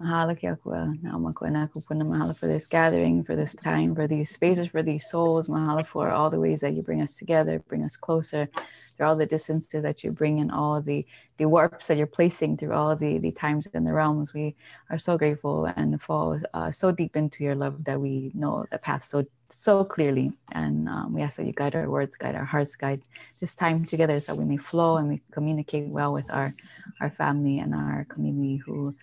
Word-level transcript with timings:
Mahalo 0.00 0.38
kia 0.38 0.56
kua. 0.56 0.94
Naoma. 1.02 1.34
Mahalo 1.34 2.36
for 2.36 2.46
this 2.46 2.66
gathering, 2.66 3.24
for 3.24 3.34
this 3.34 3.54
time, 3.54 3.94
for 3.94 4.06
these 4.06 4.30
spaces, 4.30 4.68
for 4.68 4.82
these 4.82 5.10
souls. 5.10 5.48
Mahalo 5.48 5.84
for 5.84 6.10
all 6.10 6.30
the 6.30 6.38
ways 6.38 6.60
that 6.60 6.74
you 6.74 6.82
bring 6.82 7.02
us 7.02 7.16
together, 7.16 7.58
bring 7.68 7.82
us 7.82 7.96
closer, 7.96 8.48
through 8.96 9.06
all 9.06 9.16
the 9.16 9.26
distances 9.26 9.82
that 9.82 10.04
you 10.04 10.12
bring 10.12 10.38
in, 10.38 10.50
all 10.50 10.80
the, 10.80 11.04
the 11.38 11.48
warps 11.48 11.88
that 11.88 11.96
you're 11.96 12.06
placing 12.06 12.56
through 12.56 12.72
all 12.72 12.94
the, 12.94 13.18
the 13.18 13.32
times 13.32 13.66
and 13.74 13.86
the 13.86 13.92
realms. 13.92 14.32
We 14.32 14.54
are 14.90 14.98
so 14.98 15.18
grateful 15.18 15.66
and 15.66 16.00
fall 16.00 16.40
uh, 16.54 16.70
so 16.70 16.92
deep 16.92 17.16
into 17.16 17.42
your 17.42 17.56
love 17.56 17.82
that 17.84 18.00
we 18.00 18.30
know 18.34 18.66
the 18.70 18.78
path 18.78 19.04
so 19.04 19.24
so 19.50 19.82
clearly. 19.82 20.30
And 20.52 20.88
um, 20.90 21.14
we 21.14 21.22
ask 21.22 21.38
that 21.38 21.46
you 21.46 21.52
guide 21.52 21.74
our 21.74 21.88
words, 21.88 22.16
guide 22.16 22.34
our 22.34 22.44
hearts, 22.44 22.76
guide 22.76 23.00
this 23.40 23.54
time 23.54 23.84
together 23.86 24.20
so 24.20 24.34
we 24.34 24.44
may 24.44 24.58
flow 24.58 24.98
and 24.98 25.08
we 25.08 25.22
communicate 25.30 25.88
well 25.88 26.12
with 26.12 26.30
our, 26.30 26.52
our 27.00 27.08
family 27.08 27.58
and 27.58 27.74
our 27.74 28.04
community 28.10 28.56
who 28.56 28.94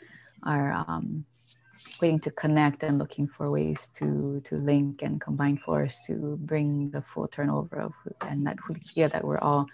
are 0.44 0.86
um, 0.88 1.25
waiting 2.02 2.20
to 2.20 2.32
connect 2.32 2.84
and 2.84 2.98
looking 2.98 3.28
for 3.28 3.52
ways 3.52 3.89
to 3.89 4.42
to 4.46 4.56
link 4.56 5.02
and 5.02 5.21
combine 5.21 5.57
force 5.57 6.06
to 6.07 6.38
bring 6.42 6.89
the 6.92 7.02
full 7.02 7.28
turnover 7.28 7.80
of 7.80 7.93
and 8.21 8.46
that 8.46 8.57
hulikia 8.57 9.12
that 9.12 9.24
we're 9.24 9.40
all 9.40 9.68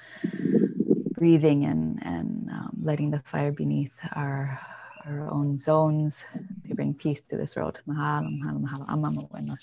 breathing 1.11 1.65
and 1.65 1.99
and 2.03 2.49
um, 2.49 2.71
letting 2.81 3.11
the 3.11 3.19
fire 3.25 3.51
beneath 3.51 3.93
our 4.15 4.59
our 5.05 5.29
own 5.31 5.57
zones 5.57 6.25
to 6.67 6.75
bring 6.75 6.93
peace 6.93 7.21
to 7.21 7.37
this 7.37 7.55
world. 7.55 7.79
Mahalo, 7.87 8.29
mahalo, 8.29 8.61
mahalo. 8.61 8.85
Amama 8.87 9.29
bueno, 9.29 9.55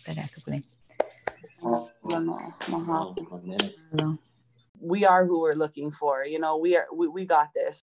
We 4.80 5.04
are 5.04 5.26
who 5.26 5.40
we're 5.40 5.54
looking 5.54 5.90
for. 5.90 6.24
You 6.24 6.38
know, 6.38 6.56
we 6.56 6.76
are 6.76 6.86
we, 6.94 7.08
we 7.08 7.24
got 7.24 7.48
this. 7.54 7.82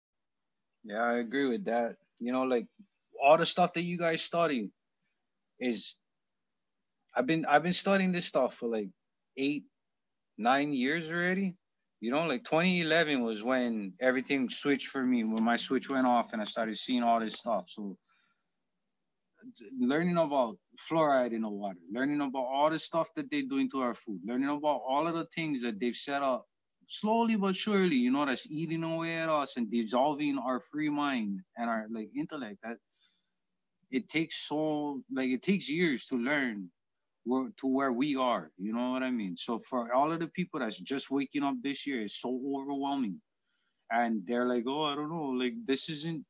Yeah, 0.84 1.02
I 1.02 1.18
agree 1.18 1.46
with 1.48 1.64
that. 1.66 1.96
You 2.20 2.32
know, 2.32 2.42
like 2.42 2.66
all 3.22 3.36
the 3.36 3.46
stuff 3.46 3.72
that 3.74 3.82
you 3.82 3.98
guys 3.98 4.22
study 4.22 4.70
is 5.60 5.96
I've 7.14 7.26
been 7.26 7.46
I've 7.46 7.62
been 7.62 7.72
studying 7.72 8.12
this 8.12 8.26
stuff 8.26 8.54
for 8.54 8.68
like 8.68 8.88
eight, 9.36 9.64
nine 10.36 10.72
years 10.72 11.10
already. 11.10 11.56
You 12.00 12.12
know, 12.12 12.26
like 12.26 12.44
2011 12.44 13.24
was 13.24 13.42
when 13.42 13.92
everything 14.00 14.48
switched 14.50 14.88
for 14.88 15.02
me, 15.02 15.24
when 15.24 15.42
my 15.42 15.56
switch 15.56 15.90
went 15.90 16.06
off 16.06 16.32
and 16.32 16.40
I 16.40 16.44
started 16.44 16.78
seeing 16.78 17.02
all 17.02 17.18
this 17.18 17.34
stuff. 17.34 17.64
So 17.68 17.96
learning 19.80 20.16
about 20.16 20.58
fluoride 20.88 21.32
in 21.32 21.42
the 21.42 21.48
water, 21.48 21.78
learning 21.92 22.20
about 22.20 22.44
all 22.44 22.70
the 22.70 22.78
stuff 22.78 23.08
that 23.16 23.30
they're 23.30 23.42
doing 23.42 23.68
to 23.70 23.80
our 23.80 23.94
food, 23.94 24.20
learning 24.24 24.48
about 24.48 24.82
all 24.88 25.08
of 25.08 25.14
the 25.14 25.26
things 25.34 25.62
that 25.62 25.80
they've 25.80 25.96
set 25.96 26.22
up 26.22 26.46
slowly 26.88 27.36
but 27.36 27.54
surely, 27.54 27.96
you 27.96 28.10
know, 28.10 28.24
that's 28.24 28.50
eating 28.50 28.82
away 28.82 29.16
at 29.18 29.28
us 29.28 29.56
and 29.56 29.70
dissolving 29.70 30.38
our 30.38 30.60
free 30.60 30.88
mind 30.88 31.40
and 31.56 31.68
our 31.68 31.86
like 31.90 32.08
intellect. 32.16 32.58
That 32.62 32.78
it 33.90 34.08
takes 34.08 34.36
so 34.48 35.02
like 35.12 35.30
it 35.30 35.42
takes 35.42 35.68
years 35.68 36.06
to 36.06 36.16
learn 36.16 36.70
where, 37.24 37.50
to 37.58 37.66
where 37.66 37.92
we 37.92 38.16
are 38.16 38.50
you 38.58 38.72
know 38.72 38.92
what 38.92 39.02
i 39.02 39.10
mean? 39.10 39.36
So 39.36 39.58
for 39.58 39.92
all 39.92 40.12
of 40.12 40.20
the 40.20 40.28
people 40.28 40.60
that's 40.60 40.78
just 40.78 41.10
waking 41.10 41.42
up 41.44 41.56
this 41.62 41.86
year 41.86 42.02
it's 42.02 42.20
so 42.20 42.40
overwhelming. 42.56 43.20
And 43.90 44.22
they're 44.26 44.46
like 44.46 44.64
oh 44.66 44.84
i 44.84 44.94
don't 44.94 45.10
know 45.10 45.30
like 45.44 45.54
this 45.64 45.88
isn't 45.88 46.24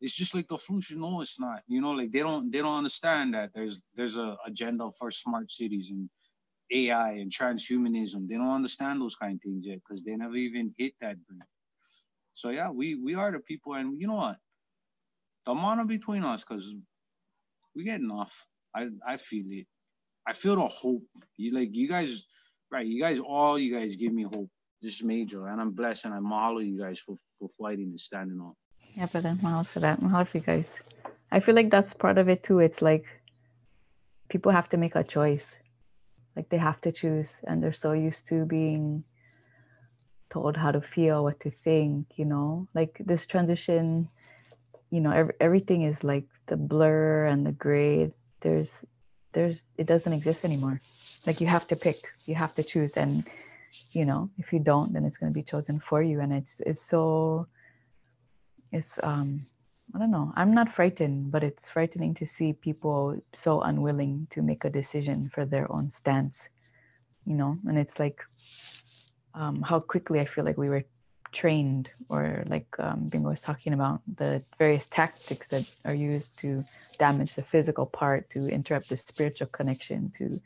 it's 0.00 0.14
just 0.14 0.34
like 0.34 0.48
the 0.48 0.58
flu. 0.58 0.80
Should 0.80 0.98
know 0.98 1.20
it's 1.22 1.40
not 1.40 1.62
you 1.68 1.80
know 1.80 1.92
like 1.92 2.12
they 2.12 2.20
don't 2.20 2.50
they 2.52 2.58
don't 2.58 2.78
understand 2.78 3.34
that 3.34 3.50
there's 3.54 3.82
there's 3.94 4.16
a 4.16 4.36
agenda 4.46 4.90
for 4.98 5.10
smart 5.10 5.50
cities 5.50 5.90
and 5.90 6.08
ai 6.72 7.12
and 7.12 7.30
transhumanism. 7.30 8.28
They 8.28 8.34
don't 8.34 8.50
understand 8.54 9.00
those 9.00 9.16
kind 9.16 9.36
of 9.36 9.42
things 9.42 9.66
yet 9.66 9.78
because 9.78 10.02
they 10.02 10.16
never 10.16 10.36
even 10.36 10.74
hit 10.78 10.94
that 11.00 11.16
brain 11.26 11.42
so 12.34 12.50
yeah 12.50 12.70
we 12.70 12.94
we 12.94 13.14
are 13.14 13.32
the 13.32 13.40
people 13.40 13.74
and 13.74 14.00
you 14.00 14.06
know 14.06 14.14
what 14.14 14.36
the 15.46 15.52
amount 15.52 15.88
between 15.88 16.24
us 16.24 16.44
because 16.44 16.74
we 17.74 17.84
get 17.84 18.00
enough. 18.00 18.46
I 18.74 18.88
I 19.06 19.16
feel 19.16 19.46
it. 19.50 19.66
I 20.26 20.32
feel 20.32 20.56
the 20.56 20.66
hope. 20.66 21.04
You 21.36 21.52
like 21.52 21.74
you 21.74 21.88
guys, 21.88 22.24
right? 22.70 22.84
You 22.84 23.00
guys 23.00 23.20
all 23.20 23.58
you 23.58 23.72
guys 23.72 23.96
give 23.96 24.12
me 24.12 24.24
hope. 24.24 24.50
This 24.82 24.96
is 24.96 25.04
major, 25.04 25.46
and 25.46 25.60
I'm 25.60 25.70
blessed, 25.70 26.04
and 26.06 26.14
I 26.14 26.18
mahalo 26.18 26.66
you 26.66 26.78
guys 26.78 26.98
for 26.98 27.16
for 27.38 27.48
fighting 27.58 27.86
and 27.86 28.00
standing 28.00 28.40
up. 28.40 28.54
Yeah, 28.94 29.06
brother, 29.06 29.36
mahalo 29.40 29.66
for 29.66 29.80
that. 29.80 30.00
Mahalo 30.00 30.26
for 30.26 30.38
you 30.38 30.44
guys. 30.44 30.82
I 31.30 31.40
feel 31.40 31.54
like 31.54 31.70
that's 31.70 31.94
part 31.94 32.18
of 32.18 32.28
it 32.28 32.42
too. 32.42 32.58
It's 32.58 32.82
like 32.82 33.04
people 34.28 34.52
have 34.52 34.68
to 34.70 34.76
make 34.76 34.96
a 34.96 35.04
choice. 35.04 35.58
Like 36.34 36.50
they 36.50 36.58
have 36.58 36.80
to 36.82 36.92
choose, 36.92 37.40
and 37.46 37.62
they're 37.62 37.72
so 37.72 37.92
used 37.92 38.28
to 38.28 38.44
being 38.44 39.04
told 40.28 40.56
how 40.56 40.72
to 40.72 40.80
feel, 40.80 41.22
what 41.22 41.40
to 41.40 41.50
think. 41.50 42.06
You 42.16 42.26
know, 42.26 42.68
like 42.74 43.00
this 43.06 43.26
transition 43.26 44.08
you 44.90 45.00
know 45.00 45.10
every, 45.10 45.34
everything 45.40 45.82
is 45.82 46.04
like 46.04 46.24
the 46.46 46.56
blur 46.56 47.26
and 47.26 47.46
the 47.46 47.52
gray 47.52 48.12
there's 48.40 48.84
there's 49.32 49.64
it 49.76 49.86
doesn't 49.86 50.12
exist 50.12 50.44
anymore. 50.44 50.80
Like 51.26 51.40
you 51.40 51.46
have 51.46 51.66
to 51.68 51.76
pick 51.76 51.96
you 52.26 52.34
have 52.34 52.54
to 52.54 52.62
choose 52.62 52.96
and 52.96 53.24
you 53.92 54.04
know 54.04 54.30
if 54.38 54.52
you 54.52 54.58
don't 54.58 54.92
then 54.92 55.04
it's 55.04 55.16
going 55.16 55.32
to 55.32 55.34
be 55.34 55.42
chosen 55.42 55.78
for 55.78 56.02
you 56.02 56.20
and 56.20 56.32
it's 56.32 56.60
it's 56.60 56.82
so 56.82 57.46
it's 58.72 58.98
um 59.02 59.46
i 59.94 59.98
don't 59.98 60.10
know 60.10 60.32
i'm 60.36 60.52
not 60.52 60.74
frightened 60.74 61.30
but 61.30 61.42
it's 61.44 61.68
frightening 61.68 62.14
to 62.14 62.26
see 62.26 62.52
people 62.52 63.18
so 63.32 63.60
unwilling 63.60 64.26
to 64.30 64.42
make 64.42 64.64
a 64.64 64.70
decision 64.70 65.28
for 65.34 65.44
their 65.44 65.70
own 65.70 65.90
stance 65.90 66.48
you 67.24 67.34
know 67.34 67.58
and 67.66 67.78
it's 67.78 67.98
like 67.98 68.20
um, 69.34 69.60
how 69.62 69.78
quickly 69.78 70.20
i 70.20 70.24
feel 70.24 70.44
like 70.44 70.56
we 70.56 70.68
were 70.68 70.84
trained 71.36 71.90
or 72.08 72.42
like 72.46 72.66
um, 72.78 73.00
Bingo 73.10 73.28
was 73.28 73.42
talking 73.42 73.74
about 73.74 74.00
the 74.16 74.42
various 74.58 74.86
tactics 74.86 75.48
that 75.48 75.70
are 75.84 75.94
used 75.94 76.38
to 76.38 76.64
damage 76.98 77.34
the 77.34 77.42
physical 77.42 77.84
part 77.84 78.30
to 78.30 78.48
interrupt 78.48 78.88
the 78.88 78.96
spiritual 78.96 79.48
connection 79.48 80.10
to 80.18 80.40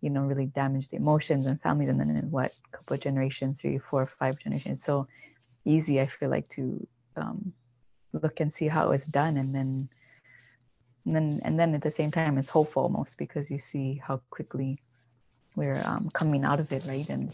you 0.00 0.10
know 0.10 0.22
really 0.22 0.46
damage 0.46 0.88
the 0.88 0.96
emotions 0.96 1.46
and 1.46 1.62
families 1.62 1.90
and 1.90 2.00
then 2.00 2.10
in 2.10 2.28
what 2.30 2.50
couple 2.72 2.94
of 2.94 3.00
generations 3.00 3.60
three 3.60 3.78
four 3.78 4.04
five 4.06 4.36
generations. 4.38 4.82
So 4.82 5.06
easy 5.64 6.00
i 6.00 6.06
feel 6.06 6.28
like 6.28 6.48
to 6.48 6.64
um, 7.16 7.52
look 8.12 8.40
and 8.40 8.52
see 8.52 8.66
how 8.66 8.90
it's 8.90 9.06
done 9.06 9.36
and 9.36 9.54
then 9.54 9.88
and 11.04 11.14
then 11.16 11.40
and 11.44 11.54
then 11.58 11.72
at 11.76 11.82
the 11.82 11.90
same 12.00 12.10
time 12.10 12.36
it's 12.36 12.48
hopeful 12.48 12.82
almost 12.82 13.16
because 13.16 13.48
you 13.48 13.60
see 13.60 14.02
how 14.06 14.20
quickly 14.30 14.82
we're 15.54 15.82
um, 15.84 16.10
coming 16.12 16.44
out 16.44 16.58
of 16.58 16.72
it 16.72 16.84
right? 16.88 17.08
And 17.08 17.24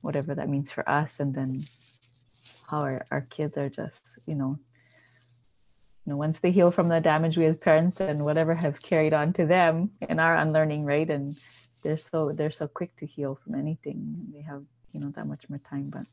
whatever 0.00 0.34
that 0.34 0.48
means 0.48 0.72
for 0.72 0.88
us 0.88 1.20
and 1.20 1.34
then 1.34 1.62
how 2.70 2.80
our, 2.82 3.04
our 3.10 3.22
kids 3.22 3.58
are 3.58 3.68
just, 3.68 4.18
you 4.26 4.34
know, 4.34 4.58
you 6.06 6.12
know, 6.12 6.16
once 6.16 6.40
they 6.40 6.50
heal 6.50 6.70
from 6.70 6.88
the 6.88 7.00
damage 7.00 7.36
we 7.36 7.44
as 7.46 7.56
parents 7.56 8.00
and 8.00 8.24
whatever 8.24 8.54
have 8.54 8.80
carried 8.80 9.12
on 9.12 9.32
to 9.34 9.44
them 9.44 9.90
in 10.08 10.18
our 10.18 10.36
unlearning, 10.36 10.84
right? 10.84 11.10
And 11.10 11.36
they're 11.82 11.98
so 11.98 12.32
they're 12.32 12.50
so 12.50 12.68
quick 12.68 12.94
to 12.96 13.06
heal 13.06 13.38
from 13.42 13.54
anything. 13.54 14.26
They 14.32 14.42
have, 14.42 14.62
you 14.92 15.00
know, 15.00 15.10
that 15.16 15.26
much 15.26 15.48
more 15.48 15.60
time. 15.68 15.90
But 15.90 16.06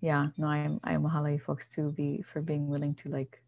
yeah, 0.00 0.28
no, 0.38 0.46
I'm 0.46 0.80
I'm 0.84 1.04
a 1.04 1.08
mahalo 1.08 1.40
folks 1.40 1.68
too 1.68 1.90
be 1.92 2.24
for 2.32 2.40
being 2.40 2.68
willing 2.68 2.94
to 2.96 3.08
like, 3.08 3.42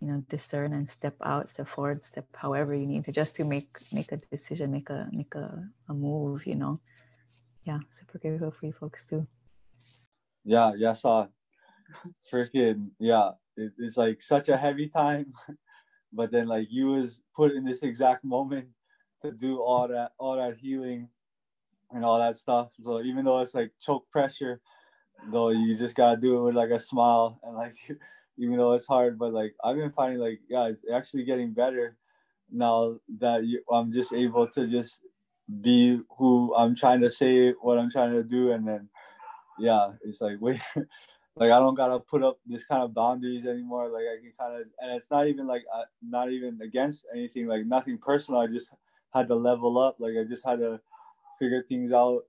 you 0.00 0.08
know, 0.08 0.22
discern 0.28 0.72
and 0.72 0.88
step 0.88 1.16
out, 1.22 1.48
step 1.48 1.68
forward, 1.68 2.04
step 2.04 2.26
however 2.34 2.74
you 2.74 2.86
need 2.86 3.04
to 3.06 3.12
just 3.12 3.34
to 3.36 3.44
make 3.44 3.78
make 3.92 4.12
a 4.12 4.18
decision, 4.30 4.72
make 4.72 4.90
a 4.90 5.08
make 5.10 5.34
a, 5.34 5.68
a 5.88 5.94
move, 5.94 6.46
you 6.46 6.54
know. 6.54 6.80
Yeah, 7.64 7.80
super 7.90 8.18
grateful 8.18 8.52
for 8.52 8.66
you 8.66 8.72
folks 8.72 9.06
too. 9.06 9.26
Yeah, 10.46 10.72
yeah, 10.76 10.90
I 10.90 10.94
saw 10.94 11.28
freaking 12.32 12.90
yeah. 12.98 13.30
It, 13.56 13.72
it's 13.78 13.96
like 13.96 14.20
such 14.22 14.48
a 14.48 14.56
heavy 14.56 14.88
time, 14.88 15.32
but 16.12 16.32
then 16.32 16.48
like 16.48 16.68
you 16.70 16.88
was 16.88 17.22
put 17.36 17.52
in 17.52 17.64
this 17.64 17.82
exact 17.82 18.24
moment 18.24 18.68
to 19.22 19.32
do 19.32 19.60
all 19.62 19.88
that 19.88 20.12
all 20.18 20.36
that 20.36 20.58
healing 20.58 21.08
and 21.92 22.04
all 22.04 22.18
that 22.20 22.36
stuff. 22.36 22.70
So 22.82 23.02
even 23.02 23.24
though 23.24 23.40
it's 23.40 23.54
like 23.54 23.72
choke 23.80 24.10
pressure, 24.10 24.60
though 25.32 25.50
you 25.50 25.76
just 25.76 25.96
gotta 25.96 26.20
do 26.20 26.38
it 26.38 26.42
with 26.42 26.54
like 26.56 26.70
a 26.70 26.80
smile 26.80 27.40
and 27.44 27.56
like 27.56 27.76
even 28.38 28.58
though 28.58 28.72
it's 28.74 28.86
hard, 28.86 29.18
but 29.18 29.32
like 29.32 29.54
I've 29.64 29.76
been 29.76 29.92
finding 29.92 30.20
like 30.20 30.40
yeah, 30.48 30.66
it's 30.68 30.84
actually 30.92 31.24
getting 31.24 31.54
better 31.54 31.96
now 32.50 32.98
that 33.20 33.44
you, 33.46 33.62
I'm 33.72 33.92
just 33.92 34.12
able 34.12 34.48
to 34.48 34.66
just 34.68 35.00
be 35.62 36.00
who 36.18 36.54
I'm 36.56 36.74
trying 36.76 37.00
to 37.02 37.10
say 37.10 37.52
what 37.60 37.78
I'm 37.78 37.90
trying 37.90 38.12
to 38.12 38.22
do 38.24 38.52
and 38.52 38.66
then 38.66 38.88
yeah, 39.58 39.92
it's 40.04 40.20
like 40.20 40.36
wait, 40.40 40.60
like 41.36 41.50
I 41.50 41.58
don't 41.58 41.74
gotta 41.74 41.98
put 42.00 42.22
up 42.22 42.38
this 42.46 42.64
kind 42.64 42.82
of 42.82 42.94
boundaries 42.94 43.46
anymore. 43.46 43.88
Like 43.88 44.04
I 44.04 44.20
can 44.20 44.32
kind 44.38 44.60
of, 44.60 44.66
and 44.80 44.96
it's 44.96 45.10
not 45.10 45.26
even 45.26 45.46
like 45.46 45.64
uh, 45.72 45.84
not 46.02 46.30
even 46.30 46.60
against 46.62 47.06
anything, 47.12 47.46
like 47.46 47.66
nothing 47.66 47.98
personal. 47.98 48.40
I 48.40 48.46
just 48.46 48.70
had 49.12 49.28
to 49.28 49.34
level 49.34 49.78
up. 49.78 49.96
Like 49.98 50.14
I 50.18 50.24
just 50.24 50.44
had 50.44 50.58
to 50.60 50.80
figure 51.38 51.62
things 51.62 51.92
out, 51.92 52.24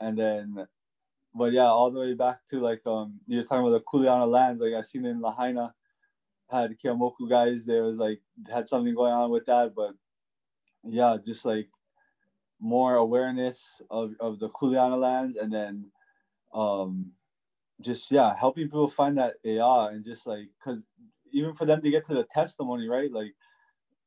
and 0.00 0.18
then, 0.18 0.66
but 1.34 1.52
yeah, 1.52 1.66
all 1.66 1.90
the 1.90 2.00
way 2.00 2.14
back 2.14 2.46
to 2.50 2.60
like 2.60 2.86
um, 2.86 3.20
you 3.26 3.38
were 3.38 3.44
talking 3.44 3.66
about 3.66 3.78
the 3.78 3.84
Kuleana 3.84 4.28
lands. 4.28 4.60
Like 4.60 4.74
I 4.74 4.82
seen 4.82 5.06
in 5.06 5.20
Lahaina, 5.20 5.74
had 6.50 6.76
Keeaumoku 6.78 7.28
guys. 7.28 7.66
There 7.66 7.84
was 7.84 7.98
like 7.98 8.20
had 8.50 8.68
something 8.68 8.94
going 8.94 9.12
on 9.12 9.30
with 9.30 9.46
that, 9.46 9.74
but 9.74 9.94
yeah, 10.84 11.16
just 11.24 11.44
like 11.44 11.68
more 12.60 12.94
awareness 12.94 13.82
of, 13.90 14.14
of 14.20 14.38
the 14.38 14.48
Kuleana 14.50 14.98
lands 14.98 15.36
and 15.36 15.52
then 15.52 15.86
um 16.54 17.12
just 17.80 18.10
yeah 18.10 18.34
helping 18.38 18.64
people 18.64 18.88
find 18.88 19.18
that 19.18 19.34
AR 19.46 19.90
and 19.90 20.04
just 20.04 20.26
like 20.26 20.48
because 20.58 20.84
even 21.32 21.54
for 21.54 21.64
them 21.64 21.80
to 21.82 21.90
get 21.90 22.06
to 22.06 22.14
the 22.14 22.24
testimony, 22.24 22.88
right? 22.88 23.10
Like 23.10 23.34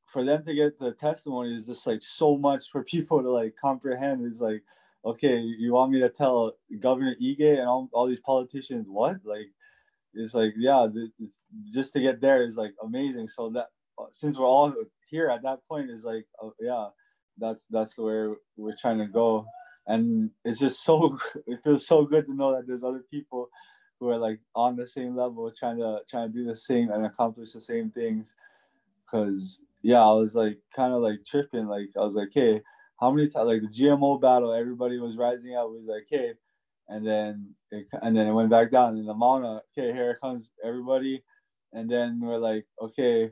for 0.06 0.24
them 0.24 0.44
to 0.44 0.54
get 0.54 0.80
the 0.80 0.94
testimony 0.94 1.56
is 1.56 1.68
just 1.68 1.86
like 1.86 2.02
so 2.02 2.38
much 2.38 2.70
for 2.72 2.84
people 2.96 3.22
to 3.22 3.30
like 3.30 3.56
comprehend. 3.60 4.26
It's 4.26 4.42
like, 4.42 4.64
okay, 5.04 5.40
you 5.40 5.74
want 5.74 5.92
me 5.92 6.00
to 6.00 6.10
tell 6.10 6.54
Governor 6.80 7.16
Ige 7.22 7.60
and 7.60 7.68
all, 7.68 7.90
all 7.94 8.08
these 8.08 8.22
politicians 8.22 8.88
what? 8.90 9.18
Like, 9.26 9.48
it's 10.14 10.34
like, 10.34 10.54
yeah, 10.58 10.88
it's, 11.20 11.44
just 11.72 11.94
to 11.94 12.00
get 12.00 12.22
there 12.22 12.44
is 12.44 12.58
like 12.58 12.74
amazing. 12.84 13.28
So 13.28 13.50
that 13.50 13.68
since 14.10 14.38
we're 14.38 14.46
all 14.46 14.74
here 15.10 15.30
at 15.30 15.44
that 15.44 15.60
point 15.68 15.90
is 15.90 16.04
like, 16.04 16.26
uh, 16.42 16.50
yeah, 16.60 16.88
that's 17.38 17.68
that's 17.70 17.98
where 17.98 18.36
we're 18.56 18.76
trying 18.80 19.00
to 19.00 19.08
go, 19.08 19.46
and 19.88 20.32
it's 20.44 20.60
just 20.60 20.84
so 20.84 21.18
it 21.48 21.60
feels 21.64 21.88
so 21.88 22.06
good 22.06 22.26
to 22.26 22.34
know 22.34 22.56
that 22.56 22.68
there's 22.68 22.84
other 22.84 23.04
people 23.10 23.50
who 24.00 24.10
are 24.10 24.18
like 24.18 24.40
on 24.56 24.76
the 24.76 24.88
same 24.88 25.16
level, 25.16 25.52
trying 25.58 25.78
to 25.78 26.00
trying 26.10 26.32
to 26.32 26.38
do 26.38 26.46
the 26.46 26.56
same 26.56 26.92
and 26.92 27.06
accomplish 27.06 27.52
the 27.52 27.62
same 27.62 27.90
things. 27.92 28.34
Cause 29.10 29.62
yeah, 29.82 30.04
I 30.04 30.14
was 30.14 30.36
like 30.36 30.58
kind 30.76 30.94
of 30.94 31.02
like 31.02 31.20
tripping. 31.26 31.68
Like 31.68 31.90
I 31.98 32.02
was 32.02 32.16
like, 32.16 32.30
hey, 32.34 32.62
how 33.00 33.12
many 33.12 33.28
times 33.30 33.48
like 33.48 33.62
the 33.62 33.68
GMO 33.68 34.20
battle, 34.20 34.54
everybody 34.54 35.00
was 35.00 35.18
rising 35.18 35.56
up. 35.56 35.70
Was 35.70 35.86
like, 35.86 36.08
hey, 36.10 36.34
and 36.88 37.06
then 37.06 37.56
it, 37.72 37.88
and 38.02 38.16
then 38.16 38.28
it 38.28 38.34
went 38.34 38.50
back 38.50 38.72
down. 38.72 38.98
And 38.98 39.08
the 39.08 39.14
Mauna, 39.14 39.62
okay, 39.78 39.94
here 39.94 40.18
comes 40.22 40.52
everybody, 40.64 41.24
and 41.74 41.90
then 41.90 42.20
we're 42.22 42.38
like, 42.38 42.66
okay, 42.82 43.32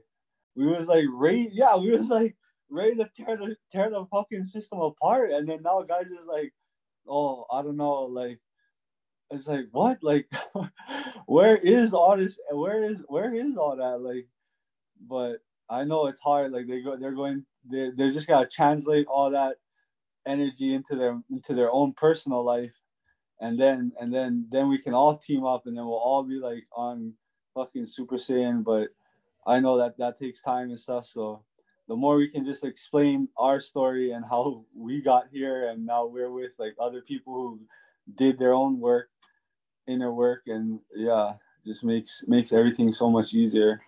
we 0.55 0.67
was 0.67 0.87
like 0.87 1.05
ready, 1.11 1.49
yeah, 1.51 1.75
we 1.75 1.91
was 1.91 2.09
like 2.09 2.35
ready 2.73 2.95
to 2.95 3.09
tear 3.15 3.37
the 3.37 3.55
tear 3.71 3.89
the 3.89 4.05
fucking 4.07 4.45
system 4.45 4.79
apart, 4.79 5.31
and 5.31 5.47
then 5.47 5.61
now 5.63 5.81
guys 5.83 6.07
is 6.07 6.27
like, 6.27 6.53
oh, 7.07 7.45
I 7.51 7.61
don't 7.61 7.77
know, 7.77 8.03
like 8.03 8.39
it's 9.31 9.47
like 9.47 9.67
what? 9.71 9.99
Like 10.03 10.27
where 11.25 11.57
is 11.57 11.93
all 11.93 12.17
this 12.17 12.39
where 12.51 12.83
is 12.83 13.03
where 13.07 13.33
is 13.33 13.57
all 13.57 13.75
that? 13.77 14.01
Like 14.01 14.27
but 15.07 15.37
i 15.69 15.83
know 15.83 16.07
it's 16.07 16.19
hard. 16.19 16.51
Like 16.51 16.67
they 16.67 16.81
go 16.81 16.97
they're 16.97 17.13
going 17.15 17.45
they 17.69 17.91
they're 17.95 18.11
just 18.11 18.27
gotta 18.27 18.47
translate 18.47 19.07
all 19.07 19.31
that 19.31 19.57
energy 20.25 20.73
into 20.73 20.95
their 20.95 21.21
into 21.31 21.53
their 21.53 21.71
own 21.71 21.93
personal 21.93 22.43
life. 22.43 22.73
And 23.39 23.59
then 23.59 23.91
and 23.99 24.13
then 24.13 24.47
then 24.51 24.69
we 24.69 24.77
can 24.77 24.93
all 24.93 25.17
team 25.17 25.45
up 25.45 25.65
and 25.65 25.77
then 25.77 25.85
we'll 25.85 25.95
all 25.95 26.23
be 26.23 26.35
like 26.35 26.65
on 26.75 27.13
fucking 27.55 27.87
super 27.87 28.17
saiyan. 28.17 28.63
But 28.63 28.89
i 29.45 29.59
know 29.59 29.77
that 29.77 29.97
that 29.97 30.17
takes 30.19 30.41
time 30.41 30.69
and 30.69 30.79
stuff. 30.79 31.07
So 31.07 31.43
the 31.93 31.97
more 31.97 32.15
we 32.15 32.27
can 32.27 32.43
just 32.43 32.63
explain 32.63 33.27
our 33.37 33.59
story 33.59 34.13
and 34.13 34.25
how 34.25 34.65
we 34.75 34.99
got 34.99 35.25
here 35.31 35.69
and 35.69 35.85
now 35.85 36.07
we're 36.07 36.31
with 36.31 36.53
like 36.57 36.73
other 36.79 37.01
people 37.01 37.33
who 37.35 37.59
did 38.15 38.39
their 38.39 38.51
own 38.51 38.79
work 38.79 39.09
inner 39.85 40.11
work 40.11 40.41
and 40.47 40.79
yeah 40.95 41.33
just 41.67 41.83
makes 41.83 42.23
makes 42.25 42.51
everything 42.51 42.91
so 42.91 43.11
much 43.11 43.35
easier. 43.35 43.79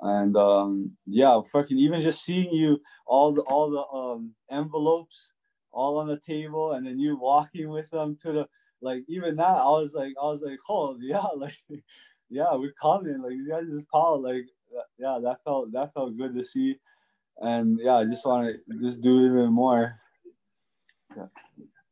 And 0.00 0.34
um 0.38 0.92
yeah 1.04 1.38
fucking 1.52 1.76
even 1.76 2.00
just 2.00 2.24
seeing 2.24 2.50
you 2.50 2.80
all 3.06 3.30
the 3.32 3.42
all 3.42 3.68
the 3.68 3.84
um 3.94 4.32
envelopes 4.50 5.32
all 5.70 5.98
on 5.98 6.08
the 6.08 6.18
table 6.18 6.72
and 6.72 6.86
then 6.86 6.98
you 6.98 7.18
walking 7.18 7.68
with 7.68 7.90
them 7.90 8.16
to 8.22 8.32
the 8.32 8.48
like 8.80 9.02
even 9.06 9.36
that 9.36 9.58
i 9.58 9.70
was 9.80 9.92
like 9.92 10.14
i 10.22 10.24
was 10.24 10.40
like 10.40 10.60
oh 10.70 10.96
yeah 10.98 11.26
like 11.36 11.58
yeah 12.30 12.54
we're 12.54 12.72
coming 12.80 13.20
like 13.20 13.32
you 13.32 13.46
guys 13.46 13.64
just 13.70 13.86
call 13.90 14.22
like 14.22 14.46
yeah 14.98 15.18
that 15.22 15.38
felt 15.44 15.70
that 15.72 15.92
felt 15.92 16.16
good 16.16 16.32
to 16.32 16.42
see 16.42 16.78
and 17.40 17.78
yeah 17.82 17.96
i 17.96 18.04
just 18.04 18.26
want 18.26 18.48
to 18.48 18.78
just 18.80 19.00
do 19.00 19.26
even 19.26 19.52
more 19.52 19.98
yeah 21.16 21.26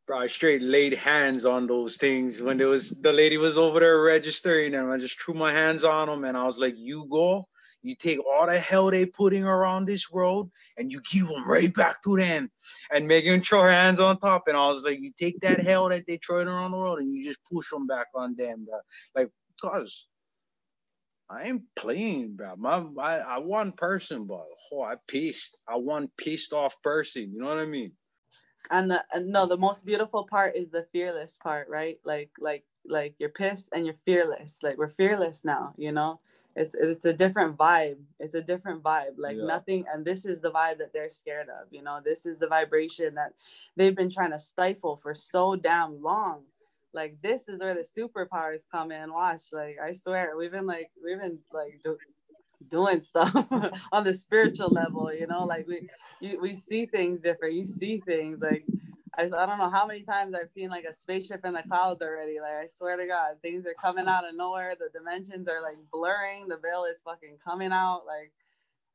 bro, 0.06 0.20
I 0.20 0.26
straight 0.26 0.62
laid 0.62 0.94
hands 0.94 1.44
on 1.44 1.66
those 1.66 1.96
things 1.96 2.40
when 2.40 2.58
there 2.58 2.68
was 2.68 2.90
the 2.90 3.12
lady 3.12 3.36
was 3.38 3.58
over 3.58 3.80
there 3.80 4.00
registering 4.02 4.74
and 4.74 4.90
I 4.90 4.98
just 4.98 5.20
threw 5.20 5.34
my 5.34 5.52
hands 5.52 5.84
on 5.84 6.08
them 6.08 6.24
and 6.24 6.36
I 6.36 6.44
was 6.44 6.58
like, 6.58 6.74
you 6.76 7.06
go, 7.10 7.48
you 7.82 7.94
take 7.96 8.18
all 8.24 8.46
the 8.46 8.58
hell 8.58 8.90
they 8.90 9.06
putting 9.06 9.44
around 9.44 9.86
this 9.86 10.10
world 10.10 10.50
and 10.76 10.92
you 10.92 11.00
give 11.10 11.26
them 11.28 11.46
right 11.48 11.72
back 11.74 12.02
to 12.02 12.16
them. 12.16 12.50
And 12.92 13.08
Megan 13.08 13.42
throw 13.42 13.62
her 13.62 13.70
hands 13.70 14.00
on 14.00 14.18
top 14.18 14.44
and 14.46 14.56
I 14.56 14.66
was 14.66 14.84
like, 14.84 15.00
you 15.00 15.12
take 15.18 15.40
that 15.40 15.60
hell 15.60 15.88
that 15.88 16.06
they 16.06 16.18
throwing 16.18 16.48
around 16.48 16.70
the 16.70 16.78
world 16.78 17.00
and 17.00 17.12
you 17.12 17.24
just 17.24 17.40
push 17.52 17.70
them 17.70 17.86
back 17.86 18.06
on 18.14 18.36
them, 18.36 18.64
bro. 18.64 18.78
Like, 19.14 19.30
cause 19.60 20.06
I 21.28 21.44
ain't 21.44 21.62
playing, 21.74 22.36
bro. 22.36 22.54
My, 22.56 22.84
I, 23.00 23.18
I 23.18 23.38
one 23.38 23.72
person, 23.72 24.26
but 24.26 24.46
oh, 24.72 24.82
I 24.82 24.94
pissed. 25.08 25.58
I 25.68 25.76
one 25.76 26.08
pissed 26.16 26.52
off 26.52 26.80
person. 26.82 27.32
You 27.32 27.40
know 27.40 27.48
what 27.48 27.58
I 27.58 27.66
mean? 27.66 27.92
and 28.70 28.90
the 28.90 29.04
and 29.12 29.28
no 29.28 29.46
the 29.46 29.56
most 29.56 29.84
beautiful 29.84 30.24
part 30.24 30.56
is 30.56 30.70
the 30.70 30.86
fearless 30.92 31.38
part 31.42 31.68
right 31.68 31.98
like 32.04 32.30
like 32.38 32.64
like 32.86 33.14
you're 33.18 33.28
pissed 33.28 33.68
and 33.72 33.84
you're 33.86 33.94
fearless 34.04 34.58
like 34.62 34.76
we're 34.78 34.88
fearless 34.88 35.44
now 35.44 35.72
you 35.76 35.92
know 35.92 36.20
it's 36.54 36.74
it's 36.74 37.04
a 37.04 37.12
different 37.12 37.56
vibe 37.56 37.98
it's 38.18 38.34
a 38.34 38.40
different 38.40 38.82
vibe 38.82 39.14
like 39.18 39.36
yeah. 39.36 39.44
nothing 39.44 39.84
and 39.92 40.04
this 40.04 40.24
is 40.24 40.40
the 40.40 40.50
vibe 40.50 40.78
that 40.78 40.92
they're 40.92 41.10
scared 41.10 41.48
of 41.48 41.66
you 41.70 41.82
know 41.82 42.00
this 42.04 42.26
is 42.26 42.38
the 42.38 42.46
vibration 42.46 43.14
that 43.14 43.32
they've 43.76 43.96
been 43.96 44.10
trying 44.10 44.30
to 44.30 44.38
stifle 44.38 44.96
for 44.96 45.14
so 45.14 45.56
damn 45.56 46.02
long 46.02 46.42
like 46.94 47.18
this 47.22 47.48
is 47.48 47.60
where 47.60 47.74
the 47.74 47.86
superpowers 47.98 48.62
come 48.72 48.92
in 48.92 49.12
watch 49.12 49.44
like 49.52 49.76
i 49.84 49.92
swear 49.92 50.34
we've 50.38 50.52
been 50.52 50.66
like 50.66 50.90
we've 51.04 51.20
been 51.20 51.38
like 51.52 51.80
do, 51.84 51.98
doing 52.70 53.00
stuff 53.00 53.34
on 53.92 54.04
the 54.04 54.14
spiritual 54.14 54.70
level 54.70 55.12
you 55.14 55.26
know 55.26 55.44
like 55.46 55.66
we 55.68 55.88
you, 56.20 56.40
we 56.40 56.54
see 56.54 56.86
things 56.86 57.20
different 57.20 57.54
you 57.54 57.66
see 57.66 57.98
things 58.06 58.40
like 58.42 58.64
I, 59.18 59.24
I 59.24 59.46
don't 59.46 59.58
know 59.58 59.70
how 59.70 59.86
many 59.86 60.02
times 60.02 60.34
I've 60.34 60.50
seen 60.50 60.70
like 60.70 60.84
a 60.84 60.92
spaceship 60.92 61.44
in 61.44 61.54
the 61.54 61.62
clouds 61.64 62.02
already. 62.02 62.40
Like 62.40 62.52
I 62.64 62.66
swear 62.66 62.96
to 62.96 63.06
God, 63.06 63.36
things 63.42 63.66
are 63.66 63.74
coming 63.74 64.08
out 64.08 64.28
of 64.28 64.36
nowhere. 64.36 64.74
The 64.78 64.88
dimensions 64.98 65.48
are 65.48 65.62
like 65.62 65.78
blurring. 65.92 66.48
The 66.48 66.58
veil 66.58 66.86
is 66.90 67.02
fucking 67.04 67.38
coming 67.44 67.72
out. 67.72 68.02
Like 68.06 68.32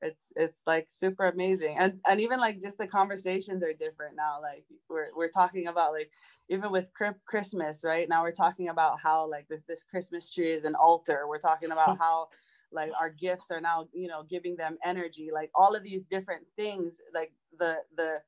it's 0.02 0.32
it's 0.36 0.62
like 0.66 0.88
super 0.90 1.28
amazing. 1.28 1.78
And 1.78 2.00
and 2.08 2.20
even 2.22 2.40
like 2.40 2.62
just 2.62 2.78
the 2.78 2.88
conversations 2.88 3.64
are 3.64 3.74
different 3.74 4.16
now. 4.16 4.40
Like 4.42 4.66
we're 4.90 5.10
we're 5.16 5.30
talking 5.30 5.68
about 5.68 5.94
like 5.94 6.12
even 6.50 6.72
with 6.72 6.90
Christmas, 7.26 7.84
right? 7.84 8.10
Now 8.10 8.24
we're 8.24 8.32
talking 8.32 8.70
about 8.70 9.00
how 9.00 9.30
like 9.30 9.48
this, 9.48 9.62
this 9.68 9.84
Christmas 9.84 10.34
tree 10.34 10.52
is 10.52 10.64
an 10.64 10.76
altar. 10.76 11.28
We're 11.28 11.40
talking 11.40 11.72
about 11.72 11.98
how 12.00 12.30
like 12.72 12.92
our 13.00 13.10
gifts 13.10 13.52
are 13.52 13.62
now 13.62 13.88
you 13.94 14.08
know 14.08 14.24
giving 14.24 14.56
them 14.56 14.78
energy 14.84 15.30
like 15.34 15.52
all 15.54 15.76
of 15.76 15.84
these 15.84 16.04
different 16.04 16.46
things 16.56 16.98
like 17.14 17.34
the 17.60 17.78
the 17.98 18.22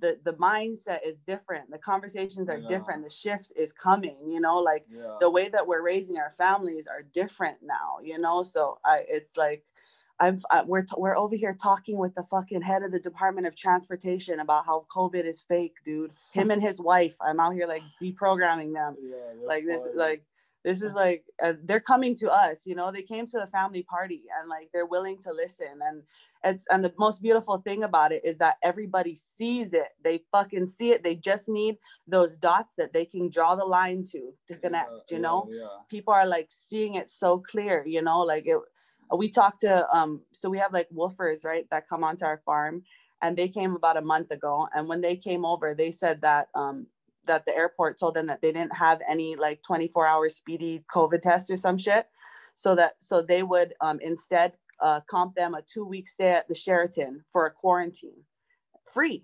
the 0.00 0.18
the 0.24 0.32
mindset 0.34 0.98
is 1.06 1.18
different 1.26 1.70
the 1.70 1.78
conversations 1.78 2.48
are 2.48 2.58
yeah. 2.58 2.68
different 2.68 3.04
the 3.04 3.10
shift 3.10 3.52
is 3.56 3.72
coming 3.72 4.16
you 4.26 4.40
know 4.40 4.58
like 4.58 4.84
yeah. 4.88 5.16
the 5.20 5.30
way 5.30 5.48
that 5.48 5.66
we're 5.66 5.82
raising 5.82 6.16
our 6.16 6.30
families 6.30 6.86
are 6.86 7.02
different 7.02 7.56
now 7.62 7.98
you 8.02 8.18
know 8.18 8.42
so 8.42 8.78
i 8.84 9.04
it's 9.08 9.36
like 9.36 9.64
I'm 10.20 10.38
I, 10.50 10.62
we're 10.62 10.82
t- 10.82 10.94
we're 10.96 11.16
over 11.16 11.36
here 11.36 11.56
talking 11.60 11.98
with 11.98 12.14
the 12.14 12.24
fucking 12.24 12.62
head 12.62 12.82
of 12.82 12.92
the 12.92 13.00
Department 13.00 13.46
of 13.46 13.56
Transportation 13.56 14.40
about 14.40 14.64
how 14.64 14.86
COVID 14.94 15.24
is 15.24 15.42
fake, 15.42 15.76
dude. 15.84 16.12
Him 16.32 16.50
and 16.50 16.62
his 16.62 16.80
wife. 16.80 17.16
I'm 17.20 17.40
out 17.40 17.54
here 17.54 17.66
like 17.66 17.82
deprogramming 18.02 18.74
them. 18.74 18.96
Yeah, 19.00 19.46
like 19.46 19.66
this, 19.66 19.80
like 19.94 20.24
this 20.64 20.82
is 20.82 20.94
like 20.94 21.24
uh, 21.42 21.52
they're 21.64 21.78
coming 21.78 22.16
to 22.16 22.30
us 22.30 22.60
you 22.64 22.74
know 22.74 22.90
they 22.90 23.02
came 23.02 23.26
to 23.26 23.38
the 23.38 23.46
family 23.48 23.82
party 23.82 24.22
and 24.40 24.48
like 24.48 24.68
they're 24.72 24.86
willing 24.86 25.18
to 25.18 25.32
listen 25.32 25.78
and 25.86 26.02
it's 26.42 26.64
and 26.70 26.84
the 26.84 26.92
most 26.98 27.22
beautiful 27.22 27.58
thing 27.58 27.84
about 27.84 28.10
it 28.10 28.24
is 28.24 28.38
that 28.38 28.56
everybody 28.62 29.14
sees 29.14 29.72
it 29.72 29.88
they 30.02 30.22
fucking 30.32 30.66
see 30.66 30.90
it 30.90 31.04
they 31.04 31.14
just 31.14 31.48
need 31.48 31.76
those 32.08 32.36
dots 32.36 32.72
that 32.78 32.92
they 32.92 33.04
can 33.04 33.28
draw 33.28 33.54
the 33.54 33.64
line 33.64 34.02
to 34.02 34.32
to 34.48 34.56
connect 34.56 34.90
yeah, 35.10 35.16
you 35.16 35.22
know 35.22 35.46
yeah. 35.50 35.66
people 35.88 36.12
are 36.12 36.26
like 36.26 36.48
seeing 36.48 36.94
it 36.94 37.10
so 37.10 37.38
clear 37.38 37.84
you 37.86 38.02
know 38.02 38.20
like 38.20 38.44
it 38.46 38.58
we 39.16 39.28
talked 39.28 39.60
to 39.60 39.88
um 39.96 40.20
so 40.32 40.48
we 40.48 40.58
have 40.58 40.72
like 40.72 40.88
WWOOFers 40.90 41.44
right 41.44 41.66
that 41.70 41.88
come 41.88 42.04
onto 42.04 42.24
our 42.24 42.40
farm 42.44 42.82
and 43.22 43.36
they 43.36 43.48
came 43.48 43.74
about 43.74 43.96
a 43.96 44.02
month 44.02 44.30
ago 44.30 44.68
and 44.74 44.88
when 44.88 45.00
they 45.00 45.16
came 45.16 45.44
over 45.44 45.74
they 45.74 45.90
said 45.90 46.20
that 46.22 46.48
um 46.54 46.86
that 47.26 47.46
the 47.46 47.56
airport 47.56 47.98
told 47.98 48.14
them 48.14 48.26
that 48.26 48.40
they 48.42 48.52
didn't 48.52 48.74
have 48.74 49.00
any 49.08 49.36
like 49.36 49.62
24 49.62 50.06
hour 50.06 50.28
speedy 50.28 50.84
COVID 50.94 51.22
test 51.22 51.50
or 51.50 51.56
some 51.56 51.78
shit. 51.78 52.06
So 52.54 52.74
that 52.76 52.94
so 53.00 53.20
they 53.20 53.42
would 53.42 53.74
um, 53.80 53.98
instead 54.00 54.52
uh, 54.80 55.00
comp 55.08 55.34
them 55.34 55.54
a 55.54 55.62
two 55.62 55.84
week 55.84 56.08
stay 56.08 56.30
at 56.30 56.48
the 56.48 56.54
Sheraton 56.54 57.24
for 57.32 57.46
a 57.46 57.50
quarantine, 57.50 58.22
free. 58.92 59.22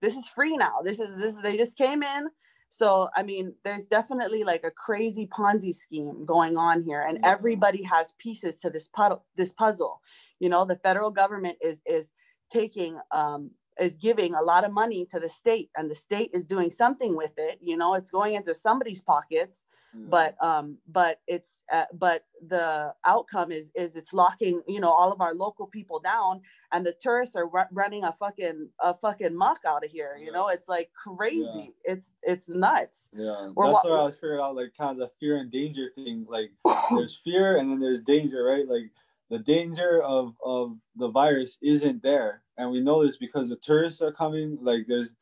This 0.00 0.16
is 0.16 0.28
free 0.28 0.56
now. 0.56 0.80
This 0.84 1.00
is 1.00 1.16
this. 1.16 1.34
They 1.42 1.56
just 1.56 1.76
came 1.76 2.02
in. 2.02 2.28
So 2.68 3.08
I 3.16 3.22
mean, 3.22 3.54
there's 3.64 3.86
definitely 3.86 4.44
like 4.44 4.64
a 4.64 4.70
crazy 4.70 5.26
Ponzi 5.26 5.74
scheme 5.74 6.24
going 6.24 6.56
on 6.56 6.82
here, 6.82 7.02
and 7.02 7.18
everybody 7.24 7.82
has 7.84 8.12
pieces 8.18 8.60
to 8.60 8.70
this 8.70 8.88
puddle, 8.88 9.24
this 9.36 9.52
puzzle. 9.52 10.00
You 10.40 10.48
know, 10.48 10.64
the 10.64 10.76
federal 10.76 11.10
government 11.10 11.58
is 11.62 11.80
is 11.86 12.10
taking 12.52 12.98
um, 13.10 13.50
is 13.80 13.96
giving 13.96 14.34
a 14.34 14.42
lot 14.42 14.64
of 14.64 14.72
money 14.72 15.06
to 15.06 15.20
the 15.20 15.28
state 15.28 15.70
and 15.76 15.90
the 15.90 15.94
state 15.94 16.30
is 16.34 16.44
doing 16.44 16.70
something 16.70 17.16
with 17.16 17.32
it 17.36 17.58
you 17.62 17.76
know 17.76 17.94
it's 17.94 18.10
going 18.10 18.34
into 18.34 18.54
somebody's 18.54 19.00
pockets 19.00 19.64
mm. 19.96 20.08
but 20.08 20.36
um 20.42 20.76
but 20.88 21.20
it's 21.26 21.62
uh, 21.72 21.84
but 21.92 22.24
the 22.48 22.92
outcome 23.04 23.52
is 23.52 23.70
is 23.74 23.96
it's 23.96 24.12
locking 24.12 24.62
you 24.66 24.80
know 24.80 24.90
all 24.90 25.12
of 25.12 25.20
our 25.20 25.34
local 25.34 25.66
people 25.66 26.00
down 26.00 26.40
and 26.72 26.84
the 26.84 26.94
tourists 27.00 27.36
are 27.36 27.48
r- 27.54 27.68
running 27.72 28.04
a 28.04 28.12
fucking 28.12 28.68
a 28.80 28.94
fucking 28.94 29.34
muck 29.34 29.60
out 29.66 29.84
of 29.84 29.90
here 29.90 30.16
you 30.18 30.26
yeah. 30.26 30.32
know 30.32 30.48
it's 30.48 30.68
like 30.68 30.90
crazy 30.92 31.72
yeah. 31.84 31.92
it's 31.92 32.14
it's 32.22 32.48
nuts 32.48 33.08
yeah 33.12 33.50
We're, 33.54 33.72
that's 33.72 33.84
what 33.84 34.00
i 34.00 34.04
was 34.04 34.14
figuring 34.14 34.40
out 34.40 34.56
like 34.56 34.72
kind 34.76 34.92
of 34.92 34.98
the 34.98 35.10
fear 35.20 35.36
and 35.36 35.50
danger 35.50 35.90
thing 35.94 36.26
like 36.28 36.50
there's 36.90 37.20
fear 37.24 37.58
and 37.58 37.70
then 37.70 37.80
there's 37.80 38.00
danger 38.00 38.44
right 38.44 38.66
like 38.66 38.90
the 39.30 39.38
danger 39.38 40.02
of 40.02 40.34
of 40.44 40.76
the 40.96 41.08
virus 41.08 41.58
isn't 41.62 42.02
there, 42.02 42.42
and 42.56 42.70
we 42.70 42.80
know 42.80 43.04
this 43.04 43.16
because 43.16 43.48
the 43.48 43.56
tourists 43.56 44.00
are 44.00 44.12
coming. 44.12 44.58
Like 44.60 44.86
there's 44.88 45.16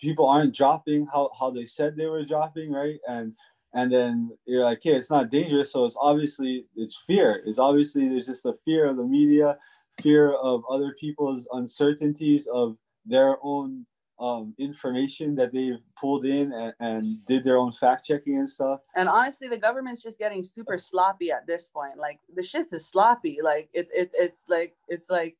people 0.00 0.28
aren't 0.28 0.54
dropping 0.54 1.06
how 1.06 1.30
how 1.38 1.50
they 1.50 1.66
said 1.66 1.96
they 1.96 2.06
were 2.06 2.24
dropping, 2.24 2.72
right? 2.72 3.00
And 3.08 3.34
and 3.74 3.92
then 3.92 4.30
you're 4.46 4.64
like, 4.64 4.80
hey, 4.82 4.96
it's 4.96 5.10
not 5.10 5.30
dangerous, 5.30 5.72
so 5.72 5.84
it's 5.84 5.96
obviously 6.00 6.66
it's 6.76 7.02
fear. 7.06 7.42
It's 7.44 7.58
obviously 7.58 8.08
there's 8.08 8.26
just 8.26 8.46
a 8.46 8.54
fear 8.64 8.86
of 8.86 8.96
the 8.96 9.04
media, 9.04 9.58
fear 10.00 10.32
of 10.34 10.62
other 10.70 10.94
people's 10.98 11.46
uncertainties 11.52 12.46
of 12.46 12.76
their 13.04 13.36
own 13.42 13.86
um, 14.20 14.54
information 14.58 15.34
that 15.36 15.52
they've 15.52 15.78
pulled 15.98 16.24
in 16.24 16.52
and, 16.52 16.72
and 16.80 17.26
did 17.26 17.44
their 17.44 17.56
own 17.56 17.72
fact 17.72 18.06
checking 18.06 18.38
and 18.38 18.50
stuff. 18.50 18.80
And 18.96 19.08
honestly, 19.08 19.48
the 19.48 19.58
government's 19.58 20.02
just 20.02 20.18
getting 20.18 20.42
super 20.42 20.78
sloppy 20.78 21.30
at 21.30 21.46
this 21.46 21.68
point. 21.68 21.96
Like 21.96 22.18
the 22.34 22.42
shit 22.42 22.66
is 22.72 22.88
sloppy. 22.88 23.38
Like 23.42 23.68
it's 23.72 23.92
it's 23.94 24.14
it's 24.18 24.44
like 24.48 24.74
it's 24.88 25.08
like 25.08 25.36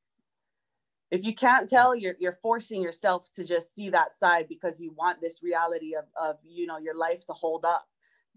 if 1.11 1.25
you 1.25 1.35
can't 1.35 1.68
tell, 1.68 1.94
you're 1.97 2.14
you're 2.20 2.38
forcing 2.40 2.82
yourself 2.82 3.32
to 3.32 3.44
just 3.44 3.75
see 3.75 3.88
that 3.90 4.14
side 4.14 4.47
because 4.49 4.80
you 4.80 4.92
want 4.97 5.20
this 5.20 5.42
reality 5.42 5.94
of 5.97 6.04
of 6.20 6.37
you 6.44 6.66
know 6.66 6.78
your 6.78 6.97
life 6.97 7.26
to 7.26 7.32
hold 7.32 7.64
up. 7.64 7.87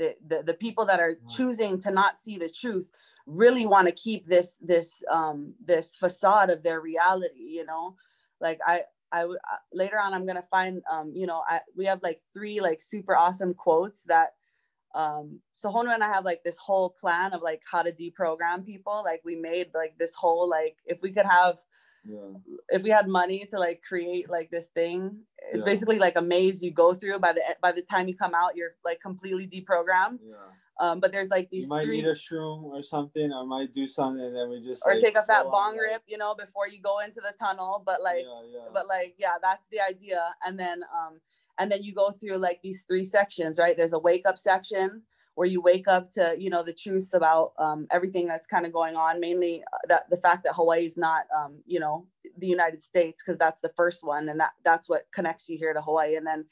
The 0.02 0.16
the, 0.28 0.44
the 0.44 0.54
people 0.56 0.86
that 0.86 1.00
are 1.00 1.16
choosing 1.30 1.80
to 1.82 1.92
not 1.92 2.18
see 2.18 2.38
the 2.38 2.50
truth 2.50 2.92
really 3.28 3.66
want 3.66 3.88
to 3.88 3.94
keep 3.94 4.26
this 4.26 4.58
this 4.62 5.04
um 5.12 5.54
this 5.64 5.96
facade 5.96 6.50
of 6.50 6.64
their 6.64 6.82
reality. 6.82 7.48
You 7.60 7.66
know, 7.66 7.96
like 8.40 8.60
I 8.66 8.84
I 9.12 9.24
uh, 9.24 9.36
later 9.74 10.00
on 10.00 10.14
I'm 10.14 10.26
gonna 10.26 10.44
find 10.50 10.82
um 10.92 11.12
you 11.14 11.28
know 11.28 11.44
I 11.48 11.60
we 11.76 11.86
have 11.86 12.02
like 12.02 12.22
three 12.34 12.60
like 12.62 12.82
super 12.82 13.16
awesome 13.16 13.54
quotes 13.54 14.04
that 14.06 14.30
um 14.96 15.40
so 15.54 15.72
Honu 15.72 15.94
and 15.94 16.04
I 16.04 16.12
have 16.12 16.26
like 16.26 16.44
this 16.44 16.58
whole 16.58 16.90
plan 16.90 17.34
of 17.34 17.42
like 17.42 17.62
how 17.70 17.82
to 17.84 17.92
deprogram 17.92 18.66
people 18.66 19.04
like 19.06 19.22
we 19.24 19.36
made 19.36 19.68
like 19.74 19.98
this 19.98 20.14
whole 20.14 20.50
like 20.50 20.78
if 20.86 21.02
we 21.02 21.12
could 21.12 21.26
have 21.26 21.58
yeah. 22.04 22.34
if 22.70 22.82
we 22.82 22.90
had 22.90 23.08
money 23.08 23.46
to 23.52 23.60
like 23.60 23.82
create 23.88 24.30
like 24.30 24.50
this 24.50 24.68
thing 24.68 25.20
it's 25.52 25.60
yeah. 25.60 25.66
basically 25.66 26.00
like 26.00 26.16
a 26.16 26.22
maze 26.22 26.62
you 26.64 26.72
go 26.72 26.94
through 26.94 27.18
by 27.20 27.34
the 27.34 27.42
by 27.62 27.72
the 27.72 27.82
time 27.82 28.08
you 28.08 28.16
come 28.16 28.34
out 28.34 28.56
you're 28.56 28.76
like 28.86 29.00
completely 29.02 29.48
deprogrammed 29.48 30.20
yeah 30.24 30.36
um, 30.82 31.00
but 31.00 31.12
there's 31.12 31.30
like 31.30 31.48
these 31.52 31.66
you 31.66 31.70
might 31.70 31.86
three... 31.86 32.00
eat 32.00 32.06
a 32.06 32.12
shroom 32.12 32.64
or 32.64 32.82
something, 32.82 33.32
or 33.32 33.46
might 33.46 33.72
do 33.72 33.86
something, 33.86 34.24
and 34.26 34.36
then 34.36 34.50
we 34.50 34.62
just 34.62 34.82
or 34.84 34.94
like, 34.94 35.02
take 35.02 35.16
a 35.16 35.24
fat 35.24 35.46
bong 35.46 35.78
rip, 35.78 36.02
you 36.08 36.18
know, 36.18 36.34
before 36.34 36.68
you 36.68 36.82
go 36.82 37.00
into 37.00 37.22
the 37.22 37.34
tunnel. 37.40 37.84
But 37.86 38.02
like, 38.02 38.24
yeah, 38.24 38.42
yeah. 38.52 38.70
but 38.74 38.88
like, 38.88 39.14
yeah, 39.20 39.36
that's 39.44 39.68
the 39.68 39.80
idea. 39.80 40.34
And 40.44 40.60
then, 40.60 40.82
um, 40.84 41.20
and 41.60 41.72
then 41.72 41.84
you 41.84 41.94
go 41.94 42.10
through 42.10 42.38
like 42.38 42.62
these 42.64 42.84
three 42.88 43.04
sections, 43.04 43.60
right? 43.60 43.78
There's 43.78 43.94
a 43.94 44.00
wake 44.00 44.24
up 44.26 44.40
section 44.40 45.04
where 45.36 45.48
you 45.48 45.62
wake 45.62 45.88
up 45.88 46.10
to, 46.14 46.36
you 46.38 46.50
know, 46.50 46.64
the 46.64 46.74
truths 46.74 47.14
about 47.14 47.54
um, 47.60 47.86
everything 47.92 48.28
that's 48.28 48.48
kind 48.48 48.66
of 48.66 48.74
going 48.74 48.96
on. 48.96 49.20
Mainly 49.20 49.62
uh, 49.62 49.78
that 49.88 50.10
the 50.10 50.18
fact 50.18 50.44
that 50.46 50.54
Hawaii 50.56 50.86
is 50.86 50.98
not, 50.98 51.26
um, 51.38 51.60
you 51.68 51.80
know, 51.80 52.08
the 52.42 52.48
United 52.48 52.82
States, 52.82 53.24
because 53.24 53.38
that's 53.38 53.62
the 53.62 53.72
first 53.78 54.04
one, 54.04 54.28
and 54.28 54.40
that 54.40 54.52
that's 54.66 54.90
what 54.90 55.06
connects 55.14 55.48
you 55.48 55.58
here 55.58 55.74
to 55.74 55.82
Hawaii. 55.82 56.16
And 56.16 56.28
then 56.28 56.46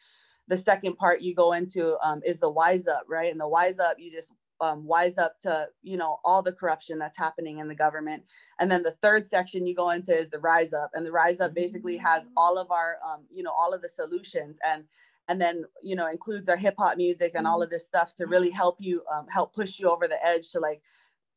the 0.48 0.58
second 0.58 0.96
part 0.96 1.22
you 1.22 1.36
go 1.36 1.54
into 1.54 1.98
um, 2.02 2.22
is 2.26 2.40
the 2.40 2.50
wise 2.50 2.88
up, 2.88 3.04
right? 3.10 3.32
And 3.32 3.40
the 3.40 3.48
wise 3.48 3.80
up, 3.80 3.98
you 4.00 4.12
just 4.12 4.34
um, 4.62 4.86
wise 4.86 5.18
up 5.18 5.38
to 5.40 5.68
you 5.84 5.98
know 5.98 6.20
all 6.24 6.42
the 6.42 6.52
corruption 6.52 7.00
that's 7.00 7.18
happening 7.18 7.60
in 7.60 7.68
the 7.68 7.76
government 7.76 8.24
and 8.60 8.70
then 8.70 8.84
the 8.84 8.96
third 9.02 9.26
section 9.26 9.66
you 9.66 9.74
go 9.74 9.92
into 9.92 10.14
is 10.14 10.30
the 10.30 10.40
rise 10.40 10.74
up 10.74 10.92
and 10.94 11.06
the 11.06 11.12
rise 11.12 11.40
up 11.40 11.54
basically 11.54 11.96
has 11.98 12.28
all 12.36 12.58
of 12.58 12.70
our 12.72 12.98
um, 13.08 13.22
you 13.34 13.44
know 13.44 13.54
all 13.58 13.74
of 13.74 13.82
the 13.82 13.90
solutions 13.90 14.58
and 14.66 14.84
and 15.30 15.40
then 15.40 15.64
you 15.82 15.96
know 15.96 16.10
includes 16.10 16.50
our 16.50 16.58
hip 16.58 16.76
hop 16.78 16.98
music 16.98 17.32
and 17.36 17.48
all 17.48 17.64
of 17.64 17.70
this 17.70 17.86
stuff 17.86 18.14
to 18.16 18.26
really 18.26 18.50
help 18.50 18.76
you 18.80 19.02
um, 19.14 19.26
help 19.30 19.54
push 19.54 19.80
you 19.80 19.90
over 19.90 20.08
the 20.08 20.26
edge 20.26 20.52
to 20.52 20.60
like 20.60 20.82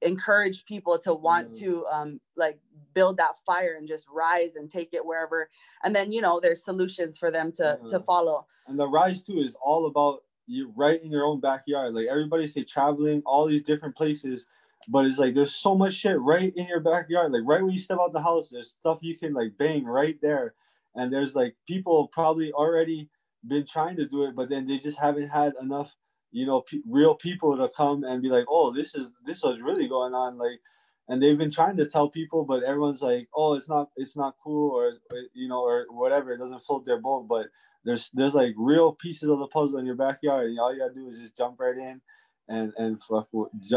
encourage 0.03 0.65
people 0.65 0.99
to 0.99 1.15
want 1.15 1.51
mm. 1.51 1.59
to 1.61 1.87
um, 1.87 2.21
like 2.37 2.59
build 2.95 3.17
that 3.17 3.39
fire 3.47 3.77
and 3.79 3.89
just 3.89 4.07
rise 4.13 4.57
and 4.57 4.71
take 4.71 4.93
it 4.93 5.05
wherever 5.05 5.49
and 5.85 5.95
then 5.97 6.13
you 6.13 6.21
know 6.21 6.41
there's 6.41 6.65
solutions 6.65 7.17
for 7.17 7.31
them 7.31 7.51
to 7.53 7.79
mm. 7.83 7.91
to 7.91 8.01
follow 8.01 8.47
and 8.67 8.79
the 8.79 8.87
rise 8.87 9.23
too 9.23 9.39
is 9.39 9.57
all 9.65 9.87
about 9.87 10.21
you 10.47 10.73
right 10.77 11.03
in 11.03 11.11
your 11.11 11.25
own 11.25 11.41
backyard 11.41 11.95
like 11.95 12.07
everybody 12.11 12.47
say 12.47 12.63
traveling 12.63 13.23
all 13.25 13.47
these 13.47 13.63
different 13.63 13.97
places 13.97 14.47
but 14.89 15.07
it's 15.07 15.19
like 15.19 15.35
there's 15.35 15.55
so 15.55 15.75
much 15.75 15.95
shit 15.95 16.19
right 16.21 16.53
in 16.57 16.67
your 16.67 16.81
backyard 16.81 17.33
like 17.33 17.43
right 17.45 17.63
when 17.63 17.73
you 17.73 17.79
step 17.79 17.99
out 18.01 18.13
the 18.13 18.21
house 18.21 18.51
there's 18.51 18.71
stuff 18.71 18.99
you 19.01 19.17
can 19.17 19.33
like 19.33 19.57
bang 19.59 19.85
right 19.85 20.19
there 20.21 20.55
and 20.95 21.13
there's 21.13 21.35
like 21.35 21.55
people 21.67 22.09
probably 22.09 22.53
already 22.53 23.09
been 23.47 23.67
trying 23.67 23.97
to 23.97 24.07
do 24.07 24.25
it 24.25 24.37
but 24.37 24.49
then 24.49 24.67
they 24.67 24.79
just 24.79 24.99
haven't 24.99 25.29
had 25.29 25.53
enough 25.61 25.95
you 26.33 26.47
know, 26.47 26.63
pe- 26.63 26.81
real 26.89 27.15
people 27.17 27.57
to 27.57 27.69
come 27.77 28.05
and 28.05 28.23
be 28.23 28.31
like, 28.31 28.47
oh, 28.49 28.73
this 28.75 28.95
is 28.95 29.13
this 29.27 29.43
was 29.43 29.61
really 29.61 29.89
going 29.89 30.15
on, 30.15 30.39
like, 30.39 30.61
and 31.09 31.23
they've 31.23 31.39
been 31.39 31.51
trying 31.51 31.77
to 31.79 31.87
tell 31.87 32.09
people, 32.11 32.45
but 32.45 32.65
everyone's 32.65 33.03
like, 33.03 33.29
oh, 33.35 33.55
it's 33.55 33.69
not, 33.69 33.91
it's 33.97 34.17
not 34.17 34.37
cool, 34.43 34.71
or 34.73 34.89
eh, 34.89 35.23
you 35.35 35.49
know, 35.49 35.63
or 35.63 35.87
whatever, 35.91 36.33
it 36.33 36.39
doesn't 36.39 36.63
float 36.63 36.87
their 36.87 37.01
boat. 37.01 37.29
But 37.29 37.47
there's 37.85 38.11
there's 38.15 38.35
like 38.35 38.55
real 38.59 38.93
pieces 38.95 39.31
of 39.31 39.39
the 39.41 39.49
puzzle 39.49 39.79
in 39.79 39.87
your 39.87 39.97
backyard, 39.97 40.51
and 40.51 40.59
all 40.61 40.73
you 40.73 40.81
gotta 40.81 40.95
do 40.95 41.09
is 41.09 41.19
just 41.19 41.37
jump 41.37 41.61
right 41.61 41.77
in. 41.79 42.01
And 42.49 42.73
and 42.77 43.03
fuck 43.03 43.29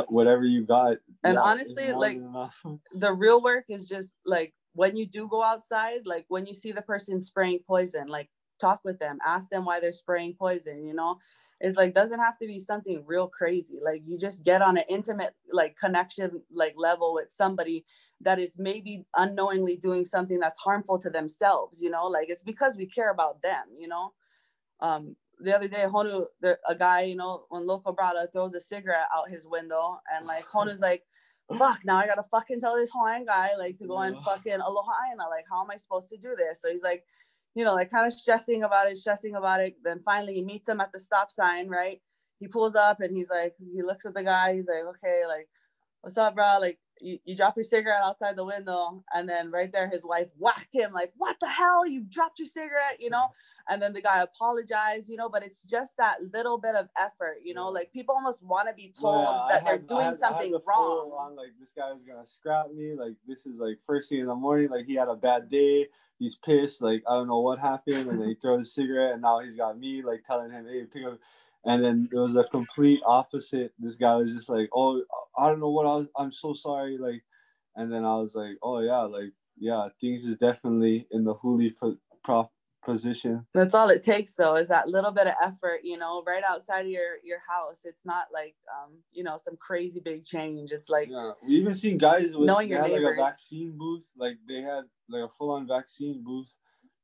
whatever 0.10 0.46
you 0.46 0.66
got. 0.66 0.98
And 1.24 1.36
yeah, 1.36 1.42
honestly, 1.42 1.94
like 1.94 2.22
the 2.94 3.14
real 3.14 3.42
work 3.44 3.66
is 3.70 3.88
just 3.88 4.16
like 4.26 4.54
when 4.74 4.96
you 4.98 5.06
do 5.06 5.28
go 5.30 5.44
outside, 5.44 6.02
like 6.06 6.26
when 6.30 6.46
you 6.46 6.54
see 6.54 6.72
the 6.72 6.82
person 6.82 7.20
spraying 7.22 7.60
poison, 7.68 8.08
like 8.08 8.30
talk 8.60 8.82
with 8.84 9.00
them, 9.00 9.20
ask 9.26 9.50
them 9.50 9.66
why 9.66 9.80
they're 9.80 9.92
spraying 9.92 10.36
poison, 10.40 10.86
you 10.86 10.94
know, 10.94 11.18
it's 11.62 11.78
like 11.78 11.94
doesn't 11.94 12.20
have 12.20 12.38
to 12.38 12.48
be 12.48 12.60
something 12.60 13.04
real 13.06 13.28
crazy 13.28 13.80
like 13.82 14.02
you 14.06 14.18
just 14.18 14.44
get 14.44 14.62
on 14.62 14.78
an 14.78 14.84
intimate 14.90 15.34
like 15.52 15.76
connection 15.78 16.42
like 16.52 16.74
level 16.78 17.14
with 17.14 17.30
somebody 17.30 17.86
that 18.22 18.40
is 18.40 18.56
maybe 18.58 19.04
unknowingly 19.16 19.78
doing 19.78 20.04
something 20.04 20.40
that's 20.40 20.60
harmful 20.60 21.00
to 21.00 21.10
themselves 21.10 21.82
you 21.82 21.90
know 21.90 22.06
like 22.06 22.30
it's 22.30 22.44
because 22.44 22.76
we 22.76 22.86
care 22.86 23.12
about 23.12 23.42
them 23.42 23.66
you 23.78 23.88
know? 23.88 24.14
Um 24.82 25.16
the 25.40 25.54
other 25.54 25.68
day 25.68 25.86
honu 25.86 26.26
the, 26.42 26.58
a 26.68 26.76
guy 26.76 27.04
you 27.04 27.16
know 27.16 27.46
when 27.50 27.66
local 27.66 27.96
brada 27.96 28.32
throws 28.32 28.54
a 28.54 28.62
cigarette 28.62 29.08
out 29.14 29.30
his 29.30 29.48
window 29.48 30.00
and 30.14 30.26
like 30.26 30.46
honu's 30.54 30.80
like 30.80 31.04
fuck 31.58 31.80
now 31.86 31.98
i 31.98 32.08
gotta 32.08 32.24
fucking 32.32 32.60
tell 32.60 32.76
this 32.76 32.90
hawaiian 32.92 33.26
guy 33.26 33.50
like 33.60 33.78
to 33.78 33.86
go 33.86 34.00
and 34.00 34.18
fucking 34.24 34.60
aloha 34.62 34.92
aina 35.12 35.24
like 35.30 35.46
how 35.50 35.62
am 35.62 35.70
i 35.72 35.76
supposed 35.76 36.10
to 36.10 36.18
do 36.18 36.36
this? 36.36 36.62
So 36.62 36.72
he's 36.72 36.84
like 36.84 37.04
you 37.56 37.64
know, 37.64 37.74
like 37.74 37.90
kind 37.90 38.06
of 38.06 38.14
stressing 38.14 38.64
about 38.64 38.90
it, 38.90 38.98
stressing 38.98 39.36
about 39.36 39.62
it. 39.62 39.76
Then 39.84 40.02
finally 40.04 40.36
he 40.36 40.44
meets 40.44 40.70
him 40.70 40.82
at 40.82 40.92
the 40.92 41.00
stop 41.00 41.32
sign, 41.32 41.70
right? 41.70 42.02
He 42.40 42.48
pulls 42.48 42.76
up 42.76 43.00
and 43.00 43.16
he's 43.16 43.30
like, 43.30 43.56
he 43.74 43.82
looks 43.82 44.06
at 44.06 44.14
the 44.14 44.24
guy, 44.24 44.54
he's 44.54 44.68
like, 44.68 44.84
okay, 44.96 45.24
like, 45.26 45.48
what's 46.02 46.18
up, 46.18 46.36
bro? 46.36 46.58
Like, 46.60 46.78
you, 47.00 47.20
you 47.25 47.36
drop 47.36 47.56
your 47.56 47.64
cigarette 47.64 48.02
outside 48.04 48.36
the 48.36 48.46
window. 48.46 49.04
And 49.14 49.28
then 49.28 49.52
right 49.52 49.72
there, 49.72 49.90
his 49.90 50.06
wife 50.06 50.28
whacked 50.38 50.74
him, 50.74 50.94
like, 50.94 51.12
what 51.18 51.38
the 51.40 51.50
hell? 51.50 51.86
You 51.86 52.02
dropped 52.02 52.40
your 52.40 52.48
cigarette, 52.48 53.00
you 53.00 53.10
know? 53.10 53.30
and 53.70 53.82
then 53.82 53.94
the 53.94 54.02
guy 54.02 54.22
apologized 54.22 55.10
you 55.10 55.16
know 55.16 55.30
but 55.30 55.44
it's 55.44 55.64
just 55.64 55.98
that 55.98 56.18
little 56.34 56.58
bit 56.58 56.75
of 56.75 56.88
effort 57.00 57.38
you 57.44 57.54
know 57.54 57.68
like 57.68 57.92
people 57.92 58.16
almost 58.16 58.44
want 58.44 58.68
to 58.68 58.74
be 58.74 58.92
told 59.00 59.25
yeah, 59.25 59.48
that 59.50 59.66
they're 59.66 59.78
doing 59.78 60.06
had, 60.06 60.16
something 60.16 60.52
wrong 60.66 61.12
on, 61.12 61.36
like 61.36 61.52
this 61.60 61.74
guy 61.75 61.92
was 61.92 62.04
gonna 62.04 62.25
scrap 62.25 62.72
me 62.72 62.94
like 62.96 63.16
this 63.28 63.46
is 63.46 63.60
like 63.60 63.78
first 63.86 64.10
thing 64.10 64.20
in 64.20 64.28
the 64.28 64.36
morning 64.36 64.70
like 64.70 64.86
he 64.86 64.96
had 64.96 65.08
a 65.08 65.16
bad 65.16 65.50
day 65.50 65.88
he's 66.20 66.36
pissed 66.36 66.82
like 66.82 67.04
i 67.10 67.14
don't 67.14 67.28
know 67.28 67.40
what 67.40 67.60
happened 67.60 68.10
and 68.10 68.22
then 68.22 68.28
he 68.28 68.36
throws 68.36 68.68
a 68.68 68.70
cigarette 68.70 69.14
and 69.14 69.22
now 69.22 69.40
he's 69.40 69.56
got 69.56 69.78
me 69.80 70.02
like 70.04 70.24
telling 70.24 70.52
him 70.52 70.66
hey 70.66 70.84
pick 70.86 71.06
up 71.06 71.18
and 71.65 71.84
then 71.84 72.10
it 72.12 72.17
was 72.17 72.36
a 72.36 72.43
complete 72.45 73.01
opposite 73.05 73.74
this 73.79 73.95
guy 73.95 74.15
was 74.15 74.31
just 74.31 74.50
like 74.50 74.69
oh 74.74 75.01
i 75.38 75.48
don't 75.50 75.60
know 75.60 75.72
what 75.72 75.86
i 75.86 75.95
was 75.95 76.07
i'm 76.17 76.31
so 76.31 76.53
sorry 76.53 76.98
like 76.98 77.24
and 77.75 77.91
then 77.91 78.05
i 78.05 78.15
was 78.15 78.36
like 78.36 78.57
oh 78.63 78.79
yeah 78.79 79.01
like 79.01 79.31
yeah 79.57 79.88
things 80.00 80.25
is 80.25 80.36
definitely 80.38 81.07
in 81.12 81.24
the 81.24 81.36
huli 81.36 81.74
prop 82.24 82.51
position. 82.86 83.45
That's 83.53 83.74
all 83.74 83.89
it 83.89 84.03
takes 84.03 84.36
though, 84.36 84.55
is 84.55 84.67
that 84.69 84.88
little 84.88 85.12
bit 85.12 85.27
of 85.27 85.34
effort, 85.41 85.81
you 85.84 85.98
know, 85.98 86.24
right 86.25 86.43
outside 86.48 86.81
of 86.86 86.91
your 86.91 87.17
your 87.24 87.39
house. 87.50 87.81
It's 87.84 88.05
not 88.05 88.27
like 88.31 88.55
um, 88.72 88.93
you 89.12 89.24
know, 89.24 89.38
some 89.38 89.57
crazy 89.57 90.00
big 90.00 90.24
change. 90.24 90.72
It's 90.72 90.89
like 90.89 91.10
yeah. 91.10 91.31
we 91.45 91.55
even 91.55 91.74
seen 91.74 91.98
guys 91.98 92.36
with 92.36 92.45
knowing 92.45 92.69
your 92.69 92.81
had 92.81 92.91
neighbors. 92.91 93.17
like 93.17 93.27
a 93.27 93.31
vaccine 93.31 93.75
booth, 93.77 94.10
like 94.15 94.38
they 94.48 94.62
had 94.62 94.84
like 95.10 95.24
a 95.24 95.29
full 95.38 95.51
on 95.51 95.67
vaccine 95.67 96.24
booth. 96.24 96.55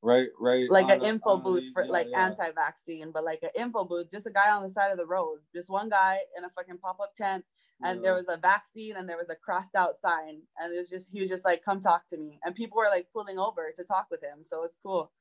Right, 0.03 0.29
right. 0.39 0.69
Like 0.69 0.89
an 0.89 1.03
info 1.03 1.37
booth 1.37 1.71
for 1.73 1.83
yeah, 1.83 1.91
like 1.91 2.07
yeah. 2.09 2.25
anti-vaccine, 2.25 3.11
but 3.11 3.23
like 3.23 3.43
an 3.43 3.51
info 3.55 3.83
booth, 3.83 4.09
just 4.09 4.25
a 4.25 4.31
guy 4.31 4.49
on 4.49 4.63
the 4.63 4.69
side 4.69 4.91
of 4.91 4.97
the 4.97 5.05
road, 5.05 5.39
just 5.53 5.69
one 5.69 5.89
guy 5.89 6.17
in 6.35 6.43
a 6.43 6.49
fucking 6.49 6.79
pop-up 6.79 7.13
tent, 7.15 7.45
and 7.83 7.99
yeah. 7.99 8.03
there 8.03 8.13
was 8.15 8.25
a 8.27 8.37
vaccine 8.37 8.95
and 8.95 9.07
there 9.07 9.17
was 9.17 9.29
a 9.29 9.35
crossed 9.35 9.75
out 9.75 9.99
sign, 10.03 10.41
and 10.57 10.73
it 10.73 10.79
was 10.79 10.89
just 10.89 11.11
he 11.11 11.21
was 11.21 11.29
just 11.29 11.45
like, 11.45 11.63
"Come 11.63 11.79
talk 11.79 12.07
to 12.09 12.17
me," 12.17 12.39
and 12.43 12.55
people 12.55 12.77
were 12.77 12.89
like 12.89 13.07
pulling 13.13 13.37
over 13.37 13.71
to 13.75 13.83
talk 13.83 14.07
with 14.09 14.23
him, 14.23 14.39
so 14.41 14.63
it's 14.63 14.77
cool. 14.81 15.11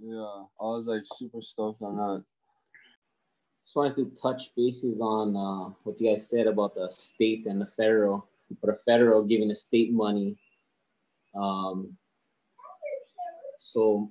Yeah, 0.00 0.44
I 0.60 0.64
was 0.64 0.88
like 0.88 1.02
super 1.04 1.40
stoked 1.40 1.82
on 1.82 1.96
that. 1.96 2.24
Just 3.64 3.76
wanted 3.76 3.94
to 3.96 4.20
touch 4.20 4.54
bases 4.56 5.00
on 5.00 5.36
uh, 5.36 5.72
what 5.84 6.00
you 6.00 6.10
guys 6.10 6.28
said 6.28 6.48
about 6.48 6.74
the 6.74 6.88
state 6.90 7.46
and 7.46 7.60
the 7.60 7.66
federal, 7.66 8.28
or 8.60 8.72
the 8.72 8.78
federal 8.78 9.22
giving 9.22 9.48
the 9.48 9.56
state 9.56 9.92
money. 9.92 10.36
Um, 11.34 11.96
so 13.58 14.10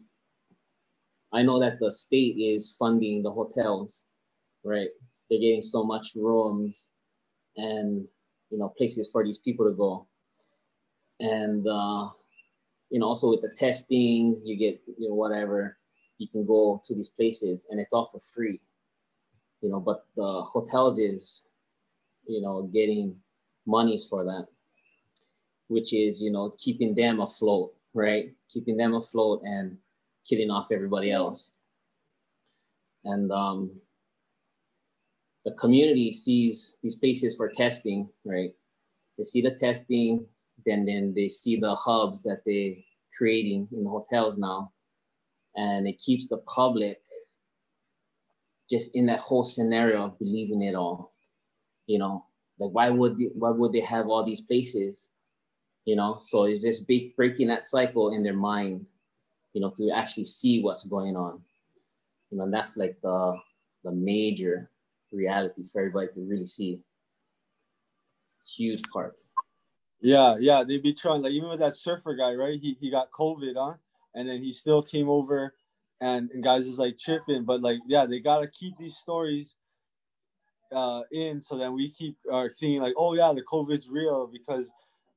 I 1.35 1.43
know 1.43 1.59
that 1.61 1.79
the 1.81 1.91
state 1.91 2.37
is 2.39 2.75
funding 2.79 3.23
the 3.23 3.31
hotels, 3.31 4.05
right? 4.65 4.89
They're 5.29 5.39
getting 5.41 5.63
so 5.63 5.83
much 5.85 6.13
rooms 6.15 6.91
and 7.57 8.07
you 8.51 8.59
know 8.59 8.69
places 8.77 9.09
for 9.11 9.23
these 9.25 9.39
people 9.39 9.65
to 9.67 9.73
go. 9.73 10.05
and 11.19 11.67
uh, 11.67 12.09
you 12.91 12.99
know 12.99 13.07
also 13.07 13.29
with 13.29 13.41
the 13.41 13.49
testing 13.57 14.39
you 14.45 14.57
get 14.57 14.81
you 14.99 15.09
know 15.09 15.15
whatever 15.15 15.77
you 16.19 16.27
can 16.29 16.45
go 16.45 16.81
to 16.85 16.95
these 16.95 17.09
places 17.09 17.67
and 17.69 17.79
it's 17.79 17.93
all 17.93 18.09
for 18.11 18.21
free 18.21 18.61
you 19.61 19.69
know 19.69 19.79
but 19.79 20.05
the 20.15 20.43
hotels 20.53 20.99
is 20.99 21.45
you 22.27 22.41
know 22.41 22.63
getting 22.73 23.15
monies 23.65 24.07
for 24.09 24.23
that 24.25 24.47
which 25.67 25.93
is 25.93 26.21
you 26.21 26.31
know 26.31 26.53
keeping 26.59 26.95
them 26.95 27.21
afloat 27.21 27.73
right 27.93 28.31
keeping 28.53 28.77
them 28.77 28.95
afloat 28.95 29.41
and 29.43 29.77
killing 30.27 30.51
off 30.51 30.71
everybody 30.71 31.11
else. 31.11 31.51
And 33.03 33.31
um, 33.31 33.71
the 35.45 35.51
community 35.51 36.11
sees 36.11 36.77
these 36.81 36.95
places 36.95 37.35
for 37.35 37.49
testing 37.49 38.09
right? 38.25 38.51
They 39.17 39.23
see 39.23 39.41
the 39.41 39.51
testing 39.51 40.25
then 40.65 40.85
then 40.85 41.13
they 41.15 41.29
see 41.29 41.57
the 41.57 41.75
hubs 41.75 42.23
that 42.23 42.41
they're 42.45 42.73
creating 43.17 43.67
in 43.71 43.83
the 43.83 43.89
hotels 43.89 44.37
now. 44.37 44.71
And 45.55 45.87
it 45.87 45.99
keeps 45.99 46.27
the 46.27 46.37
public 46.37 47.01
just 48.69 48.95
in 48.95 49.05
that 49.05 49.19
whole 49.19 49.43
scenario 49.43 50.05
of 50.05 50.19
believing 50.19 50.63
it 50.63 50.75
all 50.75 51.13
you 51.87 51.99
know? 51.99 52.25
Like 52.57 52.71
why 52.71 52.89
would 52.89 53.19
they, 53.19 53.29
why 53.33 53.51
would 53.51 53.73
they 53.73 53.81
have 53.81 54.07
all 54.07 54.25
these 54.25 54.41
places 54.41 55.11
you 55.85 55.95
know? 55.95 56.17
So 56.21 56.45
it's 56.45 56.63
just 56.63 56.87
big, 56.87 57.15
breaking 57.15 57.47
that 57.49 57.65
cycle 57.65 58.13
in 58.13 58.23
their 58.23 58.33
mind 58.33 58.87
you 59.55 59.61
know 59.61 59.71
to 59.71 59.89
actually 59.89 60.25
see 60.25 60.61
what's 60.61 60.85
going 60.85 61.15
on. 61.15 61.41
You 62.29 62.37
know 62.37 62.43
and 62.43 62.53
that's 62.53 62.77
like 62.77 62.97
the 63.01 63.35
the 63.83 63.91
major 63.91 64.69
reality 65.11 65.63
for 65.71 65.79
everybody 65.79 66.07
to 66.13 66.19
really 66.19 66.45
see. 66.45 66.81
Huge 68.55 68.83
part. 68.93 69.15
Yeah 70.01 70.35
yeah 70.39 70.63
they 70.67 70.77
be 70.77 70.93
trying 70.93 71.23
like 71.23 71.31
even 71.31 71.49
with 71.49 71.59
that 71.59 71.75
surfer 71.75 72.15
guy 72.15 72.33
right? 72.33 72.59
He, 72.59 72.77
he 72.79 72.91
got 72.91 73.11
covid 73.11 73.53
huh? 73.57 73.75
And 74.13 74.29
then 74.29 74.43
he 74.43 74.53
still 74.53 74.81
came 74.81 75.09
over 75.09 75.55
and, 76.01 76.29
and 76.31 76.43
guys 76.43 76.67
is 76.67 76.77
like 76.77 76.97
tripping. 76.99 77.45
But 77.45 77.61
like 77.61 77.79
yeah 77.87 78.05
they 78.05 78.19
gotta 78.19 78.47
keep 78.47 78.77
these 78.77 78.97
stories 78.97 79.55
uh 80.75 81.03
in 81.11 81.41
so 81.41 81.57
that 81.59 81.71
we 81.71 81.89
keep 81.89 82.17
our 82.29 82.49
thinking 82.49 82.81
like 82.81 82.95
oh 82.97 83.13
yeah 83.13 83.31
the 83.31 83.43
covid's 83.43 83.87
real 83.87 84.27
because 84.27 84.69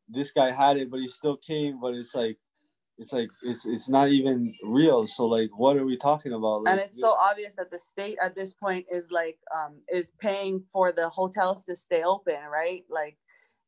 this 0.07 0.31
guy 0.31 0.53
had 0.53 0.77
it 0.77 0.91
but 0.93 1.01
he 1.01 1.09
still 1.09 1.37
came. 1.37 1.81
But 1.81 1.95
it's 1.95 2.15
like 2.15 2.39
it's 2.99 3.13
like 3.13 3.29
it's 3.43 3.65
it's 3.65 3.89
not 3.89 4.09
even 4.09 4.53
real 4.65 5.07
so 5.07 5.25
like 5.27 5.51
what 5.57 5.77
are 5.77 5.85
we 5.85 5.97
talking 5.97 6.33
about 6.33 6.63
like, 6.63 6.73
and 6.73 6.81
it's 6.81 7.01
so 7.01 7.15
obvious 7.21 7.55
that 7.55 7.71
the 7.71 7.79
state 7.79 8.19
at 8.21 8.35
this 8.35 8.55
point 8.55 8.85
is 8.91 9.11
like 9.11 9.39
um 9.55 9.77
is 9.93 10.13
paying 10.21 10.61
for 10.73 10.93
the 10.93 11.09
hotels 11.09 11.65
to 11.65 11.77
stay 11.77 12.03
open 12.03 12.39
right 12.51 12.85
like 12.91 13.17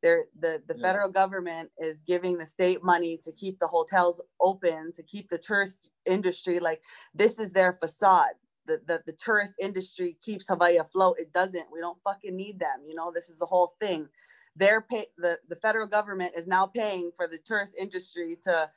they're, 0.02 0.24
the, 0.38 0.62
the 0.66 0.74
yeah. 0.76 0.86
federal 0.86 1.10
government 1.10 1.70
is 1.78 2.02
giving 2.02 2.38
the 2.38 2.46
state 2.46 2.82
money 2.82 3.18
to 3.22 3.32
keep 3.32 3.58
the 3.58 3.66
hotels 3.66 4.20
open, 4.40 4.92
to 4.94 5.02
keep 5.02 5.28
the 5.28 5.38
tourist 5.38 5.90
industry 6.06 6.58
like 6.58 6.80
this 7.14 7.38
is 7.38 7.50
their 7.50 7.74
facade. 7.74 8.34
The, 8.66 8.80
the, 8.86 9.02
the 9.06 9.12
tourist 9.12 9.54
industry 9.60 10.16
keeps 10.24 10.48
Hawaii 10.48 10.76
afloat. 10.76 11.16
It 11.18 11.32
doesn't. 11.32 11.66
We 11.72 11.80
don't 11.80 11.98
fucking 12.04 12.36
need 12.36 12.58
them. 12.58 12.80
You 12.86 12.94
know, 12.94 13.10
this 13.12 13.28
is 13.28 13.36
the 13.36 13.46
whole 13.46 13.74
thing. 13.80 14.08
They're 14.56 14.80
pay 14.80 15.06
the, 15.16 15.38
the 15.48 15.56
federal 15.56 15.86
government 15.86 16.32
is 16.36 16.46
now 16.46 16.66
paying 16.66 17.10
for 17.16 17.26
the 17.26 17.38
tourist 17.38 17.74
industry 17.78 18.38
to 18.44 18.70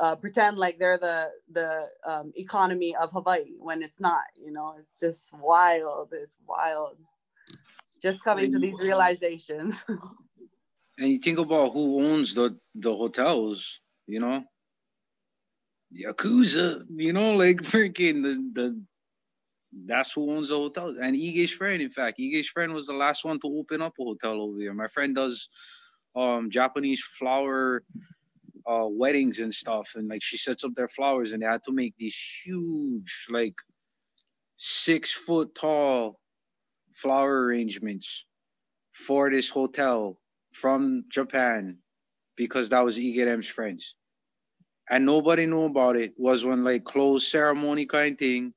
uh, 0.00 0.16
pretend 0.16 0.58
like 0.58 0.78
they're 0.78 0.98
the 0.98 1.30
the 1.50 1.88
um, 2.04 2.32
economy 2.36 2.94
of 2.96 3.12
Hawaii 3.12 3.52
when 3.58 3.82
it's 3.82 4.00
not. 4.00 4.24
You 4.34 4.52
know, 4.52 4.74
it's 4.78 4.98
just 4.98 5.32
wild. 5.34 6.08
It's 6.12 6.38
wild. 6.46 6.96
Just 8.00 8.22
coming 8.24 8.50
to 8.52 8.58
these 8.58 8.80
realizations. 8.80 9.76
and 10.98 11.08
you 11.08 11.18
think 11.18 11.38
about 11.38 11.72
who 11.72 12.04
owns 12.04 12.34
the 12.34 12.56
the 12.74 12.94
hotels, 12.94 13.80
you 14.06 14.20
know, 14.20 14.44
Yakuza, 15.92 16.84
you 16.94 17.12
know, 17.12 17.36
like 17.36 17.58
freaking 17.58 18.22
the 18.22 18.34
the 18.52 18.82
that's 19.86 20.12
who 20.12 20.30
owns 20.30 20.48
the 20.48 20.56
hotel. 20.56 20.94
And 21.00 21.16
Ige's 21.16 21.52
friend, 21.52 21.80
in 21.80 21.90
fact, 21.90 22.18
Ige's 22.18 22.48
friend 22.48 22.74
was 22.74 22.86
the 22.86 22.92
last 22.92 23.24
one 23.24 23.40
to 23.40 23.58
open 23.58 23.80
up 23.80 23.94
a 23.98 24.04
hotel 24.04 24.40
over 24.40 24.58
there. 24.58 24.74
My 24.74 24.88
friend 24.88 25.14
does 25.14 25.48
um 26.14 26.50
Japanese 26.50 27.02
flower 27.02 27.82
uh 28.66 28.86
weddings 28.88 29.40
and 29.40 29.54
stuff, 29.54 29.92
and 29.94 30.08
like 30.08 30.22
she 30.22 30.36
sets 30.36 30.64
up 30.64 30.74
their 30.74 30.88
flowers, 30.88 31.32
and 31.32 31.42
they 31.42 31.46
had 31.46 31.62
to 31.64 31.72
make 31.72 31.94
these 31.98 32.18
huge, 32.44 33.26
like 33.30 33.54
six 34.56 35.12
foot 35.12 35.54
tall 35.54 36.16
flower 36.94 37.44
arrangements 37.44 38.26
for 38.92 39.30
this 39.30 39.48
hotel 39.48 40.18
from 40.52 41.04
Japan 41.10 41.78
because 42.36 42.68
that 42.68 42.84
was 42.84 42.98
Ige 42.98 43.44
friends. 43.46 43.94
And 44.90 45.06
nobody 45.06 45.46
knew 45.46 45.64
about 45.64 45.96
it. 45.96 46.12
Was 46.16 46.44
when 46.44 46.64
like 46.64 46.84
closed 46.84 47.28
ceremony 47.28 47.86
kind 47.86 48.18
thing. 48.18 48.52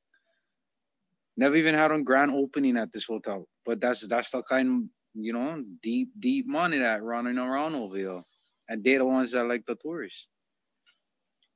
Never 1.37 1.55
even 1.55 1.75
had 1.75 1.91
a 1.91 2.01
grand 2.01 2.31
opening 2.31 2.77
at 2.77 2.91
this 2.91 3.05
hotel. 3.05 3.47
But 3.65 3.79
that's 3.79 4.07
that's 4.07 4.31
the 4.31 4.43
kind 4.43 4.89
you 5.15 5.33
know, 5.33 5.63
deep, 5.81 6.09
deep 6.19 6.45
money 6.45 6.77
that 6.77 7.01
running 7.01 7.37
around 7.37 7.75
over 7.75 7.95
here. 7.95 8.21
And 8.67 8.83
they're 8.83 8.99
the 8.99 9.05
ones 9.05 9.31
that 9.31 9.43
like 9.45 9.65
the 9.65 9.75
tourists. 9.75 10.27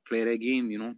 Play 0.06 0.24
that 0.24 0.38
game, 0.38 0.70
you 0.70 0.78
know. 0.78 0.94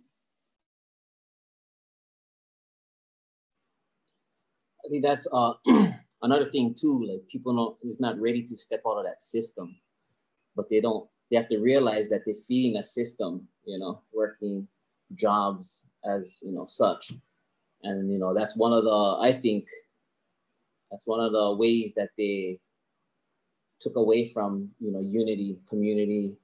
I 4.85 4.89
think 4.89 5.03
that's 5.03 5.27
uh 5.33 5.53
another 6.23 6.51
thing 6.51 6.75
too, 6.75 7.05
like 7.05 7.29
people 7.29 7.53
know 7.53 7.77
is 7.83 8.01
not 8.01 8.19
ready 8.21 8.43
to 8.43 8.59
step 8.59 8.83
out 8.87 8.99
of 8.99 9.05
that 9.05 9.23
system, 9.23 9.77
but 10.57 10.69
they 10.69 10.81
don't. 10.81 11.09
They 11.31 11.37
have 11.37 11.49
to 11.49 11.59
realize 11.59 12.11
that 12.11 12.23
they're 12.27 12.35
feeding 12.35 12.77
a 12.77 12.83
system, 12.83 13.49
you 13.65 13.79
know, 13.79 14.03
working 14.13 14.69
jobs 15.15 15.87
as 16.05 16.43
you 16.45 16.53
know 16.53 16.67
such, 16.67 17.13
and 17.83 18.11
you 18.11 18.19
know 18.19 18.35
that's 18.35 18.57
one 18.57 18.73
of 18.73 18.85
the 18.85 19.19
I 19.21 19.33
think 19.41 19.67
that's 20.91 21.07
one 21.07 21.21
of 21.21 21.33
the 21.33 21.55
ways 21.55 21.95
that 21.95 22.11
they 22.19 22.61
took 23.83 23.97
away 23.97 24.29
from 24.29 24.71
you 24.81 24.93
know 24.93 25.01
unity, 25.01 25.59
community, 25.69 26.35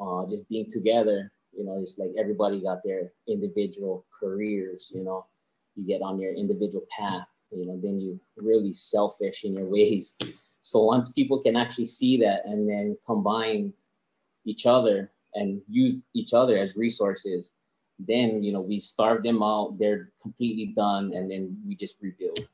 uh, 0.00 0.26
just 0.28 0.48
being 0.48 0.66
together. 0.70 1.32
You 1.56 1.64
know, 1.64 1.78
it's 1.80 1.98
like 1.98 2.10
everybody 2.18 2.60
got 2.60 2.82
their 2.84 3.12
individual 3.26 4.06
careers. 4.20 4.92
You 4.94 5.02
know, 5.02 5.26
you 5.74 5.86
get 5.86 6.02
on 6.02 6.20
your 6.20 6.34
individual 6.34 6.86
path 6.90 7.26
you 7.50 7.66
know 7.66 7.78
then 7.82 8.00
you 8.00 8.20
really 8.36 8.72
selfish 8.72 9.44
in 9.44 9.54
your 9.54 9.66
ways 9.66 10.16
so 10.60 10.82
once 10.82 11.12
people 11.12 11.40
can 11.40 11.56
actually 11.56 11.86
see 11.86 12.16
that 12.18 12.44
and 12.44 12.68
then 12.68 12.96
combine 13.06 13.72
each 14.44 14.66
other 14.66 15.10
and 15.34 15.60
use 15.68 16.04
each 16.14 16.34
other 16.34 16.58
as 16.58 16.76
resources 16.76 17.54
then 17.98 18.42
you 18.42 18.52
know 18.52 18.60
we 18.60 18.78
starve 18.78 19.22
them 19.22 19.42
out 19.42 19.76
they're 19.78 20.10
completely 20.20 20.72
done 20.76 21.12
and 21.14 21.30
then 21.30 21.56
we 21.66 21.74
just 21.74 21.96
rebuild 22.00 22.48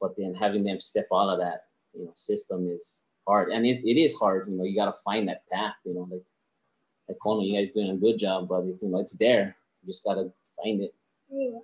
but 0.00 0.14
then 0.16 0.34
having 0.34 0.64
them 0.64 0.80
step 0.80 1.06
out 1.12 1.28
of 1.28 1.38
that 1.38 1.64
you 1.94 2.04
know 2.04 2.12
system 2.14 2.68
is 2.68 3.04
hard 3.28 3.50
and 3.52 3.66
it, 3.66 3.78
it 3.84 3.98
is 4.00 4.14
hard 4.16 4.48
you 4.48 4.56
know 4.56 4.64
you 4.64 4.74
got 4.74 4.86
to 4.86 5.02
find 5.04 5.28
that 5.28 5.42
path 5.52 5.74
you 5.84 5.94
know 5.94 6.08
like 6.10 6.24
like 7.08 7.18
Kono, 7.24 7.46
you 7.46 7.52
guys 7.56 7.72
doing 7.74 7.90
a 7.90 7.96
good 7.96 8.18
job 8.18 8.48
but 8.48 8.64
you 8.64 8.78
know 8.82 9.00
it's 9.00 9.16
there 9.16 9.56
you 9.82 9.88
just 9.92 10.04
got 10.04 10.14
to 10.14 10.32
find 10.62 10.82
it 10.82 10.94
yeah. 11.30 11.58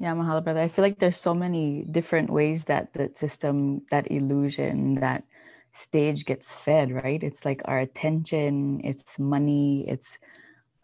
Yeah, 0.00 0.14
Mahalo, 0.14 0.42
brother. 0.42 0.60
I 0.60 0.68
feel 0.68 0.82
like 0.82 0.98
there's 0.98 1.18
so 1.18 1.34
many 1.34 1.84
different 1.90 2.28
ways 2.28 2.64
that 2.64 2.92
the 2.92 3.12
system, 3.14 3.82
that 3.90 4.10
illusion, 4.10 4.96
that 4.96 5.24
stage 5.72 6.24
gets 6.24 6.52
fed, 6.52 6.92
right? 6.92 7.22
It's 7.22 7.44
like 7.44 7.62
our 7.64 7.78
attention, 7.78 8.80
it's 8.82 9.18
money, 9.18 9.84
it's 9.88 10.18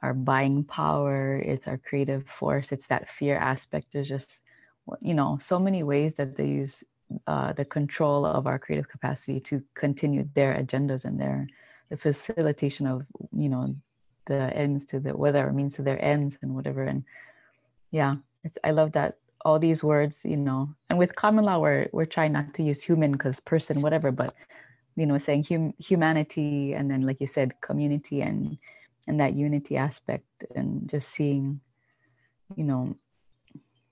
our 0.03 0.15
buying 0.15 0.65
power, 0.65 1.37
it's 1.37 1.67
our 1.67 1.77
creative 1.77 2.27
force, 2.29 2.73
it's 2.73 2.87
that 2.87 3.09
fear 3.09 3.37
aspect. 3.37 3.95
is 3.95 4.09
just, 4.09 4.43
you 5.01 5.15
know, 5.15 5.39
so 5.41 5.59
many 5.59 5.83
ways 5.83 6.15
that 6.15 6.37
they 6.37 6.47
use 6.47 6.85
uh, 7.27 7.53
the 7.53 7.65
control 7.65 8.25
of 8.25 8.47
our 8.47 8.59
creative 8.59 8.89
capacity 8.89 9.41
to 9.41 9.63
continue 9.75 10.29
their 10.35 10.55
agendas 10.55 11.05
and 11.05 11.21
their 11.21 11.47
the 11.91 11.97
facilitation 11.97 12.87
of, 12.87 13.05
you 13.33 13.49
know, 13.49 13.75
the 14.27 14.57
ends 14.57 14.85
to 14.85 15.01
the 15.01 15.17
whatever 15.17 15.53
means 15.53 15.75
to 15.75 15.83
their 15.83 16.03
ends 16.03 16.39
and 16.41 16.55
whatever. 16.55 16.85
And 16.85 17.05
yeah, 17.91 18.15
it's, 18.45 18.57
I 18.63 18.71
love 18.71 18.93
that 18.93 19.19
all 19.45 19.59
these 19.59 19.83
words, 19.83 20.23
you 20.25 20.37
know, 20.37 20.73
and 20.89 20.99
with 20.99 21.17
common 21.17 21.45
law, 21.45 21.59
we're, 21.59 21.89
we're 21.93 22.07
trying 22.07 22.33
not 22.33 22.55
to 22.55 22.63
use 22.63 22.83
human 22.83 23.13
because 23.13 23.41
person, 23.41 23.81
whatever, 23.81 24.13
but, 24.13 24.33
you 24.97 25.07
know, 25.07 25.19
saying 25.19 25.45
hum, 25.49 25.75
humanity 25.79 26.75
and 26.75 26.91
then, 26.91 27.03
like 27.03 27.21
you 27.21 27.27
said, 27.27 27.61
community 27.61 28.23
and, 28.23 28.57
and 29.09 29.19
that 29.19 29.35
unity 29.35 29.77
aspect 29.77 30.45
and 30.55 30.89
just 30.89 31.09
seeing, 31.09 31.61
you 32.55 32.65
know, 32.65 32.97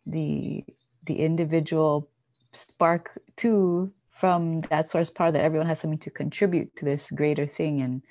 the, 0.08 0.64
the 1.04 1.20
individual 1.20 2.08
spark 2.52 3.12
too 3.36 3.92
from 4.10 4.60
that 4.62 4.88
source 4.88 5.10
power 5.10 5.30
that 5.30 5.44
everyone 5.44 5.68
has 5.68 5.78
something 5.78 5.98
to 6.00 6.10
contribute 6.10 6.74
to 6.76 6.84
this 6.84 7.10
greater 7.10 7.46
thing. 7.46 7.80
And 7.80 8.02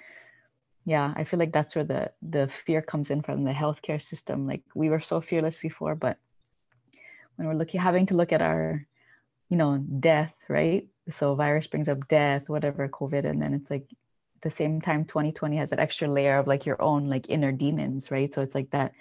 yeah 0.88 1.14
i 1.18 1.26
feel 1.26 1.38
like 1.38 1.52
that's 1.52 1.76
where 1.76 1.84
the 1.84 2.10
the 2.22 2.48
fear 2.48 2.82
comes 2.82 3.12
in 3.12 3.22
from 3.22 3.44
the 3.44 3.52
healthcare 3.52 4.02
system. 4.02 4.48
Like 4.48 4.64
we 4.74 4.90
were 4.90 5.02
so 5.02 5.20
fearless 5.20 5.58
before 5.58 5.96
but 5.96 6.18
when 7.36 7.48
we're 7.48 7.56
looking 7.56 7.82
having 7.82 8.06
to 8.08 8.16
look 8.16 8.32
at 8.32 8.42
our 8.42 8.88
you 9.50 9.58
know 9.58 9.78
death 10.00 10.34
right? 10.48 10.88
So 11.10 11.36
virus 11.36 11.68
brings 11.68 11.88
up 11.88 12.08
death, 12.08 12.50
whatever, 12.50 12.88
COVID, 12.90 13.26
and 13.26 13.42
then 13.42 13.54
it's 13.54 13.70
like 13.70 13.88
the 14.44 14.52
same 14.52 14.82
time 14.82 15.06
2020 15.06 15.58
has 15.58 15.70
that 15.70 15.80
extra 15.80 16.08
layer 16.08 16.38
of 16.38 16.48
like 16.48 16.66
your 16.66 16.82
own 16.82 17.08
like 17.08 17.30
inner 17.30 17.52
demons, 17.52 18.10
right? 18.12 18.34
So 18.34 18.42
it's 18.42 18.56
like 18.56 18.72
that 18.72 18.94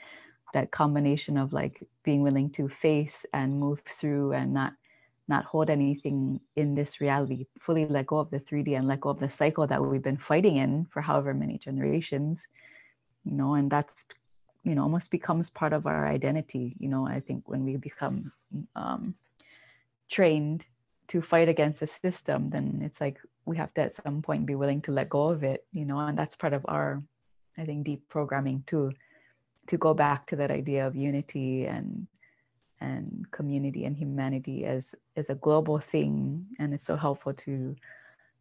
that 0.55 0.71
combination 0.71 1.37
of 1.37 1.53
like 1.53 1.83
being 2.03 2.23
willing 2.23 2.51
to 2.51 2.69
face 2.69 3.27
and 3.33 3.59
move 3.59 3.81
through 3.81 4.33
and 4.33 4.53
not 4.53 4.75
not 5.29 5.45
hold 5.45 5.71
anything 5.71 6.41
in 6.55 6.75
this 6.75 7.01
reality, 7.01 7.47
fully 7.59 7.87
let 7.87 8.07
go 8.07 8.19
of 8.19 8.31
the 8.31 8.39
3D 8.39 8.77
and 8.77 8.87
let 8.87 9.01
go 9.01 9.11
of 9.11 9.19
the 9.19 9.29
cycle 9.29 9.67
that 9.67 9.83
we've 9.83 10.03
been 10.03 10.17
fighting 10.17 10.57
in 10.57 10.87
for 10.87 11.03
however 11.03 11.35
many 11.35 11.59
generations, 11.59 12.47
you 13.25 13.33
know, 13.33 13.55
and 13.55 13.71
that's, 13.71 14.05
you 14.63 14.75
know, 14.75 14.83
almost 14.83 15.11
becomes 15.11 15.51
part 15.51 15.73
of 15.73 15.87
our 15.87 16.07
identity. 16.07 16.77
You 16.79 16.89
know, 16.89 17.07
I 17.07 17.21
think 17.21 17.49
when 17.49 17.65
we 17.65 17.77
become 17.77 18.33
um, 18.77 19.17
trained 20.09 20.65
to 21.09 21.21
fight 21.23 21.49
against 21.49 21.83
a 21.83 21.87
system, 21.87 22.51
then 22.51 22.81
it's 22.85 23.01
like 23.01 23.19
we 23.45 23.57
have 23.57 23.75
to 23.75 23.83
at 23.83 23.95
some 23.95 24.23
point 24.23 24.47
be 24.47 24.55
willing 24.55 24.81
to 24.83 24.93
let 24.93 25.09
go 25.09 25.29
of 25.29 25.43
it, 25.43 25.65
you 25.73 25.85
know, 25.85 25.99
and 25.99 26.17
that's 26.17 26.37
part 26.37 26.53
of 26.53 26.65
our, 26.69 27.03
I 27.59 27.65
think, 27.65 27.85
deep 27.85 28.09
programming 28.09 28.65
too, 28.67 28.93
to 29.67 29.77
go 29.77 29.95
back 29.95 30.27
to 30.27 30.37
that 30.37 30.51
idea 30.51 30.87
of 30.87 30.97
unity 30.97 31.67
and 31.67 32.07
and 32.81 33.27
community 33.31 33.85
and 33.85 33.97
humanity 33.97 34.65
as 34.65 34.95
as 35.17 35.31
a 35.31 35.35
global 35.35 35.79
thing. 35.79 36.47
And 36.59 36.75
it's 36.75 36.85
so 36.85 36.97
helpful 36.97 37.33
to 37.35 37.77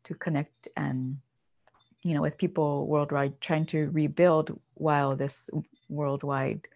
to 0.03 0.13
connect 0.15 0.67
and 0.77 1.17
you 2.03 2.13
know 2.13 2.21
with 2.21 2.37
people 2.37 2.87
worldwide 2.87 3.39
trying 3.41 3.65
to 3.67 3.89
rebuild 3.89 4.59
while 4.75 5.15
this 5.15 5.49
worldwide 5.89 6.67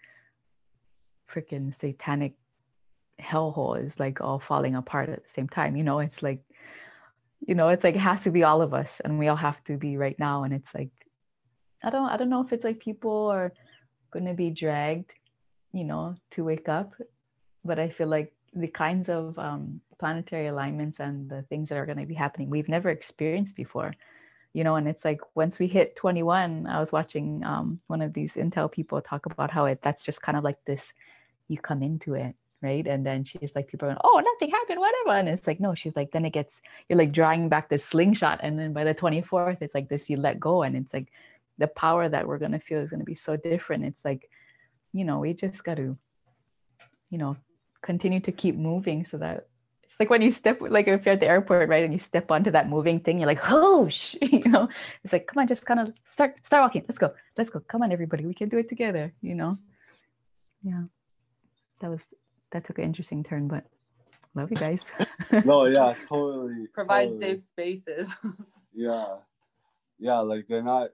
freaking 1.32 1.72
satanic 1.74 2.34
hellhole 3.20 3.84
is 3.84 4.00
like 4.00 4.22
all 4.22 4.40
falling 4.40 4.76
apart 4.76 5.10
at 5.10 5.24
the 5.24 5.30
same 5.30 5.50
time. 5.50 5.76
You 5.76 5.84
know 5.84 6.00
it's 6.00 6.24
like 6.24 6.42
you 7.46 7.56
know 7.56 7.70
it's 7.70 7.84
like 7.84 7.96
it 7.96 8.02
has 8.02 8.22
to 8.22 8.32
be 8.32 8.44
all 8.44 8.62
of 8.62 8.74
us 8.74 9.02
and 9.04 9.20
we 9.20 9.28
all 9.28 9.36
have 9.36 9.64
to 9.66 9.78
be 9.78 9.98
right 9.98 10.18
now. 10.18 10.44
And 10.44 10.54
it's 10.54 10.74
like 10.74 10.92
i 11.84 11.90
don't 11.90 12.10
i 12.10 12.18
don't 12.18 12.30
know 12.30 12.42
if 12.42 12.52
it's 12.52 12.66
like 12.66 12.80
people 12.80 13.28
are 13.28 13.54
going 14.12 14.26
to 14.26 14.34
be 14.34 14.50
dragged 14.50 15.14
you 15.74 15.84
know 15.84 16.16
to 16.32 16.44
wake 16.44 16.70
up. 16.70 16.94
But 17.64 17.80
I 17.80 17.90
feel 17.90 18.08
like 18.08 18.34
the 18.54 18.68
kinds 18.68 19.10
of 19.10 19.38
um, 19.38 19.82
planetary 20.00 20.48
alignments 20.48 21.00
and 21.00 21.30
the 21.30 21.44
things 21.44 21.70
that 21.70 21.78
are 21.78 21.86
going 21.86 22.00
to 22.00 22.06
be 22.06 22.16
happening 22.16 22.50
we've 22.50 22.70
never 22.70 22.90
experienced 22.90 23.56
before. 23.56 23.94
You 24.54 24.64
know 24.64 24.76
and 24.76 24.88
it's 24.88 25.06
like 25.06 25.22
once 25.36 25.60
we 25.60 25.68
hit 25.68 25.96
21 25.96 26.66
i 26.66 26.80
was 26.80 26.92
watching 26.92 27.46
um, 27.46 27.80
one 27.86 28.02
of 28.02 28.14
these 28.14 28.34
intel 28.34 28.72
people 28.72 29.00
talk 29.00 29.28
about 29.28 29.52
how 29.52 29.66
it 29.66 29.80
that's 29.84 30.04
just 30.04 30.24
kind 30.24 30.36
of 30.36 30.44
like 30.44 30.58
this 30.66 30.92
you 31.48 31.60
come 31.60 31.84
into 31.84 32.16
it 32.16 32.36
right? 32.62 32.86
And 32.88 33.06
then 33.06 33.24
she's 33.24 33.56
like 33.56 33.68
people 33.68 33.88
are 33.88 33.94
going, 33.94 34.02
oh 34.04 34.22
nothing 34.24 34.52
happened 34.52 34.80
whatever. 34.80 35.18
And 35.18 35.30
it's 35.30 35.48
like 35.48 35.60
no 35.60 35.76
she's 35.76 35.96
like 35.96 36.12
then 36.12 36.26
it 36.26 36.32
gets 36.32 36.62
you're 36.88 36.98
like 36.98 37.12
drawing 37.12 37.50
back 37.50 37.70
this 37.70 37.86
slingshot. 37.86 38.40
And 38.44 38.58
then 38.58 38.74
by 38.74 38.84
the 38.84 38.96
24th 38.96 39.62
it's 39.62 39.76
like 39.76 39.90
this 39.90 40.10
you 40.10 40.18
let 40.18 40.40
go. 40.40 40.64
And 40.64 40.76
it's 40.76 40.94
like 40.94 41.12
the 41.60 41.68
power 41.68 42.10
that 42.10 42.28
we're 42.28 42.40
going 42.40 42.54
to 42.54 42.60
feel 42.60 42.80
is 42.80 42.90
going 42.90 43.02
to 43.02 43.06
be 43.06 43.16
so 43.16 43.38
different. 43.38 43.86
It's 43.86 44.04
like 44.04 44.30
you 44.92 45.06
know 45.06 45.20
we 45.20 45.34
just 45.34 45.64
got 45.64 45.76
to 45.76 45.98
you 47.10 47.18
know 47.18 47.38
continue 47.82 48.20
to 48.22 48.32
keep 48.32 48.56
moving 48.56 49.06
so 49.06 49.18
that 49.18 49.48
it's 49.84 49.96
like 50.00 50.10
when 50.10 50.22
you 50.22 50.32
step 50.32 50.60
like 50.62 50.88
if 50.88 51.06
you're 51.06 51.14
at 51.14 51.20
the 51.20 51.28
airport 51.28 51.70
right 51.70 51.84
and 51.84 51.94
you 51.94 52.00
step 52.00 52.32
onto 52.32 52.52
that 52.52 52.70
moving 52.70 53.00
thing 53.00 53.20
you're 53.20 53.28
like 53.28 53.52
oh 53.52 53.88
sh-, 53.90 54.16
you 54.22 54.46
know? 54.46 54.68
It's 55.04 55.14
like 55.14 55.28
come 55.28 55.42
on 55.42 55.48
just 55.48 55.66
kind 55.66 55.80
of 55.80 55.94
start 56.08 56.36
start 56.44 56.64
walking. 56.64 56.84
Let's 56.88 56.98
go 56.98 57.14
let's 57.38 57.50
go. 57.50 57.60
Come 57.62 57.84
on 57.84 57.92
everybody. 57.92 58.26
We 58.26 58.34
can 58.34 58.50
do 58.50 58.58
it 58.58 58.70
together 58.70 59.14
you 59.22 59.36
know? 59.36 59.58
Yeah. 60.64 60.84
That 61.82 61.90
was 61.90 62.04
that 62.52 62.64
took 62.64 62.80
an 62.80 62.86
interesting 62.86 63.24
turn 63.24 63.48
but 63.48 63.66
love 64.36 64.50
you 64.50 64.58
guys. 64.58 64.92
No 65.46 65.66
yeah 65.66 65.94
totally 66.08 66.68
Provide 66.74 67.10
totally. 67.10 67.20
safe 67.20 67.42
spaces. 67.42 68.14
yeah. 68.74 69.18
Yeah 70.00 70.20
like 70.20 70.48
they're 70.48 70.64
not 70.64 70.90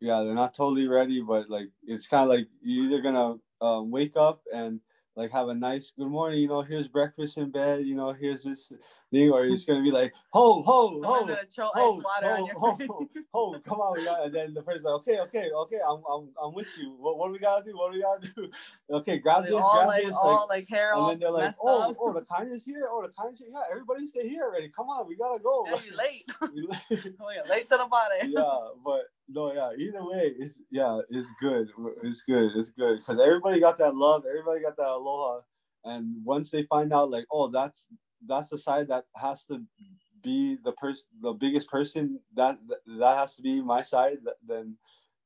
yeah 0.00 0.22
they're 0.22 0.34
not 0.34 0.54
totally 0.54 0.86
ready 0.86 1.20
but 1.20 1.48
like 1.48 1.68
it's 1.86 2.06
kind 2.06 2.24
of 2.24 2.28
like 2.28 2.46
you're 2.62 2.86
either 2.86 3.00
gonna 3.02 3.36
um, 3.60 3.90
wake 3.90 4.16
up 4.16 4.42
and 4.52 4.80
like 5.16 5.30
have 5.30 5.48
a 5.48 5.54
nice 5.54 5.92
good 5.96 6.08
morning, 6.08 6.40
you 6.40 6.48
know, 6.48 6.62
here's 6.62 6.88
breakfast 6.88 7.36
in 7.36 7.50
bed, 7.50 7.84
you 7.84 7.94
know, 7.94 8.12
here's 8.12 8.44
this 8.44 8.72
thing, 9.10 9.30
or 9.30 9.44
it's 9.44 9.64
gonna 9.64 9.82
be 9.82 9.90
like, 9.90 10.12
ho, 10.30 10.62
ho, 10.62 10.88
ho, 11.02 11.02
ho, 11.02 11.36
ice 11.74 12.02
water 12.02 12.32
on 12.32 12.48
ho, 12.48 12.58
ho, 12.58 12.78
ho, 12.88 13.08
ho, 13.32 13.60
come 13.60 13.80
on, 13.80 13.98
we 13.98 14.04
got, 14.04 14.24
and 14.24 14.34
then 14.34 14.54
the 14.54 14.62
person's 14.62 14.84
like, 14.84 14.94
okay, 14.94 15.20
okay, 15.20 15.50
okay, 15.50 15.78
I'm, 15.86 16.02
I'm, 16.10 16.28
I'm 16.42 16.54
with 16.54 16.68
you. 16.78 16.96
What, 16.98 17.18
what 17.18 17.26
do 17.26 17.32
we 17.32 17.38
gotta 17.38 17.64
do? 17.64 17.76
What 17.76 17.92
do 17.92 17.98
we 17.98 18.02
gotta 18.02 18.32
do? 18.34 18.50
Okay, 18.90 19.18
grab 19.18 19.44
They 19.44 19.50
this, 19.50 19.60
all 19.60 19.72
grab 19.72 19.88
like 19.88 20.04
this, 20.04 20.18
all 20.20 20.46
like 20.50 20.68
hair 20.68 20.92
and 20.92 21.00
all 21.00 21.08
then 21.10 21.18
they're 21.18 21.30
like, 21.30 21.54
oh, 21.62 21.90
up. 21.90 21.96
oh, 21.98 22.12
the 22.12 22.22
kindness 22.22 22.64
here, 22.64 22.88
oh, 22.90 23.02
the 23.02 23.12
kindness 23.12 23.40
here, 23.40 23.48
yeah, 23.52 23.62
everybody 23.70 24.06
stay 24.06 24.28
here 24.28 24.44
already. 24.44 24.68
Come 24.68 24.88
on, 24.88 25.06
we 25.06 25.16
gotta 25.16 25.38
go. 25.38 25.64
Yeah, 25.66 25.78
you 25.84 25.96
late. 25.96 26.30
Oh, 27.20 27.48
late 27.48 27.68
to 27.70 27.76
the 27.76 27.86
party. 27.86 28.28
yeah, 28.28 28.58
but 28.84 29.04
no, 29.32 29.52
yeah. 29.52 29.70
Either 29.78 30.04
way, 30.04 30.32
it's 30.38 30.60
yeah, 30.70 31.00
it's 31.10 31.30
good. 31.40 31.68
It's 32.02 32.22
good. 32.22 32.50
It's 32.56 32.70
good 32.70 32.98
because 32.98 33.20
everybody 33.20 33.60
got 33.60 33.78
that 33.78 33.94
love. 33.94 34.24
Everybody 34.28 34.62
got 34.62 34.76
that 34.76 34.88
aloha, 34.88 35.40
and 35.84 36.24
once 36.24 36.50
they 36.50 36.64
find 36.64 36.92
out, 36.92 37.10
like, 37.10 37.26
oh, 37.30 37.48
that's 37.48 37.86
that's 38.26 38.50
the 38.50 38.58
side 38.58 38.88
that 38.88 39.04
has 39.16 39.44
to 39.46 39.62
be 40.22 40.56
the 40.64 40.72
person, 40.72 41.06
the 41.20 41.32
biggest 41.32 41.68
person. 41.68 42.20
That 42.36 42.58
that 42.98 43.18
has 43.18 43.36
to 43.36 43.42
be 43.42 43.60
my 43.60 43.82
side. 43.82 44.18
Then, 44.46 44.76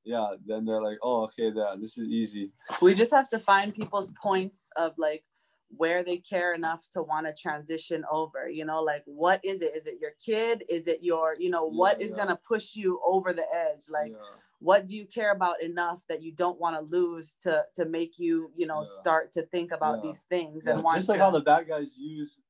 yeah, 0.04 0.34
then 0.46 0.64
they're 0.64 0.82
like, 0.82 0.98
oh, 1.02 1.24
okay, 1.24 1.52
yeah, 1.54 1.74
this 1.80 1.98
is 1.98 2.08
easy. 2.08 2.52
we 2.80 2.94
just 2.94 3.12
have 3.12 3.28
to 3.30 3.38
find 3.38 3.74
people's 3.74 4.12
points 4.22 4.68
of 4.76 4.92
like 4.96 5.24
where 5.68 6.02
they 6.02 6.16
care 6.18 6.54
enough 6.54 6.86
to 6.92 7.02
want 7.02 7.26
to 7.26 7.34
transition 7.34 8.04
over 8.10 8.48
you 8.48 8.64
know 8.64 8.82
like 8.82 9.02
what 9.06 9.40
is 9.44 9.62
it? 9.62 9.74
Is 9.74 9.86
it 9.86 9.98
your 10.00 10.12
kid? 10.24 10.64
Is 10.68 10.86
it 10.86 11.02
your 11.02 11.36
you 11.38 11.50
know 11.50 11.66
what 11.66 11.98
Yeah, 12.00 12.06
is 12.06 12.10
yeah. 12.12 12.24
going 12.24 12.28
to 12.28 12.40
push 12.48 12.76
you 12.76 13.00
over 13.04 13.32
the 13.32 13.46
edge? 13.52 13.84
Like 13.90 14.12
yeah, 14.12 14.36
what 14.58 14.86
do 14.86 14.96
you 14.96 15.04
care 15.06 15.32
about 15.32 15.60
enough 15.62 16.02
that 16.08 16.22
you 16.22 16.32
don't 16.32 16.60
want 16.60 16.76
to 16.76 16.94
lose 16.94 17.36
to 17.42 17.64
to 17.74 17.84
make 17.86 18.18
you 18.18 18.50
you 18.56 18.66
know 18.66 18.82
start 18.82 19.32
to 19.32 19.42
think 19.46 19.72
about 19.72 20.02
these 20.02 20.24
things 20.30 20.66
and 20.66 20.82
want 20.82 20.96
just 20.96 21.08
like 21.08 21.18
to 21.18 21.24
how 21.24 21.30
the 21.30 21.40
bad 21.40 21.68
guys 21.68 21.96
use 21.96 22.40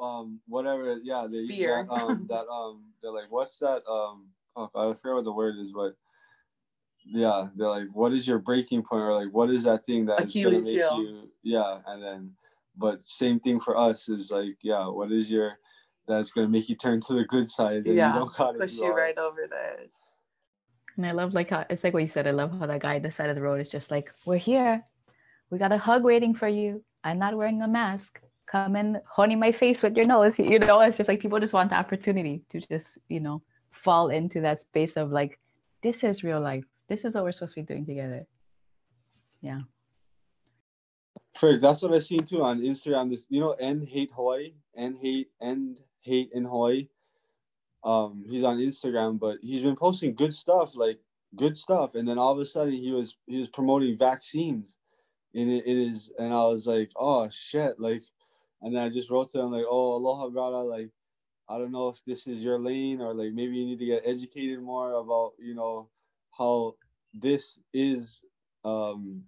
um 0.00 0.40
whatever 0.48 0.98
yeah 1.02 1.26
they 1.30 1.46
Fear. 1.46 1.86
that, 1.88 1.92
um 1.92 2.26
that 2.28 2.46
um 2.52 2.84
they're 3.02 3.12
like 3.12 3.30
what's 3.30 3.58
that 3.58 3.82
um 3.88 4.28
oh, 4.56 4.70
I 4.74 4.94
forget 4.94 5.14
what 5.14 5.24
the 5.24 5.32
word 5.32 5.56
is 5.58 5.72
but 5.72 5.94
yeah 7.04 7.48
they're 7.54 7.68
like 7.68 7.88
what 7.92 8.12
is 8.12 8.26
your 8.26 8.38
breaking 8.38 8.82
point? 8.82 9.02
Or 9.02 9.14
like 9.14 9.32
what 9.32 9.50
is 9.50 9.64
that 9.64 9.86
thing 9.86 10.06
gonna 10.06 10.22
Achilles 10.22 10.64
make 10.64 10.74
heel. 10.74 10.98
you? 10.98 11.28
Yeah 11.42 11.78
and 11.86 12.02
then 12.02 12.32
but 12.76 13.02
same 13.02 13.40
thing 13.40 13.60
for 13.60 13.76
us 13.76 14.08
is 14.08 14.30
like 14.30 14.56
yeah 14.62 14.86
what 14.88 15.12
is 15.12 15.30
your 15.30 15.58
that's 16.06 16.32
gonna 16.32 16.48
make 16.48 16.68
you 16.68 16.76
turn 16.76 17.00
to 17.00 17.14
the 17.14 17.24
good 17.24 17.48
side 17.48 17.86
and 17.86 17.96
Yeah, 17.96 18.12
you 18.12 18.20
don't 18.20 18.58
push 18.58 18.76
do 18.76 18.84
you 18.86 18.92
right 18.92 19.16
over 19.16 19.46
the 19.48 19.82
edge 19.82 19.92
And 20.96 21.06
I 21.06 21.12
love 21.12 21.32
like 21.34 21.50
how 21.50 21.64
it's 21.70 21.82
like 21.82 21.94
what 21.94 22.02
you 22.02 22.08
said. 22.08 22.26
I 22.26 22.30
love 22.30 22.56
how 22.58 22.66
that 22.66 22.80
guy 22.80 22.96
at 22.96 23.02
the 23.02 23.10
side 23.10 23.30
of 23.30 23.36
the 23.36 23.42
road 23.42 23.60
is 23.60 23.70
just 23.70 23.90
like, 23.90 24.12
"We're 24.26 24.36
here. 24.36 24.84
We 25.50 25.58
got 25.58 25.72
a 25.72 25.78
hug 25.78 26.04
waiting 26.04 26.34
for 26.34 26.46
you. 26.46 26.84
I'm 27.02 27.18
not 27.18 27.36
wearing 27.36 27.62
a 27.62 27.68
mask. 27.68 28.20
Come 28.46 28.76
and 28.76 29.00
honi 29.16 29.34
my 29.34 29.50
face 29.50 29.82
with 29.82 29.96
your 29.96 30.06
nose." 30.06 30.38
You 30.52 30.58
know, 30.58 30.80
it's 30.80 30.98
just 30.98 31.08
like 31.08 31.20
people 31.20 31.40
just 31.40 31.54
want 31.54 31.70
the 31.70 31.78
opportunity 31.78 32.44
to 32.50 32.60
just 32.60 32.98
you 33.08 33.20
know 33.20 33.42
fall 33.84 34.08
into 34.08 34.40
that 34.40 34.60
space 34.60 34.96
of 34.96 35.10
like, 35.10 35.38
this 35.82 36.04
is 36.04 36.24
real 36.24 36.40
life. 36.40 36.64
This 36.88 37.04
is 37.04 37.14
what 37.14 37.24
we're 37.24 37.32
supposed 37.32 37.54
to 37.54 37.60
be 37.60 37.66
doing 37.66 37.84
together. 37.84 38.26
Yeah. 39.40 39.60
Frick, 41.36 41.60
that's 41.60 41.82
what 41.82 41.92
I've 41.92 42.04
seen 42.04 42.20
too 42.20 42.42
on 42.42 42.60
Instagram. 42.60 43.10
This 43.10 43.26
you 43.28 43.40
know, 43.40 43.52
End 43.52 43.88
Hate 43.88 44.12
Hawaii, 44.14 44.54
End 44.76 44.98
Hate 45.00 45.30
End 45.40 45.80
Hate 46.00 46.30
in 46.32 46.44
Hawaii. 46.44 46.88
Um, 47.82 48.24
he's 48.28 48.44
on 48.44 48.58
Instagram, 48.58 49.18
but 49.18 49.38
he's 49.42 49.62
been 49.62 49.76
posting 49.76 50.14
good 50.14 50.32
stuff, 50.32 50.74
like 50.76 51.00
good 51.36 51.56
stuff. 51.56 51.94
And 51.94 52.08
then 52.08 52.18
all 52.18 52.32
of 52.32 52.38
a 52.38 52.44
sudden, 52.46 52.72
he 52.74 52.92
was 52.92 53.16
he 53.26 53.38
was 53.38 53.48
promoting 53.48 53.98
vaccines 53.98 54.78
in 55.34 55.50
it, 55.50 55.66
in 55.66 55.88
his, 55.88 56.12
and 56.18 56.32
I 56.32 56.44
was 56.44 56.66
like, 56.66 56.90
oh 56.96 57.28
shit, 57.30 57.78
like. 57.78 58.04
And 58.62 58.74
then 58.74 58.82
I 58.82 58.88
just 58.88 59.10
wrote 59.10 59.30
to 59.32 59.40
him 59.40 59.52
like, 59.52 59.66
oh, 59.68 59.96
aloha, 59.96 60.28
brother, 60.30 60.62
like. 60.62 60.90
I 61.48 61.58
don't 61.58 61.72
know 61.72 61.88
if 61.88 62.02
this 62.04 62.26
is 62.26 62.42
your 62.42 62.58
lane 62.58 63.02
or 63.02 63.12
like 63.14 63.32
maybe 63.34 63.56
you 63.56 63.66
need 63.66 63.78
to 63.78 63.86
get 63.86 64.02
educated 64.06 64.62
more 64.62 64.92
about 64.94 65.32
you 65.38 65.54
know 65.54 65.88
how 66.30 66.74
this 67.12 67.58
is 67.72 68.22
um 68.64 69.24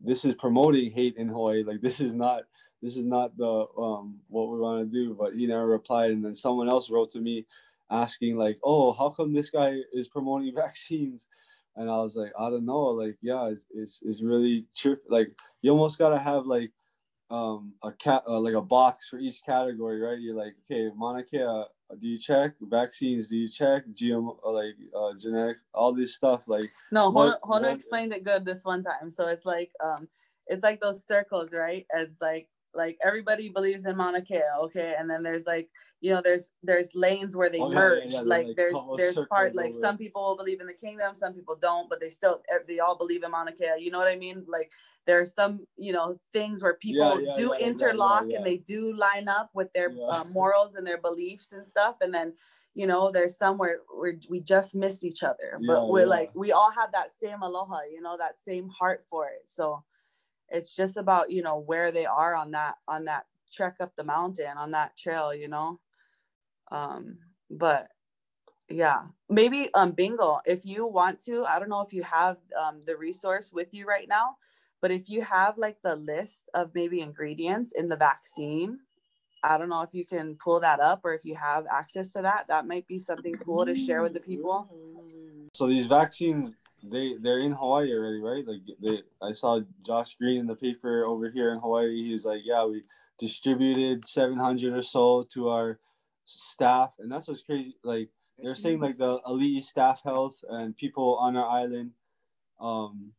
this 0.00 0.24
is 0.24 0.34
promoting 0.34 0.90
hate 0.90 1.16
in 1.16 1.28
Hawaii. 1.28 1.64
Like 1.64 1.80
this 1.80 2.00
is 2.00 2.14
not 2.14 2.42
this 2.82 2.96
is 2.96 3.04
not 3.04 3.36
the 3.36 3.66
um 3.78 4.18
what 4.28 4.50
we 4.50 4.58
want 4.58 4.88
to 4.88 4.96
do. 4.96 5.14
But 5.14 5.34
he 5.34 5.46
never 5.46 5.66
replied. 5.66 6.10
And 6.12 6.24
then 6.24 6.34
someone 6.34 6.68
else 6.68 6.90
wrote 6.90 7.12
to 7.12 7.20
me 7.20 7.46
asking 7.90 8.36
like, 8.36 8.58
oh, 8.62 8.92
how 8.92 9.10
come 9.10 9.32
this 9.32 9.50
guy 9.50 9.78
is 9.92 10.08
promoting 10.08 10.54
vaccines? 10.56 11.26
And 11.76 11.88
I 11.90 11.98
was 11.98 12.16
like, 12.16 12.32
I 12.38 12.50
don't 12.50 12.66
know. 12.66 12.86
Like, 12.86 13.16
yeah, 13.22 13.48
it's 13.48 13.64
it's, 13.72 14.02
it's 14.04 14.22
really 14.22 14.66
trip. 14.76 15.02
Like 15.08 15.32
you 15.62 15.70
almost 15.70 15.98
gotta 15.98 16.18
have 16.18 16.46
like 16.46 16.72
um 17.30 17.74
a 17.82 17.92
cat 17.92 18.22
uh, 18.26 18.40
like 18.40 18.54
a 18.54 18.62
box 18.62 19.08
for 19.08 19.18
each 19.18 19.42
category, 19.44 20.00
right? 20.00 20.18
You're 20.18 20.36
like, 20.36 20.54
okay, 20.64 20.90
Mauna 20.94 21.22
Kea, 21.24 21.64
do 21.98 22.06
you 22.08 22.18
check 22.18 22.52
vaccines? 22.60 23.28
Do 23.28 23.36
you 23.36 23.48
check 23.48 23.84
GM 23.92 24.36
uh, 24.44 24.50
like 24.50 24.74
uh, 24.94 25.12
genetic 25.18 25.56
all 25.72 25.92
this 25.94 26.14
stuff 26.14 26.42
like 26.46 26.70
No, 26.92 27.10
Honu, 27.12 27.40
Honu 27.40 27.62
what- 27.62 27.72
explained 27.72 28.12
it 28.12 28.24
good 28.24 28.44
this 28.44 28.64
one 28.64 28.84
time. 28.84 29.10
So 29.10 29.26
it's 29.28 29.46
like 29.46 29.72
um 29.82 30.08
it's 30.46 30.62
like 30.62 30.80
those 30.80 31.06
circles, 31.06 31.54
right? 31.54 31.86
It's 31.94 32.20
like 32.20 32.48
like 32.74 32.96
everybody 33.02 33.48
believes 33.48 33.86
in 33.86 33.96
Mauna 33.96 34.22
Kea, 34.22 34.42
okay, 34.64 34.94
and 34.98 35.08
then 35.10 35.22
there's 35.22 35.46
like 35.46 35.68
you 36.00 36.12
know 36.12 36.20
there's 36.22 36.52
there's 36.62 36.90
lanes 36.94 37.34
where 37.34 37.50
they 37.50 37.58
Oh, 37.60 37.68
merge. 37.70 38.12
yeah, 38.12 38.20
yeah, 38.20 38.26
like, 38.26 38.46
like, 38.46 38.56
there's 38.56 38.76
there's 38.96 39.16
part 39.28 39.54
like 39.54 39.72
some 39.74 39.96
people 39.96 40.36
believe 40.36 40.60
in 40.60 40.66
the 40.66 40.72
kingdom, 40.74 41.14
some 41.14 41.34
people 41.34 41.56
don't, 41.60 41.88
but 41.90 42.00
they 42.00 42.08
still 42.10 42.42
they 42.66 42.78
all 42.78 42.96
believe 42.96 43.22
in 43.24 43.30
Mauna 43.30 43.52
Kea. 43.52 43.78
You 43.78 43.90
know 43.90 43.98
what 43.98 44.08
I 44.12 44.16
mean? 44.16 44.44
Like 44.46 44.70
there's 45.06 45.34
some 45.34 45.60
you 45.76 45.92
know 45.92 46.16
things 46.32 46.62
where 46.62 46.74
people 46.74 47.20
yeah, 47.20 47.32
do 47.34 47.54
interlock 47.54 48.24
and 48.30 48.44
they 48.44 48.58
do 48.58 48.94
line 48.96 49.28
up 49.28 49.50
with 49.54 49.72
their 49.72 49.92
uh, 50.08 50.24
morals 50.24 50.74
and 50.74 50.86
their 50.86 50.98
beliefs 50.98 51.52
and 51.52 51.66
stuff, 51.66 51.96
and 52.00 52.12
then 52.14 52.34
you 52.74 52.86
know 52.86 53.10
there's 53.10 53.36
some 53.36 53.58
where 53.58 53.80
where 53.92 54.14
we 54.28 54.40
just 54.40 54.74
miss 54.74 55.02
each 55.02 55.22
other, 55.22 55.58
but 55.66 55.82
Yeah, 55.82 55.84
we're 55.92 56.00
yeah. 56.00 56.06
like 56.06 56.30
we 56.34 56.52
all 56.52 56.70
have 56.70 56.92
that 56.92 57.10
same 57.12 57.42
aloha, 57.42 57.78
you 57.90 58.00
know, 58.00 58.16
that 58.18 58.38
same 58.38 58.68
heart 58.68 59.04
for 59.10 59.26
it. 59.26 59.42
So 59.46 59.82
it's 60.50 60.74
just 60.74 60.96
about 60.96 61.30
you 61.30 61.42
know 61.42 61.58
where 61.58 61.90
they 61.90 62.06
are 62.06 62.34
on 62.34 62.50
that 62.52 62.76
on 62.86 63.04
that 63.04 63.26
trek 63.52 63.76
up 63.80 63.92
the 63.96 64.04
mountain 64.04 64.56
on 64.56 64.70
that 64.72 64.96
trail 64.96 65.34
you 65.34 65.48
know? 65.48 65.78
Um 66.70 67.18
but 67.50 67.88
yeah 68.68 69.04
maybe 69.30 69.70
um 69.74 69.92
bingo 69.92 70.40
if 70.44 70.66
you 70.66 70.86
want 70.86 71.18
to 71.18 71.44
i 71.46 71.58
don't 71.58 71.70
know 71.70 71.80
if 71.80 71.92
you 71.92 72.02
have 72.02 72.36
um, 72.60 72.82
the 72.86 72.96
resource 72.96 73.50
with 73.52 73.72
you 73.72 73.86
right 73.86 74.08
now 74.08 74.36
but 74.82 74.90
if 74.90 75.08
you 75.08 75.22
have 75.22 75.56
like 75.56 75.78
the 75.82 75.96
list 75.96 76.50
of 76.52 76.70
maybe 76.74 77.00
ingredients 77.00 77.72
in 77.72 77.88
the 77.88 77.96
vaccine 77.96 78.78
i 79.42 79.56
don't 79.56 79.70
know 79.70 79.80
if 79.80 79.94
you 79.94 80.04
can 80.04 80.34
pull 80.34 80.60
that 80.60 80.80
up 80.80 81.00
or 81.02 81.14
if 81.14 81.24
you 81.24 81.34
have 81.34 81.64
access 81.70 82.12
to 82.12 82.20
that 82.20 82.44
that 82.48 82.66
might 82.66 82.86
be 82.86 82.98
something 82.98 83.34
cool 83.36 83.64
to 83.64 83.74
share 83.74 84.02
with 84.02 84.12
the 84.12 84.20
people. 84.20 84.68
So 85.54 85.66
these 85.66 85.86
vaccines, 85.86 86.50
they 86.82 87.14
they're 87.20 87.38
in 87.38 87.52
Hawaii 87.52 87.92
already, 87.92 88.20
right? 88.20 88.46
Like 88.46 88.60
they, 88.80 89.02
I 89.22 89.32
saw 89.32 89.60
Josh 89.84 90.16
Green 90.16 90.40
in 90.40 90.46
the 90.46 90.54
paper 90.54 91.04
over 91.04 91.28
here 91.28 91.52
in 91.52 91.58
Hawaii. 91.58 92.08
He's 92.08 92.24
like, 92.24 92.42
yeah, 92.44 92.64
we 92.64 92.82
distributed 93.18 94.08
700 94.08 94.74
or 94.74 94.82
so 94.82 95.26
to 95.34 95.48
our 95.48 95.80
staff, 96.24 96.92
and 96.98 97.10
that's 97.10 97.28
what's 97.28 97.42
crazy. 97.42 97.76
Like 97.82 98.10
they're 98.38 98.54
saying, 98.54 98.80
like 98.80 98.98
the 98.98 99.18
elite 99.26 99.64
staff 99.64 100.00
health 100.04 100.44
and 100.48 100.76
people 100.76 101.16
on 101.20 101.36
our 101.36 101.48
island, 101.48 101.92
um, 102.60 103.12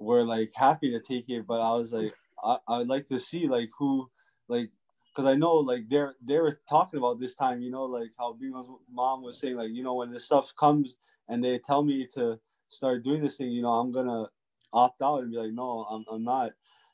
were 0.00 0.24
like 0.24 0.50
happy 0.54 0.90
to 0.90 1.00
take 1.00 1.28
it, 1.28 1.46
but 1.46 1.60
I 1.60 1.74
was 1.74 1.92
like, 1.92 2.14
I 2.42 2.58
I'd 2.68 2.88
like 2.88 3.06
to 3.08 3.18
see 3.18 3.48
like 3.48 3.70
who 3.78 4.10
like. 4.48 4.70
Cause 5.16 5.26
I 5.26 5.34
know, 5.34 5.54
like 5.54 5.88
they're 5.90 6.14
they 6.24 6.38
were 6.38 6.60
talking 6.68 6.98
about 6.98 7.18
this 7.18 7.34
time, 7.34 7.60
you 7.60 7.72
know, 7.72 7.86
like 7.86 8.10
how 8.16 8.34
Bingo's 8.34 8.68
mom 8.88 9.22
was 9.24 9.40
saying, 9.40 9.56
like 9.56 9.70
you 9.72 9.82
know, 9.82 9.94
when 9.94 10.12
this 10.12 10.26
stuff 10.26 10.54
comes 10.54 10.94
and 11.28 11.42
they 11.42 11.58
tell 11.58 11.82
me 11.82 12.06
to 12.14 12.38
start 12.68 13.04
doing 13.04 13.22
this 13.22 13.36
thing, 13.36 13.50
you 13.50 13.62
know, 13.62 13.72
I'm 13.72 13.90
gonna 13.92 14.26
opt 14.72 15.02
out 15.02 15.22
and 15.22 15.30
be 15.30 15.38
like, 15.38 15.52
no, 15.52 15.84
I'm, 15.90 16.04
I'm 16.10 16.24
not. 16.24 16.52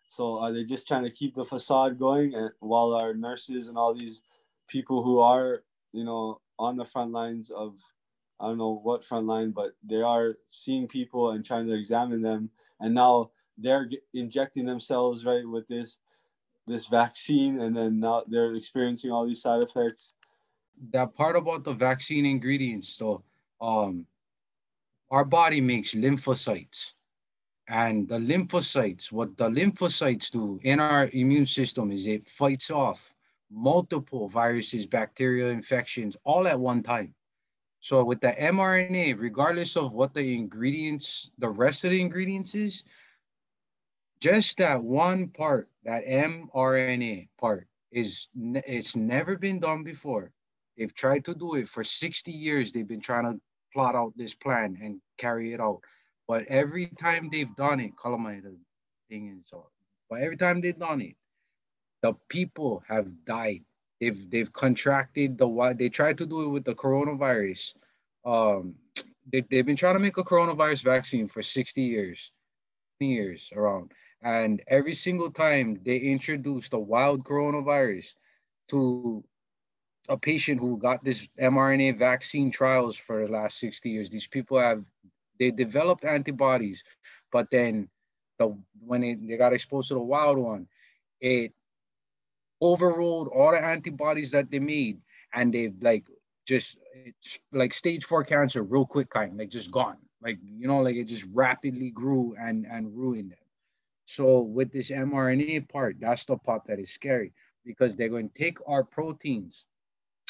So 0.09 0.39
are 0.39 0.53
they 0.53 0.65
just 0.65 0.87
trying 0.87 1.05
to 1.05 1.11
keep 1.11 1.35
the 1.35 1.45
facade 1.45 1.99
going, 1.99 2.35
and 2.35 2.51
while 2.61 2.95
our 2.95 3.15
nurses 3.15 3.69
and 3.69 3.77
all 3.77 3.95
these 3.95 4.23
people 4.69 5.03
who 5.03 5.19
are, 5.19 5.65
you 5.93 6.05
know, 6.05 6.41
on 6.59 6.77
the 6.77 6.85
front 6.85 7.11
lines 7.13 7.51
of, 7.51 7.75
I 8.39 8.47
don't 8.47 8.59
know 8.59 8.81
what 8.83 9.05
front 9.05 9.27
line, 9.27 9.51
but 9.51 9.75
they 9.83 10.03
are 10.03 10.37
seeing 10.49 10.87
people 10.87 11.31
and 11.33 11.45
trying 11.45 11.67
to 11.67 11.75
examine 11.75 12.23
them, 12.23 12.51
and 12.81 12.95
now 12.95 13.31
they're 13.59 13.89
injecting 14.13 14.67
themselves 14.67 15.25
right 15.25 15.49
with 15.49 15.67
this 15.69 15.99
this 16.67 16.87
vaccine, 16.87 17.61
and 17.61 17.77
then 17.77 18.01
now 18.01 18.23
they're 18.27 18.55
experiencing 18.55 19.11
all 19.11 19.27
these 19.27 19.43
side 19.43 19.63
effects. 19.65 20.15
that 20.93 21.15
part 21.15 21.37
about 21.37 21.65
the 21.65 21.73
vaccine 21.73 22.25
ingredients. 22.27 22.89
So, 22.89 23.23
um, 23.61 24.07
our 25.15 25.25
body 25.25 25.61
makes 25.61 25.95
lymphocytes, 25.95 26.95
and 27.69 28.09
the 28.09 28.19
lymphocytes, 28.19 29.13
what 29.13 29.37
the 29.37 29.49
lymphocytes 29.49 30.29
do 30.33 30.59
in 30.65 30.81
our 30.81 31.09
immune 31.13 31.47
system 31.47 31.93
is 31.93 32.09
it 32.09 32.27
fights 32.27 32.69
off 32.69 33.15
multiple 33.49 34.27
viruses, 34.29 34.87
bacterial 34.87 35.51
infections, 35.51 36.17
all 36.25 36.49
at 36.49 36.59
one 36.59 36.83
time. 36.83 37.15
So 37.79 38.03
with 38.03 38.21
the 38.21 38.33
mRNA, 38.41 39.21
regardless 39.21 39.77
of 39.77 39.93
what 39.93 40.15
the 40.15 40.35
ingredients, 40.35 41.31
the 41.39 41.49
rest 41.49 41.85
of 41.85 41.93
the 41.93 42.01
ingredients 42.01 42.57
is, 42.57 42.83
just 44.19 44.59
that 44.59 44.83
one 44.83 45.29
part, 45.29 45.69
that 45.85 46.05
mRNA 46.07 47.29
part, 47.39 47.69
is 47.93 48.27
it's 48.35 48.97
never 48.97 49.39
been 49.39 49.61
done 49.61 49.85
before. 49.85 50.33
They've 50.77 50.95
tried 50.95 51.25
to 51.27 51.37
do 51.37 51.55
it 51.55 51.69
for 51.69 51.85
60 51.85 52.33
years. 52.33 52.73
They've 52.73 52.89
been 52.89 53.01
trying 53.01 53.27
to 53.27 53.41
plot 53.75 53.95
out 53.95 54.13
this 54.17 54.35
plan 54.35 54.79
and 54.81 55.01
carry 55.19 55.53
it 55.53 55.61
out. 55.61 55.81
But 56.27 56.47
every 56.47 56.87
time 56.87 57.29
they've 57.31 57.55
done 57.57 57.81
it, 57.81 57.97
Kalamai, 57.97 58.43
the 58.43 58.57
thing 59.11 59.29
is, 59.29 59.53
but 60.09 60.21
every 60.21 60.37
time 60.37 60.61
they've 60.61 60.79
done 60.79 61.01
it, 61.03 61.17
the 62.03 62.15
people 62.29 62.83
have 62.89 63.25
died. 63.25 63.63
They've 64.01 64.31
they've 64.31 64.53
contracted 64.53 65.39
the 65.39 65.49
what 65.49 65.79
they 65.79 65.89
tried 65.89 66.19
to 66.19 66.27
do 66.27 66.43
it 66.43 66.49
with 66.49 66.65
the 66.65 66.75
coronavirus. 66.75 67.75
Um, 68.25 68.75
they, 69.31 69.41
they've 69.41 69.67
been 69.67 69.77
trying 69.77 69.95
to 69.95 70.01
make 70.01 70.19
a 70.19 70.25
coronavirus 70.25 70.83
vaccine 70.83 71.29
for 71.29 71.43
60 71.43 71.83
years, 71.83 72.33
years 73.01 73.51
around. 73.55 73.93
And 74.23 74.63
every 74.69 74.95
single 74.95 75.31
time 75.31 75.81
they 75.85 75.97
introduced 75.97 76.73
a 76.73 76.79
wild 76.79 77.25
coronavirus 77.25 78.15
to 78.71 79.25
a 80.09 80.17
patient 80.17 80.61
who 80.61 80.77
got 80.77 81.05
this 81.05 81.29
mRNA 81.41 81.99
vaccine 81.99 82.51
trials 82.51 82.97
for 82.97 83.27
the 83.27 83.33
last 83.33 83.59
60 83.59 83.91
years, 83.91 84.11
these 84.11 84.27
people 84.27 84.59
have 84.59 84.85
they 85.39 85.51
developed 85.51 86.05
antibodies, 86.05 86.85
but 87.33 87.51
then 87.51 87.89
the 88.39 88.57
when 88.81 89.03
it, 89.03 89.27
they 89.27 89.37
got 89.37 89.53
exposed 89.53 89.89
to 89.89 89.95
the 89.95 90.01
wild 90.01 90.39
one, 90.39 90.69
it 91.21 91.53
overruled 92.63 93.29
all 93.29 93.53
the 93.53 93.63
antibodies 93.63 94.31
that 94.31 94.51
they 94.51 94.59
made, 94.59 94.99
and 95.33 95.53
they 95.53 95.73
like 95.81 96.05
just 96.47 96.77
like 97.53 97.75
stage 97.75 98.05
four 98.05 98.25
cancer, 98.25 98.63
real 98.63 98.87
quick 98.87 99.11
kind, 99.11 99.37
like 99.37 99.49
just 99.49 99.71
gone, 99.71 99.97
like 100.23 100.39
you 100.45 100.69
know, 100.69 100.81
like 100.81 100.97
it 100.97 101.05
just 101.05 101.27
rapidly 101.33 101.91
grew 101.91 102.35
and 102.39 102.67
and 102.71 102.95
ruined 102.97 103.33
them. 103.33 103.39
So 104.07 104.41
with 104.41 104.71
this 104.71 104.91
mRNA 104.91 105.69
part, 105.69 105.97
that's 105.99 106.27
the 106.27 106.37
part 106.37 106.63
that 106.67 106.79
is 106.79 106.93
scary 106.93 107.33
because 107.65 107.97
they're 107.97 108.11
going 108.11 108.29
to 108.29 108.39
take 108.39 108.59
our 108.67 108.85
proteins, 108.85 109.65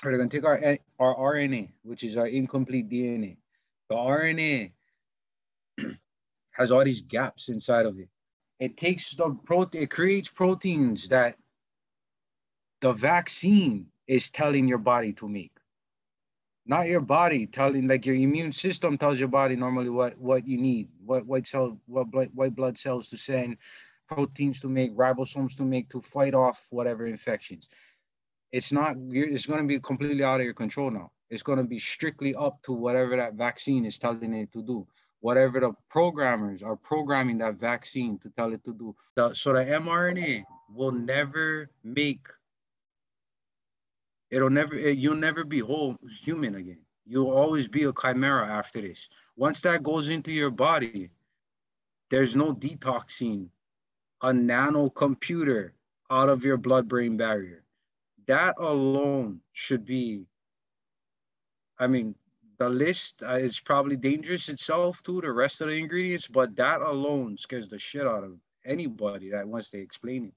they're 0.03 0.17
going 0.17 0.29
to 0.29 0.37
take 0.37 0.45
our 0.45 0.79
our 0.99 1.35
RNA, 1.35 1.71
which 1.83 2.05
is 2.05 2.17
our 2.17 2.27
incomplete 2.27 2.89
DNA. 2.89 3.37
The 3.89 3.97
RNA 3.97 4.73
has 6.53 6.71
all 6.71 6.85
these 6.85 7.03
gaps 7.03 7.49
inside 7.49 7.87
of 7.87 7.99
it. 7.99 8.09
It 8.61 8.77
takes 8.77 9.15
the 9.15 9.31
protein, 9.45 9.83
it 9.83 9.91
creates 9.91 10.29
proteins 10.29 11.09
that 11.09 11.37
the 12.81 12.93
vaccine 12.93 13.87
is 14.07 14.31
telling 14.31 14.69
your 14.69 14.79
body 14.79 15.13
to 15.15 15.29
make. 15.29 15.53
Not 16.67 16.89
your 16.89 17.01
body 17.01 17.47
telling, 17.47 17.89
like 17.89 18.07
your 18.07 18.15
immune 18.15 18.53
system 18.53 18.97
tells 18.97 19.19
your 19.19 19.29
body 19.29 19.55
normally 19.55 19.91
what, 19.91 20.17
what 20.19 20.47
you 20.47 20.57
need, 20.57 20.89
what 21.05 21.27
white 21.27 21.47
cell, 21.47 21.79
what 21.87 22.11
blood, 22.11 22.31
white 22.35 22.55
blood 22.55 22.79
cells 22.79 23.09
to 23.11 23.19
send, 23.19 23.59
proteins 24.09 24.61
to 24.61 24.69
make, 24.69 24.95
ribosomes 24.95 25.57
to 25.57 25.65
make 25.65 25.91
to 25.91 26.01
fight 26.01 26.35
off 26.35 26.67
whatever 26.71 27.07
infections. 27.07 27.69
It's 28.55 28.71
not, 28.73 28.97
it's 29.11 29.47
going 29.47 29.63
to 29.63 29.67
be 29.67 29.81
completely 29.81 30.23
out 30.23 30.41
of 30.41 30.45
your 30.45 30.55
control 30.55 30.91
now. 30.91 31.11
It's 31.29 31.43
going 31.43 31.59
to 31.59 31.65
be 31.65 31.81
strictly 31.81 32.37
up 32.37 32.63
to 32.63 32.73
whatever 32.73 33.17
that 33.17 33.35
vaccine 33.35 33.85
is 33.85 33.99
telling 33.99 34.33
it 34.33 34.53
to 34.53 34.63
do 34.63 34.87
whatever 35.25 35.59
the 35.59 35.73
programmers 35.89 36.63
are 36.63 36.77
programming 36.77 37.39
that 37.39 37.55
vaccine 37.55 38.19
to 38.19 38.29
tell 38.37 38.53
it 38.53 38.63
to 38.63 38.75
do. 38.75 38.95
The, 39.17 39.33
so 39.33 39.55
the 39.55 39.65
mRNA 39.65 40.45
will 40.71 40.93
never 40.93 41.71
make, 41.83 42.27
it'll 44.31 44.51
never, 44.51 44.75
it, 44.75 44.99
you'll 44.99 45.17
never 45.17 45.43
be 45.43 45.61
whole 45.61 45.97
human 46.23 46.57
again. 46.57 46.83
You'll 47.07 47.31
always 47.31 47.67
be 47.67 47.85
a 47.85 47.93
chimera 47.93 48.47
after 48.47 48.83
this. 48.83 49.09
Once 49.35 49.63
that 49.63 49.83
goes 49.83 50.11
into 50.11 50.31
your 50.31 50.51
body, 50.51 51.09
there's 52.11 52.37
no 52.37 52.55
detoxing 52.55 53.49
a 54.23 54.33
nano 54.33 54.91
computer 54.91 55.73
out 56.11 56.29
of 56.29 56.45
your 56.45 56.59
blood-brain 56.59 57.17
barrier. 57.17 57.64
That 58.27 58.55
alone 58.59 59.41
should 59.53 59.85
be, 59.85 60.25
I 61.79 61.87
mean, 61.87 62.15
the 62.59 62.69
list 62.69 63.23
uh, 63.23 63.35
is 63.35 63.61
probably 63.61 63.97
dangerous 63.97 64.49
itself 64.49 65.03
to 65.03 65.21
the 65.21 65.33
rest 65.33 65.61
of 65.61 65.69
the 65.69 65.75
ingredients, 65.75 66.27
but 66.29 66.55
that 66.57 66.81
alone 66.81 67.37
scares 67.37 67.69
the 67.69 67.79
shit 67.79 68.07
out 68.07 68.25
of 68.25 68.39
anybody 68.65 69.31
that 69.31 69.47
wants 69.47 69.71
to 69.71 69.79
explain 69.79 70.27
it. 70.27 70.33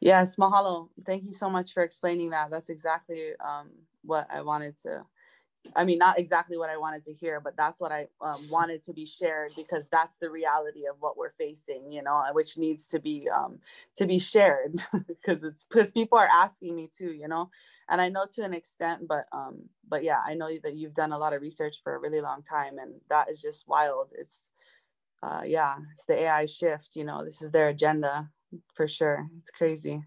Yes, 0.00 0.36
mahalo. 0.36 0.88
Thank 1.04 1.24
you 1.24 1.32
so 1.32 1.50
much 1.50 1.72
for 1.72 1.82
explaining 1.82 2.30
that. 2.30 2.50
That's 2.50 2.70
exactly 2.70 3.32
um, 3.44 3.70
what 4.02 4.26
I 4.32 4.40
wanted 4.40 4.78
to. 4.78 5.04
I 5.76 5.84
mean, 5.84 5.98
not 5.98 6.18
exactly 6.18 6.58
what 6.58 6.70
I 6.70 6.76
wanted 6.76 7.04
to 7.04 7.12
hear, 7.14 7.40
but 7.40 7.56
that's 7.56 7.80
what 7.80 7.92
I 7.92 8.08
um, 8.20 8.48
wanted 8.50 8.84
to 8.84 8.92
be 8.92 9.06
shared 9.06 9.52
because 9.56 9.86
that's 9.92 10.16
the 10.18 10.30
reality 10.30 10.86
of 10.90 10.96
what 11.00 11.16
we're 11.16 11.32
facing, 11.38 11.92
you 11.92 12.02
know, 12.02 12.22
which 12.32 12.58
needs 12.58 12.88
to 12.88 13.00
be 13.00 13.28
um, 13.30 13.60
to 13.96 14.06
be 14.06 14.18
shared 14.18 14.76
because 15.08 15.44
it's 15.44 15.64
because 15.64 15.92
people 15.92 16.18
are 16.18 16.28
asking 16.32 16.76
me 16.76 16.88
too, 16.96 17.12
you 17.12 17.28
know, 17.28 17.50
and 17.88 18.00
I 18.00 18.08
know 18.08 18.26
to 18.36 18.44
an 18.44 18.54
extent, 18.54 19.08
but 19.08 19.26
um, 19.32 19.68
but 19.88 20.04
yeah, 20.04 20.20
I 20.26 20.34
know 20.34 20.50
that 20.64 20.76
you've 20.76 20.94
done 20.94 21.12
a 21.12 21.18
lot 21.18 21.34
of 21.34 21.42
research 21.42 21.78
for 21.84 21.94
a 21.94 22.00
really 22.00 22.20
long 22.20 22.42
time, 22.42 22.78
and 22.78 22.94
that 23.10 23.30
is 23.30 23.42
just 23.42 23.68
wild. 23.68 24.10
It's 24.18 24.50
uh, 25.22 25.42
yeah, 25.46 25.76
it's 25.92 26.06
the 26.06 26.20
AI 26.22 26.46
shift, 26.46 26.96
you 26.96 27.04
know, 27.04 27.24
this 27.24 27.42
is 27.42 27.50
their 27.52 27.68
agenda 27.68 28.30
for 28.74 28.88
sure. 28.88 29.26
It's 29.40 29.50
crazy. 29.50 30.02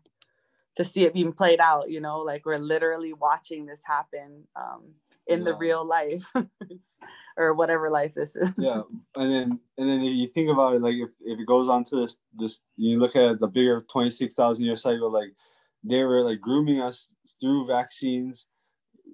to 0.76 0.86
see 0.86 1.04
it 1.04 1.14
being 1.14 1.34
played 1.34 1.60
out 1.60 1.90
you 1.90 2.00
know 2.02 2.20
like 2.20 2.46
we're 2.46 2.58
literally 2.58 3.14
watching 3.14 3.66
this 3.66 3.82
happen 3.86 4.48
um, 4.56 4.84
in 5.28 5.44
the 5.44 5.56
real 5.56 5.86
life 5.88 6.32
or 7.38 7.54
whatever 7.54 7.90
life 7.90 8.14
this 8.14 8.36
is. 8.36 8.52
Yeah 8.58 8.82
and 9.16 9.32
then 9.32 9.60
and 9.78 9.90
then 9.90 10.02
if 10.02 10.16
you 10.16 10.28
think 10.28 10.50
about 10.50 10.76
it 10.76 10.82
like 10.82 10.96
if, 10.96 11.10
if 11.22 11.40
it 11.40 11.46
goes 11.46 11.70
on 11.70 11.84
to 11.86 11.96
this 11.98 12.18
this 12.34 12.62
you 12.78 13.00
look 13.00 13.16
at 13.16 13.40
the 13.40 13.48
bigger 13.48 13.86
26000 13.92 14.66
year 14.66 14.76
cycle 14.76 15.12
like 15.12 15.34
they 15.84 16.04
were 16.04 16.22
like 16.22 16.40
grooming 16.40 16.82
us 16.82 17.12
through 17.40 17.68
vaccines 17.68 18.48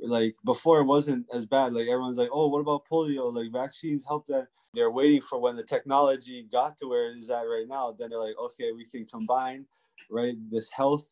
like 0.02 0.36
before 0.45 0.80
it 0.80 0.86
wasn't 0.86 1.26
as 1.34 1.45
bad. 1.45 1.74
Like 1.74 1.88
everyone's 1.88 2.17
like 2.17 2.30
oh 2.32 2.48
what 2.48 2.60
about 2.60 2.84
polio? 2.89 3.34
Like 3.34 3.52
vaccines 3.52 4.06
help 4.08 4.28
that 4.28 4.48
they're 4.74 4.91
waiting 4.91 5.22
for 5.22 5.39
when 5.39 5.56
the 5.56 5.63
technology 5.63 6.48
got 6.52 6.78
to 6.78 6.88
where 6.88 7.12
it 7.12 7.17
is 7.17 7.30
at 7.30 7.41
right 7.41 7.67
now. 7.67 7.95
Then 7.98 8.10
they're 8.10 8.19
like 8.19 8.38
okay 8.39 8.72
we 8.72 8.86
can 8.86 9.06
combine 9.06 9.65
right 10.10 10.36
this 10.50 10.69
health 10.69 11.10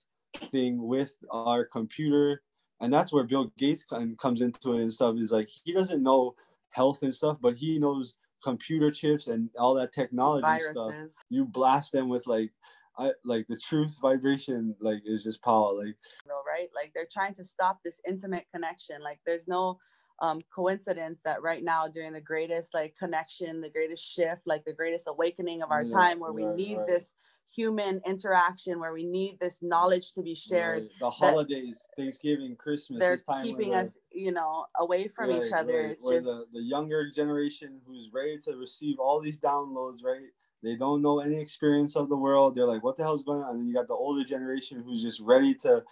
thing 0.52 0.88
with 0.88 1.14
our 1.32 1.66
computer 1.66 2.44
and 2.80 2.94
that's 2.94 3.12
where 3.12 3.24
bill 3.24 3.52
gates 3.58 3.86
comes 4.20 4.42
into 4.42 4.74
it 4.74 4.82
and 4.82 4.94
stuff 4.94 5.16
is 5.18 5.32
like 5.32 5.48
he 5.48 5.74
doesn't 5.74 6.04
know 6.04 6.36
health 6.70 7.02
and 7.04 7.14
stuff 7.14 7.38
but 7.42 7.56
he 7.56 7.80
knows 7.80 8.16
computer 8.44 8.92
chips 8.92 9.28
and 9.28 9.50
all 9.58 9.74
that 9.74 9.94
technology 9.94 10.64
stuff. 10.64 10.94
You 11.30 11.46
blast 11.46 11.92
them 11.92 12.10
with 12.10 12.28
like 12.28 12.52
I 12.98 13.12
like 13.24 13.48
the 13.48 13.58
truth 13.58 14.00
vibration 14.02 14.76
like 14.80 15.02
is 15.06 15.24
just 15.24 15.42
power 15.42 15.74
like 15.74 15.96
though 16.26 16.42
right? 16.48 16.70
Like 16.76 16.92
they're 16.94 17.08
trying 17.12 17.34
to 17.36 17.44
stop 17.44 17.80
this 17.84 18.02
intimate 18.08 18.46
connection. 18.54 19.02
Like 19.02 19.20
there's 19.26 19.48
no 19.48 19.80
um, 20.20 20.40
coincidence 20.54 21.22
that 21.24 21.42
right 21.42 21.64
now 21.64 21.88
during 21.88 22.14
the 22.14 22.22
greatest 22.22 22.74
like 22.74 22.96
connection 22.96 23.62
the 23.62 23.70
greatest 23.70 24.04
shift 24.04 24.42
like 24.46 24.66
the 24.66 24.74
greatest 24.74 25.08
awakening 25.08 25.62
of 25.62 25.72
our 25.72 25.84
Yeah, 25.84 25.94
time 25.94 26.20
where 26.20 26.34
we 26.34 26.46
need 26.46 26.78
right. 26.78 26.88
this 26.88 27.14
human 27.56 28.02
interaction 28.06 28.80
where 28.80 28.94
we 28.94 29.06
need 29.06 29.40
this 29.40 29.60
knowledge 29.62 30.14
to 30.14 30.22
be 30.22 30.36
shared 30.36 30.84
right, 30.84 30.92
the 31.00 31.10
holidays 31.10 31.88
thanksgiving 31.96 32.56
christmas 32.58 33.00
they're 33.00 33.12
this 33.12 33.24
time 33.24 33.44
keeping 33.44 33.74
us 33.74 33.98
you 34.12 34.32
know 34.32 34.66
away 34.80 35.08
from 35.08 35.32
each 35.32 35.54
other. 35.54 35.82
right, 35.82 35.92
it's 35.92 36.08
just 36.08 36.26
the, 36.26 36.46
the 36.54 36.62
younger 36.62 37.10
generation 37.10 37.80
who's 37.86 38.10
ready 38.12 38.38
to 38.38 38.58
receive 38.58 39.00
all 39.00 39.22
these 39.22 39.40
downloads 39.40 40.04
right? 40.04 40.28
They 40.64 40.76
don't 40.76 41.04
know 41.04 41.20
any 41.20 41.40
experience 41.40 41.96
of 41.96 42.10
the 42.10 42.18
world. 42.18 42.56
They're 42.56 42.66
like 42.66 42.84
what 42.84 42.98
the 42.98 43.04
hell's 43.04 43.24
going 43.24 43.44
on? 43.44 43.52
And 43.52 43.60
then 43.60 43.68
you 43.68 43.74
got 43.74 43.88
the 43.88 43.94
older 43.94 44.24
generation 44.24 44.82
who's 44.84 45.04
just 45.04 45.20
ready 45.20 45.54
to 45.56 45.84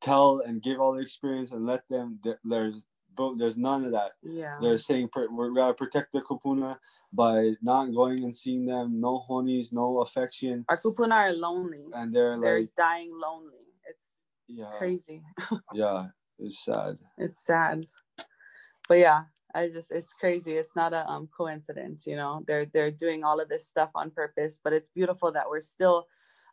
tell 0.00 0.40
and 0.46 0.62
give 0.62 0.80
all 0.80 0.92
the 0.92 1.00
experience 1.00 1.50
and 1.52 1.66
let 1.66 1.82
them 1.88 2.20
there- 2.22 2.40
there's 2.44 2.86
but 3.18 3.36
there's 3.36 3.56
none 3.56 3.84
of 3.84 3.92
that. 3.92 4.12
Yeah. 4.22 4.56
They're 4.62 4.78
saying 4.78 5.08
pr- 5.08 5.30
we 5.30 5.54
gotta 5.54 5.74
protect 5.74 6.12
the 6.12 6.20
kupuna 6.20 6.78
by 7.12 7.54
not 7.60 7.92
going 7.92 8.22
and 8.22 8.34
seeing 8.34 8.64
them. 8.64 9.00
No 9.00 9.24
honis 9.28 9.72
no 9.72 10.00
affection. 10.00 10.64
Our 10.68 10.80
kupuna 10.80 11.12
are 11.12 11.32
lonely. 11.34 11.84
And 11.92 12.14
they're 12.14 12.40
they're 12.40 12.60
like 12.60 12.74
dying 12.76 13.10
lonely. 13.12 13.74
It's 13.88 14.24
yeah. 14.46 14.72
crazy. 14.78 15.22
Yeah 15.74 16.06
it's 16.38 16.64
sad. 16.64 16.96
It's 17.18 17.44
sad. 17.44 17.84
But 18.88 18.98
yeah 18.98 19.22
i 19.54 19.66
just 19.66 19.90
it's 19.90 20.12
crazy. 20.12 20.52
It's 20.52 20.76
not 20.76 20.92
a 20.92 21.06
um, 21.08 21.28
coincidence 21.36 22.06
you 22.06 22.16
know? 22.16 22.44
They're 22.46 22.66
they're 22.66 22.92
doing 22.92 23.24
all 23.24 23.40
of 23.40 23.48
this 23.48 23.66
stuff 23.66 23.90
on 23.94 24.10
purpose 24.10 24.60
but 24.62 24.72
it's 24.72 24.88
beautiful 24.94 25.32
that 25.32 25.48
we're 25.48 25.60
still 25.60 26.06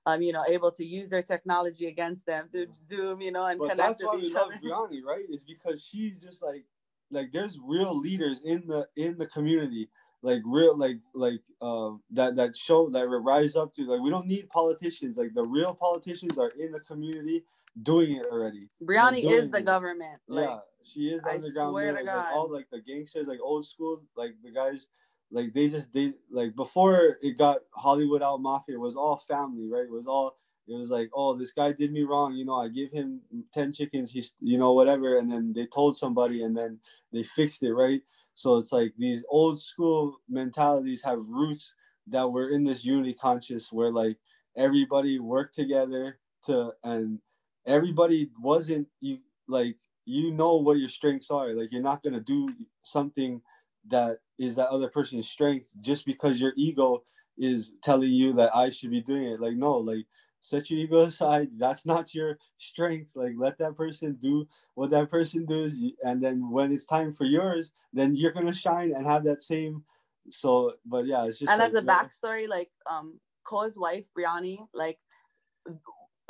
um, 0.06 0.22
you 0.22 0.34
know 0.34 0.46
able 0.48 0.72
to 0.72 0.86
use 0.86 1.10
their 1.10 1.24
technology 1.24 1.88
against 1.88 2.26
them 2.26 2.48
through 2.52 2.68
zoom 2.74 3.22
you 3.22 3.32
know 3.32 3.46
and 3.46 3.60
but 3.60 3.70
connect 3.70 4.00
that's 4.00 4.04
why 4.04 4.13
with 4.13 4.22
we 4.22 4.28
each 4.28 4.34
love 4.34 4.48
other 4.48 4.60
Brianni, 4.63 5.04
right? 5.04 5.26
Is 5.30 5.44
because 5.44 5.84
she's 5.84 6.15
just 6.22 6.44
like 6.44 6.65
like 7.12 7.32
there's 7.32 7.60
real 7.63 7.98
leaders 7.98 8.41
in 8.44 8.68
the 8.68 8.88
in 8.96 9.18
the 9.18 9.28
community, 9.28 9.89
like 10.22 10.41
real 10.46 10.78
like 10.78 10.98
like 11.13 11.41
uh 11.62 11.91
that 12.12 12.36
that 12.36 12.58
show 12.58 12.89
that 12.89 13.10
we 13.10 13.18
rise 13.18 13.56
up 13.56 13.74
to. 13.76 13.84
Like 13.86 14.02
we 14.02 14.10
don't 14.10 14.28
need 14.28 14.50
politicians. 14.50 15.18
Like 15.18 15.34
the 15.34 15.44
real 15.44 15.74
politicians 15.74 16.38
are 16.38 16.50
in 16.60 16.72
the 16.72 16.80
community 16.82 17.46
doing 17.84 18.15
it 18.18 18.26
already. 18.32 18.70
brianni 18.84 19.24
They're 19.24 19.39
is 19.39 19.50
the 19.52 19.62
it. 19.62 19.65
government 19.65 20.22
like 20.28 20.50
yeah, 20.50 20.60
she 20.84 21.10
is 21.10 21.22
the 21.24 21.30
I 21.30 21.36
underground 21.36 21.72
swear 21.72 21.91
to 21.94 22.04
leaders, 22.04 22.13
like 22.13 22.26
God. 22.26 22.34
all 22.34 22.52
like 22.52 22.68
the 22.72 22.82
gangsters, 22.82 23.28
like 23.28 23.39
old 23.41 23.65
school, 23.65 24.04
like 24.15 24.36
the 24.44 24.52
guys, 24.52 24.88
like 25.36 25.54
they 25.54 25.67
just 25.67 25.91
they 25.93 26.13
like 26.32 26.56
before 26.56 27.17
it 27.21 27.38
got 27.38 27.58
Hollywood 27.76 28.24
out 28.24 28.41
mafia 28.41 28.80
was 28.80 28.95
all 28.95 29.17
family, 29.17 29.67
right? 29.69 29.84
It 29.84 29.91
was 29.91 30.08
all 30.08 30.38
it 30.67 30.74
was 30.74 30.89
like, 30.89 31.10
oh, 31.13 31.38
this 31.38 31.52
guy 31.52 31.74
did 31.74 31.91
me 31.91 32.04
wrong, 32.04 32.34
you 32.34 32.45
know, 32.45 32.56
I 32.56 32.69
gave 32.69 32.91
him 32.91 33.19
ten 33.54 33.74
chickens, 33.74 34.12
he's 34.12 34.34
you 34.39 34.58
know 34.58 34.71
whatever, 34.71 35.17
and 35.17 35.30
then 35.30 35.52
they 35.54 35.65
told 35.65 35.98
somebody, 35.98 36.43
and 36.43 36.56
then 36.56 36.80
they 37.12 37.24
fixed 37.24 37.63
it, 37.63 37.74
right? 37.74 38.02
So 38.34 38.56
it's 38.56 38.71
like 38.71 38.93
these 38.98 39.26
old 39.30 39.60
school 39.60 40.15
mentalities 40.30 41.04
have 41.04 41.19
roots 41.28 41.74
that 42.08 42.32
were 42.32 42.50
in 42.52 42.63
this 42.63 42.86
unity 42.86 43.13
conscious 43.13 43.74
where 43.74 43.91
like 43.91 44.17
everybody 44.56 45.19
worked 45.19 45.54
together 45.54 46.17
to 46.45 46.71
and 46.84 47.19
everybody 47.65 48.30
wasn't 48.39 48.88
you 49.02 49.17
like 49.48 49.76
you 50.06 50.32
know 50.32 50.56
what 50.56 50.78
your 50.78 50.89
strengths 50.89 51.32
are 51.32 51.54
like 51.54 51.71
you're 51.71 51.82
not 51.82 52.04
going 52.04 52.13
to 52.13 52.19
do 52.19 52.48
something 52.84 53.41
that 53.89 54.19
is 54.39 54.56
that 54.56 54.69
other 54.69 54.89
person's 54.89 55.28
strength 55.30 55.71
just 55.82 56.06
because 56.06 56.39
your 56.39 56.54
ego 56.58 57.04
is 57.38 57.74
telling 57.84 58.12
you 58.12 58.34
that 58.34 58.56
i 58.56 58.69
should 58.69 58.91
be 58.91 59.02
doing 59.02 59.24
it. 59.24 59.41
Like 59.41 59.56
no 59.56 59.78
like 59.78 60.06
set 60.41 60.69
your 60.69 60.80
ego 60.80 61.02
aside. 61.02 61.50
That's 61.58 61.86
not 61.86 62.13
your 62.13 62.38
strength. 62.60 63.10
Like 63.15 63.34
let 63.38 63.58
that 63.58 63.76
person 63.76 64.17
do 64.21 64.48
what 64.76 64.91
that 64.91 65.10
person 65.10 65.45
does. 65.45 65.84
And 66.04 66.24
then 66.24 66.52
when 66.52 66.71
it's 66.71 66.86
time 66.86 67.13
for 67.13 67.26
yours 67.26 67.71
then 67.93 68.15
you're 68.15 68.32
going 68.32 68.45
to 68.45 68.54
shine 68.54 68.93
and 68.93 69.06
have 69.06 69.24
that 69.24 69.41
same 69.41 69.84
so 70.30 70.74
but 70.86 71.06
yeah 71.06 71.26
it's 71.26 71.39
just 71.39 71.52
and 71.52 71.60
like, 71.60 71.69
as 71.69 71.76
a 71.76 71.82
backstory 71.82 72.48
like 72.48 72.71
um 72.89 73.19
koa's 73.43 73.78
wife 73.78 74.10
brianni 74.17 74.58
like 74.74 74.98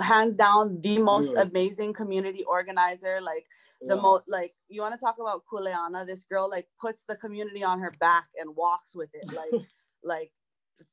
hands 0.02 0.36
down 0.38 0.80
the 0.82 0.98
most 1.00 1.34
Yeah. 1.36 1.44
amazing 1.44 1.94
community 1.94 2.44
organizer 2.46 3.22
like 3.22 3.46
the 3.82 3.96
Yeah. 3.96 4.02
most 4.02 4.24
like 4.28 4.56
you 4.68 4.82
want 4.82 4.94
to 4.94 5.00
talk 5.00 5.20
about 5.20 5.46
kuleana 5.46 6.06
this 6.06 6.24
girl 6.24 6.50
like 6.50 6.68
puts 6.80 7.04
the 7.06 7.16
community 7.16 7.64
on 7.64 7.80
her 7.80 7.92
back 8.00 8.28
and 8.40 8.56
walks 8.56 8.96
with 8.96 9.10
it 9.14 9.26
like 9.34 9.52
like 10.04 10.32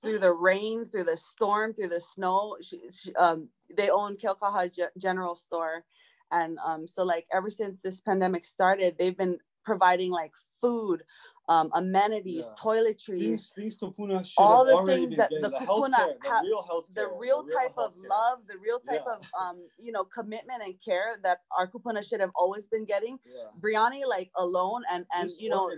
through 0.03 0.19
the 0.21 0.33
rain 0.33 0.85
through 0.85 1.05
the 1.05 1.17
storm 1.17 1.73
through 1.75 1.88
the 1.88 2.01
snow 2.01 2.57
she, 2.62 2.81
she, 2.91 3.15
um, 3.17 3.49
they 3.77 3.91
own 3.91 4.17
kilkaha 4.17 4.73
Ge- 4.73 4.93
general 4.99 5.35
store 5.35 5.85
and 6.31 6.59
um, 6.65 6.87
so 6.87 7.03
like 7.03 7.27
ever 7.33 7.51
since 7.51 7.81
this 7.81 8.01
pandemic 8.01 8.45
started 8.45 8.97
they've 8.99 9.19
been 9.19 9.38
providing 9.65 10.11
like 10.12 10.33
food 10.61 11.03
um, 11.48 11.70
amenities 11.74 12.44
Yeah. 12.46 12.55
toiletries 12.62 13.52
Kupuna 13.81 14.24
should 14.24 14.40
all 14.40 14.64
the 14.64 14.85
things 14.87 15.16
that 15.16 15.31
the 15.31 15.48
the 15.48 15.50
Kupuna 15.50 15.94
healthcare, 15.94 16.20
the 16.22 16.28
have- 16.31 16.44
real 16.44 16.62
healthcare, 16.70 16.94
the 16.94 17.09
real 17.18 17.44
type 17.44 17.76
of 17.76 17.92
love, 17.96 18.46
the 18.46 18.57
real 18.59 18.78
type 18.81 19.02
Yeah. 19.07 19.14
of 19.16 19.22
um, 19.40 19.66
you 19.78 19.92
know, 19.92 20.05
commitment 20.05 20.62
and 20.62 20.74
care 20.85 21.18
that 21.24 21.40
our 21.57 21.68
kupuna 21.70 22.07
should 22.09 22.20
have 22.20 22.31
always 22.37 22.66
been 22.66 22.85
getting. 22.85 23.18
Yeah. 23.24 23.48
Brianni, 23.61 24.07
like 24.07 24.31
alone, 24.37 24.83
and 24.90 25.05
and 25.14 25.28
Just 25.28 25.40
you 25.40 25.48
know, 25.50 25.68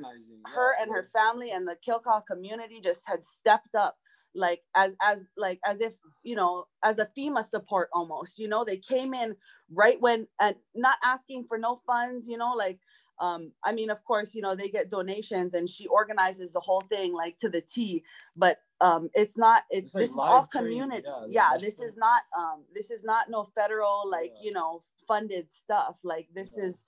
her 0.46 0.74
and 0.81 0.90
her 0.90 1.05
family 1.05 1.50
and 1.53 1.66
the 1.66 1.77
Kilkaw 1.87 2.27
community 2.27 2.81
just 2.81 3.03
had 3.07 3.24
stepped 3.24 3.74
up, 3.74 3.96
like 4.35 4.62
as 4.74 4.94
as 5.03 5.24
like 5.37 5.61
as 5.64 5.81
if 5.81 5.94
you 6.22 6.37
know, 6.37 6.66
as 6.85 6.98
a 6.98 7.07
FEMA 7.16 7.42
support 7.44 7.88
almost. 7.92 8.38
You 8.38 8.48
know, 8.48 8.64
they 8.64 8.77
came 8.77 9.14
in 9.14 9.35
right 9.72 9.98
when 10.00 10.27
and 10.40 10.57
not 10.74 10.98
asking 11.03 11.46
for 11.46 11.57
no 11.59 11.77
funds. 11.87 12.27
You 12.29 12.37
know, 12.37 12.53
like 12.53 12.79
um 13.20 13.53
i 13.64 13.72
mean 13.72 13.90
of 13.90 14.03
course 14.05 14.35
you 14.35 14.42
know 14.42 14.55
they 14.55 14.68
get 14.68 14.90
donations 14.90 15.55
and 15.55 15.68
she 15.68 15.87
organizes 15.87 16.53
the 16.53 16.61
whole 16.61 16.81
thing 16.83 17.12
like 17.12 17.38
to 17.38 17.48
the 17.48 17.61
t 17.61 18.03
but 18.37 18.59
um 18.81 19.09
it's 19.14 19.38
not 19.38 19.62
it's, 19.70 19.87
It's 19.87 19.94
like 19.94 20.03
this 20.03 20.11
is 20.11 20.18
all 20.18 20.46
training, 20.46 20.70
community 20.70 21.07
yeah, 21.29 21.50
yeah, 21.53 21.59
this 21.61 21.81
is 21.81 21.96
not 21.96 22.22
um 22.37 22.64
this 22.74 22.90
is 22.90 23.05
not 23.05 23.31
no 23.31 23.44
federal 23.44 24.09
like 24.11 24.33
Yeah. 24.37 24.42
you 24.46 24.53
know 24.53 24.83
funded 25.07 25.53
stuff 25.53 25.96
like 26.03 26.29
this 26.35 26.55
Yeah. 26.57 26.64
is 26.64 26.85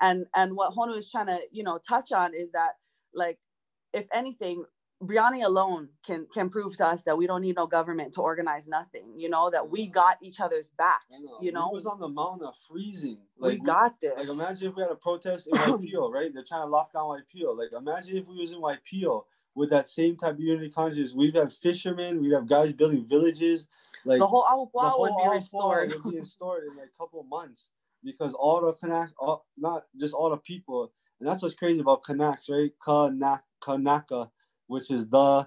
and 0.00 0.26
and 0.34 0.54
what 0.56 0.74
honu 0.74 0.96
is 0.98 1.10
trying 1.10 1.26
to 1.26 1.40
you 1.50 1.62
know 1.62 1.78
touch 1.78 2.12
on 2.12 2.34
is 2.34 2.52
that 2.52 2.72
like 3.14 3.38
if 3.92 4.06
anything 4.12 4.64
Brianni 5.02 5.44
alone 5.44 5.88
can 6.04 6.26
can 6.32 6.50
prove 6.50 6.76
to 6.76 6.86
us 6.86 7.04
that 7.04 7.16
we 7.16 7.26
don't 7.26 7.40
need 7.40 7.56
no 7.56 7.66
government 7.66 8.12
to 8.14 8.20
organize 8.20 8.68
nothing. 8.68 9.12
You 9.16 9.30
know 9.30 9.48
that 9.48 9.70
we 9.70 9.86
got 9.86 10.18
each 10.20 10.40
other's 10.40 10.68
backs. 10.76 11.06
Know. 11.22 11.38
You 11.40 11.52
know 11.52 11.70
it 11.70 11.74
was 11.74 11.86
on 11.86 11.98
the 11.98 12.08
mountain 12.08 12.46
of 12.46 12.54
freezing. 12.68 13.18
we 13.38 13.58
got 13.58 13.98
this. 14.00 14.12
Like 14.16 14.28
imagine 14.28 14.68
if 14.68 14.76
we 14.76 14.82
had 14.82 14.90
a 14.90 14.96
protest 14.96 15.48
in 15.48 15.54
Waipio, 15.58 16.12
right? 16.12 16.32
They're 16.32 16.44
trying 16.44 16.62
to 16.62 16.66
lock 16.66 16.92
down 16.92 17.04
Waipio. 17.04 17.56
Like 17.56 17.70
imagine 17.76 18.18
if 18.18 18.26
we 18.26 18.38
was 18.38 18.52
in 18.52 18.58
Waipio 18.58 19.24
with 19.54 19.70
that 19.70 19.88
same 19.88 20.16
type 20.16 20.34
of 20.34 20.40
unity 20.40 20.70
conscious. 20.70 21.14
We'd 21.14 21.34
have 21.34 21.52
fishermen, 21.52 22.20
we'd 22.20 22.32
have 22.32 22.46
guys 22.46 22.72
building 22.72 23.06
villages. 23.08 23.66
Like 24.04 24.18
the 24.18 24.26
whole 24.26 24.42
whole 24.42 25.00
would 25.00 25.16
be 25.16 25.28
restored. 25.28 25.94
would 25.94 26.12
be 26.12 26.18
restored 26.20 26.64
in 26.64 26.76
like 26.76 26.88
a 26.94 26.98
couple 26.98 27.20
of 27.20 27.26
months 27.26 27.70
because 28.04 28.34
all 28.34 28.60
the 28.60 28.72
Kanak, 28.74 29.10
all, 29.18 29.46
not 29.56 29.84
just 29.98 30.14
all 30.14 30.30
the 30.30 30.36
people, 30.36 30.92
and 31.18 31.28
that's 31.28 31.42
what's 31.42 31.54
crazy 31.54 31.80
about 31.80 32.02
Kanaks, 32.02 32.50
right? 32.50 32.72
Kanak, 32.86 33.40
Kanaka, 33.62 34.30
which 34.70 34.92
is 34.92 35.08
the 35.08 35.46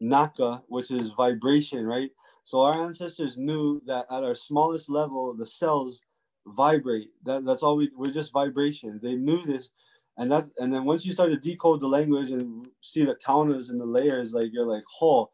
Naka, 0.00 0.62
which 0.66 0.90
is 0.90 1.10
vibration, 1.16 1.86
right? 1.86 2.10
So 2.42 2.62
our 2.62 2.76
ancestors 2.84 3.38
knew 3.38 3.80
that 3.86 4.06
at 4.10 4.24
our 4.24 4.34
smallest 4.34 4.90
level, 4.90 5.32
the 5.32 5.46
cells 5.46 6.02
vibrate. 6.44 7.10
That 7.24 7.44
that's 7.44 7.62
all 7.62 7.76
we 7.76 7.90
we're 7.96 8.12
just 8.12 8.32
vibrations. 8.32 9.00
They 9.00 9.14
knew 9.14 9.44
this, 9.44 9.70
and 10.16 10.30
that's 10.30 10.50
and 10.58 10.74
then 10.74 10.84
once 10.84 11.06
you 11.06 11.12
start 11.12 11.30
to 11.30 11.38
decode 11.38 11.80
the 11.80 11.86
language 11.86 12.32
and 12.32 12.66
see 12.80 13.04
the 13.04 13.16
counters 13.24 13.70
and 13.70 13.80
the 13.80 13.86
layers, 13.86 14.34
like 14.34 14.50
you're 14.52 14.66
like, 14.66 14.84
oh, 15.00 15.30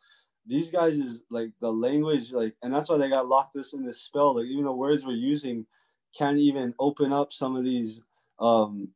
these 0.46 0.70
guys 0.70 0.98
is 0.98 1.22
like 1.30 1.48
the 1.62 1.72
language, 1.72 2.30
like, 2.32 2.54
and 2.62 2.74
that's 2.74 2.90
why 2.90 2.98
they 2.98 3.08
got 3.08 3.26
locked 3.26 3.56
us 3.56 3.72
in 3.72 3.86
this 3.86 4.02
spell. 4.02 4.36
Like, 4.36 4.46
even 4.46 4.64
the 4.64 4.72
words 4.72 5.06
we're 5.06 5.12
using 5.12 5.64
can't 6.18 6.38
even 6.38 6.74
open 6.78 7.10
up 7.10 7.32
some 7.32 7.56
of 7.56 7.64
these 7.64 8.02
um 8.38 8.88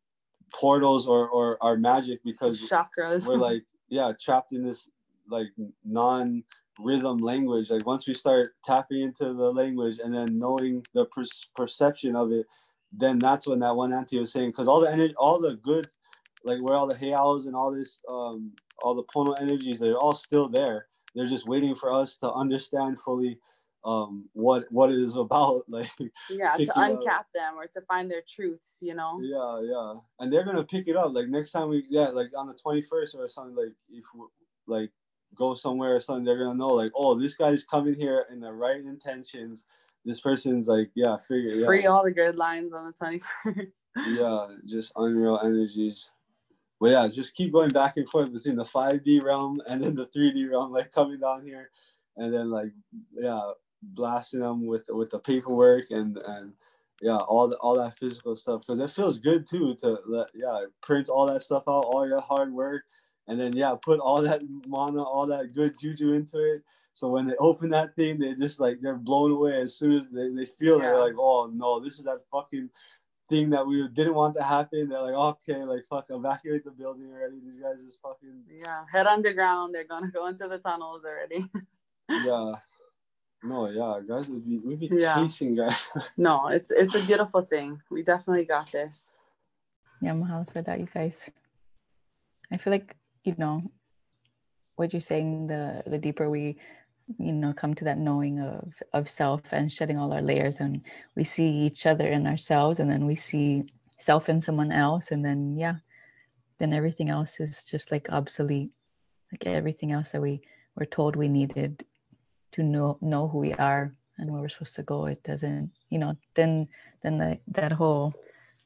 portals 0.52 1.08
or 1.08 1.28
or 1.28 1.56
our 1.62 1.76
magic 1.78 2.20
because 2.24 2.60
chakras. 2.60 3.26
we're 3.26 3.36
like, 3.36 3.62
yeah, 3.88 4.12
trapped 4.20 4.52
in 4.52 4.64
this 4.64 4.90
like 5.30 5.48
non 5.84 6.44
rhythm 6.80 7.18
language. 7.18 7.70
Like 7.70 7.86
once 7.86 8.06
we 8.08 8.14
start 8.14 8.54
tapping 8.64 9.02
into 9.02 9.26
the 9.34 9.52
language 9.52 9.98
and 10.02 10.14
then 10.14 10.26
knowing 10.38 10.84
the 10.94 11.06
per- 11.06 11.24
perception 11.56 12.16
of 12.16 12.32
it, 12.32 12.46
then 12.92 13.18
that's 13.18 13.46
when 13.46 13.60
that 13.60 13.76
one 13.76 13.92
auntie 13.92 14.18
was 14.18 14.32
saying, 14.32 14.50
because 14.50 14.68
all 14.68 14.80
the 14.80 14.90
energy, 14.90 15.14
all 15.18 15.40
the 15.40 15.56
good, 15.56 15.86
like 16.44 16.60
where 16.62 16.76
all 16.76 16.86
the 16.86 16.96
heiaus 16.96 17.46
and 17.46 17.54
all 17.54 17.72
this, 17.72 18.00
um, 18.10 18.52
all 18.82 18.94
the 18.94 19.04
pono 19.14 19.34
energies, 19.40 19.80
they're 19.80 19.98
all 19.98 20.12
still 20.14 20.48
there. 20.48 20.86
They're 21.14 21.26
just 21.26 21.48
waiting 21.48 21.74
for 21.74 21.92
us 21.92 22.16
to 22.18 22.32
understand 22.32 22.98
fully 23.00 23.38
um 23.84 24.28
what 24.32 24.64
what 24.70 24.90
it 24.90 24.98
is 24.98 25.16
about 25.16 25.62
like 25.68 25.90
yeah 26.30 26.52
to 26.52 26.58
pick 26.58 26.68
it 26.68 26.76
up. 26.76 26.76
uncap 26.76 27.24
them 27.34 27.54
or 27.56 27.66
to 27.66 27.80
find 27.82 28.10
their 28.10 28.22
truths 28.28 28.78
you 28.80 28.94
know? 28.94 29.20
Yeah 29.22 29.60
yeah. 29.62 30.00
And 30.18 30.32
they're 30.32 30.44
gonna 30.44 30.64
pick 30.64 30.88
it 30.88 30.96
up 30.96 31.12
like 31.12 31.28
next 31.28 31.52
time 31.52 31.68
we 31.68 31.84
yeah 31.88 32.08
like 32.08 32.30
on 32.36 32.48
the 32.48 32.54
21st 32.54 33.14
or 33.16 33.28
something 33.28 33.54
like 33.54 33.72
if 33.90 34.04
we, 34.14 34.24
like 34.66 34.90
go 35.36 35.54
somewhere 35.54 35.94
or 35.94 36.00
something 36.00 36.24
they're 36.24 36.38
gonna 36.38 36.54
know 36.54 36.66
like 36.66 36.90
oh 36.94 37.18
this 37.18 37.36
guy's 37.36 37.64
coming 37.64 37.94
here 37.94 38.26
in 38.32 38.40
the 38.40 38.52
right 38.52 38.80
intentions. 38.80 39.64
This 40.04 40.20
person's 40.20 40.66
like 40.66 40.90
yeah 40.94 41.16
figure 41.28 41.54
yeah. 41.54 41.66
free 41.66 41.86
all 41.86 42.02
the 42.02 42.12
good 42.12 42.36
lines 42.36 42.72
on 42.72 42.92
the 42.92 43.20
21st 43.46 43.84
yeah 44.18 44.46
just 44.66 44.92
unreal 44.96 45.38
energies. 45.42 46.10
But 46.80 46.90
yeah 46.90 47.06
just 47.06 47.36
keep 47.36 47.52
going 47.52 47.70
back 47.70 47.96
and 47.96 48.08
forth 48.08 48.32
between 48.32 48.56
the 48.56 48.64
5d 48.64 49.22
realm 49.22 49.56
and 49.68 49.80
then 49.80 49.94
the 49.94 50.06
3d 50.06 50.50
realm 50.50 50.72
like 50.72 50.90
coming 50.90 51.20
down 51.20 51.44
here. 51.44 51.70
And 52.16 52.34
then 52.34 52.50
like 52.50 52.72
yeah 53.12 53.52
blasting 53.82 54.40
them 54.40 54.66
with 54.66 54.86
with 54.88 55.10
the 55.10 55.18
paperwork 55.18 55.90
and 55.90 56.18
and 56.26 56.52
yeah 57.00 57.16
all 57.16 57.48
the, 57.48 57.56
all 57.56 57.76
that 57.76 57.98
physical 57.98 58.36
stuff. 58.36 58.62
Because 58.62 58.80
it 58.80 58.90
feels 58.90 59.18
good 59.18 59.46
too 59.46 59.74
to 59.80 59.98
let 60.06 60.30
yeah 60.34 60.64
print 60.82 61.08
all 61.08 61.26
that 61.26 61.42
stuff 61.42 61.64
out 61.68 61.84
all 61.86 62.06
your 62.06 62.20
hard 62.20 62.52
work 62.52 62.82
and 63.26 63.38
then 63.38 63.52
yeah 63.54 63.74
put 63.80 64.00
all 64.00 64.22
that 64.22 64.42
mana 64.66 65.02
all 65.02 65.26
that 65.26 65.54
good 65.54 65.74
juju 65.80 66.12
into 66.12 66.38
it. 66.54 66.62
So 66.94 67.08
when 67.08 67.26
they 67.26 67.36
open 67.38 67.70
that 67.70 67.94
thing 67.94 68.18
they 68.18 68.34
just 68.34 68.60
like 68.60 68.80
they're 68.80 68.96
blown 68.96 69.30
away 69.30 69.60
as 69.60 69.76
soon 69.76 69.96
as 69.96 70.10
they, 70.10 70.28
they 70.30 70.46
feel 70.46 70.76
it. 70.76 70.80
They're 70.80 70.98
like 70.98 71.18
oh 71.18 71.50
no 71.52 71.80
this 71.80 71.98
is 71.98 72.04
that 72.04 72.20
fucking 72.32 72.68
thing 73.28 73.50
that 73.50 73.66
we 73.66 73.86
didn't 73.88 74.14
want 74.14 74.34
to 74.34 74.42
happen. 74.42 74.88
They're 74.88 75.02
like 75.02 75.14
okay 75.14 75.62
like 75.62 75.84
fuck 75.88 76.06
evacuate 76.10 76.64
the 76.64 76.72
building 76.72 77.12
already. 77.12 77.36
These 77.44 77.56
guys 77.56 77.76
just 77.84 78.00
fucking 78.02 78.42
yeah 78.60 78.84
head 78.90 79.06
underground. 79.06 79.72
They're 79.72 79.84
gonna 79.84 80.10
go 80.10 80.26
into 80.26 80.48
the 80.48 80.58
tunnels 80.58 81.04
already. 81.04 81.48
Yeah 82.10 82.54
no 83.42 83.68
yeah 83.68 84.00
guys 84.06 84.28
would 84.28 84.44
be 84.44 84.58
we'd 84.58 84.80
be 84.80 84.88
Yeah. 84.88 85.22
chasing 85.22 85.54
guys 85.54 85.86
no 86.16 86.48
it's 86.48 86.70
it's 86.70 86.94
a 86.94 87.02
beautiful 87.04 87.42
thing 87.42 87.80
we 87.90 88.02
definitely 88.02 88.44
got 88.44 88.70
this 88.72 89.18
Yeah, 90.00 90.14
mahalo 90.14 90.46
for 90.52 90.62
that, 90.62 90.78
you 90.78 90.86
guys. 90.86 91.26
I 92.52 92.56
feel 92.56 92.70
like, 92.72 92.94
you 93.24 93.34
know, 93.36 93.62
what 94.76 94.92
you're 94.92 95.00
saying, 95.02 95.48
the 95.48 95.82
the 95.86 95.98
deeper 95.98 96.30
we, 96.30 96.56
you 97.18 97.32
know, 97.32 97.52
come 97.52 97.74
to 97.74 97.84
that 97.84 97.98
knowing 97.98 98.38
of 98.40 98.72
of 98.92 99.10
self 99.10 99.42
and 99.50 99.72
shedding 99.72 99.98
all 99.98 100.12
our 100.12 100.22
layers 100.22 100.60
and 100.60 100.82
we 101.16 101.24
see 101.24 101.50
each 101.66 101.82
other 101.86 102.06
in 102.06 102.26
ourselves 102.26 102.78
and 102.80 102.88
then 102.90 103.06
we 103.06 103.16
see 103.16 103.64
self 103.98 104.28
in 104.28 104.40
someone 104.40 104.70
else 104.70 105.10
and 105.10 105.24
then 105.24 105.58
yeah, 105.58 105.76
then 106.58 106.72
everything 106.72 107.08
else 107.10 107.40
is 107.40 107.64
just 107.66 107.90
like 107.90 108.06
obsolete. 108.12 108.70
Like 109.32 109.46
everything 109.46 109.90
else 109.92 110.12
that 110.12 110.22
we 110.22 110.40
were 110.76 110.86
told 110.86 111.16
we 111.16 111.28
needed 111.28 111.84
to 112.52 112.62
know 112.62 112.98
know 113.00 113.28
who 113.28 113.38
we 113.38 113.52
are 113.54 113.92
and 114.18 114.30
where 114.30 114.40
we're 114.40 114.48
supposed 114.48 114.74
to 114.76 114.82
go. 114.82 115.06
It 115.06 115.22
doesn't, 115.22 115.70
you 115.90 115.98
know, 115.98 116.16
then 116.34 116.68
then 117.02 117.18
the, 117.18 117.38
that 117.48 117.72
whole 117.72 118.14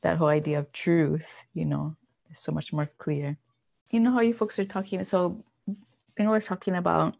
that 0.03 0.17
whole 0.17 0.29
idea 0.29 0.59
of 0.59 0.73
truth, 0.73 1.45
you 1.55 1.65
know, 1.65 1.97
is 2.31 2.39
so 2.39 2.53
much 2.53 2.73
more 2.73 2.91
clear. 2.99 3.37
You 3.91 4.01
know 4.01 4.13
how 4.13 4.21
you 4.21 4.35
folks 4.35 4.59
are 4.59 4.65
talking. 4.65 5.05
So, 5.05 5.45
Bingo 6.17 6.33
was 6.33 6.47
talking 6.47 6.77
about 6.77 7.17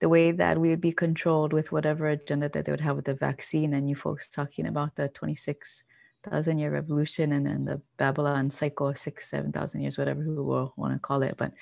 the 0.00 0.08
way 0.08 0.32
that 0.32 0.58
we 0.58 0.70
would 0.70 0.80
be 0.80 0.92
controlled 0.92 1.52
with 1.52 1.72
whatever 1.72 2.08
agenda 2.08 2.48
that 2.48 2.64
they 2.64 2.72
would 2.72 2.80
have 2.80 2.96
with 2.96 3.04
the 3.04 3.14
vaccine, 3.14 3.74
and 3.74 3.88
you 3.88 3.96
folks 3.96 4.28
talking 4.28 4.66
about 4.66 4.96
the 4.96 5.08
26,000 5.08 6.58
year 6.58 6.72
revolution 6.72 7.32
and 7.32 7.46
then 7.46 7.64
the 7.64 7.80
Babylon 7.96 8.50
cycle 8.50 8.94
six, 8.94 9.30
7,000 9.30 9.80
years, 9.80 9.98
whatever 9.98 10.20
we 10.20 10.34
will 10.34 10.72
want 10.76 10.94
to 10.94 10.98
call 10.98 11.22
it. 11.22 11.36
But 11.36 11.52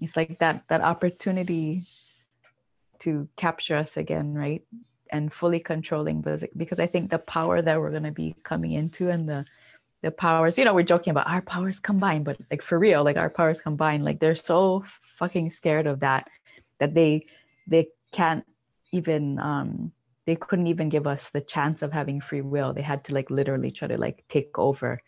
it's 0.00 0.16
like 0.16 0.38
that 0.38 0.64
that 0.68 0.80
opportunity 0.80 1.82
to 3.00 3.28
capture 3.36 3.76
us 3.76 3.96
again, 3.96 4.34
right? 4.34 4.62
And 5.12 5.32
fully 5.32 5.60
controlling 5.60 6.20
because 6.20 6.44
because 6.56 6.78
I 6.78 6.86
think 6.86 7.10
the 7.10 7.18
power 7.18 7.60
that 7.60 7.80
we're 7.80 7.90
going 7.90 8.04
to 8.04 8.12
be 8.12 8.36
coming 8.44 8.72
into 8.72 9.10
and 9.10 9.28
the 9.28 9.44
the 10.02 10.10
powers 10.10 10.56
you 10.56 10.64
know 10.64 10.72
we're 10.72 10.82
joking 10.82 11.10
about 11.10 11.28
our 11.28 11.42
powers 11.42 11.78
combined 11.78 12.24
but 12.24 12.38
like 12.50 12.62
for 12.62 12.78
real 12.78 13.04
like 13.04 13.18
our 13.18 13.28
powers 13.28 13.60
combined 13.60 14.02
like 14.02 14.18
they're 14.18 14.34
so 14.34 14.82
fucking 15.18 15.50
scared 15.50 15.86
of 15.86 16.00
that 16.00 16.26
that 16.78 16.94
they 16.94 17.26
they 17.66 17.86
can't 18.10 18.42
even 18.92 19.38
um 19.40 19.92
they 20.24 20.36
couldn't 20.36 20.68
even 20.68 20.88
give 20.88 21.06
us 21.06 21.28
the 21.28 21.40
chance 21.42 21.82
of 21.82 21.92
having 21.92 22.18
free 22.18 22.40
will 22.40 22.72
they 22.72 22.80
had 22.80 23.04
to 23.04 23.12
like 23.12 23.28
literally 23.28 23.70
try 23.70 23.86
to 23.86 23.98
like 23.98 24.24
take 24.30 24.58
over 24.58 25.02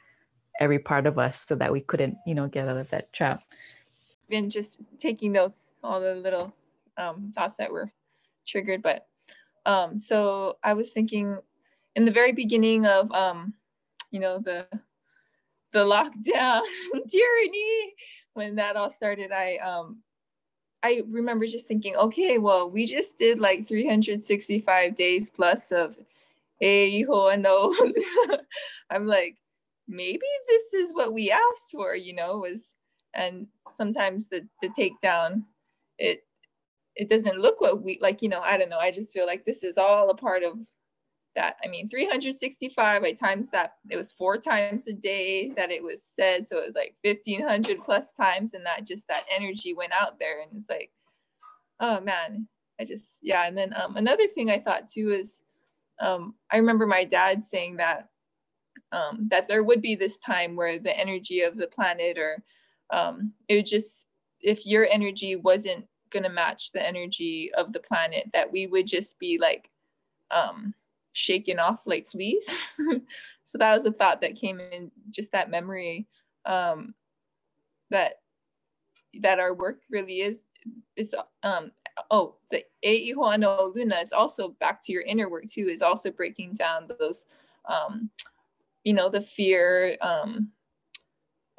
every 0.61 0.79
part 0.79 1.07
of 1.07 1.19
us 1.19 1.47
so 1.49 1.55
that 1.55 1.73
we 1.73 1.81
couldn't 1.81 2.19
you 2.27 2.35
know 2.35 2.47
get 2.47 2.69
out 2.69 2.77
of 2.77 2.91
that 2.91 3.11
trap 3.15 3.43
been 4.33 4.49
just 4.49 4.79
taking 4.99 5.33
notes, 5.33 5.73
all 5.85 6.01
the 6.01 6.15
little 6.15 6.55
um, 6.97 7.33
thoughts 7.35 7.57
that 7.59 7.73
were 7.73 7.93
triggered. 8.47 8.83
But 8.83 9.07
um, 9.67 9.99
so 9.99 10.59
I 10.63 10.75
was 10.75 10.93
thinking 10.93 11.39
in 11.97 12.05
the 12.05 12.11
very 12.11 12.33
beginning 12.33 12.87
of 12.87 13.11
um, 13.13 13.55
you 14.11 14.21
know 14.21 14.39
the 14.39 14.67
the 15.73 15.81
lockdown 15.81 16.63
tyranny 17.11 17.95
when 18.35 18.57
that 18.57 18.77
all 18.77 18.91
started, 18.91 19.33
I 19.33 19.57
um 19.59 20.03
I 20.83 21.03
remember 21.09 21.47
just 21.47 21.69
thinking, 21.69 21.95
okay, 21.95 22.39
well, 22.39 22.69
we 22.69 22.87
just 22.87 23.17
did 23.19 23.39
like 23.39 23.69
365 23.69 24.97
days 24.97 25.31
plus 25.31 25.71
of 25.71 25.95
a 26.61 27.05
no. 27.39 27.75
I'm 28.91 29.07
like, 29.07 29.37
maybe 29.87 30.27
this 30.49 30.73
is 30.75 30.93
what 30.93 31.13
we 31.13 31.31
asked 31.31 31.71
for, 31.71 31.95
you 31.95 32.15
know, 32.15 32.39
was 32.39 32.71
and 33.15 33.47
sometimes 33.71 34.29
the 34.29 34.47
the 34.63 34.69
takedown 34.69 35.45
it 35.99 36.25
it 36.97 37.09
doesn't 37.09 37.39
look 37.39 37.61
what 37.61 37.83
we 37.83 37.99
like 38.01 38.23
you 38.23 38.29
know 38.29 38.41
i 38.41 38.57
don't 38.57 38.69
know 38.69 38.79
i 38.79 38.91
just 38.91 39.13
feel 39.13 39.27
like 39.27 39.45
this 39.45 39.63
is 39.63 39.79
all 39.79 40.11
a 40.11 40.15
part 40.15 40.43
of 40.43 40.59
that. 41.35 41.57
I 41.65 41.69
mean 41.69 41.89
365 41.89 43.03
i 43.03 43.13
times 43.13 43.49
that 43.51 43.77
it 43.89 43.97
was 43.97 44.13
four 44.13 44.37
times 44.37 44.83
a 44.87 44.93
day 44.93 45.51
that 45.57 45.71
it 45.71 45.83
was 45.83 46.03
said 46.15 46.47
so 46.47 46.59
it 46.59 46.67
was 46.67 46.75
like 46.75 46.95
1500 47.03 47.79
plus 47.79 48.13
times 48.13 48.55
and 48.55 48.67
that 48.67 48.87
just 48.87 49.09
that 49.09 49.25
energy 49.35 49.75
went 49.75 49.93
out 49.93 50.19
there 50.19 50.43
and 50.43 50.51
it's 50.61 50.69
like 50.69 50.91
oh 51.81 52.01
man 52.01 52.47
i 52.79 52.85
just 52.85 53.19
yeah 53.23 53.47
and 53.47 53.57
then 53.57 53.73
um, 53.75 53.97
another 53.97 54.27
thing 54.35 54.51
i 54.51 54.59
thought 54.59 54.91
too 54.91 55.13
is 55.13 55.41
um, 56.01 56.35
i 56.51 56.57
remember 56.59 56.87
my 56.87 57.05
dad 57.05 57.47
saying 57.47 57.77
that 57.77 58.09
um, 58.93 59.29
that 59.31 59.49
there 59.49 59.63
would 59.63 59.81
be 59.81 59.95
this 59.95 60.19
time 60.19 60.55
where 60.55 60.79
the 60.79 60.99
energy 60.99 61.41
of 61.41 61.57
the 61.57 61.67
planet 61.67 62.19
or 62.19 62.43
um, 62.91 63.33
it 63.49 63.57
would 63.57 63.67
just 63.67 64.05
if 64.41 64.67
your 64.67 64.87
energy 64.87 65.37
wasn't 65.37 65.87
going 66.13 66.23
to 66.23 66.29
match 66.29 66.73
the 66.73 66.87
energy 66.87 67.51
of 67.57 67.73
the 67.73 67.81
planet 67.81 68.31
that 68.33 68.53
we 68.53 68.67
would 68.67 68.87
just 68.87 69.19
be 69.19 69.39
like 69.41 69.71
um, 70.31 70.75
shaken 71.13 71.59
off 71.59 71.87
like 71.87 72.09
fleas. 72.09 72.47
So 73.45 73.59
that 73.59 73.75
was 73.75 73.85
a 73.85 73.93
thought 73.93 74.23
that 74.23 74.37
came 74.37 74.61
in 74.61 74.91
just 75.11 75.33
that 75.33 75.51
memory 75.51 76.07
um, 76.47 76.95
that 77.91 78.15
that 79.21 79.39
our 79.39 79.53
work 79.53 79.81
really 79.91 80.23
is 80.23 80.39
is 80.97 81.15
um 81.43 81.71
oh 82.11 82.37
the 82.51 82.65
e 82.83 83.13
no 83.15 83.73
luna 83.75 83.97
it's 84.01 84.13
also 84.13 84.57
back 84.59 84.83
to 84.83 84.93
your 84.93 85.03
inner 85.03 85.29
work 85.29 85.47
too 85.47 85.69
is 85.69 85.83
also 85.83 86.11
breaking 86.11 86.55
down 86.55 86.89
those 86.99 87.27
um 87.69 88.09
you 88.85 88.95
know 88.95 89.11
the 89.11 89.21
fear 89.21 89.99
um 90.01 90.51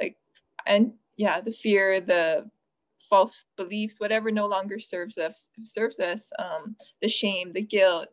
like 0.02 0.18
and 0.66 0.94
yeah 1.16 1.40
the 1.42 1.52
fear 1.52 2.02
the 2.02 2.50
false 3.14 3.46
beliefs 3.58 4.00
whatever 4.00 4.32
no 4.32 4.48
longer 4.48 4.80
serves 4.80 5.20
us 5.20 5.50
serves 5.62 6.00
us 6.00 6.32
um 6.40 6.76
the 7.04 7.08
shame 7.08 7.54
the 7.54 7.62
guilt 7.62 8.08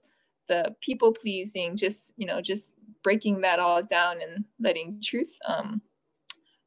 the 0.46 0.76
people 0.82 1.10
pleasing 1.10 1.74
just 1.74 2.12
you 2.18 2.26
know 2.26 2.42
just 2.42 2.72
breaking 3.02 3.40
that 3.40 3.58
all 3.58 3.82
down 3.82 4.16
and 4.20 4.44
letting 4.58 5.00
truth 5.02 5.34
um 5.48 5.80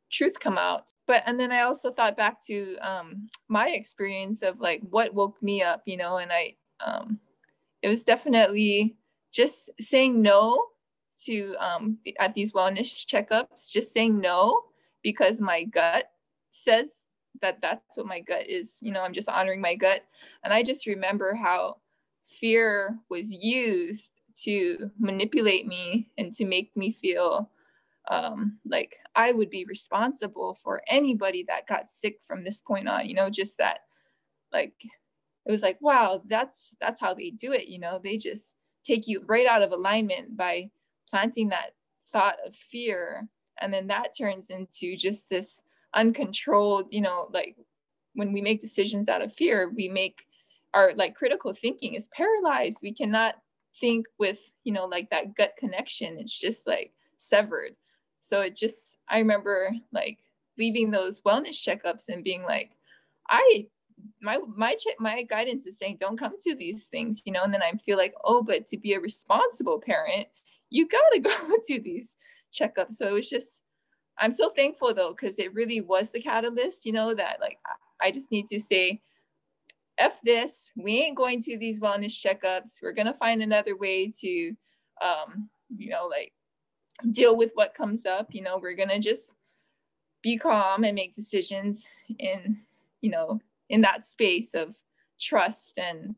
truth 0.09 0.39
come 0.39 0.57
out. 0.57 0.91
But 1.05 1.21
and 1.27 1.39
then 1.39 1.51
i 1.51 1.61
also 1.61 1.91
thought 1.91 2.17
back 2.17 2.43
to 2.45 2.75
um 2.81 3.27
my 3.49 3.69
experience 3.69 4.41
of 4.41 4.59
like 4.59 4.81
what 4.89 5.13
woke 5.13 5.37
me 5.43 5.61
up 5.61 5.83
you 5.85 5.97
know 5.97 6.17
and 6.17 6.31
i 6.31 6.55
um 6.83 7.19
it 7.83 7.89
was 7.89 8.03
definitely 8.03 8.95
just 9.31 9.69
saying 9.79 10.23
no 10.23 10.65
to 11.25 11.55
um 11.59 11.99
at 12.19 12.33
these 12.33 12.51
wellness 12.53 13.05
checkups 13.05 13.69
just 13.69 13.93
saying 13.93 14.19
no 14.19 14.59
because 15.03 15.39
my 15.39 15.65
gut 15.65 16.05
says 16.49 17.02
that 17.41 17.59
that's 17.61 17.97
what 17.97 18.05
my 18.05 18.19
gut 18.19 18.47
is 18.47 18.77
you 18.81 18.91
know 18.91 19.01
i'm 19.01 19.13
just 19.13 19.29
honoring 19.29 19.61
my 19.61 19.75
gut 19.75 20.01
and 20.43 20.53
i 20.53 20.61
just 20.63 20.85
remember 20.85 21.33
how 21.33 21.77
fear 22.39 22.97
was 23.09 23.31
used 23.31 24.11
to 24.41 24.89
manipulate 24.99 25.67
me 25.67 26.09
and 26.17 26.33
to 26.33 26.45
make 26.45 26.75
me 26.75 26.91
feel 26.91 27.49
um, 28.09 28.59
like 28.65 28.97
I 29.15 29.31
would 29.31 29.49
be 29.49 29.65
responsible 29.65 30.57
for 30.61 30.81
anybody 30.87 31.45
that 31.47 31.67
got 31.67 31.89
sick 31.89 32.19
from 32.27 32.43
this 32.43 32.59
point 32.59 32.87
on, 32.87 33.07
you 33.07 33.15
know, 33.15 33.29
just 33.29 33.57
that 33.59 33.79
like 34.51 34.73
it 35.45 35.51
was 35.51 35.61
like, 35.61 35.77
wow, 35.81 36.21
that's 36.27 36.73
that's 36.81 36.99
how 36.99 37.13
they 37.13 37.29
do 37.29 37.53
it, 37.53 37.67
you 37.67 37.79
know, 37.79 37.99
they 38.03 38.17
just 38.17 38.53
take 38.85 39.07
you 39.07 39.23
right 39.25 39.47
out 39.47 39.61
of 39.61 39.71
alignment 39.71 40.35
by 40.35 40.69
planting 41.09 41.49
that 41.49 41.71
thought 42.11 42.35
of 42.45 42.55
fear. 42.55 43.27
And 43.61 43.73
then 43.73 43.87
that 43.87 44.17
turns 44.17 44.49
into 44.49 44.97
just 44.97 45.29
this 45.29 45.61
uncontrolled, 45.93 46.87
you 46.91 47.01
know, 47.01 47.29
like 47.33 47.55
when 48.13 48.31
we 48.33 48.41
make 48.41 48.61
decisions 48.61 49.09
out 49.09 49.21
of 49.21 49.33
fear, 49.33 49.71
we 49.75 49.87
make 49.87 50.25
our 50.73 50.93
like 50.95 51.15
critical 51.15 51.53
thinking 51.53 51.93
is 51.93 52.09
paralyzed. 52.15 52.79
We 52.81 52.93
cannot 52.93 53.35
think 53.79 54.05
with, 54.19 54.39
you 54.63 54.73
know, 54.73 54.85
like 54.85 55.09
that 55.09 55.35
gut 55.35 55.53
connection. 55.57 56.17
It's 56.19 56.37
just 56.37 56.67
like 56.67 56.91
severed. 57.17 57.75
So 58.19 58.41
it 58.41 58.55
just, 58.55 58.97
I 59.09 59.19
remember 59.19 59.71
like 59.91 60.19
leaving 60.57 60.91
those 60.91 61.21
wellness 61.21 61.61
checkups 61.61 62.09
and 62.09 62.23
being 62.23 62.43
like, 62.43 62.71
I, 63.29 63.67
my, 64.21 64.39
my, 64.55 64.75
my 64.99 65.23
guidance 65.23 65.65
is 65.65 65.77
saying, 65.77 65.97
don't 65.99 66.19
come 66.19 66.33
to 66.43 66.55
these 66.55 66.85
things, 66.85 67.21
you 67.25 67.31
know, 67.31 67.43
and 67.43 67.53
then 67.53 67.63
I 67.63 67.71
feel 67.85 67.97
like, 67.97 68.13
oh, 68.23 68.43
but 68.43 68.67
to 68.67 68.77
be 68.77 68.93
a 68.93 68.99
responsible 68.99 69.81
parent, 69.81 70.27
you 70.69 70.87
got 70.87 71.01
to 71.13 71.19
go 71.19 71.57
to 71.67 71.79
these 71.81 72.15
checkups. 72.53 72.95
So 72.95 73.07
it 73.07 73.13
was 73.13 73.29
just, 73.29 73.62
I'm 74.19 74.33
so 74.33 74.49
thankful 74.49 74.93
though, 74.93 75.15
because 75.19 75.37
it 75.39 75.53
really 75.53 75.81
was 75.81 76.11
the 76.11 76.21
catalyst, 76.21 76.85
you 76.85 76.93
know, 76.93 77.13
that 77.13 77.37
like, 77.41 77.59
I 78.01 78.11
just 78.11 78.31
need 78.31 78.47
to 78.47 78.59
say, 78.59 79.01
F 79.97 80.19
this, 80.23 80.71
we 80.75 81.01
ain't 81.01 81.17
going 81.17 81.41
to 81.43 81.57
these 81.57 81.79
wellness 81.79 82.13
checkups. 82.13 82.81
We're 82.81 82.93
going 82.93 83.07
to 83.07 83.13
find 83.13 83.41
another 83.43 83.77
way 83.77 84.11
to, 84.21 84.55
um, 85.01 85.49
you 85.69 85.89
know, 85.89 86.07
like 86.07 86.33
deal 87.11 87.35
with 87.35 87.51
what 87.55 87.73
comes 87.73 88.05
up 88.05 88.27
you 88.31 88.41
know 88.41 88.57
we're 88.57 88.75
gonna 88.75 88.99
just 88.99 89.33
be 90.21 90.37
calm 90.37 90.83
and 90.83 90.95
make 90.95 91.15
decisions 91.15 91.85
in 92.19 92.57
you 93.01 93.09
know 93.09 93.39
in 93.69 93.81
that 93.81 94.05
space 94.05 94.53
of 94.53 94.75
trust 95.19 95.73
and 95.77 96.15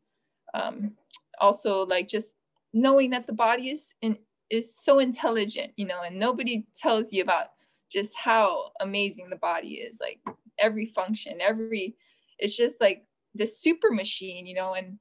um, 0.53 0.91
also 1.39 1.85
like 1.85 2.07
just 2.07 2.33
knowing 2.73 3.09
that 3.09 3.27
the 3.27 3.33
body 3.33 3.69
is 3.69 3.93
in, 4.01 4.17
is 4.49 4.75
so 4.75 4.99
intelligent 4.99 5.71
you 5.75 5.85
know 5.85 6.01
and 6.05 6.17
nobody 6.17 6.65
tells 6.75 7.11
you 7.11 7.23
about 7.23 7.47
just 7.91 8.13
how 8.15 8.71
amazing 8.81 9.29
the 9.29 9.36
body 9.36 9.75
is 9.75 9.97
like 9.99 10.19
every 10.59 10.88
function 10.88 11.39
every 11.41 11.95
it's 12.39 12.55
just 12.55 12.79
like 12.81 13.05
the 13.36 13.45
super 13.45 13.91
machine 13.91 14.45
you 14.45 14.55
know 14.55 14.73
and 14.73 14.97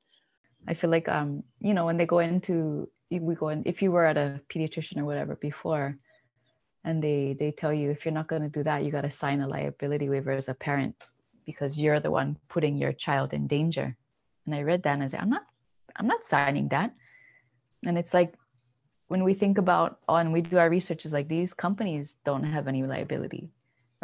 i 0.68 0.74
feel 0.74 0.90
like 0.90 1.08
um 1.08 1.42
you 1.60 1.74
know 1.74 1.86
when 1.86 1.96
they 1.96 2.06
go 2.06 2.18
into 2.18 2.88
we 3.10 3.34
go 3.34 3.48
in 3.50 3.62
if 3.64 3.80
you 3.80 3.92
were 3.92 4.04
at 4.04 4.16
a 4.16 4.40
pediatrician 4.52 4.98
or 4.98 5.04
whatever 5.04 5.36
before 5.36 5.96
and 6.84 7.02
they 7.02 7.36
they 7.38 7.52
tell 7.52 7.72
you 7.72 7.90
if 7.90 8.04
you're 8.04 8.12
not 8.12 8.26
going 8.26 8.42
to 8.42 8.48
do 8.48 8.62
that 8.62 8.82
you 8.82 8.90
got 8.90 9.02
to 9.02 9.10
sign 9.10 9.40
a 9.40 9.46
liability 9.46 10.08
waiver 10.08 10.32
as 10.32 10.48
a 10.48 10.54
parent 10.54 10.96
because 11.44 11.80
you're 11.80 12.00
the 12.00 12.10
one 12.10 12.38
putting 12.48 12.76
your 12.76 12.92
child 12.92 13.32
in 13.32 13.46
danger. 13.46 13.96
And 14.46 14.54
i 14.54 14.62
read 14.62 14.82
that 14.82 14.94
and 14.94 15.02
i 15.02 15.06
said 15.06 15.20
i'm 15.20 15.30
not 15.30 15.44
i'm 15.96 16.06
not 16.06 16.24
signing 16.24 16.68
that. 16.68 16.94
And 17.86 17.98
it's 17.98 18.14
like 18.14 18.34
when 19.08 19.22
we 19.22 19.34
think 19.34 19.58
about 19.58 19.98
oh, 20.08 20.16
and 20.16 20.32
we 20.32 20.40
do 20.40 20.58
our 20.58 20.70
research 20.70 21.04
is 21.06 21.12
like 21.12 21.28
these 21.28 21.54
companies 21.54 22.16
don't 22.24 22.44
have 22.44 22.68
any 22.68 22.82
liability 22.82 23.50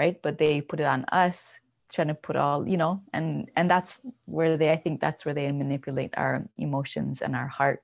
right? 0.00 0.20
But 0.22 0.38
they 0.38 0.62
put 0.62 0.80
it 0.80 0.86
on 0.86 1.04
us 1.12 1.60
trying 1.92 2.08
to 2.08 2.14
put 2.14 2.36
all 2.36 2.66
you 2.66 2.76
know 2.76 3.02
and 3.12 3.50
and 3.56 3.68
that's 3.68 3.98
where 4.24 4.56
they 4.56 4.70
i 4.70 4.76
think 4.76 5.00
that's 5.00 5.24
where 5.24 5.34
they 5.34 5.50
manipulate 5.50 6.12
our 6.16 6.34
emotions 6.56 7.20
and 7.20 7.36
our 7.36 7.48
heart. 7.48 7.82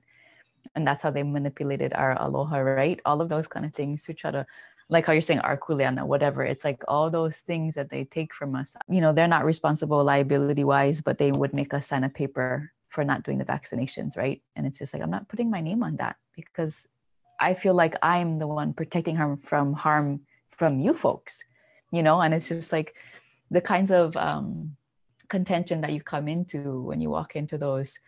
And 0.74 0.86
that's 0.86 1.02
how 1.02 1.10
they 1.10 1.22
manipulated 1.22 1.92
our 1.94 2.12
aloha 2.20 2.58
right? 2.58 3.00
All 3.04 3.20
of 3.20 3.28
those 3.28 3.46
kind 3.46 3.64
of 3.66 3.72
things 3.74 4.04
to 4.04 4.14
try 4.14 4.30
to 4.30 4.46
like 4.88 5.06
how 5.06 5.12
you're 5.12 5.28
saying 5.28 5.40
our 5.40 5.58
kuleana 5.64 6.06
whatever. 6.06 6.42
It's 6.44 6.64
like 6.64 6.82
all 6.88 7.08
those 7.10 7.38
things 7.50 7.74
that 7.74 7.90
they 7.90 8.04
take 8.04 8.32
from 8.34 8.54
us. 8.54 8.76
You 8.88 9.00
know 9.02 9.12
they're 9.12 9.34
not 9.36 9.44
responsible 9.52 10.02
liability 10.12 10.64
wise 10.64 11.00
but 11.00 11.18
they 11.18 11.32
would 11.32 11.54
make 11.60 11.74
us 11.74 11.86
sign 11.88 12.04
a 12.04 12.08
paper 12.22 12.72
for 12.88 13.04
not 13.04 13.24
doing 13.24 13.38
the 13.38 13.52
vaccinations 13.54 14.16
right? 14.16 14.40
And 14.54 14.66
it's 14.66 14.78
just 14.78 14.92
like 14.94 15.02
i'm 15.02 15.14
not 15.16 15.28
putting 15.28 15.50
my 15.50 15.60
name 15.60 15.82
on 15.82 15.96
that 15.96 16.16
because 16.40 16.86
i 17.40 17.54
feel 17.54 17.74
like 17.74 17.94
i'm 18.02 18.38
the 18.38 18.46
one 18.46 18.72
protecting 18.72 19.16
her 19.16 19.38
from 19.42 19.72
harm 19.72 20.20
from 20.50 20.80
you 20.80 20.94
folks 20.94 21.42
you 21.90 22.02
know? 22.02 22.20
And 22.20 22.34
it's 22.34 22.48
just 22.48 22.72
like 22.72 22.94
the 23.50 23.60
kinds 23.60 23.90
of 23.90 24.16
um, 24.16 24.76
contention 25.28 25.80
that 25.80 25.92
you 25.92 26.02
come 26.02 26.28
into 26.28 26.82
when 26.82 27.00
you 27.00 27.10
walk 27.10 27.36
into 27.36 27.58
those 27.58 27.98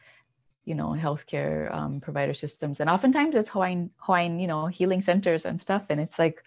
you 0.64 0.74
know 0.74 0.91
healthcare 0.91 1.74
um, 1.74 2.01
provider 2.01 2.35
systems. 2.35 2.81
And 2.81 2.91
oftentimes 2.91 3.35
it's 3.35 3.49
hawaiian 3.49 3.91
hawaiian 3.97 4.39
you 4.39 4.47
know 4.47 4.66
healing 4.66 5.01
centers 5.01 5.47
and 5.47 5.61
stuff. 5.61 5.85
And 5.89 6.01
it's 6.01 6.18
like 6.18 6.43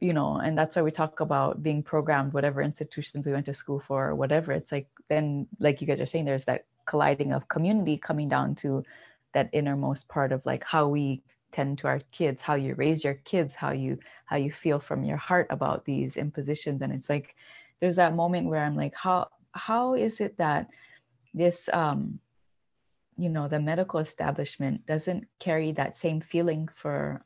you 0.00 0.12
know 0.12 0.36
and 0.36 0.58
that's 0.58 0.76
why 0.76 0.82
we 0.82 0.90
talk 0.90 1.20
about 1.20 1.62
being 1.62 1.82
programmed 1.82 2.34
whatever 2.34 2.60
institutions 2.60 3.26
we 3.26 3.32
went 3.32 3.46
to 3.46 3.54
school 3.54 3.80
for 3.80 4.08
or 4.08 4.14
whatever. 4.14 4.52
It's 4.52 4.70
like 4.70 4.88
then 5.08 5.46
like 5.60 5.80
you 5.80 5.86
guys 5.86 6.00
are 6.00 6.06
saying 6.06 6.26
there's 6.26 6.44
that 6.44 6.66
colliding 6.84 7.32
of 7.32 7.48
community 7.48 7.96
coming 7.96 8.28
down 8.28 8.54
to 8.56 8.84
that 9.32 9.48
innermost 9.52 10.08
part 10.08 10.30
of 10.32 10.44
like 10.44 10.62
how 10.64 10.86
we 10.88 11.22
tend 11.52 11.78
to 11.78 11.86
our 11.86 12.00
kids 12.12 12.42
how 12.42 12.54
you 12.54 12.74
raise 12.74 13.02
your 13.04 13.14
kids 13.14 13.54
how 13.54 13.70
you 13.70 13.98
how 14.26 14.36
you 14.36 14.50
feel 14.50 14.78
from 14.80 15.04
your 15.04 15.16
heart 15.16 15.46
about 15.50 15.84
these 15.84 16.16
impositions. 16.16 16.82
And 16.82 16.92
it's 16.92 17.08
like 17.08 17.34
there's 17.80 17.96
that 17.96 18.14
moment 18.14 18.48
where 18.48 18.64
i'm 18.64 18.76
like 18.76 18.94
how 18.94 19.28
how 19.52 19.94
is 19.94 20.20
it 20.20 20.36
that 20.38 20.68
this 21.34 21.68
um 21.72 22.18
you 23.16 23.28
know 23.28 23.48
the 23.48 23.60
medical 23.60 24.00
establishment 24.00 24.84
doesn't 24.86 25.26
carry 25.38 25.72
that 25.72 25.96
same 25.96 26.20
feeling 26.20 26.68
for 26.74 27.22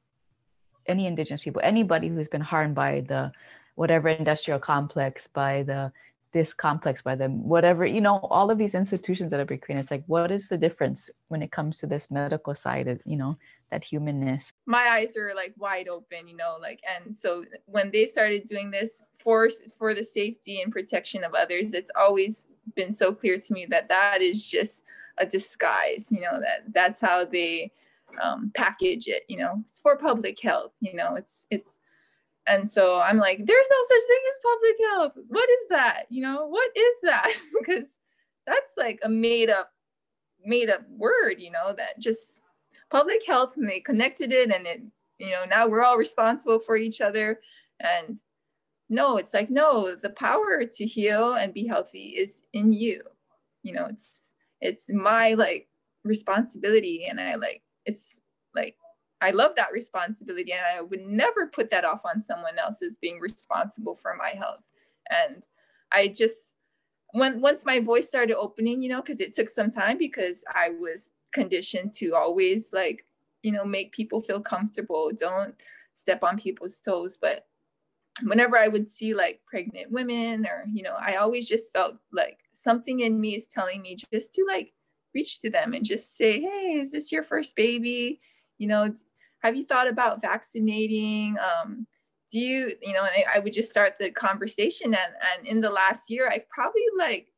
any 0.86 1.06
indigenous 1.06 1.42
people 1.42 1.60
anybody 1.64 2.08
who's 2.08 2.28
been 2.28 2.40
harmed 2.40 2.74
by 2.74 3.00
the 3.08 3.32
whatever 3.74 4.08
industrial 4.08 4.58
complex 4.58 5.26
by 5.26 5.62
the 5.62 5.92
this 6.32 6.54
complex 6.54 7.02
by 7.02 7.16
the 7.16 7.28
whatever 7.28 7.84
you 7.84 8.00
know 8.00 8.18
all 8.30 8.50
of 8.50 8.58
these 8.58 8.74
institutions 8.74 9.30
that 9.30 9.38
have 9.38 9.48
been 9.48 9.58
created. 9.58 9.80
It's 9.80 9.90
like 9.90 10.04
what 10.06 10.30
is 10.30 10.48
the 10.48 10.56
difference 10.56 11.10
when 11.28 11.42
it 11.42 11.50
comes 11.50 11.78
to 11.78 11.86
this 11.86 12.10
medical 12.10 12.54
side 12.54 12.86
of 12.86 13.00
you 13.04 13.16
know 13.16 13.36
that 13.70 13.84
humanness. 13.84 14.52
My 14.66 14.88
eyes 14.88 15.16
are 15.16 15.32
like 15.34 15.54
wide 15.56 15.88
open 15.88 16.28
you 16.28 16.36
know 16.36 16.56
like 16.60 16.80
and 16.88 17.16
so 17.16 17.44
when 17.66 17.90
they 17.90 18.04
started 18.04 18.46
doing 18.46 18.70
this 18.70 19.02
for 19.18 19.48
for 19.78 19.94
the 19.94 20.02
safety 20.02 20.60
and 20.60 20.72
protection 20.72 21.24
of 21.24 21.34
others 21.34 21.72
it's 21.72 21.90
always 21.96 22.44
been 22.74 22.92
so 22.92 23.12
clear 23.12 23.38
to 23.38 23.52
me 23.52 23.66
that 23.66 23.88
that 23.88 24.22
is 24.22 24.44
just 24.44 24.82
a 25.18 25.26
disguise 25.26 26.08
you 26.10 26.20
know 26.20 26.40
that 26.40 26.64
that's 26.72 27.00
how 27.00 27.24
they 27.24 27.70
um, 28.20 28.50
package 28.54 29.06
it 29.06 29.22
you 29.28 29.36
know. 29.36 29.62
It's 29.68 29.80
for 29.80 29.96
public 29.96 30.40
health 30.40 30.72
you 30.80 30.94
know 30.94 31.14
it's 31.14 31.46
it's 31.50 31.80
and 32.46 32.68
so 32.68 32.98
i'm 32.98 33.18
like 33.18 33.38
there's 33.44 33.66
no 33.70 33.76
such 33.88 34.06
thing 34.06 34.22
as 34.30 34.38
public 34.42 34.76
health. 34.90 35.26
What 35.28 35.48
is 35.48 35.68
that? 35.68 36.04
You 36.08 36.22
know 36.22 36.46
what 36.46 36.70
is 36.76 36.96
that? 37.02 37.32
Because 37.58 37.98
that's 38.46 38.72
like 38.76 38.98
a 39.02 39.08
made 39.08 39.50
up 39.50 39.70
made 40.44 40.70
up 40.70 40.80
word 40.88 41.34
you 41.38 41.50
know 41.50 41.74
that 41.76 42.00
just 42.00 42.40
public 42.90 43.24
health 43.26 43.56
and 43.56 43.68
they 43.68 43.80
connected 43.80 44.32
it 44.32 44.50
and 44.50 44.66
it 44.66 44.82
you 45.18 45.30
know 45.30 45.44
now 45.48 45.66
we're 45.66 45.84
all 45.84 45.96
responsible 45.96 46.58
for 46.58 46.76
each 46.76 47.00
other. 47.00 47.40
And 47.80 48.18
no 48.88 49.16
it's 49.16 49.34
like 49.34 49.50
no 49.50 49.94
the 49.94 50.10
power 50.10 50.64
to 50.64 50.86
heal 50.86 51.34
and 51.34 51.54
be 51.54 51.66
healthy 51.66 52.14
is 52.18 52.42
in 52.52 52.72
you. 52.72 53.00
You 53.62 53.74
know 53.74 53.86
it's 53.90 54.34
it's 54.60 54.88
my 54.90 55.34
like 55.34 55.68
responsibility 56.04 57.06
and 57.08 57.20
i 57.20 57.34
like 57.34 57.62
it's 57.84 58.20
like 58.54 58.74
i 59.20 59.30
love 59.30 59.52
that 59.56 59.72
responsibility 59.72 60.52
and 60.52 60.62
i 60.74 60.80
would 60.80 61.02
never 61.06 61.46
put 61.46 61.70
that 61.70 61.84
off 61.84 62.02
on 62.04 62.22
someone 62.22 62.58
else 62.58 62.80
as 62.82 62.96
being 62.96 63.20
responsible 63.20 63.94
for 63.96 64.16
my 64.16 64.30
health. 64.30 64.62
And 65.10 65.46
i 65.92 66.08
just 66.08 66.54
when 67.12 67.40
once 67.40 67.64
my 67.66 67.80
voice 67.80 68.06
started 68.06 68.36
opening 68.36 68.82
you 68.82 68.88
know 68.88 69.02
because 69.02 69.20
it 69.20 69.34
took 69.34 69.50
some 69.50 69.70
time 69.70 69.98
because 69.98 70.44
i 70.54 70.70
was 70.70 71.12
conditioned 71.32 71.92
to 71.92 72.14
always 72.14 72.70
like 72.72 73.06
you 73.42 73.52
know 73.52 73.64
make 73.64 73.92
people 73.92 74.20
feel 74.20 74.40
comfortable 74.40 75.10
don't 75.16 75.54
step 75.94 76.22
on 76.22 76.38
people's 76.38 76.78
toes 76.80 77.18
but 77.20 77.46
whenever 78.22 78.58
I 78.58 78.68
would 78.68 78.88
see 78.88 79.14
like 79.14 79.40
pregnant 79.46 79.90
women 79.90 80.46
or, 80.46 80.64
you 80.72 80.82
know, 80.82 80.96
I 80.98 81.16
always 81.16 81.48
just 81.48 81.72
felt 81.72 81.96
like 82.12 82.40
something 82.52 83.00
in 83.00 83.20
me 83.20 83.36
is 83.36 83.46
telling 83.46 83.82
me 83.82 83.96
just 84.12 84.34
to 84.34 84.44
like 84.46 84.72
reach 85.14 85.40
to 85.40 85.50
them 85.50 85.72
and 85.72 85.84
just 85.84 86.16
say, 86.16 86.40
hey, 86.40 86.80
is 86.80 86.92
this 86.92 87.10
your 87.10 87.24
first 87.24 87.56
baby? 87.56 88.20
You 88.58 88.68
know, 88.68 88.94
have 89.42 89.56
you 89.56 89.64
thought 89.64 89.88
about 89.88 90.20
vaccinating? 90.20 91.36
Um, 91.38 91.86
do 92.30 92.38
you, 92.38 92.72
you 92.82 92.92
know, 92.92 93.02
and 93.02 93.10
I, 93.10 93.36
I 93.36 93.38
would 93.40 93.52
just 93.52 93.70
start 93.70 93.94
the 93.98 94.10
conversation. 94.10 94.94
And, 94.94 95.14
and 95.38 95.46
in 95.46 95.60
the 95.60 95.70
last 95.70 96.10
year, 96.10 96.28
I've 96.30 96.48
probably 96.48 96.84
like 96.98 97.28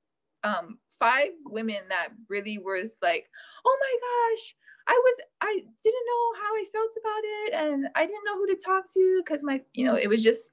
um, 0.44 0.78
five 1.02 1.30
women 1.46 1.80
that 1.88 2.10
really 2.28 2.58
was 2.58 2.96
like, 3.02 3.28
oh 3.66 3.78
my 3.80 3.94
gosh, 4.06 4.54
I 4.86 5.00
was 5.04 5.16
I 5.40 5.52
didn't 5.82 6.06
know 6.06 6.40
how 6.40 6.54
I 6.54 6.64
felt 6.72 6.92
about 7.00 7.24
it 7.24 7.54
and 7.54 7.86
I 7.96 8.06
didn't 8.06 8.24
know 8.24 8.36
who 8.36 8.46
to 8.46 8.56
talk 8.56 8.92
to 8.94 9.22
because 9.24 9.42
my 9.42 9.62
you 9.72 9.84
know 9.84 9.96
it 9.96 10.08
was 10.08 10.22
just 10.22 10.50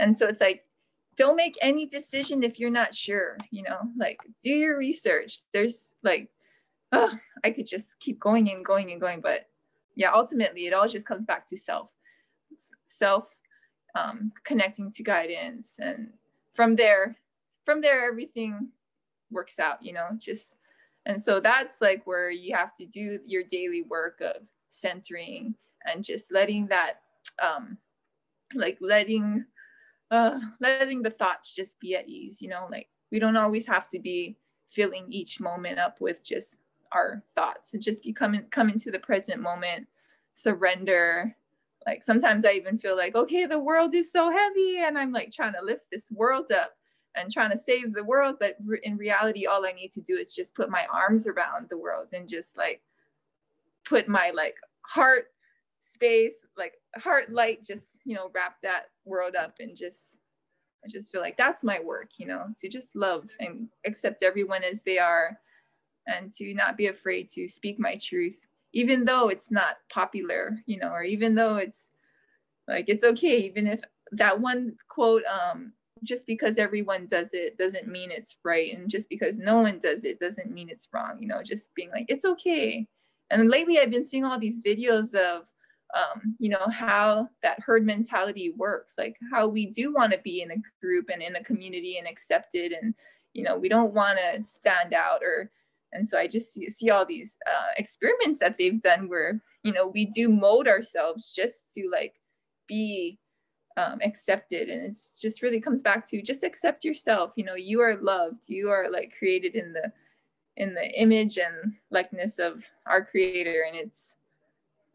and 0.00 0.18
so 0.18 0.26
it's 0.26 0.40
like 0.40 0.64
don't 1.14 1.36
make 1.36 1.56
any 1.60 1.86
decision 1.86 2.44
if 2.44 2.58
you're 2.58 2.70
not 2.70 2.94
sure, 2.94 3.36
you 3.50 3.62
know, 3.62 3.80
like 3.98 4.20
do 4.40 4.50
your 4.50 4.78
research. 4.78 5.40
There's 5.52 5.86
like, 6.04 6.28
oh, 6.92 7.12
I 7.44 7.50
could 7.50 7.66
just 7.66 7.98
keep 7.98 8.20
going 8.20 8.50
and 8.50 8.64
going 8.64 8.92
and 8.92 9.00
going. 9.00 9.20
But 9.20 9.46
yeah, 9.96 10.12
ultimately, 10.14 10.66
it 10.66 10.72
all 10.72 10.86
just 10.86 11.06
comes 11.06 11.26
back 11.26 11.48
to 11.48 11.56
self, 11.56 11.90
self 12.86 13.28
um, 13.96 14.32
connecting 14.44 14.92
to 14.92 15.02
guidance. 15.02 15.76
And 15.80 16.10
from 16.54 16.76
there, 16.76 17.16
from 17.64 17.80
there, 17.80 18.06
everything 18.06 18.68
works 19.30 19.58
out, 19.58 19.82
you 19.82 19.92
know, 19.92 20.08
just, 20.18 20.54
and 21.06 21.20
so 21.20 21.40
that's 21.40 21.80
like 21.80 22.06
where 22.06 22.30
you 22.30 22.54
have 22.54 22.74
to 22.74 22.86
do 22.86 23.18
your 23.24 23.42
daily 23.44 23.82
work 23.82 24.20
of 24.20 24.42
centering 24.68 25.54
and 25.84 26.04
just 26.04 26.32
letting 26.32 26.66
that, 26.68 27.00
um, 27.42 27.78
like 28.54 28.78
letting 28.80 29.44
uh, 30.10 30.38
letting 30.60 31.02
the 31.02 31.10
thoughts 31.10 31.54
just 31.54 31.78
be 31.80 31.94
at 31.94 32.08
ease, 32.08 32.40
you 32.40 32.48
know, 32.48 32.66
like 32.70 32.88
we 33.12 33.18
don't 33.18 33.36
always 33.36 33.66
have 33.66 33.88
to 33.90 33.98
be 33.98 34.36
filling 34.68 35.06
each 35.10 35.40
moment 35.40 35.78
up 35.78 36.00
with 36.00 36.22
just 36.22 36.56
our 36.92 37.22
thoughts 37.34 37.74
and 37.74 37.82
just 37.82 38.02
be 38.02 38.12
coming 38.12 38.44
come 38.50 38.70
into 38.70 38.90
the 38.90 38.98
present 38.98 39.40
moment, 39.40 39.86
surrender. 40.32 41.36
Like 41.86 42.02
sometimes 42.02 42.44
I 42.44 42.52
even 42.52 42.78
feel 42.78 42.96
like, 42.96 43.14
okay, 43.14 43.46
the 43.46 43.58
world 43.58 43.94
is 43.94 44.10
so 44.10 44.30
heavy, 44.30 44.78
and 44.78 44.96
I'm 44.98 45.12
like 45.12 45.30
trying 45.30 45.54
to 45.54 45.62
lift 45.62 45.84
this 45.90 46.10
world 46.10 46.50
up 46.52 46.77
and 47.18 47.30
trying 47.30 47.50
to 47.50 47.58
save 47.58 47.94
the 47.94 48.04
world. 48.04 48.36
But 48.40 48.56
in 48.82 48.96
reality, 48.96 49.46
all 49.46 49.66
I 49.66 49.72
need 49.72 49.92
to 49.92 50.00
do 50.00 50.16
is 50.16 50.34
just 50.34 50.54
put 50.54 50.70
my 50.70 50.86
arms 50.92 51.26
around 51.26 51.68
the 51.68 51.78
world 51.78 52.08
and 52.12 52.28
just 52.28 52.56
like 52.56 52.80
put 53.84 54.08
my 54.08 54.30
like 54.34 54.56
heart 54.82 55.26
space, 55.80 56.36
like 56.56 56.74
heart 56.96 57.30
light, 57.32 57.62
just 57.62 57.84
you 58.04 58.14
know, 58.14 58.30
wrap 58.34 58.56
that 58.62 58.90
world 59.04 59.36
up 59.36 59.52
and 59.60 59.76
just 59.76 60.18
I 60.84 60.88
just 60.88 61.10
feel 61.10 61.20
like 61.20 61.36
that's 61.36 61.64
my 61.64 61.80
work, 61.80 62.10
you 62.18 62.26
know, 62.26 62.46
to 62.60 62.68
just 62.68 62.94
love 62.94 63.28
and 63.40 63.68
accept 63.84 64.22
everyone 64.22 64.62
as 64.62 64.82
they 64.82 64.98
are 64.98 65.38
and 66.06 66.32
to 66.34 66.54
not 66.54 66.76
be 66.76 66.86
afraid 66.86 67.28
to 67.30 67.48
speak 67.48 67.78
my 67.78 67.96
truth, 67.96 68.46
even 68.72 69.04
though 69.04 69.28
it's 69.28 69.50
not 69.50 69.76
popular, 69.90 70.56
you 70.66 70.78
know, 70.78 70.90
or 70.90 71.02
even 71.02 71.34
though 71.34 71.56
it's 71.56 71.88
like 72.66 72.88
it's 72.88 73.04
okay, 73.04 73.38
even 73.38 73.66
if 73.66 73.80
that 74.12 74.40
one 74.40 74.76
quote, 74.88 75.22
um, 75.24 75.72
just 76.02 76.26
because 76.26 76.58
everyone 76.58 77.06
does 77.06 77.30
it 77.32 77.58
doesn't 77.58 77.88
mean 77.88 78.10
it's 78.10 78.36
right. 78.44 78.76
And 78.76 78.88
just 78.88 79.08
because 79.08 79.38
no 79.38 79.60
one 79.60 79.78
does 79.78 80.04
it 80.04 80.20
doesn't 80.20 80.50
mean 80.50 80.68
it's 80.68 80.88
wrong, 80.92 81.18
you 81.20 81.28
know, 81.28 81.42
just 81.42 81.74
being 81.74 81.90
like, 81.90 82.06
it's 82.08 82.24
okay. 82.24 82.86
And 83.30 83.50
lately 83.50 83.78
I've 83.78 83.90
been 83.90 84.04
seeing 84.04 84.24
all 84.24 84.38
these 84.38 84.62
videos 84.62 85.14
of 85.14 85.44
um, 85.94 86.36
you 86.38 86.50
know, 86.50 86.66
how 86.70 87.28
that 87.42 87.60
herd 87.60 87.84
mentality 87.84 88.52
works, 88.56 88.94
like 88.98 89.16
how 89.32 89.48
we 89.48 89.66
do 89.66 89.92
want 89.92 90.12
to 90.12 90.18
be 90.18 90.42
in 90.42 90.50
a 90.50 90.56
group 90.82 91.06
and 91.10 91.22
in 91.22 91.36
a 91.36 91.44
community 91.44 91.96
and 91.96 92.06
accepted, 92.06 92.72
and 92.72 92.94
you 93.32 93.42
know, 93.42 93.56
we 93.56 93.68
don't 93.68 93.94
want 93.94 94.18
to 94.18 94.42
stand 94.42 94.94
out 94.94 95.22
or. 95.22 95.50
And 95.90 96.06
so 96.06 96.18
I 96.18 96.26
just 96.26 96.52
see, 96.52 96.68
see 96.68 96.90
all 96.90 97.06
these 97.06 97.38
uh, 97.46 97.72
experiments 97.78 98.38
that 98.40 98.56
they've 98.58 98.78
done 98.78 99.08
where 99.08 99.40
you 99.62 99.72
know 99.72 99.86
we 99.86 100.04
do 100.04 100.28
mold 100.28 100.68
ourselves 100.68 101.30
just 101.34 101.72
to 101.72 101.88
like 101.90 102.16
be 102.66 103.18
um, 103.78 104.00
accepted, 104.02 104.68
and 104.68 104.84
it's 104.84 105.10
just 105.10 105.40
really 105.40 105.60
comes 105.60 105.82
back 105.82 106.04
to 106.10 106.20
just 106.20 106.42
accept 106.42 106.84
yourself. 106.84 107.32
You 107.36 107.44
know, 107.44 107.54
you 107.54 107.80
are 107.80 107.96
loved. 107.96 108.48
You 108.48 108.70
are 108.70 108.90
like 108.90 109.14
created 109.16 109.54
in 109.54 109.72
the 109.72 109.92
in 110.56 110.74
the 110.74 110.90
image 111.00 111.38
and 111.38 111.74
likeness 111.90 112.40
of 112.40 112.68
our 112.86 113.04
creator. 113.04 113.64
And 113.68 113.76
it's 113.76 114.16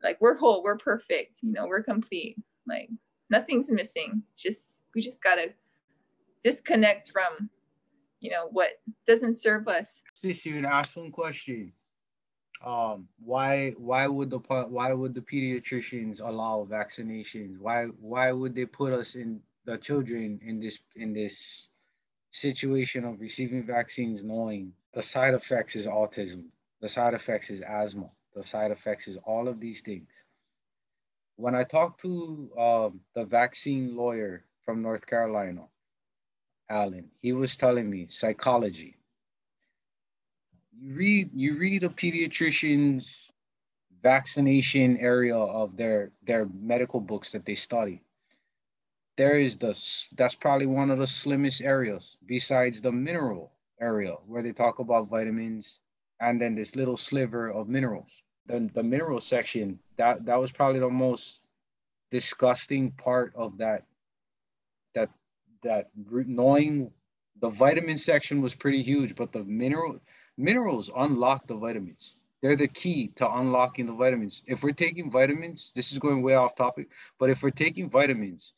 like 0.03 0.19
we're 0.19 0.35
whole. 0.35 0.61
We're 0.63 0.77
perfect. 0.77 1.37
You 1.41 1.53
know 1.53 1.65
we're 1.65 1.81
complete. 1.81 2.35
Like 2.67 2.89
nothing's 3.29 3.71
missing. 3.71 4.21
Just 4.35 4.75
we 4.93 5.01
just 5.01 5.23
gotta 5.23 5.53
disconnect 6.43 7.09
from 7.11 7.49
you 8.19 8.31
know 8.31 8.49
what 8.51 8.81
doesn't 9.07 9.39
serve 9.39 9.69
us. 9.69 10.03
Sissy, 10.21 10.57
and 10.57 10.65
ask 10.65 10.97
one 10.97 11.11
question 11.11 11.71
um 12.63 13.07
why 13.19 13.71
why 13.77 14.07
would 14.07 14.29
the 14.29 14.39
why 14.39 14.93
would 14.93 15.13
the 15.13 15.21
pediatricians 15.21 16.21
allow 16.21 16.65
vaccinations 16.69 17.57
why 17.59 17.85
why 17.99 18.31
would 18.31 18.55
they 18.55 18.65
put 18.65 18.93
us 18.93 19.15
in 19.15 19.41
the 19.65 19.77
children 19.77 20.39
in 20.43 20.59
this 20.59 20.79
in 20.95 21.13
this 21.13 21.67
situation 22.31 23.05
of 23.05 23.19
receiving 23.19 23.63
vaccines 23.63 24.23
knowing 24.23 24.71
the 24.93 25.01
side 25.01 25.33
effects 25.33 25.75
is 25.75 25.85
autism 25.85 26.45
the 26.81 26.89
side 26.89 27.13
effects 27.13 27.49
is 27.49 27.61
asthma 27.61 28.09
the 28.35 28.43
side 28.43 28.71
effects 28.71 29.07
is 29.07 29.17
all 29.17 29.47
of 29.47 29.59
these 29.59 29.81
things. 29.81 30.09
When 31.35 31.55
I 31.55 31.63
talked 31.63 32.01
to 32.01 32.49
um, 32.57 33.01
the 33.15 33.25
vaccine 33.25 33.95
lawyer 33.95 34.45
from 34.63 34.81
North 34.81 35.05
Carolina, 35.05 35.63
Alan, 36.69 37.09
he 37.19 37.33
was 37.33 37.57
telling 37.57 37.89
me 37.89 38.07
psychology. 38.07 38.97
You 40.79 40.93
read 40.93 41.29
you 41.33 41.57
read 41.57 41.83
a 41.83 41.89
pediatrician's 41.89 43.29
vaccination 44.01 44.97
area 44.97 45.37
of 45.37 45.77
their 45.77 46.11
their 46.23 46.45
medical 46.45 46.99
books 46.99 47.31
that 47.31 47.45
they 47.45 47.55
study. 47.55 48.01
There 49.17 49.39
is 49.39 49.57
the 49.57 49.73
that's 50.15 50.35
probably 50.35 50.65
one 50.67 50.89
of 50.89 50.99
the 50.99 51.07
slimmest 51.07 51.61
areas 51.61 52.17
besides 52.25 52.81
the 52.81 52.91
mineral 52.91 53.51
area 53.79 54.13
where 54.27 54.41
they 54.43 54.51
talk 54.53 54.79
about 54.79 55.09
vitamins 55.09 55.79
and 56.19 56.41
then 56.41 56.55
this 56.55 56.75
little 56.75 56.97
sliver 56.97 57.49
of 57.49 57.67
minerals 57.67 58.23
the, 58.45 58.69
the 58.73 58.83
mineral 58.83 59.19
section 59.19 59.79
that 59.97 60.25
that 60.25 60.39
was 60.39 60.51
probably 60.51 60.79
the 60.79 60.89
most 60.89 61.39
disgusting 62.11 62.91
part 62.91 63.33
of 63.35 63.57
that 63.57 63.83
that 64.95 65.09
that 65.63 65.89
knowing 65.95 66.91
the 67.41 67.49
vitamin 67.49 67.97
section 67.97 68.41
was 68.41 68.53
pretty 68.55 68.83
huge 68.83 69.15
but 69.15 69.31
the 69.31 69.43
mineral 69.43 69.99
minerals 70.37 70.89
unlock 70.95 71.47
the 71.47 71.55
vitamins 71.55 72.15
they're 72.41 72.55
the 72.55 72.67
key 72.67 73.07
to 73.15 73.29
unlocking 73.29 73.85
the 73.85 73.93
vitamins 73.93 74.41
if 74.45 74.63
we're 74.63 74.71
taking 74.71 75.11
vitamins 75.11 75.71
this 75.75 75.91
is 75.91 75.99
going 75.99 76.21
way 76.21 76.35
off 76.35 76.55
topic 76.55 76.87
but 77.19 77.29
if 77.29 77.43
we're 77.43 77.49
taking 77.49 77.89
vitamins 77.89 78.53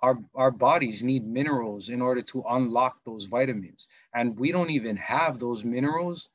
our, 0.00 0.18
our 0.34 0.50
bodies 0.50 1.02
need 1.02 1.26
minerals 1.26 1.88
in 1.88 2.02
order 2.02 2.20
to 2.20 2.44
unlock 2.48 2.98
those 3.04 3.24
vitamins 3.24 3.88
and 4.14 4.38
we 4.38 4.52
don't 4.52 4.70
even 4.70 4.96
have 4.96 5.38
those 5.38 5.64
minerals 5.64 6.28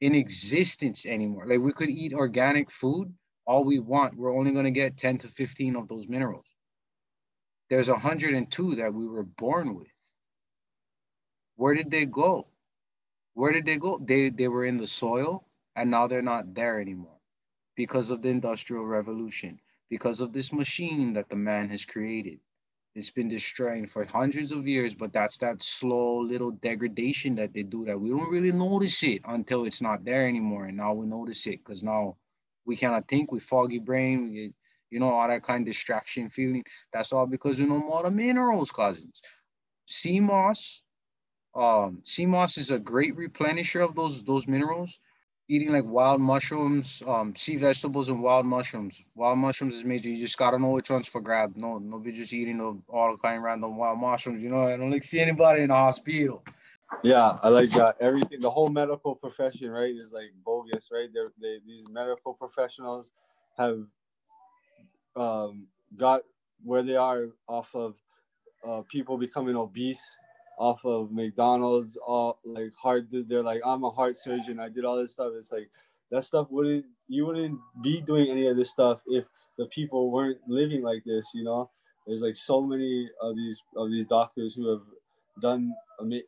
in 0.00 0.14
existence 0.14 1.06
anymore. 1.06 1.46
Like 1.46 1.60
we 1.60 1.72
could 1.72 1.90
eat 1.90 2.12
organic 2.12 2.70
food 2.70 3.12
all 3.46 3.64
we 3.64 3.78
want. 3.78 4.16
We're 4.16 4.36
only 4.36 4.52
going 4.52 4.66
to 4.66 4.70
get 4.70 4.96
10 4.96 5.18
to 5.18 5.28
15 5.28 5.76
of 5.76 5.88
those 5.88 6.06
minerals. 6.06 6.44
There's 7.70 7.88
102 7.88 8.76
that 8.76 8.94
we 8.94 9.06
were 9.06 9.24
born 9.24 9.74
with. 9.74 9.88
Where 11.56 11.74
did 11.74 11.90
they 11.90 12.06
go? 12.06 12.46
Where 13.38 13.52
did 13.52 13.66
they 13.66 13.76
go? 13.76 14.00
They, 14.04 14.30
they 14.30 14.48
were 14.48 14.64
in 14.64 14.78
the 14.78 14.86
soil 14.88 15.44
and 15.76 15.92
now 15.92 16.08
they're 16.08 16.22
not 16.34 16.56
there 16.56 16.80
anymore 16.80 17.20
because 17.76 18.10
of 18.10 18.20
the 18.20 18.30
industrial 18.30 18.84
revolution, 18.84 19.60
because 19.88 20.20
of 20.20 20.32
this 20.32 20.52
machine 20.52 21.12
that 21.12 21.28
the 21.28 21.36
man 21.36 21.68
has 21.68 21.84
created. 21.84 22.40
It's 22.96 23.10
been 23.10 23.28
destroying 23.28 23.86
for 23.86 24.04
hundreds 24.04 24.50
of 24.50 24.66
years, 24.66 24.92
but 24.92 25.12
that's 25.12 25.36
that 25.38 25.62
slow 25.62 26.18
little 26.18 26.50
degradation 26.50 27.36
that 27.36 27.54
they 27.54 27.62
do 27.62 27.84
that 27.84 28.00
we 28.00 28.10
don't 28.10 28.28
really 28.28 28.50
notice 28.50 29.04
it 29.04 29.20
until 29.24 29.66
it's 29.66 29.80
not 29.80 30.04
there 30.04 30.26
anymore. 30.26 30.64
And 30.64 30.76
now 30.76 30.94
we 30.94 31.06
notice 31.06 31.46
it 31.46 31.64
because 31.64 31.84
now 31.84 32.16
we 32.66 32.74
cannot 32.74 33.06
think, 33.06 33.30
with 33.30 33.44
foggy 33.44 33.78
brain, 33.78 34.34
get, 34.34 34.52
you 34.90 34.98
know, 34.98 35.10
all 35.10 35.28
that 35.28 35.44
kind 35.44 35.62
of 35.62 35.72
distraction 35.72 36.28
feeling. 36.28 36.64
That's 36.92 37.12
all 37.12 37.26
because 37.26 37.60
we 37.60 37.66
know 37.66 37.78
more 37.78 38.02
the 38.02 38.10
minerals, 38.10 38.72
cousins. 38.72 39.22
Sea 39.86 40.18
moss, 40.18 40.82
um, 41.54 42.00
sea 42.02 42.26
moss 42.26 42.58
is 42.58 42.70
a 42.70 42.78
great 42.78 43.16
replenisher 43.16 43.84
of 43.84 43.94
those 43.94 44.22
those 44.22 44.46
minerals 44.46 44.98
eating 45.48 45.72
like 45.72 45.84
wild 45.84 46.20
mushrooms, 46.20 47.02
um, 47.06 47.34
sea 47.34 47.56
vegetables 47.56 48.10
and 48.10 48.22
wild 48.22 48.44
mushrooms. 48.44 49.02
Wild 49.14 49.38
mushrooms 49.38 49.76
is 49.76 49.84
major. 49.84 50.10
You 50.10 50.16
just 50.16 50.36
gotta 50.36 50.58
know 50.58 50.68
which 50.68 50.90
ones 50.90 51.08
for 51.08 51.20
grab. 51.20 51.56
No, 51.56 51.78
nobody 51.78 52.12
just 52.12 52.32
eating 52.32 52.60
all 52.88 53.16
kind 53.16 53.38
of 53.38 53.42
random 53.42 53.76
wild 53.76 53.98
mushrooms. 53.98 54.42
You 54.42 54.50
know, 54.50 54.68
I 54.68 54.76
don't 54.76 54.90
like 54.90 55.04
see 55.04 55.20
anybody 55.20 55.62
in 55.62 55.68
the 55.68 55.74
hospital. 55.74 56.44
Yeah, 57.02 57.36
I 57.42 57.48
like 57.48 57.74
uh, 57.76 57.92
everything. 58.00 58.40
The 58.40 58.50
whole 58.50 58.68
medical 58.68 59.14
profession, 59.14 59.70
right, 59.70 59.94
is 59.94 60.12
like 60.12 60.32
bogus, 60.44 60.88
right? 60.92 61.08
They're, 61.12 61.32
they 61.40 61.58
these 61.66 61.84
medical 61.90 62.34
professionals 62.34 63.10
have 63.56 63.80
um, 65.16 65.66
got 65.96 66.22
where 66.62 66.82
they 66.82 66.96
are 66.96 67.26
off 67.46 67.74
of 67.74 67.94
uh, 68.66 68.82
people 68.88 69.16
becoming 69.16 69.56
obese 69.56 70.16
off 70.58 70.84
of 70.84 71.12
McDonald's, 71.12 71.96
all 71.96 72.40
like 72.44 72.72
heart. 72.74 73.06
They're 73.10 73.42
like, 73.42 73.60
I'm 73.64 73.84
a 73.84 73.90
heart 73.90 74.18
surgeon. 74.18 74.60
I 74.60 74.68
did 74.68 74.84
all 74.84 74.96
this 74.96 75.12
stuff. 75.12 75.32
It's 75.38 75.52
like 75.52 75.70
that 76.10 76.24
stuff 76.24 76.48
wouldn't 76.50 76.84
you 77.08 77.26
wouldn't 77.26 77.58
be 77.82 78.00
doing 78.00 78.30
any 78.30 78.46
of 78.48 78.56
this 78.56 78.70
stuff 78.70 79.00
if 79.06 79.24
the 79.56 79.66
people 79.66 80.10
weren't 80.10 80.38
living 80.46 80.82
like 80.82 81.04
this. 81.04 81.30
You 81.34 81.44
know, 81.44 81.70
there's 82.06 82.22
like 82.22 82.36
so 82.36 82.60
many 82.60 83.08
of 83.22 83.36
these 83.36 83.60
of 83.76 83.90
these 83.90 84.06
doctors 84.06 84.54
who 84.54 84.68
have 84.70 84.82
done 85.40 85.72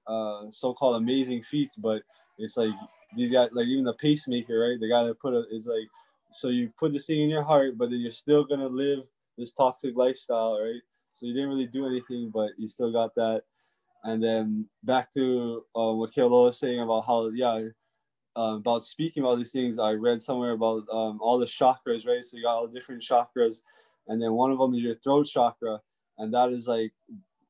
uh, 0.06 0.42
so-called 0.50 0.96
amazing 0.96 1.42
feats, 1.42 1.76
but 1.76 2.02
it's 2.38 2.56
like 2.56 2.72
these 3.16 3.32
guys, 3.32 3.48
like 3.52 3.66
even 3.66 3.84
the 3.84 3.94
pacemaker, 3.94 4.60
right? 4.60 4.80
The 4.80 4.88
guy 4.88 5.04
that 5.04 5.20
put 5.20 5.34
it 5.34 5.46
is 5.50 5.66
like, 5.66 5.88
so 6.32 6.48
you 6.48 6.72
put 6.78 6.92
this 6.92 7.06
thing 7.06 7.22
in 7.22 7.28
your 7.28 7.42
heart, 7.42 7.76
but 7.76 7.90
then 7.90 7.98
you're 7.98 8.12
still 8.12 8.44
gonna 8.44 8.68
live 8.68 9.00
this 9.36 9.52
toxic 9.52 9.96
lifestyle, 9.96 10.60
right? 10.60 10.80
So 11.14 11.26
you 11.26 11.34
didn't 11.34 11.48
really 11.48 11.66
do 11.66 11.86
anything, 11.86 12.30
but 12.32 12.50
you 12.56 12.68
still 12.68 12.92
got 12.92 13.14
that 13.16 13.42
and 14.04 14.22
then 14.22 14.66
back 14.82 15.12
to 15.12 15.64
uh, 15.76 15.92
what 15.92 16.12
Kilo 16.12 16.44
was 16.44 16.58
saying 16.58 16.80
about 16.80 17.06
how 17.06 17.28
yeah 17.28 17.68
um, 18.36 18.54
about 18.56 18.84
speaking 18.84 19.22
about 19.22 19.36
these 19.38 19.50
things 19.52 19.78
i 19.78 19.90
read 19.90 20.22
somewhere 20.22 20.52
about 20.52 20.84
um, 20.92 21.18
all 21.20 21.38
the 21.38 21.46
chakras 21.46 22.06
right? 22.06 22.24
So 22.24 22.36
you 22.36 22.44
got 22.44 22.56
all 22.56 22.68
the 22.68 22.72
different 22.72 23.02
chakras. 23.02 23.62
And 24.08 24.20
then 24.20 24.32
one 24.32 24.50
of 24.50 24.58
them 24.58 24.74
is 24.74 24.80
your 24.82 24.94
throat 24.94 25.26
chakra. 25.26 25.80
And 26.18 26.32
that 26.34 26.50
is 26.52 26.66
like 26.66 26.92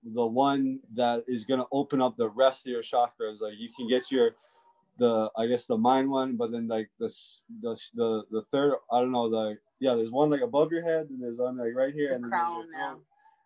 the 0.03 0.26
one 0.26 0.80
that 0.94 1.24
is 1.28 1.44
going 1.44 1.61
to 1.61 1.66
open 1.72 2.01
up 2.01 2.16
the 2.16 2.28
rest 2.30 2.66
of 2.66 2.72
your 2.72 2.82
chakras. 2.82 3.40
Like 3.40 3.55
you 3.59 3.68
can 3.76 3.88
get 3.88 4.11
your 4.11 4.32
the 4.98 5.30
i 5.36 5.46
guess 5.46 5.66
the 5.66 5.76
mind 5.76 6.11
one 6.11 6.36
but 6.36 6.53
then 6.53 6.68
like 6.68 6.90
the 6.98 7.09
the 7.62 7.76
the, 7.94 8.22
the 8.30 8.42
third 8.53 8.74
i 8.92 9.01
don't 9.01 9.12
know 9.12 9.30
the 9.30 9.57
yeah 9.78 9.94
there's 9.94 10.11
one 10.11 10.28
like 10.28 10.42
above 10.42 10.70
your 10.70 10.82
head 10.82 11.09
and 11.09 11.22
there's 11.22 11.38
one 11.38 11.57
like 11.57 11.74
right 11.74 11.94
here 11.94 12.11
The 12.11 12.14
and 12.16 12.24
then 12.24 12.30
there's 12.30 12.53
your 12.55 12.66
throat. 12.66 13.01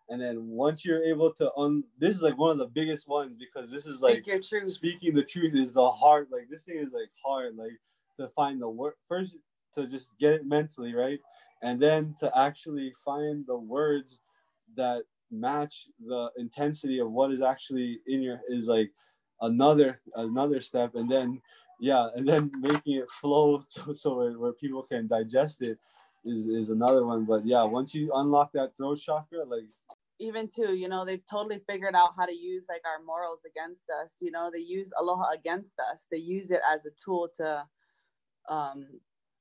And 0.09 0.21
then 0.21 0.47
once 0.47 0.85
you're 0.85 1.03
able 1.03 1.31
to 1.33 1.51
un 1.55 1.83
this 1.99 2.15
is 2.15 2.21
like 2.21 2.37
one 2.37 2.51
of 2.51 2.57
the 2.57 2.67
biggest 2.67 3.07
ones 3.07 3.35
because 3.37 3.71
this 3.71 3.85
is 3.85 4.01
like 4.01 4.17
Speak 4.23 4.27
your 4.27 4.41
truth. 4.41 4.69
speaking 4.69 5.15
the 5.15 5.23
truth 5.23 5.55
is 5.55 5.73
the 5.73 5.91
hard 5.91 6.27
like 6.31 6.47
this 6.49 6.63
thing 6.63 6.77
is 6.77 6.93
like 6.93 7.09
hard 7.23 7.55
like 7.55 7.79
to 8.19 8.27
find 8.29 8.61
the 8.61 8.69
word 8.69 8.93
first 9.07 9.35
to 9.75 9.87
just 9.87 10.11
get 10.19 10.33
it 10.33 10.45
mentally 10.45 10.93
right? 10.93 11.19
And 11.61 11.81
then 11.81 12.15
to 12.19 12.31
actually 12.37 12.93
find 13.03 13.45
the 13.47 13.57
words 13.57 14.19
that 14.75 15.03
match 15.31 15.87
the 16.05 16.29
intensity 16.37 16.99
of 16.99 17.11
what 17.11 17.31
is 17.31 17.41
actually 17.41 17.99
in 18.07 18.21
your 18.21 18.39
is 18.49 18.67
like 18.67 18.91
another 19.41 19.99
another 20.15 20.61
step. 20.61 20.95
And 20.95 21.09
then 21.09 21.41
yeah 21.79 22.09
and 22.15 22.27
then 22.27 22.51
making 22.59 22.95
it 22.95 23.09
flow 23.09 23.61
so, 23.69 23.93
so 23.93 24.21
it, 24.21 24.39
where 24.39 24.53
people 24.53 24.83
can 24.83 25.07
digest 25.07 25.61
it 25.61 25.77
is 26.23 26.47
is 26.47 26.69
another 26.69 27.05
one. 27.05 27.25
But 27.25 27.45
yeah 27.45 27.63
once 27.63 27.95
you 27.95 28.11
unlock 28.13 28.51
that 28.53 28.77
throat 28.77 28.99
chakra 28.99 29.43
like 29.45 29.65
even 30.19 30.49
too, 30.53 30.75
you 30.75 30.87
know, 30.87 31.05
they've 31.05 31.25
totally 31.29 31.59
figured 31.69 31.95
out 31.95 32.11
how 32.17 32.25
to 32.25 32.35
use 32.35 32.65
like 32.69 32.81
our 32.85 33.03
morals 33.03 33.41
against 33.45 33.85
us. 34.03 34.15
You 34.21 34.31
know, 34.31 34.49
they 34.53 34.61
use 34.61 34.91
aloha 34.99 35.31
against 35.31 35.79
us. 35.79 36.07
They 36.11 36.17
use 36.17 36.51
it 36.51 36.61
as 36.71 36.85
a 36.85 36.91
tool 37.03 37.29
to, 37.37 37.65
um, 38.49 38.87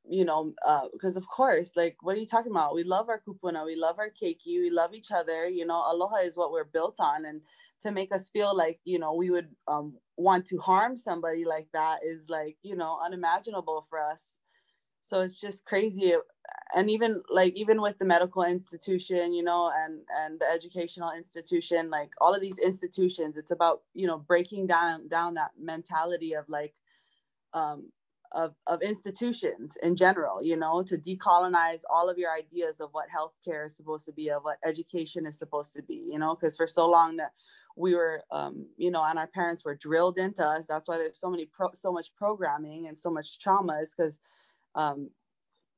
you 0.08 0.24
know, 0.24 0.52
because 0.92 1.16
of 1.16 1.26
course, 1.28 1.72
like, 1.76 1.96
what 2.02 2.16
are 2.16 2.20
you 2.20 2.26
talking 2.26 2.52
about? 2.52 2.74
We 2.74 2.84
love 2.84 3.08
our 3.08 3.22
kupuna, 3.26 3.64
we 3.64 3.76
love 3.76 3.98
our 3.98 4.10
keiki, 4.10 4.60
we 4.60 4.70
love 4.70 4.94
each 4.94 5.10
other. 5.12 5.48
You 5.48 5.66
know, 5.66 5.84
aloha 5.90 6.16
is 6.16 6.36
what 6.36 6.52
we're 6.52 6.64
built 6.64 6.96
on, 6.98 7.24
and 7.24 7.40
to 7.82 7.92
make 7.92 8.12
us 8.14 8.28
feel 8.30 8.56
like 8.56 8.80
you 8.84 8.98
know 8.98 9.14
we 9.14 9.30
would 9.30 9.48
um, 9.68 9.94
want 10.16 10.46
to 10.46 10.58
harm 10.58 10.96
somebody 10.96 11.44
like 11.44 11.68
that 11.72 12.00
is 12.04 12.28
like 12.28 12.56
you 12.62 12.76
know 12.76 12.98
unimaginable 13.04 13.86
for 13.88 14.00
us. 14.00 14.38
So 15.02 15.20
it's 15.20 15.40
just 15.40 15.64
crazy 15.64 16.14
and 16.74 16.90
even 16.90 17.22
like 17.30 17.54
even 17.54 17.80
with 17.80 17.98
the 17.98 18.04
medical 18.04 18.42
institution 18.42 19.32
you 19.32 19.42
know 19.42 19.70
and 19.84 20.00
and 20.18 20.40
the 20.40 20.46
educational 20.50 21.12
institution 21.12 21.90
like 21.90 22.12
all 22.20 22.34
of 22.34 22.40
these 22.40 22.58
institutions 22.58 23.36
it's 23.36 23.50
about 23.50 23.82
you 23.94 24.06
know 24.06 24.18
breaking 24.18 24.66
down 24.66 25.06
down 25.08 25.34
that 25.34 25.50
mentality 25.60 26.34
of 26.34 26.48
like 26.48 26.74
um 27.52 27.90
of, 28.32 28.52
of 28.66 28.82
institutions 28.82 29.78
in 29.82 29.94
general 29.94 30.42
you 30.42 30.56
know 30.56 30.82
to 30.82 30.98
decolonize 30.98 31.82
all 31.88 32.10
of 32.10 32.18
your 32.18 32.32
ideas 32.32 32.80
of 32.80 32.88
what 32.92 33.06
healthcare 33.08 33.66
is 33.66 33.76
supposed 33.76 34.04
to 34.04 34.12
be 34.12 34.28
of 34.30 34.42
what 34.42 34.58
education 34.64 35.24
is 35.26 35.38
supposed 35.38 35.72
to 35.72 35.82
be 35.82 36.04
you 36.10 36.18
know 36.18 36.34
because 36.34 36.56
for 36.56 36.66
so 36.66 36.88
long 36.88 37.16
that 37.16 37.32
we 37.76 37.94
were 37.94 38.22
um, 38.30 38.66
you 38.76 38.90
know 38.90 39.04
and 39.04 39.18
our 39.18 39.26
parents 39.26 39.64
were 39.64 39.74
drilled 39.74 40.18
into 40.18 40.44
us. 40.44 40.66
That's 40.66 40.86
why 40.86 40.98
there's 40.98 41.18
so 41.18 41.30
many 41.30 41.46
pro- 41.46 41.72
so 41.72 41.92
much 41.92 42.14
programming 42.14 42.86
and 42.86 42.96
so 42.96 43.10
much 43.10 43.38
trauma 43.38 43.78
is 43.80 43.92
because 43.96 44.20
um, 44.74 45.10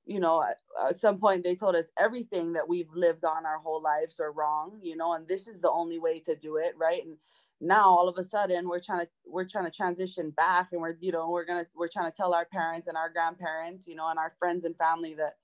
you 0.06 0.20
know, 0.20 0.42
at, 0.42 0.58
at, 0.88 0.96
some 0.96 1.18
point 1.18 1.42
they 1.42 1.56
told 1.56 1.74
us 1.74 1.86
everything 1.98 2.52
that 2.52 2.68
we've 2.68 2.92
lived 2.94 3.24
on 3.24 3.44
our 3.44 3.58
whole 3.58 3.82
lives 3.82 4.20
are 4.20 4.32
wrong, 4.32 4.78
you 4.82 4.96
know, 4.96 5.14
and 5.14 5.26
this 5.26 5.48
is 5.48 5.60
the 5.60 5.70
only 5.70 5.98
way 5.98 6.20
to 6.20 6.36
do 6.36 6.56
it, 6.56 6.74
right? 6.78 7.04
And 7.04 7.16
now 7.60 7.84
all 7.84 8.08
of 8.08 8.16
a 8.18 8.22
sudden 8.22 8.68
we're 8.68 8.80
trying 8.80 9.00
to 9.00 9.08
we're 9.26 9.44
trying 9.44 9.64
to 9.64 9.70
transition 9.70 10.30
back 10.30 10.68
and 10.72 10.80
we're 10.80 10.96
you 11.00 11.10
know 11.10 11.30
we're 11.30 11.44
gonna 11.44 11.66
we're 11.74 11.88
trying 11.88 12.10
to 12.10 12.16
tell 12.16 12.34
our 12.34 12.44
parents 12.44 12.86
and 12.86 12.96
our 12.96 13.10
grandparents, 13.10 13.88
you 13.88 13.96
know, 13.96 14.08
and 14.08 14.18
our 14.18 14.32
friends 14.38 14.64
and 14.64 14.76
family 14.76 15.14
that 15.14 15.36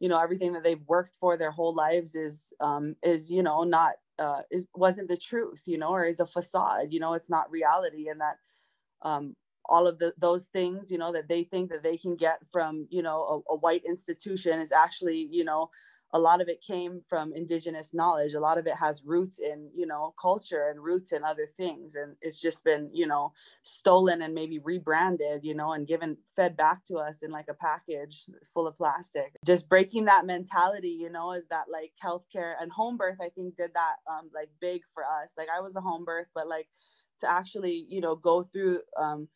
you 0.00 0.08
know 0.08 0.20
everything 0.20 0.52
that 0.52 0.64
they've 0.64 0.82
worked 0.86 1.16
for 1.16 1.36
their 1.36 1.52
whole 1.52 1.74
lives 1.74 2.14
is 2.14 2.52
um, 2.60 2.96
is 3.02 3.30
you 3.30 3.42
know 3.42 3.62
not 3.64 3.94
uh, 4.18 4.42
is 4.50 4.66
wasn't 4.74 5.08
the 5.08 5.16
truth, 5.16 5.62
you 5.66 5.78
know, 5.78 5.90
or 5.90 6.04
is 6.04 6.20
a 6.20 6.26
facade, 6.26 6.88
you 6.90 7.00
know, 7.00 7.14
it's 7.14 7.30
not 7.30 7.50
reality, 7.50 8.08
and 8.08 8.20
that 8.20 8.36
um, 9.02 9.34
all 9.66 9.86
of 9.86 9.98
the, 9.98 10.12
those 10.18 10.46
things 10.46 10.90
you 10.90 10.98
know 10.98 11.12
that 11.12 11.28
they 11.28 11.44
think 11.44 11.70
that 11.70 11.82
they 11.82 11.96
can 11.96 12.16
get 12.16 12.38
from 12.50 12.86
you 12.90 13.02
know 13.02 13.44
a, 13.48 13.52
a, 13.52 13.56
white 13.56 13.84
institution 13.84 14.60
is 14.60 14.72
actually 14.72 15.28
you 15.30 15.44
know 15.44 15.70
a 16.14 16.18
lot 16.18 16.42
of 16.42 16.48
it 16.48 16.62
came 16.62 17.00
from 17.00 17.32
indigenous 17.34 17.94
knowledge. 17.94 18.34
A 18.34 18.40
lot 18.40 18.58
of 18.58 18.66
it 18.66 18.74
has 18.74 19.02
roots 19.04 19.38
in 19.38 19.70
you 19.74 19.86
know 19.86 20.14
culture 20.20 20.68
and 20.68 20.82
roots 20.82 21.12
in 21.12 21.24
other 21.24 21.48
things. 21.56 21.94
And 21.94 22.16
it's 22.20 22.40
just 22.40 22.64
been 22.64 22.90
you 22.92 23.06
know 23.06 23.32
stolen 23.62 24.22
and 24.22 24.34
maybe 24.34 24.58
rebranded 24.58 25.42
you 25.42 25.54
know 25.54 25.72
and 25.72 25.86
given 25.86 26.16
fed 26.36 26.56
back 26.56 26.84
to 26.86 26.96
us 26.96 27.16
in 27.22 27.30
like 27.30 27.48
a 27.48 27.54
package 27.54 28.24
full 28.52 28.66
of 28.66 28.76
plastic. 28.76 29.36
Just 29.46 29.68
breaking 29.68 30.04
that 30.06 30.26
mentality 30.26 30.90
you 31.00 31.10
know 31.10 31.32
is 31.32 31.44
that 31.48 31.64
like 31.72 31.92
healthcare 32.02 32.54
and 32.60 32.70
home 32.70 32.96
birth 32.96 33.18
i 33.20 33.28
think 33.30 33.56
did 33.56 33.72
that 33.74 33.96
um 34.10 34.30
like 34.34 34.50
big 34.60 34.82
for 34.92 35.04
us. 35.04 35.32
Like 35.38 35.48
i 35.56 35.60
was 35.60 35.76
a 35.76 35.80
home 35.80 36.04
birth 36.04 36.26
but 36.34 36.46
like 36.46 36.68
to 37.20 37.30
actually 37.30 37.86
you 37.88 38.00
know 38.00 38.16
go 38.16 38.42
through 38.42 38.80
um 39.00 39.28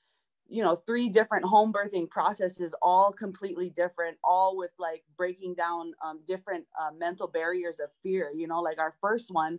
you 0.49 0.63
know 0.63 0.77
three 0.77 1.09
different 1.09 1.45
home 1.45 1.73
birthing 1.73 2.09
processes 2.09 2.75
all 2.83 3.13
completely 3.13 3.71
different 3.71 4.17
all 4.23 4.57
with 4.57 4.71
like 4.79 5.03
breaking 5.17 5.55
down 5.55 5.93
um, 6.05 6.21
different 6.27 6.65
uh, 6.81 6.91
mental 6.97 7.27
barriers 7.27 7.81
of 7.81 7.91
fear 8.03 8.31
you 8.35 8.47
know 8.47 8.61
like 8.61 8.79
our 8.79 8.95
first 9.01 9.31
one 9.31 9.59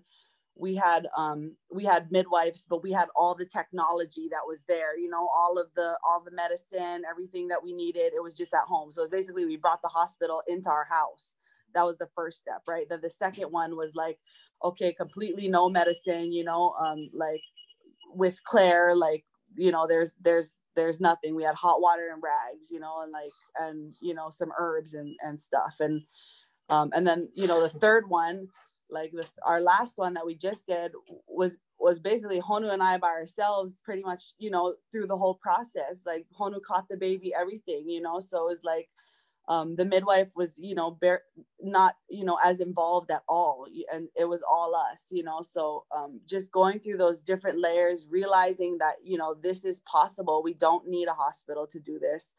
we 0.60 0.76
had 0.76 1.08
um, 1.16 1.56
we 1.72 1.84
had 1.84 2.12
midwives 2.12 2.66
but 2.70 2.84
we 2.84 2.92
had 2.92 3.08
all 3.16 3.36
the 3.36 3.46
technology 3.46 4.28
that 4.32 4.42
was 4.46 4.64
there 4.68 4.98
you 4.98 5.10
know 5.10 5.30
all 5.36 5.58
of 5.58 5.68
the 5.76 5.98
all 6.04 6.22
the 6.24 6.32
medicine 6.32 7.04
everything 7.10 7.48
that 7.48 7.64
we 7.64 7.74
needed 7.74 8.14
it 8.16 8.24
was 8.24 8.36
just 8.36 8.54
at 8.54 8.62
home. 8.68 8.92
So 8.92 9.08
basically 9.08 9.46
we 9.46 9.58
brought 9.58 9.82
the 9.82 9.88
hospital 9.88 10.42
into 10.48 10.70
our 10.70 10.86
house. 10.86 11.34
That 11.74 11.86
was 11.86 11.98
the 11.98 12.10
first 12.16 12.40
step 12.40 12.62
right? 12.68 12.88
Then 12.90 13.02
the 13.02 13.10
second 13.10 13.52
one 13.52 13.76
was 13.76 13.94
like 13.96 14.18
okay 14.64 14.94
completely 14.94 15.48
no 15.48 15.70
medicine 15.70 16.32
you 16.32 16.44
know 16.44 16.74
um, 16.80 17.10
like 17.14 17.42
with 18.14 18.44
claire 18.44 18.96
like 18.96 19.24
you 19.56 19.72
know 19.72 19.88
there's 19.88 20.14
there's 20.22 20.60
there's 20.76 21.00
nothing. 21.00 21.36
We 21.36 21.44
had 21.44 21.56
hot 21.56 21.82
water 21.82 22.10
and 22.14 22.22
rags 22.22 22.70
you 22.72 22.80
know 22.80 23.02
and 23.02 23.12
like 23.12 23.32
and 23.60 23.94
you 24.02 24.14
know 24.14 24.30
some 24.30 24.52
herbs 24.58 24.94
and 24.94 25.16
and 25.24 25.40
stuff. 25.40 25.76
And 25.80 26.04
um 26.70 26.92
and 26.94 27.08
then 27.08 27.30
you 27.36 27.48
know 27.48 27.62
the 27.62 27.80
third 27.80 28.10
one 28.10 28.48
like 28.90 29.12
the, 29.12 29.26
our 29.44 29.62
last 29.62 29.98
one 29.98 30.14
that 30.14 30.26
we 30.26 30.36
just 30.36 30.66
did 30.68 30.94
was 31.28 31.56
was 31.80 32.00
basically 32.00 32.42
Honu 32.42 32.72
and 32.72 32.82
I 32.82 32.98
by 32.98 33.10
ourselves 33.10 33.80
pretty 33.84 34.02
much 34.02 34.34
you 34.40 34.50
know 34.50 34.76
through 34.92 35.08
the 35.08 35.18
whole 35.18 35.36
process. 35.36 36.02
Like 36.06 36.26
Honu 36.40 36.62
caught 36.62 36.88
the 36.90 36.98
baby 36.98 37.34
everything 37.40 37.90
you 37.90 38.02
know? 38.02 38.20
So 38.20 38.48
it 38.48 38.52
was 38.52 38.64
like 38.64 38.90
um, 39.48 39.76
the 39.76 39.86
midwife 39.86 40.28
was 40.36 40.54
you 40.58 40.76
know 40.76 40.92
bare, 40.92 41.22
not 41.62 41.96
you 42.10 42.26
know 42.26 42.38
as 42.44 42.60
involved 42.60 43.12
at 43.12 43.24
all 43.28 43.66
and 43.94 44.10
it 44.16 44.26
was 44.26 44.42
all 44.50 44.76
us 44.76 45.06
you 45.10 45.24
know? 45.24 45.42
So 45.42 45.86
um, 45.96 46.20
just 46.26 46.52
going 46.52 46.80
through 46.80 46.98
those 46.98 47.22
different 47.22 47.60
layers 47.60 48.06
realizing 48.10 48.78
that 48.80 48.96
you 49.04 49.18
know 49.18 49.36
this 49.42 49.66
is 49.66 49.82
possible. 49.82 50.42
We 50.44 50.54
don't 50.54 50.88
need 50.88 51.08
a 51.08 51.14
hospital 51.14 51.68
to 51.68 51.80
do 51.80 52.00
this. 52.00 52.34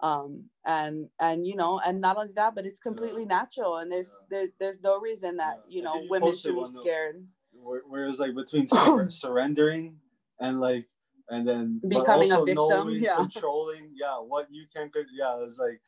Um, 0.00 0.44
and 0.64 1.08
and 1.20 1.46
you 1.46 1.56
know 1.56 1.78
and 1.84 2.00
not 2.00 2.16
only 2.16 2.32
that 2.34 2.54
but 2.54 2.64
it's 2.64 2.80
completely 2.80 3.26
natural 3.26 3.76
and 3.76 3.92
there's 3.92 4.10
there's 4.30 4.48
there's 4.58 4.80
no 4.80 4.98
reason 4.98 5.36
that 5.36 5.60
you 5.68 5.82
know 5.82 5.94
women 6.08 6.34
should 6.34 6.54
be 6.54 6.64
scared. 6.64 7.26
where, 7.52 7.82
where 7.86 8.06
it's 8.06 8.18
like 8.18 8.34
between 8.34 8.66
sur- 8.66 9.10
surrendering 9.10 9.96
and 10.40 10.58
like 10.58 10.86
and 11.28 11.46
then 11.46 11.80
Becoming 11.86 12.32
a 12.32 12.44
victim, 12.44 12.90
yeah. 12.98 13.16
controlling 13.16 13.90
yeah 13.94 14.16
what 14.16 14.46
you 14.50 14.64
can 14.74 14.90
yeah 15.12 15.42
it's 15.42 15.58
like 15.58 15.82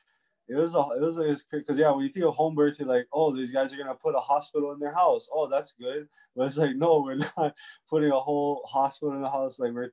it 0.49 0.55
was 0.57 0.75
a, 0.75 0.81
it 0.97 1.01
was 1.01 1.45
because 1.51 1.77
yeah 1.79 1.91
when 1.91 2.05
you 2.05 2.11
think 2.11 2.25
of 2.27 2.35
home 2.35 2.55
birth 2.55 2.77
you're 2.79 2.89
like 2.89 3.07
oh 3.13 3.35
these 3.35 3.53
guys 3.53 3.73
are 3.73 3.77
gonna 3.77 3.95
put 3.95 4.15
a 4.15 4.21
hospital 4.21 4.73
in 4.73 4.79
their 4.79 4.95
house 4.95 5.29
oh 5.33 5.49
that's 5.49 5.73
good 5.75 6.09
but 6.35 6.47
it's 6.47 6.57
like 6.57 6.75
no 6.77 7.01
we're 7.01 7.15
not 7.37 7.55
putting 7.89 8.11
a 8.11 8.19
whole 8.19 8.63
hospital 8.69 9.15
in 9.15 9.23
the 9.23 9.31
house 9.31 9.59
like 9.59 9.73
we're 9.73 9.91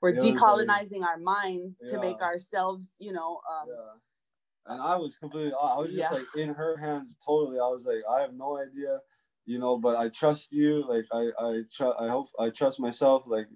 we're 0.00 0.14
was 0.14 0.24
like- 0.24 0.34
decolonizing 0.34 1.04
our 1.04 1.18
mind 1.18 1.74
to 1.90 1.98
make 2.00 2.20
ourselves 2.20 2.96
you 2.98 3.12
know 3.12 3.40
um, 3.50 3.68
yeah. 3.68 3.92
And 4.66 4.80
I 4.80 4.94
was 4.96 5.16
completely, 5.16 5.52
I 5.60 5.76
was 5.76 5.88
just 5.88 5.98
Yeah. 5.98 6.10
like 6.12 6.26
in 6.36 6.54
her 6.54 6.76
hands 6.76 7.16
totally. 7.26 7.58
I 7.58 7.66
was 7.66 7.84
like, 7.84 8.04
I 8.08 8.20
have 8.20 8.32
no 8.32 8.58
idea, 8.58 9.00
you 9.44 9.58
know, 9.58 9.76
but 9.76 9.96
I 9.96 10.08
trust 10.08 10.52
you. 10.52 10.86
Like 10.88 11.04
I, 11.12 11.30
I, 11.36 11.62
tr- 11.74 11.98
I 11.98 12.08
hope 12.08 12.28
I 12.38 12.48
trust 12.50 12.78
myself. 12.78 13.24
Like, 13.26 13.48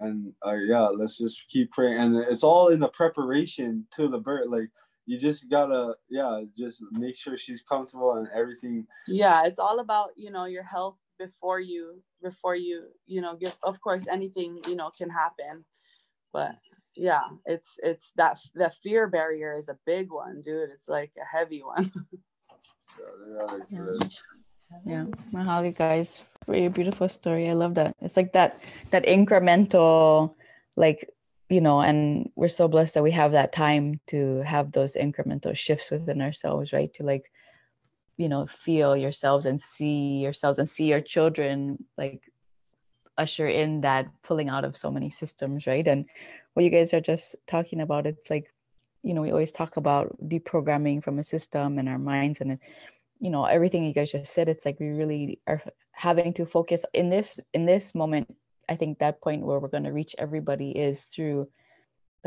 and 0.00 0.32
uh, 0.46 0.54
yeah, 0.54 0.86
let's 0.88 1.18
just 1.18 1.42
keep 1.50 1.72
praying. 1.72 1.98
And 1.98 2.16
it's 2.16 2.42
all 2.42 2.68
in 2.68 2.80
the 2.80 2.88
preparation 2.88 3.86
to 3.96 4.08
the 4.08 4.16
birth. 4.16 4.46
Like 4.48 4.70
you 5.06 5.18
just 5.18 5.48
gotta, 5.48 5.94
yeah, 6.10 6.42
just 6.56 6.82
make 6.92 7.16
sure 7.16 7.38
she's 7.38 7.62
comfortable 7.62 8.14
and 8.14 8.28
everything. 8.34 8.86
yeah 9.06 9.44
it's 9.46 9.58
all 9.58 9.78
about 9.78 10.10
you 10.16 10.30
know 10.30 10.44
your 10.44 10.62
health 10.62 10.96
before 11.18 11.60
you 11.60 12.02
before 12.22 12.56
you 12.56 12.84
you 13.06 13.20
know 13.20 13.36
give 13.36 13.54
of 13.62 13.80
course 13.80 14.06
anything 14.08 14.60
you 14.68 14.74
know 14.74 14.90
can 14.90 15.08
happen 15.08 15.64
but 16.32 16.52
yeah 16.94 17.24
it's 17.46 17.78
it's 17.82 18.12
that 18.16 18.38
the 18.54 18.70
fear 18.82 19.06
barrier 19.06 19.56
is 19.56 19.68
a 19.68 19.78
big 19.86 20.10
one 20.10 20.42
dude 20.42 20.70
it's 20.70 20.88
like 20.88 21.12
a 21.20 21.24
heavy 21.24 21.62
one 21.62 21.90
Yeah, 22.98 23.12
yeah, 23.28 23.42
like, 23.52 23.62
Yeah. 23.70 24.08
Yeah, 24.84 25.04
Mahalo 25.32 25.74
guys, 25.74 26.22
very 26.46 26.68
beautiful 26.68 27.08
story. 27.08 27.48
I 27.48 27.52
love 27.52 27.74
that. 27.74 27.94
It's 28.00 28.16
like 28.16 28.32
that 28.32 28.60
that 28.90 29.04
incremental, 29.06 30.34
like 30.76 31.08
you 31.48 31.60
know, 31.60 31.80
and 31.80 32.30
we're 32.34 32.48
so 32.48 32.66
blessed 32.68 32.94
that 32.94 33.02
we 33.02 33.12
have 33.12 33.32
that 33.32 33.52
time 33.52 34.00
to 34.08 34.42
have 34.42 34.72
those 34.72 34.94
incremental 34.94 35.56
shifts 35.56 35.90
within 35.90 36.20
ourselves, 36.20 36.72
right? 36.72 36.92
To 36.94 37.04
like, 37.04 37.30
you 38.16 38.28
know, 38.28 38.46
feel 38.46 38.96
yourselves 38.96 39.46
and 39.46 39.60
see 39.60 40.18
yourselves 40.18 40.58
and 40.58 40.68
see 40.68 40.86
your 40.86 41.00
children 41.00 41.84
like 41.96 42.22
usher 43.16 43.46
in 43.46 43.80
that 43.82 44.06
pulling 44.22 44.48
out 44.48 44.64
of 44.64 44.76
so 44.76 44.90
many 44.90 45.10
systems, 45.10 45.66
right? 45.66 45.86
And 45.86 46.06
what 46.54 46.64
you 46.64 46.70
guys 46.70 46.92
are 46.92 47.00
just 47.00 47.36
talking 47.46 47.80
about, 47.80 48.06
it's 48.06 48.28
like, 48.28 48.52
you 49.02 49.14
know, 49.14 49.22
we 49.22 49.30
always 49.30 49.52
talk 49.52 49.76
about 49.76 50.16
deprogramming 50.28 51.04
from 51.04 51.18
a 51.20 51.24
system 51.24 51.78
and 51.78 51.88
our 51.88 51.98
minds 51.98 52.40
and 52.40 52.58
you 53.20 53.30
know 53.30 53.44
everything 53.44 53.84
you 53.84 53.94
guys 53.94 54.12
just 54.12 54.32
said 54.32 54.48
it's 54.48 54.64
like 54.64 54.78
we 54.78 54.88
really 54.88 55.40
are 55.46 55.62
having 55.92 56.32
to 56.34 56.44
focus 56.44 56.84
in 56.92 57.08
this 57.08 57.40
in 57.54 57.64
this 57.64 57.94
moment 57.94 58.34
i 58.68 58.76
think 58.76 58.98
that 58.98 59.20
point 59.20 59.44
where 59.44 59.58
we're 59.58 59.68
going 59.68 59.84
to 59.84 59.92
reach 59.92 60.14
everybody 60.18 60.70
is 60.70 61.04
through 61.04 61.48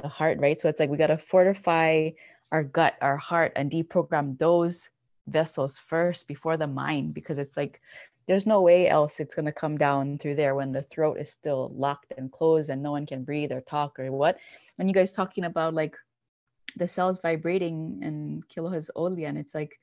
the 0.02 0.08
heart 0.08 0.40
right? 0.40 0.60
So 0.60 0.70
it's 0.70 0.80
like 0.80 0.90
we 0.90 0.98
got 0.98 1.08
to 1.08 1.18
fortify 1.18 2.12
our 2.52 2.64
gut 2.64 2.96
our 3.02 3.18
heart 3.18 3.54
and 3.56 3.72
deprogram 3.72 4.38
those 4.38 4.90
vessels 5.28 5.78
first 5.78 6.28
before 6.28 6.58
the 6.58 6.68
mind 6.68 7.14
because 7.14 7.38
it's 7.38 7.56
like 7.56 7.82
there's 8.28 8.46
no 8.46 8.62
way 8.62 8.88
else 8.88 9.20
it's 9.20 9.36
going 9.36 9.46
to 9.46 9.52
come 9.52 9.78
down 9.78 10.18
through 10.18 10.36
there 10.36 10.56
when 10.56 10.72
the 10.72 10.84
throat 10.84 11.18
is 11.20 11.32
still 11.32 11.72
locked 11.76 12.14
and 12.18 12.32
closed 12.32 12.70
and 12.70 12.82
no 12.82 12.92
one 12.92 13.06
can 13.06 13.24
breathe 13.24 13.52
or 13.52 13.62
talk 13.62 14.00
or 14.00 14.12
what. 14.12 14.38
When 14.76 14.88
you 14.88 14.94
guys 14.94 15.14
talking 15.14 15.46
about 15.46 15.74
like 15.74 15.96
the 16.78 16.88
cells 16.88 17.20
vibrating 17.22 18.00
and 18.04 18.48
kilohas 18.48 18.90
only 18.96 19.26
and 19.26 19.38
it's 19.38 19.56
like 19.56 19.80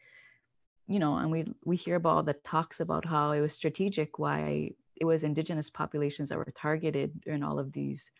you 0.88 1.00
know, 1.00 1.16
and 1.16 1.32
we 1.32 1.52
we 1.64 1.76
hear 1.76 1.96
about 1.96 2.16
all 2.16 2.22
the 2.22 2.34
talks 2.34 2.78
about 2.78 3.04
how 3.04 3.32
it 3.32 3.40
was 3.40 3.52
strategic, 3.52 4.20
why 4.20 4.70
it 4.96 5.04
was 5.04 5.24
indigenous 5.24 5.70
populations 5.70 6.28
that 6.28 6.38
were 6.38 6.52
targeted 6.56 7.12
in 7.26 7.42
all 7.42 7.58
of 7.58 7.72
these 7.72 8.10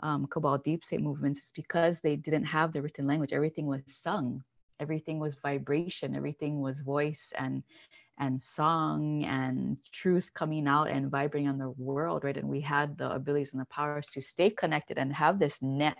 um, 0.00 0.26
Cabal 0.26 0.58
deep 0.58 0.84
state 0.84 1.00
movements. 1.00 1.40
It's 1.40 1.52
because 1.52 2.00
they 2.00 2.16
didn't 2.16 2.44
have 2.44 2.72
the 2.72 2.82
written 2.82 3.06
language. 3.06 3.32
Everything 3.32 3.66
was 3.66 3.80
sung. 3.86 4.42
Everything 4.78 5.18
was 5.18 5.36
vibration. 5.36 6.14
Everything 6.14 6.60
was 6.60 6.80
voice 6.80 7.32
and 7.38 7.62
and 8.18 8.40
song 8.40 9.24
and 9.26 9.76
truth 9.92 10.30
coming 10.32 10.66
out 10.66 10.88
and 10.88 11.10
vibrating 11.10 11.48
on 11.48 11.58
the 11.58 11.70
world, 11.76 12.24
right? 12.24 12.38
And 12.38 12.48
we 12.48 12.62
had 12.62 12.96
the 12.96 13.10
abilities 13.12 13.52
and 13.52 13.60
the 13.60 13.66
powers 13.66 14.08
to 14.14 14.22
stay 14.22 14.48
connected 14.48 14.96
and 14.98 15.12
have 15.12 15.38
this 15.38 15.60
net 15.60 15.98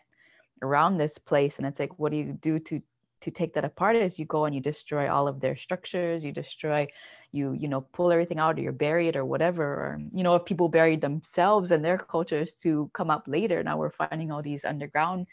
around 0.62 0.96
this 0.96 1.18
place. 1.18 1.58
And 1.58 1.66
it's 1.66 1.78
like, 1.78 1.98
what 1.98 2.12
do 2.12 2.18
you 2.18 2.32
do 2.40 2.58
to 2.60 2.80
to 3.22 3.30
take 3.30 3.54
that 3.54 3.64
apart 3.64 3.96
is 3.96 4.18
you 4.18 4.26
go 4.26 4.44
and 4.44 4.54
you 4.54 4.60
destroy 4.60 5.10
all 5.10 5.26
of 5.26 5.40
their 5.40 5.56
structures 5.56 6.22
you 6.22 6.32
destroy 6.32 6.86
you 7.32 7.52
you 7.52 7.68
know 7.68 7.80
pull 7.80 8.12
everything 8.12 8.38
out 8.38 8.58
or 8.58 8.62
you 8.62 8.72
bury 8.72 9.08
it 9.08 9.16
or 9.16 9.24
whatever 9.24 9.64
or 9.64 10.00
you 10.12 10.22
know 10.22 10.34
if 10.34 10.44
people 10.44 10.68
buried 10.68 11.00
themselves 11.00 11.70
and 11.70 11.84
their 11.84 11.98
cultures 11.98 12.54
to 12.54 12.90
come 12.92 13.10
up 13.10 13.24
later 13.26 13.62
now 13.62 13.76
we're 13.76 13.90
finding 13.90 14.30
all 14.30 14.42
these 14.42 14.64
underground 14.64 15.26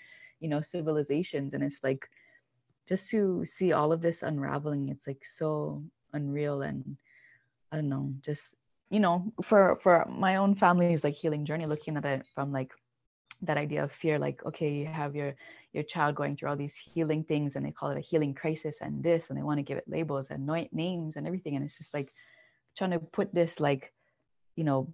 you 0.44 0.50
know 0.50 0.62
civilizations. 0.62 1.54
And 1.54 1.64
it's 1.64 1.80
like 1.82 2.08
just 2.88 3.10
to 3.10 3.46
see 3.46 3.72
all 3.72 3.92
of 3.94 4.02
this 4.02 4.22
unraveling 4.22 4.90
it's 4.90 5.08
like 5.08 5.24
so 5.26 5.84
unreal 6.12 6.62
and 6.62 6.98
i 7.72 7.78
don't 7.78 7.88
know 7.88 8.14
just 8.22 8.56
you 8.90 9.00
know 9.00 9.32
for 9.42 9.80
for 9.82 10.06
my 10.10 10.36
own 10.36 10.54
family's 10.54 11.04
like 11.04 11.14
healing 11.14 11.46
journey 11.46 11.66
looking 11.66 11.96
at 11.96 12.06
it 12.06 12.26
from 12.36 12.52
like 12.52 12.72
that 13.46 13.58
idea 13.58 13.84
of 13.84 13.92
fear 13.92 14.18
like 14.18 14.44
okay 14.46 14.72
you 14.72 14.86
have 14.86 15.16
your 15.16 15.36
your 15.74 15.84
child 15.84 16.16
going 16.16 16.36
through 16.36 16.50
all 16.50 16.56
these 16.56 16.76
healing 16.76 17.24
things 17.24 17.56
and 17.56 17.66
they 17.66 17.72
call 17.72 17.90
it 17.90 17.98
a 17.98 18.02
healing 18.02 18.34
crisis 18.34 18.78
and 18.82 19.04
this 19.04 19.30
and 19.30 19.38
they 19.38 19.44
want 19.44 19.58
to 19.58 19.64
give 19.64 19.78
it 19.78 19.88
labels 19.88 20.30
and 20.30 20.46
names 20.72 21.16
and 21.16 21.28
everything 21.28 21.56
and 21.56 21.66
it's 21.66 21.78
just 21.78 21.94
like 21.94 22.14
trying 22.78 22.92
to 22.92 23.00
put 23.00 23.34
this 23.34 23.60
like 23.60 23.94
you 24.56 24.64
know 24.64 24.94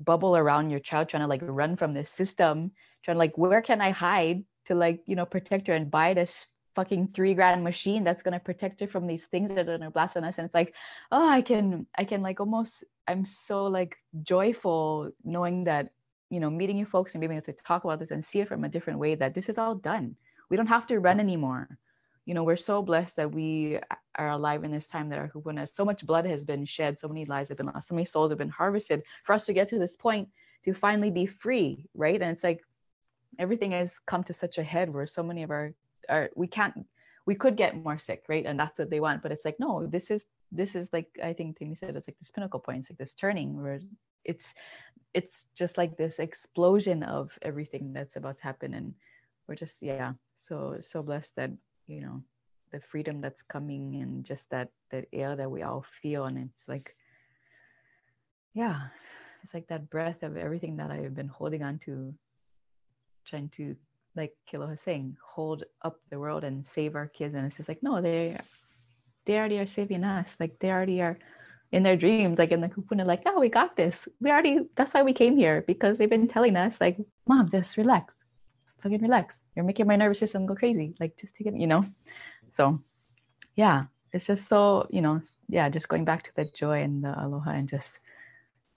bubble 0.00 0.36
around 0.36 0.70
your 0.70 0.80
child 0.80 1.08
trying 1.08 1.22
to 1.22 1.26
like 1.26 1.40
run 1.42 1.76
from 1.76 1.94
this 1.94 2.10
system 2.10 2.70
trying 3.02 3.14
to 3.14 3.18
like 3.18 3.36
where 3.38 3.62
can 3.62 3.80
i 3.80 3.90
hide 3.90 4.44
to 4.66 4.74
like 4.74 5.00
you 5.06 5.16
know 5.16 5.26
protect 5.26 5.66
her 5.66 5.74
and 5.74 5.90
buy 5.90 6.12
this 6.12 6.46
fucking 6.76 7.08
three 7.14 7.32
grand 7.32 7.64
machine 7.64 8.04
that's 8.04 8.22
going 8.22 8.34
to 8.34 8.38
protect 8.38 8.80
her 8.80 8.86
from 8.86 9.06
these 9.06 9.24
things 9.24 9.48
that 9.48 9.60
are 9.60 9.64
going 9.64 9.80
to 9.80 9.90
blast 9.90 10.16
on 10.16 10.24
us? 10.24 10.36
And 10.36 10.44
it's 10.44 10.54
like 10.54 10.74
oh 11.10 11.28
i 11.28 11.40
can 11.40 11.86
i 11.96 12.04
can 12.04 12.22
like 12.22 12.38
almost 12.38 12.84
i'm 13.08 13.24
so 13.24 13.64
like 13.64 13.96
joyful 14.22 15.10
knowing 15.24 15.64
that 15.64 15.90
you 16.30 16.40
know, 16.40 16.50
meeting 16.50 16.76
you 16.76 16.86
folks 16.86 17.14
and 17.14 17.20
being 17.20 17.32
able 17.32 17.42
to 17.42 17.52
talk 17.52 17.84
about 17.84 17.98
this 18.00 18.10
and 18.10 18.24
see 18.24 18.40
it 18.40 18.48
from 18.48 18.64
a 18.64 18.68
different 18.68 18.98
way 18.98 19.14
that 19.14 19.34
this 19.34 19.48
is 19.48 19.58
all 19.58 19.74
done. 19.74 20.16
We 20.50 20.56
don't 20.56 20.66
have 20.66 20.86
to 20.88 20.98
run 20.98 21.20
anymore. 21.20 21.78
You 22.24 22.34
know, 22.34 22.42
we're 22.42 22.56
so 22.56 22.82
blessed 22.82 23.16
that 23.16 23.32
we 23.32 23.78
are 24.16 24.30
alive 24.30 24.64
in 24.64 24.72
this 24.72 24.88
time 24.88 25.08
that 25.10 25.18
our 25.18 25.28
kupuna, 25.28 25.62
uh, 25.62 25.66
so 25.66 25.84
much 25.84 26.04
blood 26.04 26.26
has 26.26 26.44
been 26.44 26.64
shed, 26.64 26.98
so 26.98 27.06
many 27.06 27.24
lives 27.24 27.50
have 27.50 27.58
been 27.58 27.66
lost, 27.66 27.88
so 27.88 27.94
many 27.94 28.04
souls 28.04 28.30
have 28.32 28.38
been 28.38 28.48
harvested 28.48 29.02
for 29.24 29.32
us 29.32 29.46
to 29.46 29.52
get 29.52 29.68
to 29.68 29.78
this 29.78 29.96
point 29.96 30.28
to 30.64 30.74
finally 30.74 31.10
be 31.10 31.26
free, 31.26 31.88
right? 31.94 32.20
And 32.20 32.32
it's 32.32 32.42
like 32.42 32.62
everything 33.38 33.70
has 33.70 34.00
come 34.06 34.24
to 34.24 34.32
such 34.32 34.58
a 34.58 34.64
head 34.64 34.92
where 34.92 35.06
so 35.06 35.22
many 35.22 35.44
of 35.44 35.50
our, 35.50 35.74
our 36.08 36.30
we 36.34 36.48
can't, 36.48 36.86
we 37.26 37.36
could 37.36 37.56
get 37.56 37.76
more 37.76 37.98
sick, 37.98 38.24
right? 38.28 38.44
And 38.44 38.58
that's 38.58 38.78
what 38.78 38.90
they 38.90 39.00
want. 39.00 39.22
But 39.22 39.30
it's 39.30 39.44
like, 39.44 39.60
no, 39.60 39.86
this 39.86 40.10
is 40.10 40.24
this 40.52 40.74
is 40.74 40.88
like 40.92 41.08
I 41.22 41.32
think 41.32 41.58
Timmy 41.58 41.74
said 41.74 41.96
it's 41.96 42.08
like 42.08 42.18
this 42.18 42.30
pinnacle 42.30 42.60
point, 42.60 42.80
it's 42.80 42.90
like 42.90 42.98
this 42.98 43.14
turning 43.14 43.60
where 43.60 43.80
it's 44.24 44.54
it's 45.16 45.46
just 45.54 45.78
like 45.78 45.96
this 45.96 46.18
explosion 46.18 47.02
of 47.02 47.30
everything 47.40 47.94
that's 47.94 48.16
about 48.16 48.36
to 48.36 48.42
happen 48.44 48.74
and 48.74 48.92
we're 49.48 49.54
just 49.54 49.82
yeah 49.82 50.12
so 50.34 50.76
so 50.82 51.02
blessed 51.02 51.34
that 51.36 51.50
you 51.86 52.02
know 52.02 52.22
the 52.70 52.80
freedom 52.80 53.22
that's 53.22 53.42
coming 53.42 53.96
and 54.02 54.24
just 54.24 54.50
that 54.50 54.68
that 54.90 55.06
air 55.14 55.34
that 55.34 55.50
we 55.50 55.62
all 55.62 55.86
feel 56.02 56.26
and 56.26 56.36
it's 56.36 56.68
like 56.68 56.94
yeah 58.52 58.88
it's 59.42 59.54
like 59.54 59.66
that 59.68 59.88
breath 59.88 60.22
of 60.22 60.36
everything 60.36 60.76
that 60.76 60.90
i've 60.90 61.14
been 61.14 61.28
holding 61.28 61.62
on 61.62 61.78
to 61.78 62.12
trying 63.24 63.48
to 63.48 63.74
like 64.16 64.34
kilo 64.46 64.66
was 64.66 64.82
saying 64.82 65.16
hold 65.34 65.64
up 65.80 65.98
the 66.10 66.18
world 66.18 66.44
and 66.44 66.66
save 66.66 66.94
our 66.94 67.06
kids 67.06 67.34
and 67.34 67.46
it's 67.46 67.56
just 67.56 67.70
like 67.70 67.82
no 67.82 68.02
they 68.02 68.36
they 69.24 69.38
already 69.38 69.58
are 69.58 69.66
saving 69.66 70.04
us 70.04 70.36
like 70.38 70.58
they 70.58 70.70
already 70.70 71.00
are 71.00 71.16
in 71.72 71.82
their 71.82 71.96
dreams, 71.96 72.38
like 72.38 72.52
in 72.52 72.60
the 72.60 72.68
kupuna, 72.68 73.04
like, 73.04 73.22
oh, 73.26 73.40
we 73.40 73.48
got 73.48 73.76
this. 73.76 74.08
We 74.20 74.30
already, 74.30 74.68
that's 74.76 74.94
why 74.94 75.02
we 75.02 75.12
came 75.12 75.36
here 75.36 75.64
because 75.66 75.98
they've 75.98 76.08
been 76.08 76.28
telling 76.28 76.56
us, 76.56 76.80
like, 76.80 76.98
mom, 77.26 77.50
just 77.50 77.76
relax, 77.76 78.16
fucking 78.82 79.02
relax. 79.02 79.42
You're 79.54 79.64
making 79.64 79.86
my 79.86 79.96
nervous 79.96 80.20
system 80.20 80.46
go 80.46 80.54
crazy. 80.54 80.94
Like, 81.00 81.16
just 81.16 81.34
take 81.34 81.48
it, 81.48 81.56
you 81.56 81.66
know? 81.66 81.84
So, 82.52 82.80
yeah, 83.56 83.84
it's 84.12 84.26
just 84.26 84.46
so, 84.46 84.86
you 84.90 85.02
know, 85.02 85.20
yeah, 85.48 85.68
just 85.68 85.88
going 85.88 86.04
back 86.04 86.22
to 86.24 86.30
the 86.36 86.44
joy 86.44 86.82
and 86.82 87.02
the 87.02 87.20
aloha 87.20 87.50
and 87.50 87.68
just 87.68 87.98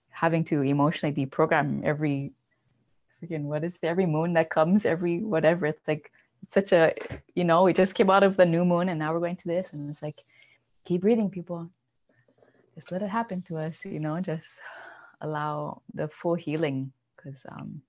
having 0.09 0.43
to 0.45 0.61
emotionally 0.61 1.13
deprogram 1.13 1.83
every 1.83 2.33
freaking, 3.21 3.43
what 3.43 3.63
is 3.63 3.75
it, 3.75 3.85
every 3.85 4.05
moon 4.05 4.33
that 4.33 4.49
comes, 4.49 4.85
every 4.85 5.23
whatever. 5.23 5.67
It's 5.67 5.87
like, 5.87 6.11
it's 6.41 6.53
such 6.53 6.71
a, 6.71 6.93
you 7.35 7.43
know, 7.43 7.63
we 7.63 7.73
just 7.73 7.93
came 7.93 8.09
out 8.09 8.23
of 8.23 8.35
the 8.35 8.45
new 8.45 8.65
moon 8.65 8.89
and 8.89 8.99
now 8.99 9.13
we're 9.13 9.19
going 9.19 9.35
to 9.35 9.47
this. 9.47 9.73
And 9.73 9.89
it's 9.89 10.01
like, 10.01 10.23
keep 10.85 11.01
breathing, 11.01 11.29
people 11.29 11.69
just 12.79 12.93
let 12.93 13.01
it 13.01 13.09
happen 13.09 13.41
to 13.41 13.57
us, 13.57 13.83
you 13.83 13.99
know, 13.99 14.21
just 14.21 14.47
allow 15.19 15.81
the 15.93 16.07
full 16.07 16.35
healing 16.35 16.93
because 17.15 17.45
um, 17.51 17.81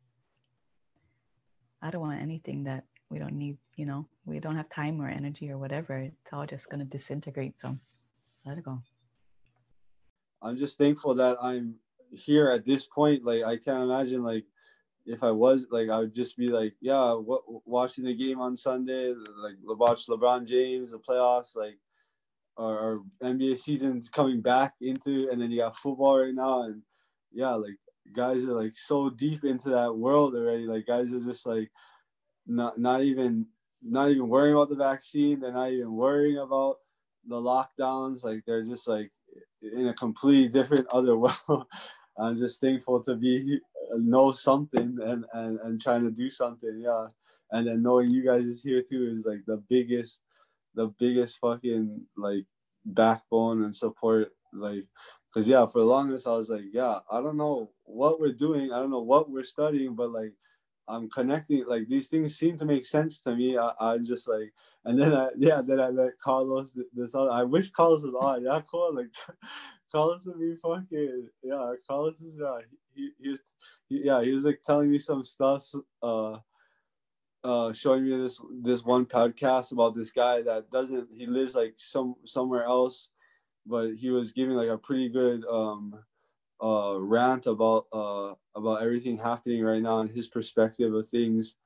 I 1.81 1.91
don't 1.91 2.01
want 2.01 2.21
anything 2.21 2.65
that 2.65 2.85
we 3.09 3.21
don't 3.21 3.35
need, 3.35 3.59
you 3.77 3.87
know, 3.87 4.07
we 4.27 4.41
don't 4.41 4.57
have 4.57 4.69
time 4.69 5.01
or 5.01 5.09
energy 5.09 5.49
or 5.49 5.59
whatever. 5.59 5.99
It's 5.99 6.33
all 6.33 6.45
just 6.45 6.69
going 6.69 6.81
to 6.81 6.85
disintegrate. 6.85 7.57
So 7.61 7.77
let 8.45 8.59
it 8.59 8.65
go. 8.65 8.83
I'm 10.43 10.57
just 10.57 10.77
thankful 10.77 11.15
that 11.15 11.37
I'm 11.41 11.77
here 12.11 12.49
at 12.49 12.65
this 12.65 12.87
point. 12.87 13.25
Like, 13.25 13.45
I 13.45 13.59
can't 13.59 13.85
imagine, 13.85 14.25
like, 14.25 14.45
if 15.07 15.23
I 15.23 15.31
was 15.31 15.69
like, 15.71 15.89
I 15.89 15.99
would 15.99 16.15
just 16.15 16.37
be 16.37 16.49
like, 16.49 16.75
yeah, 16.81 17.15
watching 17.65 18.05
the 18.05 18.15
game 18.15 18.41
on 18.41 18.57
Sunday, 18.57 19.15
like 19.43 19.55
watch 19.63 20.07
LeBron 20.09 20.47
James, 20.47 20.91
the 20.91 20.99
playoffs, 20.99 21.55
like 21.55 21.79
our, 22.61 23.01
NBA 23.23 23.59
season's 23.59 24.09
coming 24.09 24.41
back 24.41 24.75
into, 24.81 25.29
and 25.31 25.41
then 25.41 25.51
you 25.51 25.61
got 25.61 25.77
football 25.77 26.19
right 26.19 26.35
now, 26.35 26.63
and 26.63 26.83
yeah, 27.33 27.51
like 27.51 27.77
guys 28.15 28.45
are 28.45 28.53
like 28.53 28.77
so 28.77 29.11
deep 29.11 29.45
into 29.45 29.71
that 29.71 29.95
world 29.95 30.35
already. 30.35 30.67
Like 30.67 30.87
guys 30.87 31.13
are 31.13 31.21
just 31.21 31.47
like 31.47 31.71
not 32.47 32.79
not 32.79 33.03
even 33.03 33.47
not 33.83 34.11
even 34.11 34.29
worrying 34.29 34.55
about 34.55 34.69
the 34.69 34.77
vaccine. 34.77 35.41
They're 35.41 35.53
not 35.53 35.71
even 35.71 35.93
worrying 35.93 36.39
about 36.39 36.77
the 37.27 37.37
lockdowns. 37.37 38.25
Like 38.25 38.43
they're 38.47 38.65
just 38.65 38.89
like 38.89 39.11
in 39.63 39.89
a 39.89 39.95
completely 39.95 40.49
different 40.49 40.87
other 40.93 41.17
world. 41.17 41.67
I'm 42.19 42.37
just 42.37 42.61
thankful 42.61 43.03
to 43.05 43.15
be 43.15 43.61
know 43.93 44.33
something 44.33 44.99
and 45.03 45.25
and 45.33 45.59
and 45.61 45.81
trying 45.81 46.05
to 46.05 46.11
do 46.11 46.31
something. 46.31 46.81
Yeah, 46.85 47.07
and 47.53 47.67
then 47.67 47.83
knowing 47.83 48.11
you 48.11 48.25
guys 48.25 48.45
is 48.45 48.63
here 48.63 48.83
too 48.83 49.15
is 49.17 49.25
like 49.25 49.45
the 49.47 49.63
biggest 49.69 50.23
the 50.75 50.89
biggest 50.99 51.39
fucking 51.41 52.01
like 52.17 52.45
backbone 52.85 53.65
and 53.65 53.75
support 53.75 54.33
like 54.53 54.85
because 55.29 55.47
yeah 55.47 55.67
for 55.67 55.81
the 55.81 55.85
longest 55.85 56.27
i 56.27 56.33
was 56.33 56.51
like 56.51 56.65
yeah 56.73 56.99
i 57.11 57.21
don't 57.21 57.37
know 57.37 57.71
what 57.85 58.21
we're 58.21 58.33
doing 58.33 58.73
i 58.73 58.79
don't 58.79 58.91
know 58.91 59.03
what 59.03 59.31
we're 59.31 59.45
studying 59.45 59.95
but 59.95 60.11
like 60.11 60.33
i'm 60.89 61.09
connecting 61.11 61.65
like 61.67 61.87
these 61.87 62.09
things 62.09 62.37
seem 62.37 62.57
to 62.57 62.65
make 62.65 62.85
sense 62.85 63.21
to 63.21 63.37
me 63.37 63.57
I, 63.57 63.71
i'm 63.79 64.05
just 64.05 64.29
like 64.29 64.53
and 64.85 64.99
then 64.99 65.15
i 65.15 65.29
yeah 65.37 65.61
then 65.63 65.79
i 65.79 65.91
met 65.91 66.19
carlos 66.23 66.79
this 66.95 67.15
other, 67.15 67.31
i 67.31 67.43
wish 67.43 67.71
carlos 67.71 68.03
was 68.03 68.15
on 68.15 68.45
yeah 68.45 68.61
cool 68.69 68.95
like 68.95 69.13
Carlos 69.91 70.25
would 70.27 70.39
be 70.39 70.55
fucking 70.57 71.29
yeah. 71.43 71.73
Carlos 71.87 72.21
is 72.21 72.37
yeah. 72.39 72.59
He, 72.95 73.11
he, 73.21 73.37
yeah. 73.89 74.23
He 74.23 74.31
was 74.31 74.45
like 74.45 74.61
telling 74.63 74.91
me 74.91 74.99
some 74.99 75.25
stuff. 75.25 75.67
Uh, 76.03 76.39
uh, 77.45 77.73
showing 77.73 78.05
me 78.05 78.17
this 78.17 78.41
this 78.63 78.85
one 78.85 79.07
podcast 79.07 79.73
about 79.73 79.95
this 79.95 80.11
guy 80.11 80.43
that 80.43 80.71
doesn't. 80.71 81.09
He 81.17 81.27
lives 81.27 81.55
like 81.55 81.75
some 81.77 82.15
somewhere 82.25 82.65
else, 82.65 83.11
but 83.67 83.95
he 83.95 84.11
was 84.11 84.33
giving 84.33 84.57
like 84.57 84.69
a 84.69 84.79
pretty 84.79 85.09
good 85.09 85.45
um 85.47 85.95
uh 86.63 86.97
rant 87.01 87.47
about 87.47 87.87
uh 87.93 88.35
about 88.55 88.83
everything 88.83 89.17
happening 89.17 89.63
right 89.63 89.83
now 89.83 90.01
and 90.01 90.11
his 90.11 90.29
perspective 90.29 90.93
of 90.95 91.07
things 91.07 91.57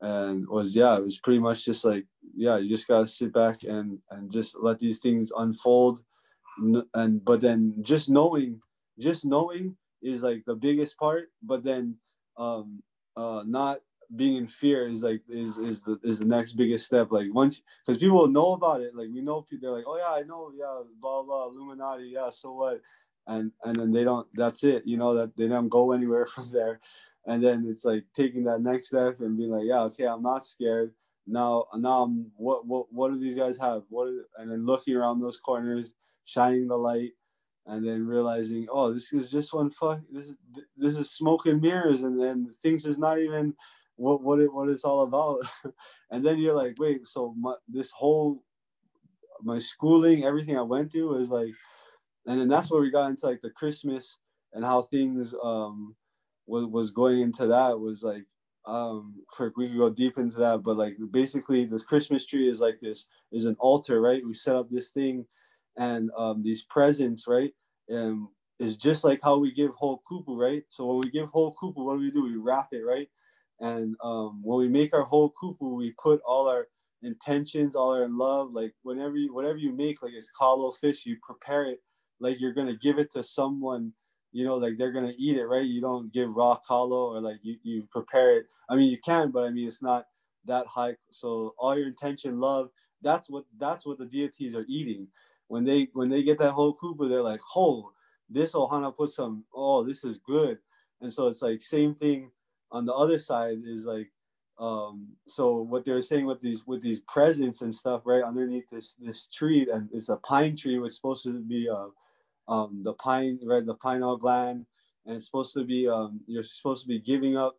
and 0.00 0.46
was 0.48 0.76
yeah 0.76 0.96
it 0.96 1.02
was 1.02 1.18
pretty 1.20 1.38
much 1.38 1.64
just 1.64 1.84
like 1.84 2.04
yeah 2.34 2.56
you 2.58 2.68
just 2.68 2.88
gotta 2.88 3.06
sit 3.06 3.32
back 3.32 3.62
and 3.64 3.98
and 4.10 4.30
just 4.30 4.56
let 4.60 4.78
these 4.78 5.00
things 5.00 5.32
unfold 5.38 6.00
and 6.94 7.24
but 7.24 7.40
then 7.40 7.74
just 7.80 8.08
knowing 8.10 8.60
just 8.98 9.24
knowing 9.24 9.76
is 10.02 10.22
like 10.22 10.42
the 10.46 10.54
biggest 10.54 10.98
part 10.98 11.28
but 11.42 11.62
then 11.64 11.94
um 12.36 12.82
uh 13.16 13.42
not 13.46 13.78
being 14.14 14.36
in 14.36 14.46
fear 14.46 14.86
is 14.86 15.02
like 15.02 15.22
is 15.28 15.58
is 15.58 15.82
the 15.82 15.98
is 16.02 16.18
the 16.18 16.24
next 16.24 16.52
biggest 16.52 16.86
step. 16.86 17.10
Like 17.10 17.26
once 17.32 17.62
because 17.84 17.98
people 17.98 18.26
know 18.28 18.52
about 18.52 18.80
it 18.80 18.94
like 18.94 19.08
we 19.12 19.20
know 19.20 19.42
people 19.42 19.68
they're 19.68 19.76
like 19.76 19.86
oh 19.86 19.96
yeah 19.96 20.20
i 20.20 20.22
know 20.22 20.52
yeah 20.56 20.82
blah 21.00 21.22
blah 21.22 21.46
illuminati 21.48 22.10
yeah 22.14 22.30
so 22.30 22.52
what? 22.52 22.80
And 23.26 23.50
and 23.64 23.74
then 23.74 23.90
they 23.90 24.04
don't 24.04 24.26
that's 24.34 24.62
it 24.62 24.86
you 24.86 24.96
know 24.96 25.14
that 25.14 25.36
they 25.36 25.48
don't 25.48 25.68
go 25.68 25.92
anywhere 25.98 26.26
from 26.26 26.50
there. 26.52 26.80
And 27.26 27.42
then 27.42 27.66
it's 27.68 27.84
like 27.84 28.04
taking 28.14 28.44
that 28.44 28.60
next 28.60 28.88
step 28.88 29.20
and 29.20 29.36
being 29.36 29.50
like 29.50 29.64
yeah 29.66 29.82
okay 29.82 30.06
i'm 30.06 30.22
not 30.22 30.44
scared. 30.44 30.92
Now 31.26 31.66
now 31.74 32.02
i'm 32.04 32.30
what 32.36 32.66
what 32.66 32.92
what 32.92 33.12
do 33.12 33.18
these 33.18 33.36
guys 33.36 33.58
have? 33.58 33.82
What 33.88 34.08
and 34.38 34.50
then 34.50 34.64
looking 34.64 34.94
around 34.94 35.20
those 35.20 35.38
corners 35.38 35.94
shining 36.24 36.68
the 36.68 36.76
light 36.76 37.12
and 37.66 37.86
then 37.86 38.06
realizing 38.06 38.66
oh 38.70 38.92
this 38.92 39.12
is 39.12 39.30
just 39.30 39.52
one 39.52 39.70
fuck 39.70 40.00
this 40.10 40.28
is 40.28 40.34
this 40.76 40.96
is 40.98 41.10
smoke 41.10 41.46
and 41.46 41.60
mirrors 41.60 42.02
and 42.02 42.20
then 42.20 42.48
things 42.62 42.86
is 42.86 42.98
not 42.98 43.18
even 43.18 43.54
what 43.96 44.22
what 44.22 44.40
it 44.40 44.52
what 44.52 44.68
it's 44.68 44.84
all 44.84 45.02
about. 45.04 45.40
And 46.10 46.24
then 46.24 46.38
you're 46.38 46.54
like 46.54 46.76
wait 46.78 47.08
so 47.08 47.34
my, 47.38 47.54
this 47.68 47.90
whole 47.90 48.42
my 49.42 49.58
schooling 49.58 50.24
everything 50.24 50.58
i 50.58 50.62
went 50.62 50.92
through 50.92 51.14
was 51.16 51.30
like 51.30 51.54
and 52.26 52.40
then 52.40 52.48
that's 52.48 52.70
where 52.70 52.80
we 52.80 52.90
got 52.90 53.10
into 53.10 53.26
like 53.26 53.40
the 53.42 53.50
christmas 53.50 54.18
and 54.54 54.64
how 54.64 54.82
things 54.82 55.34
um 55.42 55.94
was, 56.46 56.66
was 56.66 56.90
going 56.90 57.20
into 57.20 57.46
that 57.46 57.78
was 57.78 58.02
like 58.02 58.24
um 58.66 59.14
we 59.56 59.68
could 59.68 59.78
go 59.78 59.90
deep 59.90 60.18
into 60.18 60.36
that 60.36 60.62
but 60.62 60.76
like 60.76 60.96
basically 61.10 61.64
this 61.64 61.84
christmas 61.84 62.26
tree 62.26 62.48
is 62.48 62.60
like 62.60 62.80
this 62.80 63.06
is 63.32 63.46
an 63.46 63.56
altar 63.60 64.00
right? 64.00 64.26
We 64.26 64.34
set 64.34 64.56
up 64.56 64.68
this 64.70 64.90
thing 64.90 65.26
and 65.76 66.10
um 66.16 66.42
these 66.42 66.64
presents 66.64 67.26
right? 67.28 67.52
And 67.88 68.26
is 68.58 68.76
just 68.76 69.04
like 69.04 69.20
how 69.22 69.38
we 69.38 69.52
give 69.52 69.72
ho'okupu 69.72 70.36
right? 70.36 70.64
So 70.70 70.86
when 70.86 71.00
we 71.04 71.10
give 71.10 71.30
ho'okupu 71.30 71.76
what 71.76 71.94
do 71.94 72.00
we 72.00 72.10
do? 72.10 72.24
We 72.24 72.36
wrap 72.36 72.68
it 72.72 72.82
right 72.84 73.08
and 73.60 73.94
um 74.02 74.40
when 74.42 74.58
we 74.58 74.68
make 74.68 74.94
our 74.94 75.04
ho'okupu 75.04 75.76
we 75.76 75.92
put 76.02 76.20
all 76.26 76.48
our 76.48 76.68
intentions 77.02 77.76
all 77.76 77.94
our 77.94 78.08
love 78.08 78.52
like 78.52 78.74
whenever 78.82 79.16
you 79.16 79.32
whatever 79.32 79.56
you 79.56 79.72
make 79.72 80.02
like 80.02 80.12
it's 80.14 80.30
kalo 80.30 80.70
fish 80.72 81.06
you 81.06 81.16
prepare 81.22 81.64
it 81.66 81.80
like 82.20 82.40
you're 82.40 82.54
gonna 82.54 82.76
give 82.76 82.98
it 82.98 83.10
to 83.10 83.22
someone 83.22 83.92
you 84.36 84.44
know, 84.44 84.56
like 84.56 84.76
they're 84.76 84.92
gonna 84.92 85.14
eat 85.16 85.38
it, 85.38 85.46
right? 85.46 85.64
You 85.64 85.80
don't 85.80 86.12
give 86.12 86.36
raw 86.36 86.58
kalo 86.68 87.14
or 87.14 87.22
like 87.22 87.38
you, 87.42 87.56
you 87.62 87.88
prepare 87.90 88.36
it. 88.36 88.46
I 88.68 88.76
mean, 88.76 88.90
you 88.90 88.98
can, 88.98 89.30
but 89.30 89.44
I 89.44 89.50
mean, 89.50 89.66
it's 89.66 89.82
not 89.82 90.08
that 90.44 90.66
high. 90.66 90.96
So 91.10 91.54
all 91.58 91.74
your 91.76 91.88
intention, 91.88 92.38
love, 92.38 92.68
that's 93.00 93.30
what 93.30 93.44
that's 93.58 93.86
what 93.86 93.96
the 93.98 94.04
deities 94.04 94.54
are 94.54 94.66
eating. 94.68 95.08
When 95.48 95.64
they 95.64 95.88
when 95.94 96.10
they 96.10 96.22
get 96.22 96.38
that 96.40 96.52
ho'okupu, 96.52 97.08
they're 97.08 97.22
like, 97.22 97.40
oh, 97.56 97.92
this 98.28 98.52
ohana 98.52 98.94
put 98.94 99.08
some, 99.08 99.44
oh, 99.54 99.84
this 99.84 100.04
is 100.04 100.18
good. 100.18 100.58
And 101.00 101.10
so 101.10 101.28
it's 101.28 101.40
like 101.40 101.62
same 101.62 101.94
thing 101.94 102.30
on 102.72 102.84
the 102.84 102.94
other 102.94 103.18
side 103.18 103.58
is 103.66 103.86
like 103.86 104.10
um 104.58 105.06
so 105.26 105.58
what 105.58 105.84
they're 105.84 106.00
saying 106.00 106.26
with 106.26 106.40
these 106.40 106.66
with 106.66 106.80
these 106.80 107.00
presents 107.00 107.60
and 107.62 107.74
stuff 107.74 108.02
right 108.04 108.24
underneath 108.24 108.64
this 108.70 108.94
this 108.98 109.26
tree 109.26 109.68
and 109.72 109.88
it's 109.92 110.08
a 110.08 110.16
pine 110.16 110.56
tree 110.56 110.78
was 110.78 110.96
supposed 110.96 111.24
to 111.24 111.40
be 111.40 111.68
uh 111.68 111.86
um, 112.48 112.80
the 112.82 112.92
pine, 112.94 113.38
right, 113.44 113.64
the 113.64 113.74
pineal 113.74 114.16
gland, 114.16 114.66
and 115.04 115.16
it's 115.16 115.26
supposed 115.26 115.54
to 115.54 115.64
be 115.64 115.88
um, 115.88 116.20
you're 116.26 116.42
supposed 116.42 116.82
to 116.82 116.88
be 116.88 117.00
giving 117.00 117.36
up 117.36 117.56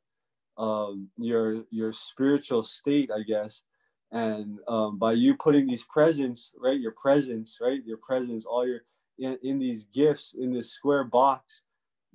um, 0.58 1.10
your 1.18 1.64
your 1.72 1.94
spiritual 1.94 2.64
state, 2.64 3.12
I 3.14 3.24
guess, 3.24 3.64
and 4.12 4.60
um, 4.68 4.98
by 4.98 5.14
you 5.14 5.36
putting 5.36 5.68
these 5.68 5.84
presents, 5.84 6.52
right, 6.60 6.80
your 6.80 6.94
presence, 6.94 7.58
right, 7.62 7.84
your 7.86 7.98
presence, 7.98 8.46
all 8.46 8.68
your 8.68 8.82
in, 9.20 9.38
in 9.44 9.60
these 9.60 9.86
gifts 9.86 10.34
in 10.38 10.54
this 10.54 10.72
square 10.72 11.04
box 11.04 11.64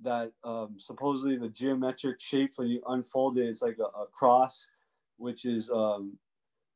that 0.03 0.33
um, 0.45 0.75
supposedly 0.79 1.37
the 1.37 1.49
geometric 1.49 2.21
shape 2.21 2.53
when 2.57 2.69
you 2.69 2.83
unfold 2.89 3.39
it's 3.39 3.63
like 3.63 3.79
a, 3.79 3.99
a 3.99 4.07
cross, 4.07 4.67
which 5.17 5.45
is 5.45 5.71
um, 5.71 6.19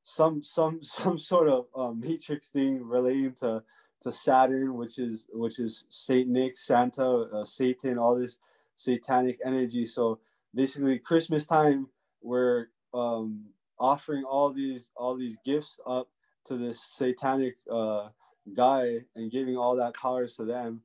some 0.02 0.42
some 0.42 0.78
some 0.82 1.18
sort 1.18 1.48
of 1.48 1.66
uh, 1.74 1.92
matrix 1.92 2.48
thing 2.48 2.82
relating 2.82 3.32
to 3.40 3.62
to 4.02 4.12
Saturn, 4.12 4.74
which 4.74 4.98
is 4.98 5.26
which 5.32 5.58
is 5.58 5.84
Saint 5.88 6.28
Nick, 6.28 6.56
Santa, 6.56 7.26
uh, 7.32 7.44
Satan, 7.44 7.98
all 7.98 8.16
this 8.16 8.38
satanic 8.76 9.40
energy. 9.44 9.84
So 9.84 10.20
basically, 10.54 10.98
Christmas 10.98 11.46
time, 11.46 11.88
we're 12.22 12.66
um, 12.94 13.46
offering 13.78 14.24
all 14.24 14.52
these 14.52 14.90
all 14.96 15.16
these 15.16 15.36
gifts 15.44 15.78
up 15.86 16.08
to 16.46 16.56
this 16.56 16.80
satanic 16.80 17.56
uh, 17.70 18.08
guy 18.54 18.98
and 19.16 19.30
giving 19.30 19.56
all 19.56 19.76
that 19.76 19.94
powers 19.94 20.36
to 20.36 20.44
them. 20.44 20.82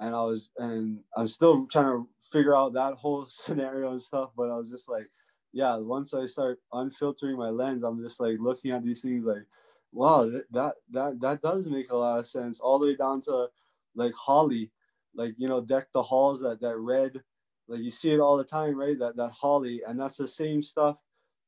And 0.00 0.14
I 0.14 0.22
was 0.22 0.50
and 0.58 1.00
I'm 1.16 1.28
still 1.28 1.66
trying 1.66 1.86
to 1.86 2.08
figure 2.32 2.56
out 2.56 2.72
that 2.74 2.94
whole 2.94 3.26
scenario 3.28 3.92
and 3.92 4.02
stuff. 4.02 4.30
But 4.36 4.50
I 4.50 4.56
was 4.56 4.70
just 4.70 4.88
like, 4.88 5.08
yeah. 5.52 5.76
Once 5.76 6.14
I 6.14 6.26
start 6.26 6.60
unfiltering 6.72 7.36
my 7.36 7.50
lens, 7.50 7.82
I'm 7.82 8.02
just 8.02 8.20
like 8.20 8.36
looking 8.38 8.70
at 8.70 8.84
these 8.84 9.02
things 9.02 9.24
like 9.24 9.44
wow 9.92 10.30
that 10.50 10.74
that 10.90 11.20
that 11.20 11.40
does 11.40 11.66
make 11.66 11.90
a 11.90 11.96
lot 11.96 12.18
of 12.18 12.26
sense 12.26 12.60
all 12.60 12.78
the 12.78 12.86
way 12.86 12.96
down 12.96 13.20
to 13.20 13.46
like 13.94 14.12
holly 14.14 14.70
like 15.14 15.34
you 15.38 15.48
know 15.48 15.60
deck 15.60 15.86
the 15.92 16.02
halls 16.02 16.40
that 16.40 16.60
that 16.60 16.76
red 16.76 17.22
like 17.68 17.80
you 17.80 17.90
see 17.90 18.12
it 18.12 18.20
all 18.20 18.36
the 18.36 18.44
time 18.44 18.76
right 18.76 18.98
that 18.98 19.16
that 19.16 19.30
holly 19.30 19.82
and 19.86 19.98
that's 19.98 20.16
the 20.16 20.28
same 20.28 20.62
stuff 20.62 20.98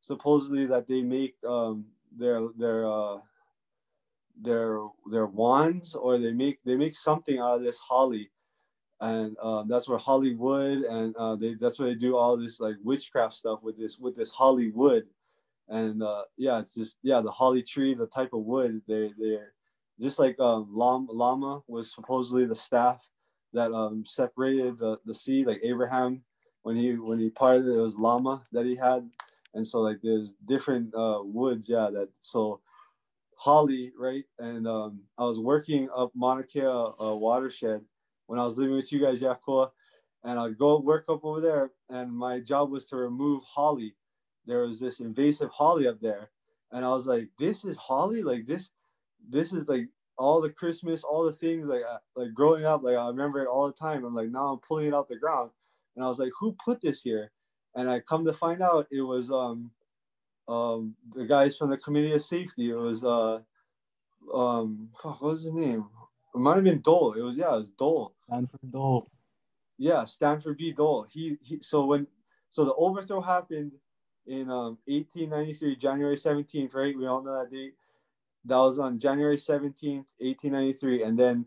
supposedly 0.01 0.67
that 0.67 0.89
they 0.89 1.03
make 1.03 1.37
um 1.47 1.85
their 2.17 2.49
their 2.57 2.87
uh 2.91 3.19
their 4.41 4.81
their 5.11 5.27
wands 5.27 5.95
or 5.95 6.19
they 6.19 6.33
make 6.33 6.63
they 6.65 6.77
make 6.77 6.95
something 6.95 7.39
out 7.39 7.57
of 7.57 7.63
this 7.63 7.79
holly 7.79 8.31
and 9.01 9.37
um, 9.43 9.69
that's 9.69 9.89
where 9.89 9.99
hollywood 9.99 10.83
and 10.83 11.17
uh, 11.17 11.35
they 11.37 11.55
that's 11.55 11.79
where 11.79 11.89
they 11.89 11.95
do 11.95 12.17
all 12.17 12.37
this 12.37 12.61
like 12.61 12.77
witchcraft 12.83 13.35
stuff 13.35 13.63
with 13.63 13.77
this 13.77 13.99
with 13.99 14.15
this 14.15 14.31
hollywood 14.31 15.05
and 15.71 16.03
uh, 16.03 16.23
yeah, 16.37 16.59
it's 16.59 16.75
just 16.75 16.99
yeah, 17.03 17.21
the 17.21 17.31
holly 17.31 17.63
tree, 17.63 17.95
the 17.95 18.07
type 18.07 18.33
of 18.35 18.45
wood 18.45 18.83
they 18.87 19.13
they're 19.19 19.55
just 20.01 20.19
like 20.19 20.39
um, 20.41 20.69
lama, 20.71 21.11
lama 21.13 21.63
was 21.69 21.95
supposedly 21.95 22.45
the 22.45 22.55
staff 22.55 23.07
that 23.53 23.73
um, 23.73 24.05
separated 24.05 24.79
the, 24.79 24.99
the 25.07 25.15
sea, 25.15 25.45
like 25.45 25.61
Abraham 25.63 26.23
when 26.63 26.77
he 26.77 26.95
when 26.95 27.21
he 27.21 27.31
parted 27.31 27.67
it, 27.67 27.77
it 27.77 27.81
was 27.81 27.97
lama 27.97 28.43
that 28.53 28.67
he 28.67 28.75
had, 28.75 29.09
and 29.55 29.67
so 29.67 29.81
like 29.81 29.99
there's 30.03 30.35
different 30.45 30.93
uh, 30.95 31.21
woods, 31.23 31.69
yeah. 31.69 31.89
That 31.93 32.09
so 32.21 32.61
holly, 33.37 33.93
right? 33.97 34.25
And 34.41 34.67
um, 34.67 35.01
I 35.19 35.25
was 35.25 35.39
working 35.39 35.89
up 35.95 36.11
Mauna 36.17 36.43
Kea 36.43 36.63
uh, 36.65 37.15
watershed 37.15 37.83
when 38.31 38.39
I 38.39 38.45
was 38.45 38.59
living 38.59 38.77
with 38.77 38.93
you 38.93 39.01
guys, 39.01 39.21
Yakoa, 39.21 39.71
and 40.23 40.39
I'd 40.39 40.57
go 40.57 40.79
work 40.79 41.07
up 41.09 41.25
over 41.25 41.41
there, 41.41 41.73
and 41.89 42.13
my 42.13 42.39
job 42.39 42.71
was 42.71 42.87
to 42.87 42.97
remove 42.97 43.43
holly. 43.43 43.97
There 44.47 44.63
was 44.63 44.79
this 44.79 45.01
invasive 45.01 45.51
holly 45.51 45.89
up 45.89 46.01
there 46.01 46.31
and 46.73 46.85
i 46.85 46.89
was 46.89 47.07
like 47.07 47.29
this 47.39 47.65
is 47.65 47.77
holly? 47.79 48.23
Like 48.23 48.47
this 48.47 48.71
this 49.29 49.53
is 49.53 49.69
like 49.69 49.89
all 50.19 50.41
the 50.41 50.51
christmas 50.51 51.03
all 51.03 51.25
the 51.25 51.33
things 51.33 51.67
like 51.67 51.83
like 52.15 52.35
growing 52.35 52.65
up 52.65 52.83
like 52.83 52.97
i 52.97 53.07
remember 53.09 53.43
it 53.43 53.49
all 53.49 53.67
the 53.67 53.73
time. 53.73 54.05
I'm 54.05 54.15
like 54.15 54.31
now 54.31 54.49
i'm 54.53 54.59
pulling 54.59 54.89
it 54.89 54.95
out 54.95 55.09
the 55.09 55.17
ground. 55.17 55.51
And 55.97 56.05
i 56.05 56.09
was 56.09 56.19
like 56.19 56.33
who 56.39 56.57
put 56.65 56.81
this 56.81 57.03
here? 57.03 57.31
And 57.75 57.91
i 57.91 58.01
come 58.01 58.25
to 58.25 58.33
find 58.33 58.63
out 58.63 58.87
it 58.91 59.03
was 59.03 59.31
um 59.31 59.71
um 60.49 60.95
the 61.15 61.25
guys 61.25 61.57
from 61.57 61.71
the 61.71 61.77
committee 61.79 62.13
of 62.13 62.23
safety. 62.23 62.71
It 62.71 62.75
was 62.77 63.05
uh 63.05 63.41
um 64.35 64.91
what 65.03 65.23
was 65.23 65.45
his 65.45 65.53
name 65.53 65.87
it 66.35 66.39
might 66.39 66.57
have 66.57 66.65
been 66.65 66.81
dole 66.81 67.13
it 67.15 67.23
was 67.23 67.37
yeah 67.37 67.55
it 67.55 67.59
was 67.59 67.71
dole 67.71 68.15
stanford 68.27 68.73
dole 68.73 69.11
yeah 69.79 70.05
stanford 70.05 70.57
b 70.57 70.73
dole 70.73 71.07
he, 71.11 71.37
he 71.43 71.59
so 71.63 71.85
when 71.85 72.07
so 72.51 72.65
the 72.65 72.75
overthrow 72.75 73.21
happened 73.21 73.73
in 74.27 74.51
um, 74.51 74.79
1893, 74.87 75.77
January 75.77 76.17
17th, 76.17 76.75
right? 76.75 76.97
We 76.97 77.07
all 77.07 77.23
know 77.23 77.39
that 77.39 77.51
date. 77.51 77.75
That 78.45 78.59
was 78.59 78.79
on 78.79 78.99
January 78.99 79.37
17th, 79.37 80.15
1893. 80.19 81.03
And 81.03 81.19
then 81.19 81.47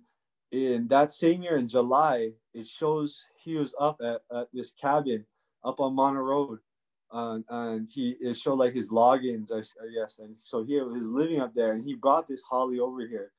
in 0.51 0.87
that 0.89 1.11
same 1.11 1.41
year, 1.41 1.57
in 1.57 1.67
July, 1.67 2.31
it 2.53 2.67
shows 2.67 3.25
he 3.37 3.55
was 3.55 3.75
up 3.79 4.01
at, 4.03 4.21
at 4.35 4.47
this 4.53 4.71
cabin 4.71 5.25
up 5.63 5.79
on 5.79 5.95
Mana 5.95 6.21
Road. 6.21 6.59
Um, 7.11 7.45
and 7.49 7.87
he 7.89 8.15
it 8.19 8.35
showed 8.35 8.55
like 8.55 8.73
his 8.73 8.89
logins, 8.89 9.51
I, 9.51 9.59
I 9.59 9.93
guess. 9.93 10.19
And 10.19 10.35
so 10.37 10.63
he 10.63 10.79
was 10.79 11.09
living 11.09 11.41
up 11.41 11.53
there, 11.53 11.73
and 11.73 11.83
he 11.83 11.93
brought 11.93 12.27
this 12.27 12.41
holly 12.41 12.79
over 12.79 13.01
here. 13.01 13.31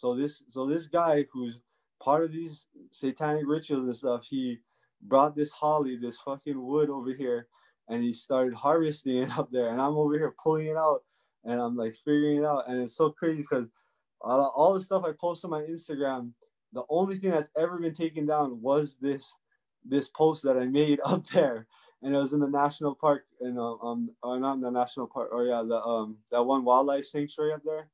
So 0.00 0.14
this 0.14 0.42
so 0.48 0.66
this 0.66 0.86
guy 0.86 1.26
who's 1.30 1.60
part 2.02 2.24
of 2.24 2.32
these 2.32 2.68
satanic 2.90 3.44
rituals 3.46 3.84
and 3.84 3.94
stuff, 3.94 4.24
he 4.24 4.58
brought 5.02 5.36
this 5.36 5.50
holly, 5.50 5.96
this 5.96 6.18
fucking 6.20 6.58
wood 6.58 6.88
over 6.88 7.12
here, 7.12 7.48
and 7.86 8.02
he 8.02 8.14
started 8.14 8.54
harvesting 8.54 9.18
it 9.18 9.30
up 9.38 9.50
there. 9.52 9.68
And 9.68 9.78
I'm 9.78 9.98
over 9.98 10.14
here 10.14 10.34
pulling 10.42 10.68
it 10.68 10.76
out 10.76 11.02
and 11.44 11.60
I'm 11.60 11.76
like 11.76 11.94
figuring 12.02 12.38
it 12.38 12.46
out. 12.46 12.66
And 12.66 12.80
it's 12.80 12.96
so 12.96 13.10
crazy 13.10 13.42
because 13.42 13.66
all, 14.22 14.40
all 14.56 14.72
the 14.72 14.80
stuff 14.80 15.04
I 15.04 15.12
post 15.12 15.44
on 15.44 15.50
my 15.50 15.62
Instagram, 15.62 16.30
the 16.72 16.84
only 16.88 17.16
thing 17.16 17.32
that's 17.32 17.50
ever 17.54 17.78
been 17.78 17.92
taken 17.92 18.24
down 18.24 18.62
was 18.62 18.96
this 18.96 19.34
this 19.84 20.08
post 20.08 20.42
that 20.44 20.56
I 20.56 20.64
made 20.64 21.00
up 21.04 21.26
there. 21.26 21.66
And 22.02 22.14
it 22.14 22.18
was 22.18 22.32
in 22.32 22.40
the 22.40 22.48
national 22.48 22.94
park 22.94 23.26
and 23.42 23.58
um, 23.58 23.78
um 23.82 24.10
or 24.22 24.40
not 24.40 24.54
in 24.54 24.62
the 24.62 24.70
national 24.70 25.08
park 25.08 25.28
or 25.30 25.44
yeah 25.44 25.62
the 25.62 25.76
um 25.76 26.16
that 26.30 26.42
one 26.42 26.64
wildlife 26.64 27.04
sanctuary 27.04 27.52
up 27.52 27.60
there 27.62 27.90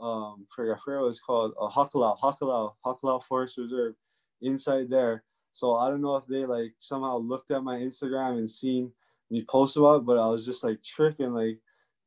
um 0.00 0.46
for 0.54 0.64
I 0.64 1.00
what 1.00 1.08
it's 1.08 1.20
called 1.20 1.52
uh, 1.60 1.68
Hakalau 1.68 2.18
Hakalau 2.18 2.72
Hakalau 2.84 3.22
Forest 3.24 3.58
Reserve 3.58 3.94
inside 4.40 4.88
there 4.88 5.24
so 5.52 5.76
I 5.76 5.88
don't 5.88 6.00
know 6.00 6.16
if 6.16 6.26
they 6.26 6.46
like 6.46 6.74
somehow 6.78 7.18
looked 7.18 7.50
at 7.50 7.64
my 7.64 7.76
Instagram 7.76 8.38
and 8.38 8.48
seen 8.48 8.92
me 9.30 9.44
post 9.48 9.76
about 9.76 10.00
it, 10.00 10.06
but 10.06 10.18
I 10.18 10.26
was 10.26 10.44
just 10.44 10.64
like 10.64 10.82
tripping, 10.82 11.32
like, 11.32 11.58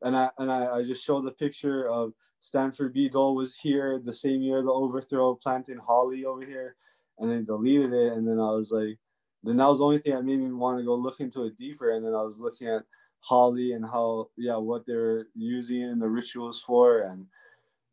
and 0.02 0.16
I 0.16 0.30
and 0.38 0.52
I, 0.52 0.78
I 0.78 0.84
just 0.84 1.06
showed 1.06 1.26
the 1.26 1.32
picture 1.32 1.88
of 1.88 2.14
Stanford 2.40 2.94
B. 2.94 3.10
Dole 3.10 3.36
was 3.36 3.56
here 3.56 4.02
the 4.04 4.14
same 4.14 4.42
year 4.42 4.62
the 4.62 4.72
overthrow, 4.72 5.36
planting 5.36 5.78
holly 5.78 6.26
over 6.26 6.46
here, 6.46 6.76
and 7.20 7.30
then 7.30 7.46
deleted 7.46 7.94
it. 7.94 8.14
And 8.14 8.28
then 8.28 8.40
I 8.40 8.52
was 8.52 8.72
like, 8.72 8.98
then 9.44 9.58
that 9.58 9.68
was 9.68 9.80
the 9.80 9.86
only 9.86 10.00
thing 10.00 10.16
that 10.16 10.26
made 10.26 10.40
me 10.40 10.52
want 10.52 10.78
to 10.80 10.86
go 10.86 10.96
look 10.96 11.20
into 11.20 11.44
it 11.46 11.56
deeper. 11.56 11.92
And 11.92 12.06
then 12.06 12.14
I 12.14 12.22
was 12.22 12.40
looking 12.40 12.68
at 12.68 12.84
holly 13.20 13.72
and 13.72 13.86
how 13.86 14.28
yeah 14.36 14.58
what 14.58 14.86
they're 14.86 15.28
using 15.34 15.82
in 15.82 15.98
the 15.98 16.08
rituals 16.08 16.60
for 16.60 17.04
and 17.04 17.26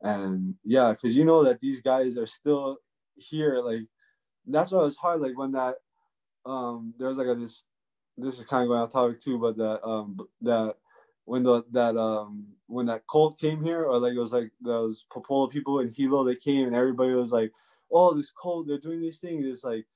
and 0.02 0.54
yeah 0.64 0.92
because 0.92 1.16
you 1.16 1.24
know 1.24 1.44
that 1.44 1.60
these 1.60 1.80
guys 1.80 2.16
are 2.16 2.26
still 2.26 2.78
here 3.16 3.60
like 3.62 3.82
that's 4.46 4.72
why 4.72 4.80
it 4.80 4.84
was 4.84 4.96
hard. 4.96 5.20
Like 5.20 5.36
when 5.36 5.52
that 5.52 5.76
um 6.46 6.94
there 6.98 7.08
was 7.08 7.18
like 7.18 7.26
a 7.26 7.34
this 7.34 7.64
this 8.16 8.38
is 8.38 8.44
kind 8.44 8.62
of 8.62 8.68
going 8.68 8.80
off 8.80 8.90
topic 8.90 9.20
too, 9.20 9.38
but 9.38 9.56
that 9.56 9.86
um 9.86 10.18
that 10.42 10.76
when 11.24 11.42
the 11.42 11.62
that 11.70 11.96
um 11.96 12.46
when 12.66 12.86
that 12.86 13.02
cult 13.10 13.38
came 13.38 13.62
here 13.62 13.84
or 13.84 13.98
like 13.98 14.14
it 14.14 14.18
was 14.18 14.32
like 14.32 14.50
those 14.60 15.04
Popola 15.12 15.48
people 15.48 15.80
in 15.80 15.90
Hilo 15.90 16.24
they 16.24 16.36
came 16.36 16.66
and 16.66 16.76
everybody 16.76 17.14
was 17.14 17.32
like, 17.32 17.52
oh 17.92 18.14
this 18.14 18.32
cult 18.40 18.66
they're 18.66 18.78
doing 18.78 19.00
these 19.00 19.18
things. 19.18 19.46
It's 19.46 19.64
like 19.64 19.86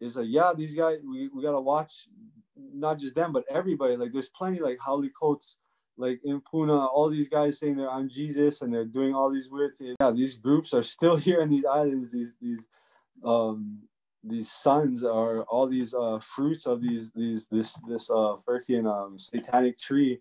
it's 0.00 0.16
like 0.16 0.28
yeah 0.28 0.52
these 0.56 0.74
guys 0.74 0.98
we, 1.06 1.28
we 1.28 1.42
gotta 1.42 1.60
watch 1.60 2.08
not 2.56 2.98
just 2.98 3.14
them 3.14 3.32
but 3.32 3.44
everybody 3.50 3.96
like 3.96 4.12
there's 4.12 4.30
plenty 4.30 4.60
like 4.60 4.78
Howley 4.84 5.10
Coates 5.18 5.56
like 6.00 6.20
in 6.24 6.40
Puna, 6.50 6.86
all 6.86 7.10
these 7.10 7.28
guys 7.28 7.60
saying 7.60 7.76
that 7.76 7.88
I'm 7.88 8.08
Jesus 8.08 8.62
and 8.62 8.72
they're 8.72 8.84
doing 8.84 9.14
all 9.14 9.30
these 9.30 9.50
weird 9.50 9.76
things. 9.76 9.96
Yeah, 10.00 10.10
these 10.10 10.36
groups 10.36 10.72
are 10.72 10.82
still 10.82 11.16
here 11.26 11.42
in 11.42 11.48
these 11.48 11.64
islands. 11.64 12.10
These 12.10 12.32
these 12.40 12.66
um, 13.24 13.78
these 14.24 14.50
sons 14.50 15.04
are 15.04 15.42
all 15.42 15.66
these 15.66 15.94
uh, 15.94 16.18
fruits 16.20 16.66
of 16.66 16.82
these 16.82 17.12
these 17.12 17.48
this 17.48 17.74
this 17.88 18.10
uh 18.10 18.36
freaking 18.46 18.86
um, 18.86 19.18
satanic 19.18 19.78
tree 19.78 20.20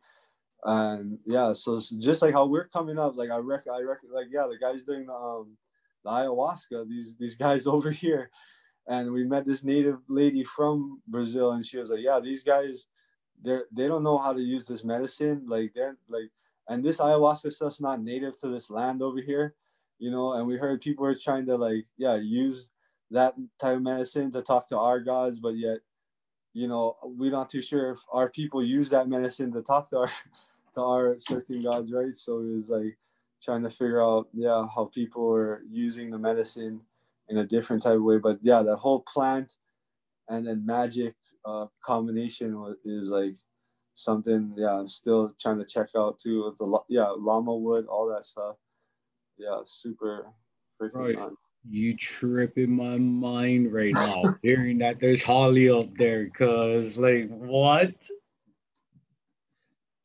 and 0.66 1.18
yeah 1.26 1.54
so 1.54 1.80
just 2.00 2.22
like 2.22 2.34
how 2.34 2.46
we're 2.46 2.68
coming 2.68 3.00
up 3.00 3.16
like 3.16 3.30
i 3.30 3.38
reckon 3.38 3.72
i 3.74 3.80
reckon 3.80 4.10
like 4.12 4.28
yeah 4.30 4.46
the 4.46 4.58
guys 4.60 4.84
doing 4.84 5.06
the 5.06 5.14
um 5.14 5.56
the 6.04 6.10
ayahuasca 6.10 6.88
these 6.88 7.16
these 7.16 7.36
guys 7.36 7.66
over 7.76 7.92
here 7.92 8.30
and 8.88 9.12
we 9.12 9.24
met 9.24 9.46
this 9.46 9.64
native 9.64 10.00
lady 10.10 10.44
from 10.44 11.02
brazil 11.08 11.54
and 11.54 11.66
she 11.66 11.78
was 11.78 11.92
like 11.92 12.02
yeah 12.02 12.20
these 12.20 12.44
guys 12.44 12.88
they're 13.42 13.66
they 13.72 13.88
don't 13.88 14.04
know 14.04 14.18
how 14.18 14.34
to 14.34 14.42
use 14.42 14.68
this 14.68 14.84
medicine 14.84 15.44
like 15.48 15.72
they're 15.74 15.98
like 16.08 16.30
and 16.68 16.84
this 16.84 16.98
ayahuasca 16.98 17.52
stuff's 17.52 17.82
not 17.82 18.02
native 18.02 18.40
to 18.40 18.48
this 18.48 18.70
land 18.70 19.02
over 19.02 19.22
here 19.22 19.56
you 19.98 20.12
know 20.12 20.34
and 20.34 20.46
we 20.46 20.58
heard 20.58 20.82
people 20.82 21.04
were 21.04 21.16
trying 21.16 21.46
to 21.46 21.56
like 21.56 21.86
yeah 21.98 22.16
use 22.16 22.70
that 23.12 23.34
type 23.60 23.78
of 23.78 23.82
medicine 23.82 24.32
to 24.32 24.42
talk 24.42 24.68
to 24.68 24.78
our 24.78 25.00
gods, 25.00 25.40
but 25.40 25.58
yet, 25.58 25.80
you 26.54 26.68
know, 26.68 26.98
we're 27.04 27.32
not 27.32 27.50
too 27.50 27.62
sure 27.62 27.92
if 27.92 28.00
our 28.12 28.30
people 28.30 28.64
use 28.64 28.90
that 28.90 29.10
medicine 29.10 29.52
to 29.54 29.62
talk 29.62 29.90
to 29.90 30.00
our 30.00 30.12
to 30.74 30.82
our 30.82 31.16
certain 31.18 31.64
gods, 31.64 31.92
right? 31.92 32.16
So 32.16 32.40
it 32.40 32.54
was 32.54 32.70
like 32.70 32.98
trying 33.44 33.64
to 33.64 33.70
figure 33.70 34.04
out, 34.04 34.28
yeah, 34.34 34.68
how 34.74 34.86
people 34.94 35.34
are 35.34 35.64
using 35.70 36.12
the 36.12 36.20
medicine 36.20 36.82
in 37.30 37.38
a 37.38 37.46
different 37.46 37.82
type 37.82 37.96
of 37.96 38.04
way. 38.04 38.18
But 38.18 38.40
yeah, 38.42 38.62
that 38.62 38.78
whole 38.78 39.02
plant 39.02 39.54
and 40.30 40.48
then 40.48 40.66
magic 40.66 41.16
uh, 41.44 41.66
combination 41.84 42.76
is 42.86 43.10
like 43.10 43.36
something. 43.96 44.54
Yeah, 44.56 44.80
I'm 44.80 44.88
still 44.88 45.34
trying 45.40 45.58
to 45.60 45.66
check 45.66 45.90
out 45.98 46.20
too. 46.20 46.46
With 46.46 46.58
the 46.58 46.80
yeah, 46.88 47.12
lama 47.18 47.56
wood, 47.56 47.88
all 47.88 48.08
that 48.14 48.26
stuff. 48.26 48.56
Yeah, 49.38 49.62
super 49.66 50.28
freaking 50.82 50.94
right. 50.94 51.16
Fun. 51.16 51.36
You 51.70 51.96
tripping 51.98 52.72
my 52.72 52.98
mind 52.98 53.74
right 53.74 53.94
now 53.94 54.24
hearing 54.42 54.78
that 54.78 55.00
there's 55.00 55.24
Holly 55.24 55.70
up 55.70 55.94
there, 55.98 56.30
cause 56.30 56.98
like 56.98 57.28
what? 57.30 57.94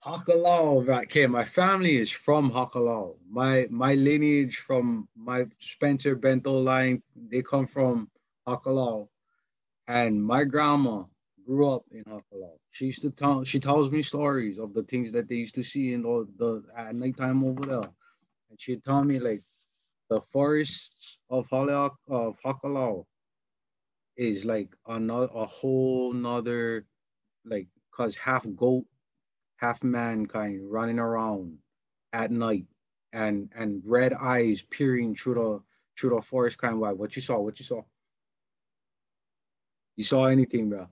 Hakalau, 0.05 0.87
right? 0.87 1.05
Okay, 1.05 1.27
my 1.27 1.45
family 1.45 1.97
is 1.97 2.11
from 2.11 2.51
Hakalau. 2.51 3.17
My 3.31 3.67
my 3.71 3.95
lineage 3.95 4.57
from 4.57 5.09
my 5.17 5.47
Spencer 5.61 6.15
Bento 6.15 6.53
line, 6.53 7.03
they 7.17 7.41
come 7.41 7.67
from 7.67 8.11
Hakalau. 8.47 9.09
And 9.87 10.25
my 10.25 10.45
grandma 10.45 11.05
grew 11.47 11.71
up 11.71 11.85
in 11.91 12.05
Hakalau. 12.05 12.57
She 12.71 12.87
used 12.87 13.03
to 13.03 13.11
tell 13.11 13.45
she 13.45 13.61
tells 13.61 13.91
me 13.91 14.03
stories 14.03 14.59
of 14.59 14.73
the 14.73 14.83
things 14.83 15.13
that 15.13 15.29
they 15.29 15.37
used 15.37 15.57
to 15.57 15.63
see 15.65 15.93
in 15.93 16.03
the, 16.03 16.27
the 16.39 16.63
at 16.77 16.95
nighttime 16.95 17.45
over 17.45 17.63
there. 17.67 17.91
And 18.51 18.61
she'd 18.61 18.85
tell 18.85 19.05
me 19.05 19.19
like 19.19 19.43
the 20.09 20.21
forests 20.21 21.19
of 21.29 21.49
Hakalau, 21.49 21.91
of 22.09 22.39
Hakalau 22.45 23.05
is 24.17 24.45
like 24.45 24.75
another 24.87 25.29
a 25.35 25.45
whole 25.45 26.13
nother 26.13 26.87
like 27.45 27.69
cause 27.91 28.17
half 28.17 28.47
goat, 28.57 28.87
half 29.57 29.83
mankind 29.83 30.61
running 30.71 30.99
around 30.99 31.59
at 32.13 32.31
night 32.31 32.67
and 33.13 33.51
and 33.55 33.83
red 33.85 34.15
eyes 34.15 34.63
peering 34.63 35.15
through 35.15 35.35
the 35.35 35.61
through 35.99 36.17
the 36.17 36.23
forest 36.23 36.59
kind 36.59 36.75
of 36.75 36.81
like 36.81 36.97
what 36.97 37.15
you 37.17 37.23
saw, 37.23 37.39
what 37.39 37.59
you 37.59 37.65
saw. 37.65 37.83
You 39.97 40.05
saw 40.05 40.25
anything, 40.25 40.69
bro? 40.69 40.89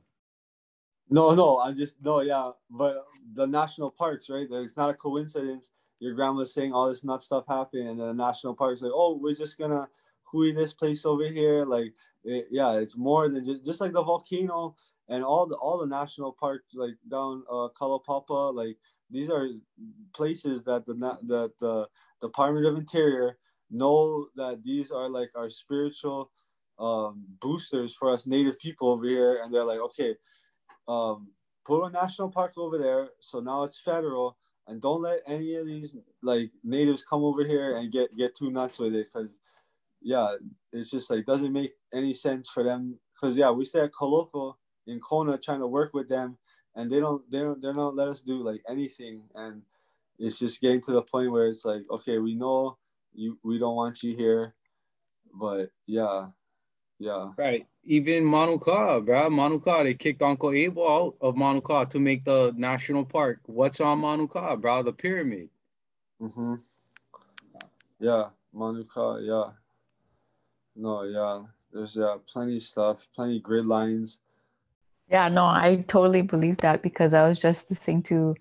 No, 1.10 1.34
no, 1.34 1.60
I'm 1.60 1.76
just 1.76 2.02
no, 2.02 2.20
yeah. 2.20 2.52
But 2.70 3.04
the 3.34 3.46
national 3.46 3.90
parks, 3.90 4.30
right? 4.30 4.46
It's 4.50 4.76
not 4.76 4.90
a 4.90 4.94
coincidence 4.94 5.70
your 6.02 6.14
grandma's 6.14 6.52
saying 6.52 6.72
all 6.72 6.88
this 6.88 7.04
nut 7.04 7.22
stuff 7.22 7.44
happened, 7.46 7.88
and 7.88 8.00
the 8.00 8.12
national 8.12 8.56
park's 8.56 8.82
like, 8.82 8.90
oh, 8.92 9.16
we're 9.22 9.36
just 9.36 9.56
gonna 9.56 9.88
hui 10.24 10.50
this 10.50 10.72
place 10.72 11.06
over 11.06 11.28
here. 11.28 11.64
Like, 11.64 11.94
it, 12.24 12.48
yeah, 12.50 12.72
it's 12.72 12.96
more 12.96 13.28
than 13.28 13.44
just, 13.44 13.64
just 13.64 13.80
like 13.80 13.92
the 13.92 14.02
volcano 14.02 14.74
and 15.08 15.22
all 15.22 15.46
the 15.46 15.54
all 15.54 15.78
the 15.78 15.86
national 15.86 16.32
parks 16.32 16.74
like 16.74 16.96
down 17.08 17.44
uh, 17.48 17.68
Kalaupapa. 17.80 18.52
Like, 18.52 18.76
these 19.12 19.30
are 19.30 19.48
places 20.12 20.64
that 20.64 20.84
the 20.86 20.94
that 21.28 21.52
the 21.60 21.86
Department 22.20 22.66
of 22.66 22.76
Interior 22.76 23.38
know 23.70 24.26
that 24.34 24.64
these 24.64 24.90
are 24.90 25.08
like 25.08 25.30
our 25.36 25.48
spiritual 25.48 26.32
um, 26.82 27.24
boosters 27.40 27.94
for 27.94 28.12
us 28.12 28.26
native 28.26 28.58
people 28.58 28.90
over 28.90 29.06
here, 29.06 29.40
and 29.42 29.54
they're 29.54 29.64
like, 29.64 29.80
okay, 29.80 30.14
um, 30.88 31.28
put 31.64 31.84
a 31.84 31.90
national 31.90 32.30
park 32.30 32.54
over 32.56 32.76
there. 32.76 33.10
So 33.20 33.40
now 33.40 33.62
it's 33.62 33.80
federal 33.80 34.36
and 34.68 34.80
don't 34.80 35.02
let 35.02 35.20
any 35.26 35.54
of 35.56 35.66
these 35.66 35.96
like 36.22 36.50
natives 36.62 37.04
come 37.04 37.22
over 37.24 37.44
here 37.44 37.76
and 37.76 37.92
get 37.92 38.16
get 38.16 38.34
too 38.34 38.50
nuts 38.50 38.78
with 38.78 38.94
it 38.94 39.08
because 39.12 39.38
yeah 40.00 40.36
it's 40.72 40.90
just 40.90 41.10
like 41.10 41.26
doesn't 41.26 41.52
make 41.52 41.72
any 41.92 42.14
sense 42.14 42.48
for 42.48 42.62
them 42.62 42.98
because 43.14 43.36
yeah 43.36 43.50
we 43.50 43.64
stay 43.64 43.80
at 43.80 43.92
Kaloko 43.92 44.54
in 44.86 45.00
Kona 45.00 45.38
trying 45.38 45.60
to 45.60 45.66
work 45.66 45.94
with 45.94 46.08
them 46.08 46.36
and 46.76 46.90
they 46.90 47.00
don't 47.00 47.28
they 47.30 47.40
don't 47.40 47.60
they 47.60 47.72
don't 47.72 47.96
let 47.96 48.08
us 48.08 48.22
do 48.22 48.42
like 48.42 48.62
anything 48.68 49.22
and 49.34 49.62
it's 50.18 50.38
just 50.38 50.60
getting 50.60 50.80
to 50.82 50.92
the 50.92 51.02
point 51.02 51.32
where 51.32 51.48
it's 51.48 51.64
like 51.64 51.82
okay 51.90 52.18
we 52.18 52.34
know 52.34 52.78
you 53.14 53.38
we 53.42 53.58
don't 53.58 53.76
want 53.76 54.02
you 54.02 54.16
here 54.16 54.54
but 55.34 55.70
yeah 55.86 56.26
yeah 57.02 57.30
right 57.36 57.66
even 57.84 58.24
Manuka, 58.24 59.00
bro. 59.00 59.28
Manuka, 59.28 59.80
they 59.82 59.94
kicked 59.94 60.22
Uncle 60.22 60.52
Abel 60.52 60.86
out 60.86 61.16
of 61.20 61.36
Manuka 61.36 61.86
to 61.90 61.98
make 61.98 62.24
the 62.24 62.52
national 62.56 63.04
park. 63.04 63.40
What's 63.46 63.80
on 63.80 63.98
Manuka, 63.98 64.56
bro? 64.56 64.82
The 64.82 64.92
pyramid. 64.92 65.48
Mm-hmm. 66.20 66.54
Yeah, 67.98 68.28
Manuka, 68.52 69.18
yeah. 69.20 69.50
No, 70.76 71.02
yeah. 71.02 71.42
There's 71.72 71.96
yeah, 71.96 72.16
plenty 72.26 72.60
stuff, 72.60 73.06
plenty 73.14 73.40
grid 73.40 73.66
lines. 73.66 74.18
Yeah, 75.08 75.28
no, 75.28 75.44
I 75.44 75.84
totally 75.88 76.22
believe 76.22 76.58
that 76.58 76.82
because 76.82 77.12
I 77.14 77.28
was 77.28 77.40
just 77.40 77.68
listening 77.68 78.02
to 78.04 78.36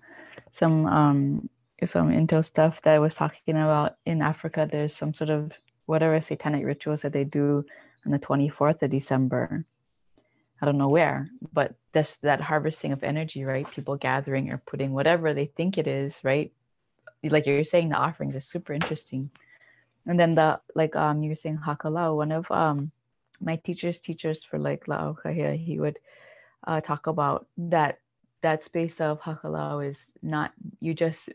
some 0.50 0.86
um 0.86 1.48
some 1.84 2.10
intel 2.10 2.44
stuff 2.44 2.80
that 2.82 2.94
I 2.94 2.98
was 3.00 3.16
talking 3.16 3.56
about 3.56 3.96
in 4.06 4.22
Africa. 4.22 4.68
There's 4.70 4.94
some 4.94 5.12
sort 5.14 5.30
of 5.30 5.52
whatever 5.86 6.20
satanic 6.22 6.64
rituals 6.64 7.02
that 7.02 7.12
they 7.12 7.24
do 7.24 7.64
on 8.04 8.12
the 8.12 8.18
24th 8.18 8.82
of 8.82 8.90
December. 8.90 9.64
I 10.60 10.66
don't 10.66 10.78
know 10.78 10.88
where, 10.88 11.28
but 11.52 11.74
that's 11.92 12.18
that 12.18 12.40
harvesting 12.40 12.92
of 12.92 13.02
energy, 13.02 13.44
right? 13.44 13.68
People 13.70 13.96
gathering 13.96 14.50
or 14.50 14.58
putting 14.58 14.92
whatever 14.92 15.34
they 15.34 15.46
think 15.46 15.76
it 15.76 15.86
is, 15.86 16.20
right? 16.22 16.52
Like 17.22 17.46
you're 17.46 17.64
saying, 17.64 17.90
the 17.90 17.96
offerings 17.96 18.36
is 18.36 18.46
super 18.46 18.72
interesting. 18.72 19.30
And 20.06 20.18
then 20.18 20.34
the 20.34 20.60
like 20.74 20.96
um 20.96 21.22
you 21.22 21.30
were 21.30 21.36
saying 21.36 21.60
Hakalau, 21.66 22.16
one 22.16 22.32
of 22.32 22.50
um 22.50 22.90
my 23.40 23.56
teacher's 23.56 24.00
teachers 24.00 24.44
for 24.44 24.58
like 24.58 24.86
La'aukahi'a, 24.86 25.56
he 25.56 25.78
would 25.78 25.98
uh, 26.66 26.80
talk 26.80 27.06
about 27.06 27.46
that 27.56 27.98
that 28.42 28.62
space 28.62 29.00
of 29.00 29.20
hakalau 29.20 29.86
is 29.86 30.12
not 30.22 30.52
you 30.80 30.94
just 30.94 31.30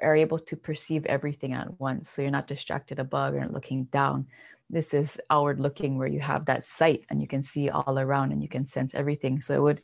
are 0.00 0.16
able 0.16 0.38
to 0.38 0.56
perceive 0.56 1.04
everything 1.06 1.52
at 1.52 1.78
once. 1.80 2.08
So 2.08 2.22
you're 2.22 2.30
not 2.30 2.46
distracted 2.46 2.98
above, 2.98 3.34
you're 3.34 3.42
not 3.42 3.52
looking 3.52 3.84
down. 3.84 4.26
This 4.70 4.92
is 4.92 5.20
outward 5.30 5.60
looking 5.60 5.96
where 5.96 6.08
you 6.08 6.20
have 6.20 6.44
that 6.46 6.66
sight 6.66 7.04
and 7.08 7.20
you 7.20 7.26
can 7.26 7.42
see 7.42 7.70
all 7.70 7.98
around 7.98 8.32
and 8.32 8.42
you 8.42 8.48
can 8.48 8.66
sense 8.66 8.94
everything. 8.94 9.40
So 9.40 9.54
it 9.54 9.62
would, 9.62 9.82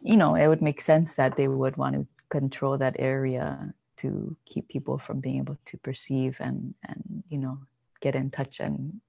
you 0.00 0.16
know, 0.16 0.34
it 0.34 0.48
would 0.48 0.62
make 0.62 0.80
sense 0.80 1.14
that 1.14 1.36
they 1.36 1.48
would 1.48 1.76
want 1.76 1.94
to 1.94 2.06
control 2.28 2.76
that 2.78 2.96
area 2.98 3.72
to 3.98 4.36
keep 4.44 4.68
people 4.68 4.98
from 4.98 5.20
being 5.20 5.38
able 5.38 5.56
to 5.64 5.76
perceive 5.78 6.36
and 6.40 6.74
and 6.88 7.22
you 7.28 7.38
know 7.38 7.58
get 8.00 8.16
in 8.16 8.28
touch 8.30 8.58
and 8.60 9.00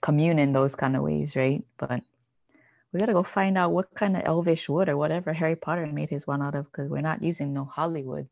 commune 0.00 0.38
in 0.38 0.52
those 0.52 0.74
kind 0.74 0.96
of 0.96 1.02
ways, 1.02 1.36
right? 1.36 1.62
But 1.78 2.02
we 2.92 3.00
gotta 3.00 3.12
go 3.12 3.22
find 3.22 3.58
out 3.58 3.72
what 3.72 3.94
kind 3.94 4.16
of 4.16 4.22
elvish 4.24 4.68
wood 4.68 4.88
or 4.88 4.96
whatever 4.96 5.32
Harry 5.32 5.56
Potter 5.56 5.86
made 5.86 6.10
his 6.10 6.26
one 6.26 6.42
out 6.42 6.54
of 6.54 6.66
because 6.66 6.88
we're 6.88 7.00
not 7.00 7.22
using 7.22 7.52
no 7.52 7.64
Hollywood. 7.64 8.28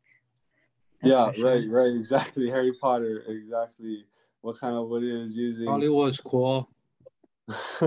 Yeah, 1.03 1.31
sure. 1.33 1.51
right, 1.51 1.69
right, 1.69 1.93
exactly. 1.93 2.49
Harry 2.49 2.73
Potter, 2.81 3.23
exactly. 3.27 4.05
What 4.45 4.59
kind 4.59 4.75
of 4.75 4.87
wood 4.89 5.01
he 5.01 5.11
was 5.11 5.35
using? 5.35 5.65
Hollywood's 5.65 6.21
cool. 6.21 6.69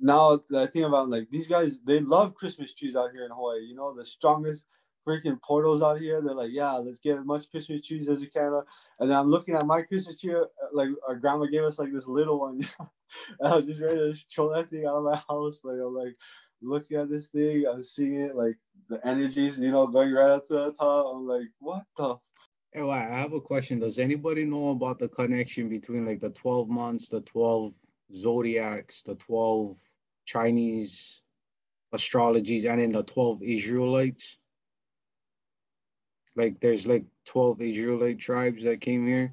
now 0.00 0.40
that 0.48 0.62
I 0.62 0.66
think 0.66 0.86
about 0.86 1.10
like 1.10 1.28
these 1.28 1.46
guys, 1.46 1.78
they 1.80 2.00
love 2.00 2.34
Christmas 2.34 2.72
trees 2.72 2.96
out 2.96 3.12
here 3.12 3.26
in 3.26 3.30
Hawaii. 3.30 3.60
You 3.60 3.74
know, 3.74 3.94
the 3.94 4.02
strongest 4.02 4.64
freaking 5.06 5.38
portals 5.42 5.82
out 5.82 6.00
here. 6.00 6.22
They're 6.22 6.34
like, 6.34 6.52
yeah, 6.52 6.72
let's 6.72 7.00
get 7.00 7.18
as 7.18 7.26
much 7.26 7.50
Christmas 7.50 7.86
trees 7.86 8.08
as 8.08 8.22
we 8.22 8.28
can. 8.28 8.62
And 8.98 9.10
then 9.10 9.18
I'm 9.18 9.30
looking 9.30 9.54
at 9.54 9.66
my 9.66 9.82
Christmas 9.82 10.18
tree, 10.18 10.34
uh, 10.34 10.44
like 10.72 10.88
our 11.06 11.16
grandma 11.16 11.44
gave 11.44 11.64
us 11.64 11.78
like 11.78 11.92
this 11.92 12.08
little 12.08 12.40
one. 12.40 12.62
I 13.44 13.56
was 13.56 13.66
just 13.66 13.82
ready 13.82 13.98
to 13.98 14.18
throw 14.34 14.54
that 14.54 14.70
thing 14.70 14.86
out 14.86 14.96
of 14.96 15.04
my 15.04 15.20
house. 15.28 15.60
Like 15.64 15.80
I'm 15.84 15.94
like 15.94 16.16
looking 16.62 16.96
at 16.96 17.10
this 17.10 17.28
thing, 17.28 17.66
I'm 17.70 17.82
seeing 17.82 18.22
it, 18.22 18.34
like 18.34 18.56
the 18.88 19.06
energies, 19.06 19.60
you 19.60 19.70
know, 19.70 19.86
going 19.86 20.12
right 20.12 20.30
up 20.30 20.46
to 20.48 20.54
the 20.54 20.72
top. 20.72 21.14
I'm 21.14 21.26
like, 21.26 21.48
what 21.58 21.82
the? 21.98 22.16
Hey, 22.72 22.82
I 22.82 23.20
have 23.20 23.32
a 23.32 23.40
question. 23.40 23.80
Does 23.80 23.98
anybody 23.98 24.44
know 24.44 24.70
about 24.70 24.98
the 24.98 25.08
connection 25.08 25.68
between 25.68 26.06
like 26.06 26.20
the 26.20 26.30
12 26.30 26.68
months, 26.68 27.08
the 27.08 27.20
12 27.20 27.72
zodiacs, 28.14 29.02
the 29.02 29.16
12 29.16 29.76
Chinese 30.24 31.22
astrologies, 31.92 32.70
and 32.70 32.80
then 32.80 32.92
the 32.92 33.02
12 33.02 33.42
Israelites? 33.42 34.38
like 36.36 36.60
there's 36.60 36.86
like 36.86 37.04
12 37.26 37.60
Israelite 37.60 38.18
tribes 38.18 38.64
that 38.64 38.80
came 38.80 39.06
here, 39.06 39.32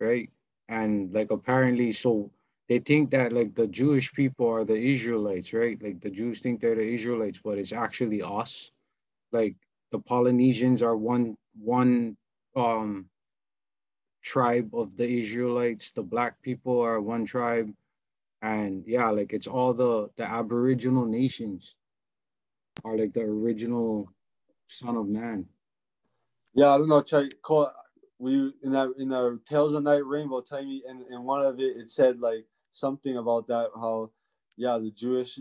right? 0.00 0.30
And 0.68 1.12
like 1.12 1.30
apparently, 1.30 1.92
so 1.92 2.30
they 2.68 2.78
think 2.78 3.10
that 3.10 3.32
like 3.32 3.54
the 3.54 3.66
Jewish 3.66 4.12
people 4.12 4.48
are 4.48 4.64
the 4.64 4.76
Israelites, 4.76 5.52
right? 5.52 5.80
Like 5.82 6.00
the 6.00 6.10
Jews 6.10 6.40
think 6.40 6.60
they're 6.60 6.74
the 6.74 6.94
Israelites, 6.94 7.40
but 7.42 7.58
it's 7.58 7.72
actually 7.72 8.22
us. 8.22 8.70
Like 9.32 9.56
the 9.92 9.98
Polynesians 9.98 10.82
are 10.82 10.96
one 10.96 11.36
one 11.58 12.16
um 12.56 13.06
tribe 14.22 14.70
of 14.74 14.96
the 14.96 15.08
Israelites. 15.20 15.92
The 15.92 16.02
black 16.02 16.42
people 16.42 16.80
are 16.80 17.00
one 17.00 17.26
tribe, 17.26 17.72
and 18.42 18.84
yeah, 18.86 19.10
like 19.10 19.32
it's 19.32 19.48
all 19.48 19.74
the 19.74 20.10
the 20.16 20.24
Aboriginal 20.24 21.06
nations 21.06 21.76
are 22.84 22.96
like 22.98 23.12
the 23.14 23.22
original 23.22 24.08
son 24.68 24.96
of 24.96 25.08
man. 25.08 25.46
Yeah, 26.54 26.74
I 26.74 26.78
don't 26.78 26.88
know. 26.88 27.02
Try 27.02 27.28
call 27.42 27.72
we 28.18 28.52
in 28.62 28.72
that 28.72 28.90
in 28.98 29.08
the 29.10 29.40
Tales 29.46 29.74
of 29.74 29.82
Night 29.84 30.04
Rainbow. 30.04 30.42
Me, 30.52 30.82
in 30.88 31.04
in 31.10 31.24
one 31.24 31.44
of 31.44 31.60
it, 31.60 31.76
it 31.76 31.90
said 31.90 32.20
like 32.20 32.44
something 32.72 33.16
about 33.16 33.46
that. 33.48 33.70
How 33.74 34.10
yeah, 34.56 34.78
the 34.78 34.90
Jewish 34.90 35.38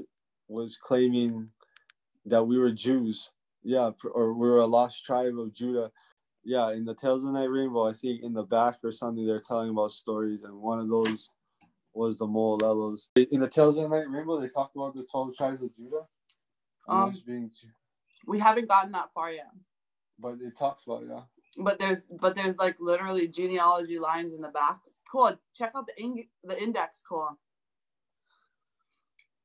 was 0.47 0.77
claiming 0.77 1.49
that 2.25 2.43
we 2.43 2.59
were 2.59 2.71
Jews. 2.71 3.31
Yeah, 3.63 3.91
or 4.13 4.33
we 4.33 4.49
were 4.49 4.59
a 4.59 4.67
lost 4.67 5.05
tribe 5.05 5.39
of 5.39 5.53
Judah. 5.53 5.91
Yeah, 6.43 6.71
in 6.71 6.83
the 6.83 6.93
Tales 6.93 7.23
of 7.23 7.31
Night 7.31 7.49
Rainbow, 7.49 7.87
I 7.87 7.93
think 7.93 8.21
in 8.21 8.33
the 8.33 8.43
back 8.43 8.75
or 8.83 8.91
something, 8.91 9.25
they're 9.25 9.39
telling 9.39 9.69
about 9.69 9.91
stories, 9.91 10.43
and 10.43 10.53
one 10.53 10.79
of 10.79 10.89
those 10.89 11.29
was 11.93 12.17
the 12.17 12.27
Mo'olelos. 12.27 13.07
In 13.15 13.39
the 13.39 13.47
Tales 13.47 13.77
of 13.77 13.83
the 13.83 13.95
Night 13.95 14.09
Rainbow, 14.09 14.41
they 14.41 14.49
talk 14.49 14.71
about 14.75 14.95
the 14.95 15.03
twelve 15.03 15.35
tribes 15.35 15.63
of 15.63 15.73
Judah. 15.73 16.05
Um, 16.87 17.15
being... 17.25 17.49
we 18.27 18.39
haven't 18.39 18.67
gotten 18.67 18.91
that 18.91 19.09
far 19.13 19.31
yet. 19.31 19.51
But 20.19 20.39
it 20.41 20.57
talks 20.57 20.83
about 20.85 21.03
yeah. 21.07 21.21
But 21.57 21.79
there's 21.79 22.07
but 22.19 22.35
there's 22.35 22.57
like 22.57 22.75
literally 22.79 23.27
genealogy 23.27 23.99
lines 23.99 24.35
in 24.35 24.41
the 24.41 24.49
back. 24.49 24.79
Cool. 25.09 25.39
Check 25.55 25.71
out 25.75 25.87
the 25.87 26.03
in, 26.03 26.23
the 26.43 26.61
index. 26.61 27.03
Cool. 27.07 27.37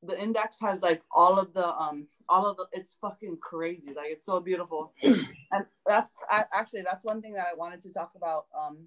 The 0.03 0.21
index 0.21 0.59
has 0.61 0.83
like 0.83 1.03
all 1.11 1.39
of 1.39 1.53
the 1.55 1.69
um 1.75 2.09
all 2.29 2.47
of 2.47 2.57
the 2.57 2.67
it's 2.73 2.97
fucking 3.01 3.39
crazy. 3.41 3.93
Like 3.93 4.11
it's 4.11 4.27
so 4.27 4.41
beautiful. 4.41 4.95
and 5.53 5.65
that's 5.87 6.15
actually 6.53 6.83
that's 6.83 7.05
one 7.05 7.23
thing 7.23 7.35
that 7.35 7.47
I 7.51 7.57
wanted 7.57 7.81
to 7.81 7.93
talk 7.93 8.13
about 8.17 8.47
um 8.59 8.87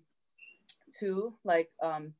too. 0.97 1.33
Like 1.43 1.69
um 1.81 2.13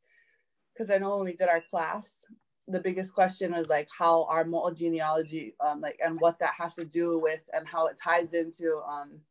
because 0.73 0.89
I 0.89 0.97
know 0.97 1.18
when 1.18 1.26
we 1.26 1.35
did 1.35 1.49
our 1.49 1.61
class, 1.69 2.26
the 2.68 2.80
biggest 2.80 3.13
question 3.13 3.51
was 3.51 3.68
like 3.69 3.89
how 3.97 4.26
our 4.26 4.45
mo'o 4.45 4.72
genealogy 4.72 5.55
um 5.63 5.80
like 5.80 5.99
and 6.03 6.19
what 6.19 6.39
that 6.39 6.53
has 6.57 6.76
to 6.76 6.85
do 6.85 7.19
with 7.19 7.41
and 7.53 7.68
how 7.68 7.88
it 7.88 7.99
ties 8.01 8.34
into 8.34 8.81
um 8.88 9.22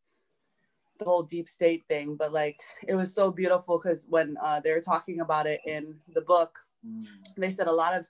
the 1.00 1.04
whole 1.04 1.24
deep 1.24 1.48
state 1.48 1.82
thing, 1.88 2.14
but 2.14 2.32
like 2.32 2.60
it 2.86 2.94
was 2.94 3.12
so 3.12 3.32
beautiful 3.32 3.78
because 3.82 4.06
when 4.08 4.36
uh, 4.40 4.60
they 4.60 4.72
were 4.72 4.80
talking 4.80 5.20
about 5.20 5.46
it 5.46 5.60
in 5.66 5.96
the 6.14 6.20
book, 6.20 6.56
mm. 6.86 7.04
they 7.36 7.50
said 7.50 7.66
a 7.66 7.72
lot 7.72 7.94
of 7.94 8.06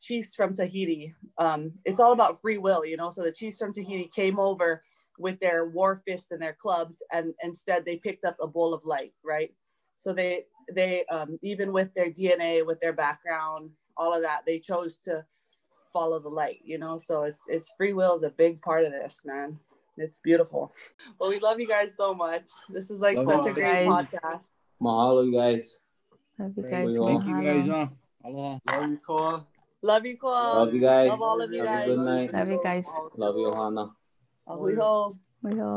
chiefs 0.00 0.34
from 0.34 0.52
Tahiti. 0.52 1.14
Um, 1.38 1.72
it's 1.84 2.00
all 2.00 2.12
about 2.12 2.40
free 2.40 2.58
will, 2.58 2.84
you 2.84 2.96
know. 2.96 3.10
So 3.10 3.22
the 3.22 3.32
chiefs 3.32 3.58
from 3.58 3.72
Tahiti 3.72 4.10
came 4.12 4.38
over 4.40 4.82
with 5.18 5.38
their 5.40 5.66
war 5.66 6.00
fists 6.06 6.30
and 6.30 6.40
their 6.40 6.54
clubs, 6.54 7.02
and 7.12 7.34
instead 7.42 7.84
they 7.84 7.96
picked 7.96 8.24
up 8.24 8.36
a 8.40 8.46
bowl 8.46 8.74
of 8.74 8.84
light, 8.84 9.12
right? 9.24 9.52
So 9.94 10.12
they 10.12 10.46
they 10.72 11.04
um, 11.06 11.38
even 11.42 11.72
with 11.72 11.92
their 11.94 12.10
DNA, 12.10 12.64
with 12.66 12.80
their 12.80 12.92
background, 12.92 13.70
all 13.96 14.14
of 14.14 14.22
that, 14.22 14.42
they 14.46 14.58
chose 14.58 14.98
to 14.98 15.24
follow 15.92 16.18
the 16.18 16.28
light, 16.28 16.60
you 16.64 16.78
know. 16.78 16.98
So 16.98 17.22
it's 17.22 17.44
it's 17.48 17.72
free 17.76 17.92
will 17.92 18.14
is 18.14 18.22
a 18.22 18.30
big 18.30 18.60
part 18.62 18.84
of 18.84 18.92
this, 18.92 19.22
man. 19.24 19.58
It's 19.98 20.18
beautiful. 20.20 20.72
Well, 21.18 21.30
we 21.30 21.38
love 21.38 21.60
you 21.60 21.68
guys 21.68 21.94
so 21.94 22.14
much. 22.14 22.48
This 22.68 22.90
is 22.90 23.00
like 23.00 23.16
love 23.16 23.26
such 23.26 23.46
a 23.46 23.52
great 23.52 23.86
guys. 23.86 23.88
podcast. 23.88 24.46
Mahalo, 24.82 25.26
you 25.26 25.32
guys. 25.32 25.78
Love 26.38 26.52
you 26.56 26.62
guys. 26.62 26.96
Thank 26.96 27.26
you 27.26 27.42
guys. 27.42 27.68
Uh, 27.68 27.88
aloha. 28.24 28.58
Love 28.66 28.90
you, 28.90 28.98
Koa. 29.06 29.46
Love 29.82 30.06
you, 30.06 30.16
Koa. 30.16 30.52
Love 30.58 30.74
you 30.74 30.80
guys. 30.80 31.08
Love 31.10 31.22
all 31.22 31.42
of 31.42 31.52
you 31.52 31.62
guys. 31.62 31.86
Good 31.86 31.98
night. 31.98 32.32
Love 32.34 32.50
you 32.50 32.60
guys. 32.62 32.86
Love 33.16 33.36
you, 33.36 33.92
Hana. 34.46 34.56
A 34.56 34.56
hui 34.56 34.74
hou. 34.76 35.14
Ahui 35.44 35.60
ho. 35.60 35.70